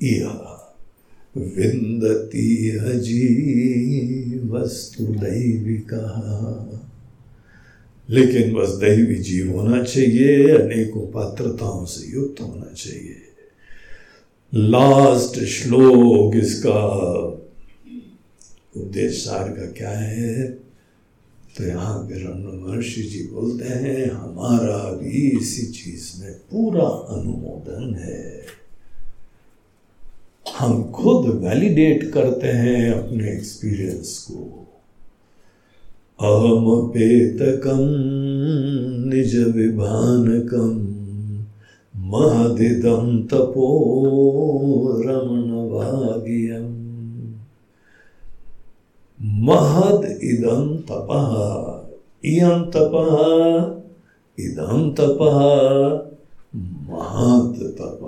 विंदती 0.06 0.71
हजी 2.78 3.28
वस्तु 4.38 5.04
दैविका। 5.04 6.02
लेकिन 8.10 8.54
बस 8.54 8.68
दैवी 8.68 9.14
जीव 9.14 9.52
होना 9.52 9.82
चाहिए, 9.82 10.48
अनेकों 10.48 11.00
पात्रताओं 11.00 11.84
से 11.84 12.12
युक्त 12.12 12.40
होना 12.40 12.74
चाहिए। 12.74 13.16
लास्ट 14.54 15.44
श्लोक 15.44 16.36
इसका 16.36 16.84
उद्देश्य 18.76 19.16
सार 19.16 19.48
का 19.48 19.66
क्या 19.66 19.90
है? 19.90 20.50
तो 21.56 21.64
यहाँ 21.64 21.98
पे 21.98 22.14
रमन 22.14 22.66
महर्षि 22.66 23.02
जी 23.02 23.28
बोलते 23.32 23.64
हैं, 23.64 24.10
हमारा 24.10 24.92
भी 24.92 25.38
इसी 25.40 25.66
चीज़ 25.66 26.20
में 26.20 26.32
पूरा 26.32 27.16
अनुमोदन 27.16 27.94
है। 27.94 28.41
हम 30.46 30.82
खुद 30.92 31.26
वैलिडेट 31.44 32.12
करते 32.12 32.48
हैं 32.48 32.92
अपने 32.92 33.32
एक्सपीरियंस 33.32 34.26
को। 34.30 34.58
अहम 36.20 36.88
पेतकम, 36.88 37.80
निज 39.08 39.36
विभानकम, 39.56 40.74
महदिदम 41.96 43.22
तपो 43.22 43.68
रमण 45.06 45.48
भाग्यम 45.68 46.68
महद 49.44 50.04
इदम 50.22 50.76
तपः 50.90 51.30
इयम 52.24 52.64
तपः 52.70 53.12
इदम 54.38 54.90
तपः 54.90 55.38
महत 56.90 57.56
तपः। 57.78 58.01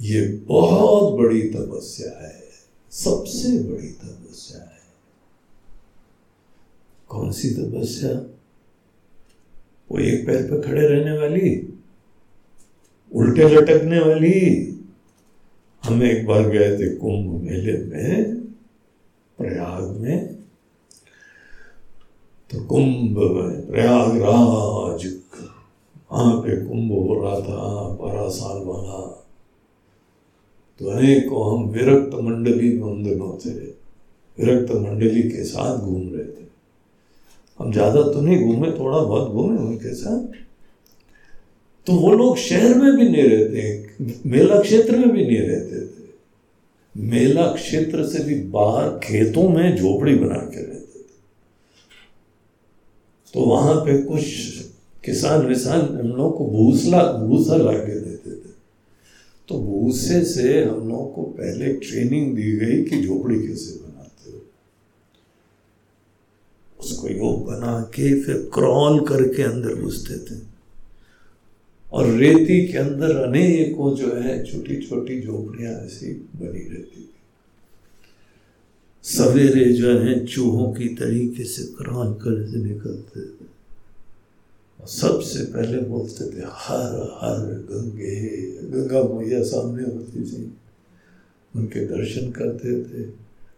ये 0.00 0.26
बहुत 0.48 1.14
बड़ी 1.18 1.42
तपस्या 1.42 2.10
है, 2.26 2.42
सबसे 2.92 3.48
बड़ी 3.62 3.88
तपस्या 3.88 4.60
है। 4.62 4.80
कौन 7.08 7.32
सी 7.32 7.50
तपस्या? 7.50 8.10
वो 9.90 9.98
एक 9.98 10.26
पैर 10.26 10.42
पर 10.42 10.60
खड़े 10.60 10.86
रहने 10.88 11.18
वाली, 11.18 11.50
उल्टे 13.12 13.48
लटकने 13.48 14.00
वाली। 14.00 14.38
हम 15.84 16.02
एक 16.02 16.26
बार 16.26 16.48
गए 16.48 16.76
थे 16.78 16.94
कुंभ 16.96 17.42
मेले 17.42 17.76
में, 17.78 18.40
प्रयाग 19.38 19.84
में। 19.96 20.34
तो 22.50 22.64
कुंभ 22.64 23.18
में, 23.18 23.66
प्रयागराज, 23.66 25.06
वहाँ 26.12 26.34
पे 26.40 26.56
कुंभ 26.66 26.92
हो 26.92 27.22
रहा 27.22 27.40
था, 27.40 27.88
बारह 27.94 28.28
साल 28.28 28.62
वाला 28.62 29.24
तो 30.80 30.90
अनेकों 30.90 31.44
हम 31.46 31.68
विरक्त 31.68 32.14
मंडली 32.14 32.68
में 32.70 32.82
उन 32.82 33.02
दिनों 33.04 33.36
थे 33.36 33.50
विरक्त 34.38 34.72
मंडली 34.72 35.22
के 35.22 35.44
साथ 35.44 35.78
घूम 35.78 36.02
रहे 36.08 36.24
थे। 36.24 36.46
हम 37.60 37.72
ज़्यादा 37.72 38.02
तो 38.02 38.20
नहीं 38.20 38.38
घूमे, 38.38 38.70
थोड़ा 38.70 38.98
बहुत 38.98 39.30
घूमे 39.30 39.56
उनके 39.58 39.94
साथ। 39.94 40.36
तो 41.86 41.92
वो 41.94 42.12
लोग 42.12 42.36
शहर 42.38 42.74
में 42.74 42.96
भी 42.96 43.08
नहीं 43.08 43.22
रहते, 43.22 44.20
मेला 44.26 44.60
क्षेत्र 44.60 44.96
में 44.96 45.10
भी 45.10 45.24
नहीं 45.24 45.38
रहते 45.38 45.80
थे। 45.80 46.06
मेला 46.94 47.46
क्षेत्र 47.52 48.06
से 48.06 48.22
भी 48.24 48.34
बाहर 48.50 48.88
खेतों 49.02 49.48
में 49.48 49.76
झोपड़ी 49.76 50.14
बना 50.14 50.38
के 50.44 50.62
रहते 50.62 50.98
थे। 50.98 51.06
तो 53.34 53.44
वहाँ 53.46 53.74
पे 53.76 54.02
कुछ 54.02 54.24
किसान 55.04 55.46
विसान 55.46 55.80
हम 55.98 56.16
लोग 56.16 56.36
को 56.38 56.46
भूसला, 56.46 57.02
भूसा 57.02 57.56
ला 57.56 57.72
के 57.74 58.00
देते 58.00 58.30
तो 59.48 59.58
भूसे 59.58 60.24
से 60.24 60.64
हम 60.64 60.88
लोग 60.88 61.14
को 61.14 61.22
पहले 61.22 61.72
ट्रेनिंग 61.72 62.36
दी 62.36 62.52
गई 62.52 62.82
कि 62.82 63.06
झोपड़ी 63.06 63.46
कैसे 63.46 63.76
बनाते 63.76 64.30
हो। 64.30 64.42
उसको 66.80 67.08
योग 67.08 67.46
बना 67.46 67.80
के 67.80 68.22
फिर 68.22 68.50
क्रॉल 68.54 69.00
करके 69.00 69.42
अंदर 69.42 69.74
घुसते 69.74 70.18
थे। 70.18 70.40
और 71.92 72.06
रेती 72.06 72.72
के 72.72 72.78
अंदर 72.78 73.16
अनेकों 73.16 73.96
जो 73.96 74.12
है 74.12 74.44
छोटी 74.44 74.86
छोटी 74.86 75.22
झोपड़ियाँ 75.22 75.72
ऐसी 75.72 76.12
बनी 76.12 76.76
रहती 76.76 77.00
थी। 77.00 77.14
सवेरे 79.02 79.72
जो 79.72 79.98
है, 79.98 80.26
चूहों 80.26 80.72
की 80.72 80.88
तरीके 80.88 81.44
से 81.44 81.62
क्रॉल 81.62 82.12
कर 82.12 82.56
निकलते 82.58 83.20
थे। 83.20 83.37
सबसे 84.88 85.44
पहले 85.44 85.78
बोलते 85.78 86.24
थे, 86.24 86.44
हर 86.44 86.94
हर 87.22 87.40
गंगे, 87.70 88.16
गंगा 88.72 89.02
मैया 89.14 89.42
सामने 89.42 89.82
होती 89.82 90.24
थी 90.24 90.52
उनके 91.56 91.84
दर्शन 91.86 92.30
करते 92.30 92.84
थे, 92.84 93.04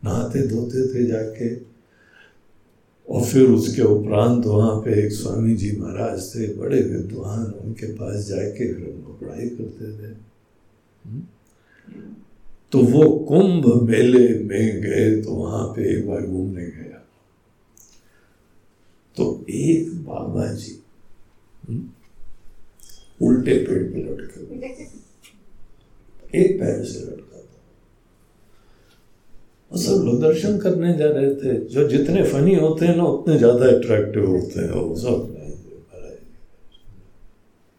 नहाते 0.05 0.47
धोते 0.47 0.87
थे 0.95 1.07
जाके 1.07 1.55
और 3.09 3.25
फिर 3.25 3.49
उसके 3.49 3.83
उपरांत 3.83 4.47
वहाँ 4.47 4.77
पे 4.81 5.07
एक 5.07 5.13
स्वामी 5.13 5.55
जी 5.57 5.77
महाराज 5.77 6.35
थे, 6.35 6.55
बड़े 6.55 6.83
विद्वान, 6.83 7.45
उनके 7.45 7.87
पास 7.87 8.27
जाके 8.27 8.73
फिर 8.75 8.87
उनको 8.89 9.13
पढ़ाई 9.13 9.49
करते 9.49 9.93
थे 9.93 10.15
हम्म? 11.05 11.23
तो 12.73 12.79
वो 12.79 13.11
कुंभ 13.11 13.83
मेले 13.83 14.29
में 14.45 14.81
गए 14.83 15.23
तो 15.23 15.35
वहाँ 15.35 15.67
पे 15.67 15.99
एक 15.99 16.07
बार 16.09 16.27
घूमने 16.27 16.65
गया 16.65 16.99
तो 19.17 19.47
एक 19.51 20.05
बाबा 20.05 20.53
जी। 20.53 20.80
उल्टे 23.21 23.55
पेड़ 23.65 23.83
पे 23.85 24.03
लटके 24.03 24.39
एक 26.35 26.59
पैर 26.61 26.85
से 26.85 27.01
लटका 27.01 27.39
था 27.39 27.59
और 29.71 29.79
सब 29.79 30.05
लोग 30.05 30.21
दर्शन 30.23 30.59
करने 30.59 30.93
जा 30.99 31.09
रहे 31.09 31.35
थे। 31.35 31.59
जो 31.67 31.89
जितने 31.89 32.23
फनी 32.25 32.55
होते 32.55 32.87
हैं 32.87 32.97
ना, 32.97 33.05
उतने 33.05 33.39
ज़्यादा 33.39 33.67
अट्रैक्टिव 33.69 34.27
होते 34.27 34.61
हैं। 34.61 34.71
वो 34.71 34.97
सब 34.97 35.37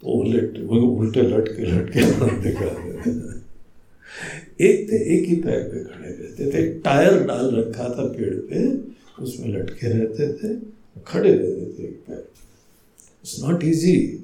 तो 0.03 0.07
उलट, 0.09 0.57
उल्टे 0.59 1.21
लटके 1.21 1.63
लटके 1.65 2.01
दिखा 2.41 2.65
रहे 2.65 3.11
एक 4.61 4.77
थे, 4.91 4.97
एक 5.15 5.27
ही 5.27 5.35
पैर 5.35 5.61
पे 5.63 5.83
खड़े 5.85 6.09
रहते 6.09 6.51
थे। 6.53 6.61
टायर 6.81 7.23
डाल 7.25 7.45
रखा 7.55 7.89
था 7.89 8.03
पेड़ 8.15 8.35
पे, 8.49 8.57
उसमें 9.23 9.47
लटके 9.49 9.87
रहते 9.89 10.27
थे। 10.33 10.49
खड़े 11.07 11.31
रहते 11.31 11.65
थे 11.73 11.83
एक 11.83 11.97
पैर 12.07 12.23
इट्स 13.23 13.43
नॉट 13.43 13.63
इजी 13.63 14.17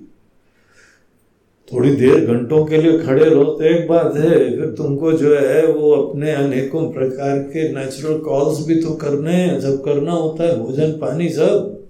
थोड़ी 1.74 1.96
देर 1.96 2.26
घंटों 2.26 2.66
के 2.66 2.78
लिए 2.78 3.00
खड़े 3.00 3.24
रहो 3.24 3.44
तो 3.44 3.64
एक 3.64 3.88
बात 3.88 4.16
है, 4.16 4.30
फिर 4.58 4.74
तुमको 4.78 5.12
जो 5.14 5.34
है, 5.36 5.66
वो 5.68 5.92
अपने 5.92 6.32
अनेकों 6.32 6.92
प्रकार 6.94 7.40
के 7.40 7.74
नेचुरल 7.74 8.20
कॉल्स 8.20 8.66
भी 8.68 8.76
तो 8.82 8.94
करने 8.94 9.34
हैं। 9.34 9.60
सब 9.62 9.84
करना 9.84 10.12
होता 10.12 10.44
है, 10.44 10.60
भोजन, 10.60 10.92
पानी, 10.92 11.30
सब, 11.30 11.84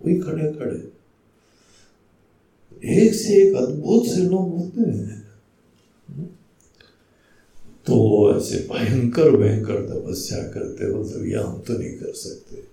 वही 0.00 0.18
खड़े 0.18 0.52
खड़े। 0.52 0.78
एक 2.98 3.14
से 3.14 3.34
एक 3.34 3.56
अद्भुत 3.56 4.06
से 4.06 4.22
लोग 4.22 4.56
होते 4.56 4.90
हैं। 4.90 5.20
तो 7.86 7.94
वो 7.94 8.34
ऐसे 8.36 8.68
भयंकर 8.72 9.30
भयंकर 9.30 9.86
तपस्या 9.86 10.38
करते 10.38 10.84
हो 10.84 11.04
तो 11.04 11.24
यह 11.24 11.40
हम 11.40 11.62
तो 11.66 11.78
नहीं 11.78 11.94
कर 11.94 12.12
सकते। 12.12 12.69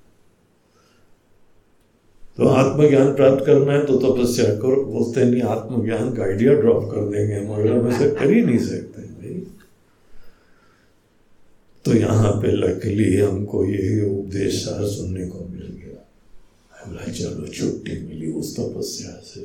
तो 2.38 2.47
आत्मज्ञान 2.47 3.15
प्राप्त 3.15 3.45
करना 3.45 3.73
है 3.73 3.85
तो 3.85 3.95
तपस्या 3.97 4.45
करो। 4.55 4.84
बोलते 4.85 5.23
नहीं, 5.26 5.41
आत्मज्ञान 5.41 6.14
का 6.15 6.23
आइडिया 6.23 6.53
ड्रॉप 6.53 6.84
कर 6.91 7.01
देंगे 7.01 7.39
मगर 7.41 7.72
हम 7.72 7.88
ऐसे 7.88 8.09
कर 8.09 8.31
ही 8.31 8.41
नहीं 8.41 8.59
सकते 8.59 9.01
भाई 9.01 9.47
तो 11.85 11.93
यहाँ 11.93 12.31
पे 12.41 12.51
लकली 12.51 13.18
हमको 13.18 13.65
यही 13.65 14.01
उपदेश 14.09 14.65
सुनने 14.69 15.26
को 15.27 15.39
मिल 15.39 15.68
गया। 15.68 15.99
बोला, 16.88 17.11
चलो, 17.11 17.47
छुट्टी 17.47 17.99
मिली 18.07 18.31
उस 18.31 18.55
तपस्या 18.59 19.22
से। 19.26 19.41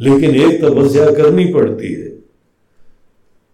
लेकिन 0.00 0.36
एक 0.36 0.60
तपस्या 0.64 1.10
करनी 1.10 1.52
पड़ती 1.52 1.92
है। 1.92 2.18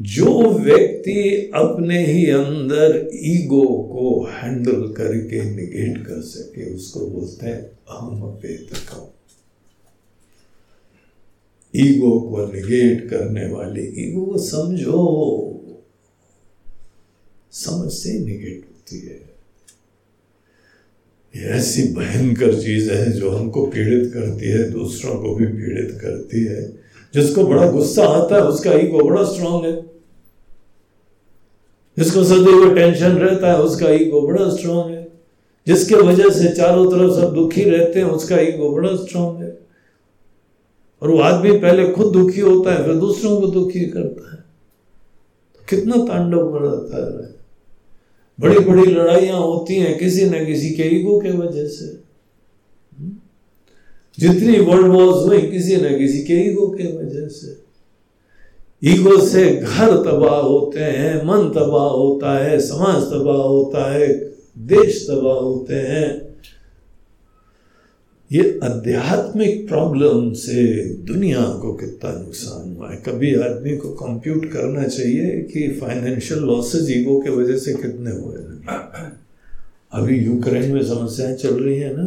जो 0.00 0.42
व्यक्ति 0.50 1.50
अपने 1.54 2.06
ही 2.06 2.30
अंदर 2.30 3.10
ईगो 3.14 3.66
को 3.66 4.24
हैंडल 4.24 4.92
करके 4.92 5.50
निगेट 5.50 6.06
कर 6.06 6.20
सके, 6.20 6.74
उसको 6.74 7.06
बोलते 7.06 7.46
हैं, 7.46 7.62
अहम 7.90 8.22
अपेतकम। 8.22 9.06
ईगो 11.76 12.20
को 12.20 12.52
निगेट 12.52 13.10
करने 13.10 13.46
वाले 13.46 14.08
ईगो 14.08 14.26
को 14.26 14.38
समझो। 14.38 15.55
समझ 17.56 17.92
से 17.92 18.18
निगेट 18.18 18.68
होती 18.68 19.00
है। 19.00 19.36
ये 21.36 21.42
ऐसी 21.42 21.82
भयंकर 21.82 22.60
चीज़ 22.60 22.90
है 22.90 23.12
जो 23.12 23.30
हमको 23.30 23.66
पीड़ित 23.66 24.12
करती 24.14 24.46
है, 24.46 24.70
दूसरों 24.70 25.14
को 25.14 25.34
भी 25.34 25.46
पीड़ित 25.46 25.98
करती 26.02 26.44
है। 26.44 26.72
जिसको 27.14 27.44
बड़ा 27.44 27.70
गुस्सा 27.70 28.04
आता 28.04 28.36
है, 28.36 28.42
उसका 28.42 28.72
ईगो 28.72 29.04
बड़ा 29.04 29.24
स्ट्रांग 29.24 29.64
है। 29.64 29.82
जिसको 31.98 32.24
सदैव 32.24 32.74
टेंशन 32.74 33.12
रहता 33.12 33.52
है, 33.52 33.60
उसका 33.60 33.90
ईगो 33.90 34.28
बड़ा 34.28 34.56
स्ट्रांग 34.56 34.94
है। 34.94 35.12
जिसके 35.66 35.94
वजह 35.94 36.30
से 36.30 36.48
चारों 36.48 36.90
तरफ़ 36.90 37.20
सब 37.20 37.34
दुखी 37.34 37.64
रहते 37.64 37.98
हैं, 37.98 38.06
उसका 38.06 38.40
ईगो 38.40 38.74
बड़ा 38.74 38.96
स्ट्रांग 38.96 39.42
है। 39.42 39.58
और 41.02 41.10
वो 41.10 41.18
आदमी 41.18 41.58
पहले 41.58 41.88
खुद 41.88 42.12
दुखी 42.12 42.40
होता 42.40 42.74
है, 42.74 42.84
फिर 42.84 42.94
दूसरों 42.94 43.40
को 43.40 43.46
दुखी 43.46 43.80
करता 43.80 44.30
है। 44.30 44.36
तो 45.54 45.66
कितना 45.70 45.96
तांडव 45.96 46.42
बढ़ता 46.42 47.26
है। 47.26 47.35
बड़ी 48.40 48.58
बड़ी 48.58 48.86
लड़ाइयाँ 48.86 49.38
होती 49.38 49.74
हैं, 49.74 49.98
किसी 49.98 50.24
न 50.24 50.46
किसी 50.46 50.70
के 50.70 50.82
ईगो 50.82 51.20
के 51.20 51.30
वजह 51.30 51.66
से। 51.66 52.06
जितनी 54.18 54.58
वर्ल्ड 54.58 54.86
वॉर्स 54.86 55.26
हुई, 55.26 55.40
किसी 55.40 55.76
न 55.76 55.98
किसी 55.98 56.24
के 56.24 56.34
ईगो 56.34 56.66
के 56.66 56.84
वजह 56.84 57.28
से। 57.28 57.66
ईगो 58.84 59.26
से 59.26 59.56
घर 59.56 59.96
तबाह 59.96 60.40
होते 60.40 60.80
हैं, 60.80 61.24
मन 61.24 61.48
तबाह 61.48 61.88
होता 61.88 62.44
है, 62.44 62.60
समाज 62.60 63.02
तबाह 63.02 63.36
होता 63.36 63.92
है, 63.92 64.08
देश 64.58 65.06
तबाह 65.10 65.38
होते 65.38 65.74
हैं। 65.74 66.25
ये 68.32 68.58
आध्यात्मिक 68.64 69.66
प्रॉब्लम 69.68 70.32
से 70.34 70.62
दुनिया 71.06 71.42
को 71.60 71.72
कितना 71.74 72.10
नुकसान 72.12 72.74
हुआ 72.74 72.90
है। 72.90 72.96
कभी 72.96 73.34
आदमी 73.34 73.76
को 73.76 73.88
कंप्यूट 73.94 74.46
करना 74.52 74.86
चाहिए 74.88 75.40
कि 75.42 75.68
फाइनेंशियल 75.80 76.40
लॉसेज 76.40 76.90
ईगो 76.90 77.20
के 77.20 77.30
वजह 77.30 77.58
से 77.58 77.74
कितने 77.74 78.10
हुए 78.10 78.34
अभी 79.92 80.18
यूक्रेन 80.18 80.72
में 80.72 80.82
समस्याएँ 80.84 81.36
चल 81.36 81.62
रही 81.62 81.78
है 81.78 81.96
ना, 81.96 82.04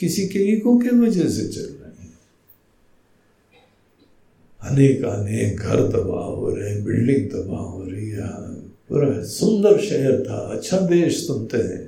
किसी 0.00 0.26
के 0.28 0.38
ईगो 0.52 0.76
के 0.78 0.96
वजह 0.96 1.28
से 1.28 1.46
चल 1.48 1.68
रही 1.74 2.06
है। 2.06 2.14
अनेक 4.62 5.04
अनेक 5.04 5.56
घर 5.56 5.80
तबाह 5.90 6.24
हो 6.24 6.50
रहे 6.50 6.70
हैं 6.70 6.84
बिल्डिंग 6.84 7.30
तबाह 7.30 7.60
हो 7.60 7.82
रही 7.82 8.10
है। 8.10 8.26
पूरा 8.88 9.22
सुंदर 9.24 9.78
शहर 9.80 10.22
था 10.24 10.38
अच्छा 10.54 10.78
देश 10.88 11.26
सुनते 11.26 11.58
हैं। 11.58 11.84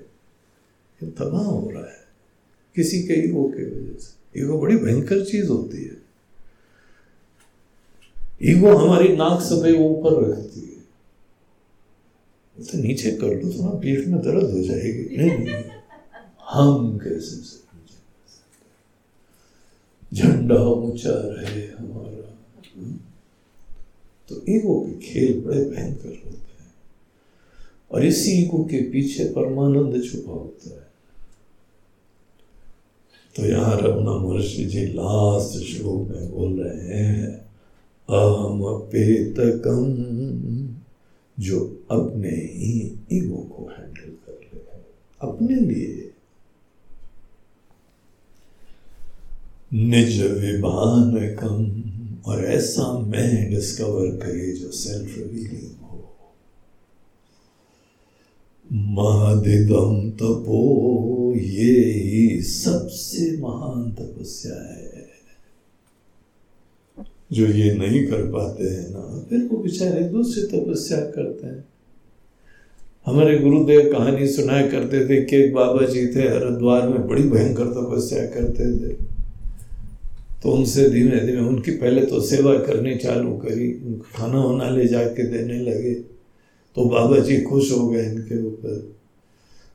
तबाह 1.00 1.42
हो 1.42 1.70
रहा 1.74 1.82
है। 1.82 1.95
किसी 2.76 3.02
के 3.02 3.14
ईगो 3.28 3.48
के 3.48 3.64
वजह 3.64 3.98
से। 3.98 4.40
ईगो 4.40 4.58
बड़ी 4.58 4.76
भयंकर 4.76 5.24
चीज़ 5.24 5.48
होती 5.48 5.84
है। 5.84 5.96
ईगो 8.42 8.76
हमारी 8.76 9.08
नाक 9.16 9.40
सदैव 9.42 9.82
ऊपर 9.82 10.30
रखती 10.30 10.60
है। 10.60 10.76
तो 12.66 12.78
नीचे 12.78 13.10
कर 13.10 13.26
लो 13.26 13.52
तो 13.52 13.78
पीठ 13.78 14.06
में 14.06 14.20
दर्द 14.20 14.50
हो 14.50 14.62
जाएगी। 14.62 15.16
नहीं 15.16 15.38
नहीं 15.38 15.64
हम 16.44 16.98
कैसे 16.98 17.36
से 17.36 17.66
झंडा 20.14 20.62
ऊँचा 20.62 21.10
रहे 21.10 21.66
हमारा। 21.66 22.22
तो 24.28 24.44
ईगो 24.48 24.80
के 24.80 24.98
खेल 24.98 25.40
बड़े 25.40 25.64
भयंकर 25.64 26.08
होते 26.08 26.62
हैं। 26.62 26.74
और 27.90 28.06
इसी 28.06 28.32
ईगो 28.32 28.64
के 28.64 28.80
पीछे 28.90 29.24
परमानंद 29.24 30.04
छुपा 30.04 30.32
होता 30.32 30.70
है। 30.70 30.85
तो 33.36 33.44
यहाँ 33.44 33.76
रमना 33.76 34.12
महर्षि 34.18 34.64
जी 34.64 34.86
लास्ट 34.88 35.58
श्लोक 35.64 36.08
में 36.10 36.30
बोल 36.30 36.52
रहे 36.60 36.96
हैं 36.96 37.32
अहम 38.08 38.60
पेतकम 38.92 39.84
जो 41.38 41.58
अपने 41.90 42.30
ही 42.30 42.72
ईगो 43.12 43.42
को 43.50 43.68
हैंडल 43.68 44.10
कर 44.26 44.40
ले 44.44 44.60
अपने 45.20 45.54
लिए 45.56 46.12
निज 49.74 50.20
विभान 50.22 51.12
कम 51.40 52.30
और 52.30 52.44
ऐसा 52.46 52.92
मैं 53.00 53.30
डिस्कवर 53.50 54.10
करे 54.16 54.52
जो 54.52 54.70
सेल्फ 54.74 55.18
रिवीलिंग 55.18 55.75
महादिदम 58.72 60.10
तपो, 60.10 61.34
ये 61.36 61.92
ही 61.92 62.42
सबसे 62.42 63.36
महान 63.40 63.92
तपस्या 63.92 64.72
है। 64.72 65.06
जो 67.32 67.46
ये 67.46 67.74
नहीं 67.74 68.06
कर 68.06 68.22
पाते 68.22 68.64
हैं 68.64 68.90
ना, 68.90 69.26
फिर 69.30 69.48
वो 69.52 69.58
बेचारे 69.58 70.04
दूसरी 70.04 70.42
तपस्या 70.42 71.00
करते 71.00 71.46
हैं। 71.46 71.64
हमारे 73.06 73.38
गुरुदेव 73.38 73.92
कहानी 73.92 74.28
सुनाया 74.28 74.66
करते 74.66 75.08
थे 75.08 75.24
कि 75.24 75.36
एक 75.36 75.54
बाबा 75.54 75.86
जी 75.86 76.06
थे, 76.06 76.20
हरिद्वार 76.20 76.88
में 76.88 77.08
बड़ी 77.08 77.22
भयंकर 77.22 77.64
तपस्या 77.64 78.26
करते 78.26 78.78
थे। 78.78 78.92
तो 80.42 80.52
उनसे 80.52 80.90
धीमे 80.90 81.20
धीमे 81.20 81.40
उनकी 81.40 81.70
पहले 81.70 82.06
तो 82.06 82.20
सेवा 82.20 82.58
करनी 82.58 82.94
चालू 82.94 83.32
करी 83.32 83.70
खाना 84.14 84.44
वाना 84.44 84.70
ले 84.70 84.86
जाके 84.86 85.26
देने 85.26 85.60
लगे। 85.60 86.15
तो 86.76 86.84
बाबा 86.84 87.18
जी 87.18 87.40
खुश 87.40 87.72
हो 87.72 87.88
गए 87.88 88.04
इनके 88.04 88.46
ऊपर। 88.46 88.76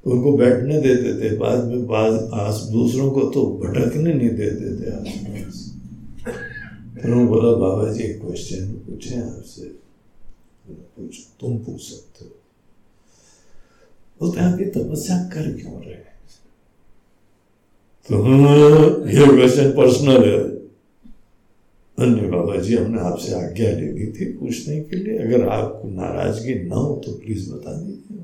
तो 0.03 0.11
उनको 0.11 0.37
बैठने 0.37 0.81
देते 0.81 1.13
थे, 1.21 1.37
बाद 1.37 1.63
में 1.63 1.87
बाद 1.87 2.29
आस, 2.33 2.61
दूसरों 2.71 3.11
को 3.11 3.21
तो 3.21 3.45
भटकने 3.63 4.13
नहीं 4.13 4.29
देते 4.29 4.79
थे 4.79 4.91
आसपास 4.91 5.67
उन्होंने 7.05 7.27
बोला, 7.27 7.51
बाबा 7.55 7.91
जी, 7.93 8.03
एक 8.03 8.21
क्वेश्चन 8.21 8.67
पूछे 8.87 9.15
आपसे। 9.15 9.63
पूछो, 10.69 11.21
तुम 11.39 11.57
पूछ 11.57 11.81
सकते 11.81 12.25
हो। 12.25 12.31
बोलते 14.19 14.39
आप 14.39 14.59
ये 14.59 14.65
तपस्या 14.65 15.17
कर 15.23 15.51
क्यों 15.51 15.73
रहे 15.83 15.95
तो 18.09 18.13
ये 19.07 19.25
क्वेश्चन 19.25 19.71
पर्सनल 19.71 20.29
है। 20.29 20.60
अन्य 22.01 22.21
बाबा 22.21 22.55
जी 22.55 22.75
हमने 22.75 23.01
आपसे 23.01 23.33
आज्ञा 23.33 23.71
लेनी 23.71 24.11
थी 24.11 24.25
पूछने 24.25 24.81
के 24.81 24.95
लिए। 24.95 25.17
अगर 25.17 25.47
आपको 25.47 25.89
नाराज़गी 25.89 26.53
ना 26.53 26.75
हो 26.75 27.01
तो 27.05 27.11
प्लीज़ 27.11 27.51
बता 27.51 27.73
दीजिए। 27.81 28.23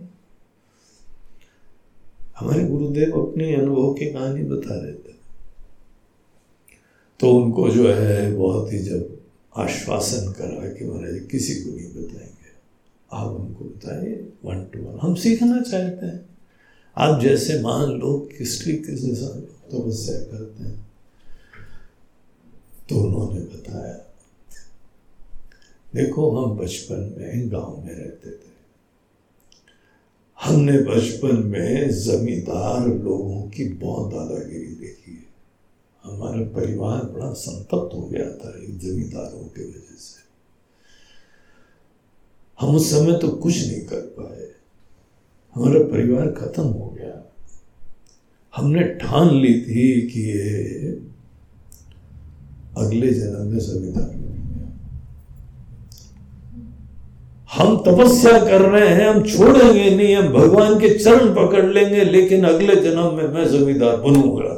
हमारे 2.40 2.64
गुरुदेव 2.64 3.22
अपने 3.22 3.56
अनुभव 3.56 3.94
की 3.94 4.06
कहानी 4.06 4.44
बता 4.44 4.76
रहे 4.76 4.94
थे। 4.94 5.16
तो 7.20 7.32
उनको 7.32 7.70
जो 7.70 7.88
है 7.88 8.36
बहुत 8.36 8.74
ही 8.74 8.80
जब 8.80 9.18
आश्वासन 9.58 10.32
करा 10.32 10.70
कि 10.70 10.86
महाराज 10.86 11.28
किसी 11.32 11.56
को 11.56 11.70
नहीं 11.70 11.90
बताएँगे। 11.90 12.52
आप 13.14 13.28
हमको 13.28 13.66
बताइए 13.66 14.30
वन 14.46 14.64
टू 14.64 14.80
वन 14.80 15.00
हम 15.02 15.16
सीखना 15.16 15.62
चाहते 15.62 16.06
हैं। 16.06 16.26
आप 16.98 17.22
जैसे 17.22 17.62
मान 17.62 17.90
लोग 17.90 18.38
किसकी 18.38 18.74
किसी 18.74 19.12
तपस्या 19.12 20.18
करते 20.20 20.64
हैं। 20.64 20.87
तो 22.90 22.96
उन्होंने 22.96 23.40
बताया। 23.40 24.04
देखो, 25.96 26.38
हम 26.38 26.58
बचपन 26.58 27.16
में 27.18 27.52
गाँव 27.52 27.84
में 27.86 27.94
रहते 27.94 28.32
थे। 28.32 28.58
हमने 30.42 30.78
बचपन 30.78 31.48
में 31.48 31.90
जमींदार 31.90 32.88
लोगों 32.88 33.50
की 33.50 33.74
बहुत 33.74 34.14
दादागिरी 34.14 34.68
देखी 34.68 35.12
है। 35.12 35.28
हमारा 36.04 36.42
परिवार 36.42 37.04
बड़ा 37.06 37.34
संतप्त 37.34 37.96
हो 37.96 38.08
गया 38.08 38.32
था 38.32 38.60
इन 38.64 38.80
जमींदारों 38.80 39.48
की 39.48 39.64
वजह 39.64 39.96
से। 39.98 40.28
हम 42.60 42.76
उस 42.76 42.92
समय 42.92 43.18
तो 43.18 43.30
कुछ 43.30 43.68
नहीं 43.68 43.82
कर 43.82 44.02
पाए। 44.02 44.52
हमारा 45.56 45.80
परिवार 45.80 46.32
खत्म 46.32 46.64
हो 46.64 46.90
गया। 46.90 47.36
हमने 48.56 48.84
ठान 48.84 49.36
ली 49.36 49.62
थी 49.62 50.08
कि 50.08 50.22
ये 50.22 51.02
अगले 52.86 53.12
जन्म 53.14 53.48
में 53.48 53.60
जमींदार 53.60 54.18
हम 57.52 57.78
तपस्या 57.78 58.32
कर 58.40 58.62
रहे 58.62 58.88
हैं, 58.88 59.10
हम 59.10 59.24
छोड़ेंगे 59.24 59.96
नहीं, 59.96 60.16
हम 60.16 60.34
भगवान 60.34 60.80
के 60.80 60.90
चरण 61.00 61.34
पकड़ 61.34 61.66
लेंगे, 61.66 62.04
लेकिन 62.04 62.44
अगले 62.44 62.76
जन्म 62.76 63.14
में 63.14 63.28
मैं 63.28 63.46
जमींदार 63.46 63.98
बनूँगा। 63.98 64.54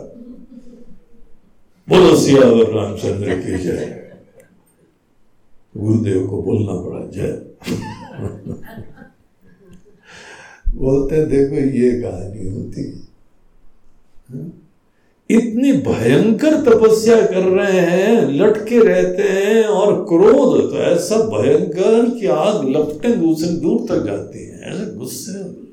बोलो, 1.87 2.15
सियावर 2.15 2.73
रामचंद्र 2.73 3.35
की 3.35 3.57
जय। 3.57 4.11
गुरुदेव 5.77 6.27
को 6.27 6.41
बोलना 6.41 6.73
पड़ा, 6.73 7.11
जय। 7.11 7.31
बोलते 10.75 11.25
देखो 11.25 11.55
ये 11.55 12.01
कहानी 12.01 12.49
होती 12.49 12.83
इतनी 15.29 15.71
भयंकर 15.85 16.55
तपस्या 16.63 17.15
कर 17.23 17.43
रहे 17.45 17.79
हैं, 17.81 18.31
लटके 18.31 18.79
रहते 18.79 19.23
हैं 19.23 19.63
और 19.65 19.93
क्रोध 20.05 20.59
तो 20.71 20.77
ऐसा 20.83 21.17
भयंकर 21.29 22.09
कि 22.19 22.25
आग 22.27 22.67
लपटे 22.69 23.15
दूसरे, 23.15 23.49
दूर 23.49 23.85
तक 23.89 24.05
जाती 24.05 24.39
है, 24.39 24.59
ऐसे 24.63 24.95
गुस्से 24.95 25.67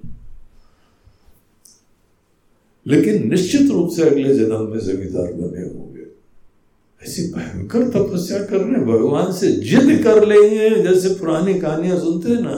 लेकिन 2.86 3.28
निश्चित 3.30 3.70
रूप 3.70 3.90
से 3.90 4.02
अगले 4.02 4.34
जन्म 4.34 4.68
में 4.70 4.78
जमींदार 4.80 5.32
बने 5.32 5.62
होंगे। 5.62 6.04
ऐसी 7.02 7.22
भयंकर 7.32 7.88
तपस्या 7.90 8.38
कर 8.40 8.56
रहे 8.56 8.70
हैं, 8.70 8.86
भगवान 8.86 9.32
से 9.32 9.50
जिद 9.62 10.02
कर 10.04 10.26
लेंगे। 10.26 10.70
जैसे 10.82 11.14
पुरानी 11.14 11.54
कहानियाँ 11.60 11.98
सुनते 12.00 12.30
हैं 12.30 12.40
ना, 12.42 12.54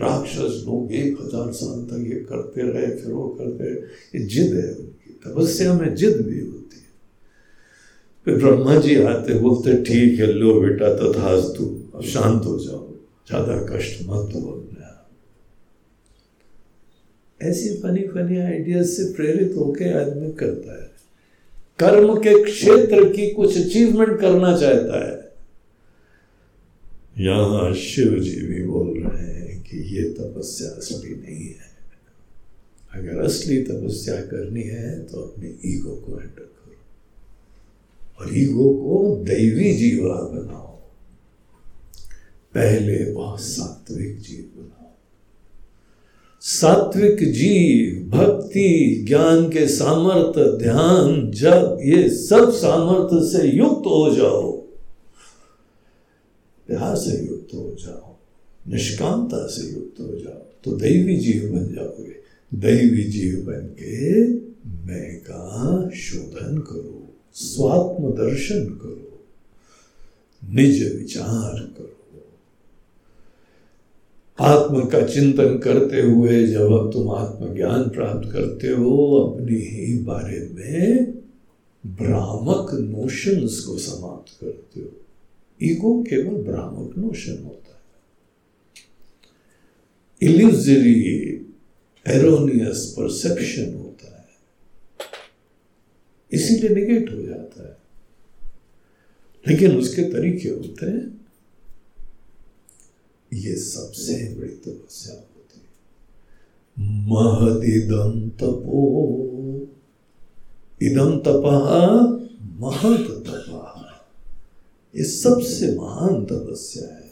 राक्षस 0.00 0.62
लोग 0.66 0.92
एक 0.92 1.16
हज़ार 1.20 1.50
साल 1.52 1.80
तक 1.82 2.04
ये 2.08 2.20
करते 2.28 2.62
रहे, 2.62 2.86
फिर 2.96 3.12
वो 3.12 3.28
करते 3.40 3.72
ये 4.18 4.26
जिद 4.26 4.54
है। 4.54 4.72
तपस्या 5.26 5.74
में 5.74 5.94
जिद 5.94 6.16
भी 6.16 6.40
होती 6.40 6.76
है। 6.76 6.92
फिर 8.24 8.34
ब्रह्मा 8.34 8.74
जी 8.76 9.02
आते, 9.02 9.34
बोलते, 9.34 9.82
ठीक 9.82 10.20
है, 10.20 10.26
लो 10.26 10.60
बेटा, 10.60 10.94
तथास्तु, 10.94 11.64
अब 11.94 12.02
शांत 12.02 12.44
हो 12.44 12.58
जाओ, 12.58 12.94
ज़्यादा 13.28 13.76
कष्ट 13.76 14.02
मत 14.02 14.34
हो 14.34 14.66
ऐसी 17.42 17.68
फनी 17.74 18.00
फनी 18.00 18.38
आइडिया 18.38 18.82
से 18.82 19.12
प्रेरित 19.12 19.54
होकर 19.56 20.00
आदमी 20.00 20.32
करता 20.32 20.82
है। 20.82 20.90
कर्म 21.78 22.14
के 22.16 22.44
क्षेत्र 22.44 23.04
की 23.04 23.30
कुछ 23.30 23.58
अचीवमेंट 23.58 24.20
करना 24.20 24.56
चाहता 24.56 25.08
है। 25.08 25.32
यहाँ 27.18 27.74
शिव 27.74 28.18
जी 28.18 28.46
भी 28.46 28.64
बोल 28.64 28.88
रहे 28.98 29.26
हैं 29.26 29.62
कि 29.62 29.96
ये 29.96 30.02
तपस्या 30.02 30.68
असली 30.68 31.14
नहीं 31.14 31.46
है। 31.48 31.69
अगर 32.94 33.24
असली 33.24 33.62
तपस्या 33.62 34.20
करनी 34.20 34.62
है 34.62 35.04
तो 35.04 35.20
अपने 35.20 35.54
ईगो 35.66 35.90
को 35.90 36.12
हैंडल 36.12 36.42
करो। 36.42 36.60
और 38.18 38.38
ईगो 38.38 38.74
को 38.74 39.24
दैवी 39.24 39.74
जीवा 39.74 40.14
बनाओ। 40.14 40.70
पहले 42.54 43.12
बहुत 43.12 43.40
सात्विक 43.40 44.20
जीव 44.20 44.60
बनाओ। 44.60 44.90
सात्विक 46.40 47.16
जीव, 47.32 48.10
भक्ति, 48.10 49.04
ज्ञान 49.08 49.48
के 49.48 49.68
सामर्थ्य, 49.68 50.58
ध्यान 50.58 51.30
जब 51.30 51.78
ये 51.80 52.10
सब 52.10 52.52
सामर्थ्य 52.52 53.38
से 53.38 53.48
युक्त 53.48 53.82
हो 53.86 54.14
जाओ। 54.16 54.52
प्यार 56.66 56.96
से 56.96 57.26
युक्त 57.26 57.54
हो 57.54 57.76
जाओ। 57.80 58.16
निष्कामता 58.72 59.46
से 59.46 59.72
युक्त 59.72 60.00
हो 60.00 60.20
जाओ। 60.20 60.42
तो 60.64 60.72
दैवी 60.72 61.16
जीव 61.16 61.52
बन 61.52 61.74
जाओगे। 61.74 62.19
दैवी 62.54 63.04
जीव 63.04 63.44
बन 63.46 63.66
के 63.66 64.28
मैं 64.86 65.20
का 65.20 65.90
शोधन 65.90 66.58
करो 66.58 67.18
स्वात्म 67.34 68.10
दर्शन 68.10 68.64
करो, 68.64 69.24
निज 70.54 70.96
विचार 70.96 71.60
करो। 71.60 71.96
आत्म 74.40 74.84
का 74.88 75.06
चिंतन 75.06 75.58
करते 75.58 76.00
हुए 76.00 76.46
जब 76.46 76.72
अब 76.72 76.92
तुम 76.92 77.10
आत्म 77.10 77.54
ज्ञान 77.54 77.82
प्राप्त 77.82 78.32
करते 78.32 78.68
हो, 78.68 79.16
अपने 79.16 79.56
ही 79.56 79.98
बारे 79.98 80.40
में 80.52 81.12
भ्रामक 81.86 82.74
नोशंस 82.74 83.60
को 83.60 83.78
समाप्त 83.78 84.40
करते 84.40 84.80
हो। 84.80 84.92
ईगो 85.62 86.02
केवल 86.02 86.42
भ्रामक 86.42 86.98
नोशन 86.98 87.42
होता 87.44 87.72
है। 87.74 87.82
इल्यूजरी 90.22 91.46
एरोनियस 92.08 92.94
परसेप्शन 92.98 93.74
होता 93.74 94.16
है। 94.18 94.28
इसीलिए 96.32 96.70
निगेट 96.70 97.12
हो 97.12 97.22
जाता 97.22 97.68
है। 97.68 97.76
लेकिन 99.48 99.76
उसके 99.76 100.02
तरीके 100.02 100.48
होते 100.48 100.86
हैं, 100.86 101.26
ये 103.34 103.56
सबसे 103.56 104.34
बड़ी 104.38 104.48
तपस्या 104.48 105.14
होती 105.14 105.58
है। 105.58 105.70
महदिदम 106.80 108.30
तपो। 108.30 109.16
इदम 110.82 111.18
तपा 111.18 111.96
महत 112.42 113.24
तपा। 113.26 113.76
ये 114.96 115.04
सबसे 115.04 115.76
महान 115.76 116.24
तपस्या 116.24 116.94
है। 116.94 117.10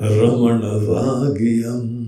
रमण 0.00 0.62
वाग्यम 0.86 2.03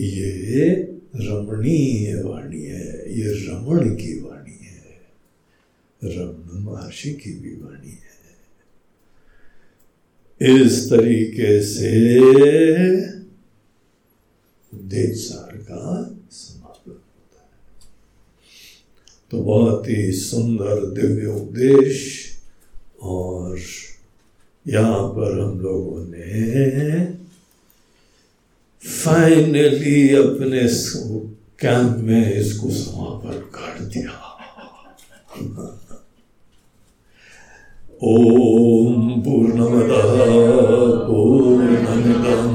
ये 0.00 0.74
रमणीय 1.16 2.22
वाणी 2.22 2.62
है, 2.62 3.18
ये 3.18 3.32
रमण 3.32 3.90
की 3.94 4.20
वाणी 4.20 4.66
है, 4.66 5.00
रमण 6.04 6.60
महर्षि 6.60 7.10
की 7.14 7.32
भी 7.32 7.54
वाणी 7.62 7.90
है। 7.90 8.08
इस 10.40 10.90
तरीके 10.90 11.62
से 11.62 11.90
उपदेश 14.74 15.28
सार 15.28 15.56
का 15.56 16.18
समापन 16.30 16.90
होता 16.90 17.40
है। 17.40 17.48
तो 19.30 19.42
बहुत 19.42 19.88
ही 19.88 20.12
सुंदर 20.12 20.86
दिव्य 20.86 21.26
उपदेश 21.26 22.26
और 23.02 23.58
यहाँ 24.68 25.08
पर 25.08 25.40
हम 25.40 25.60
लोगों 25.60 26.04
ने 26.06 27.19
फाइनली 28.84 29.98
अपने 30.16 30.60
कैंप 31.60 31.96
में 31.98 32.34
इसको 32.34 32.68
समापन 32.70 33.36
कर 33.54 33.74
दिया। 33.84 34.14
ओम 38.04 39.20
पूर्णमद 39.20 39.92
पूर्णमिदम 41.08 42.54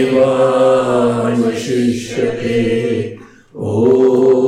ओम 3.57 4.48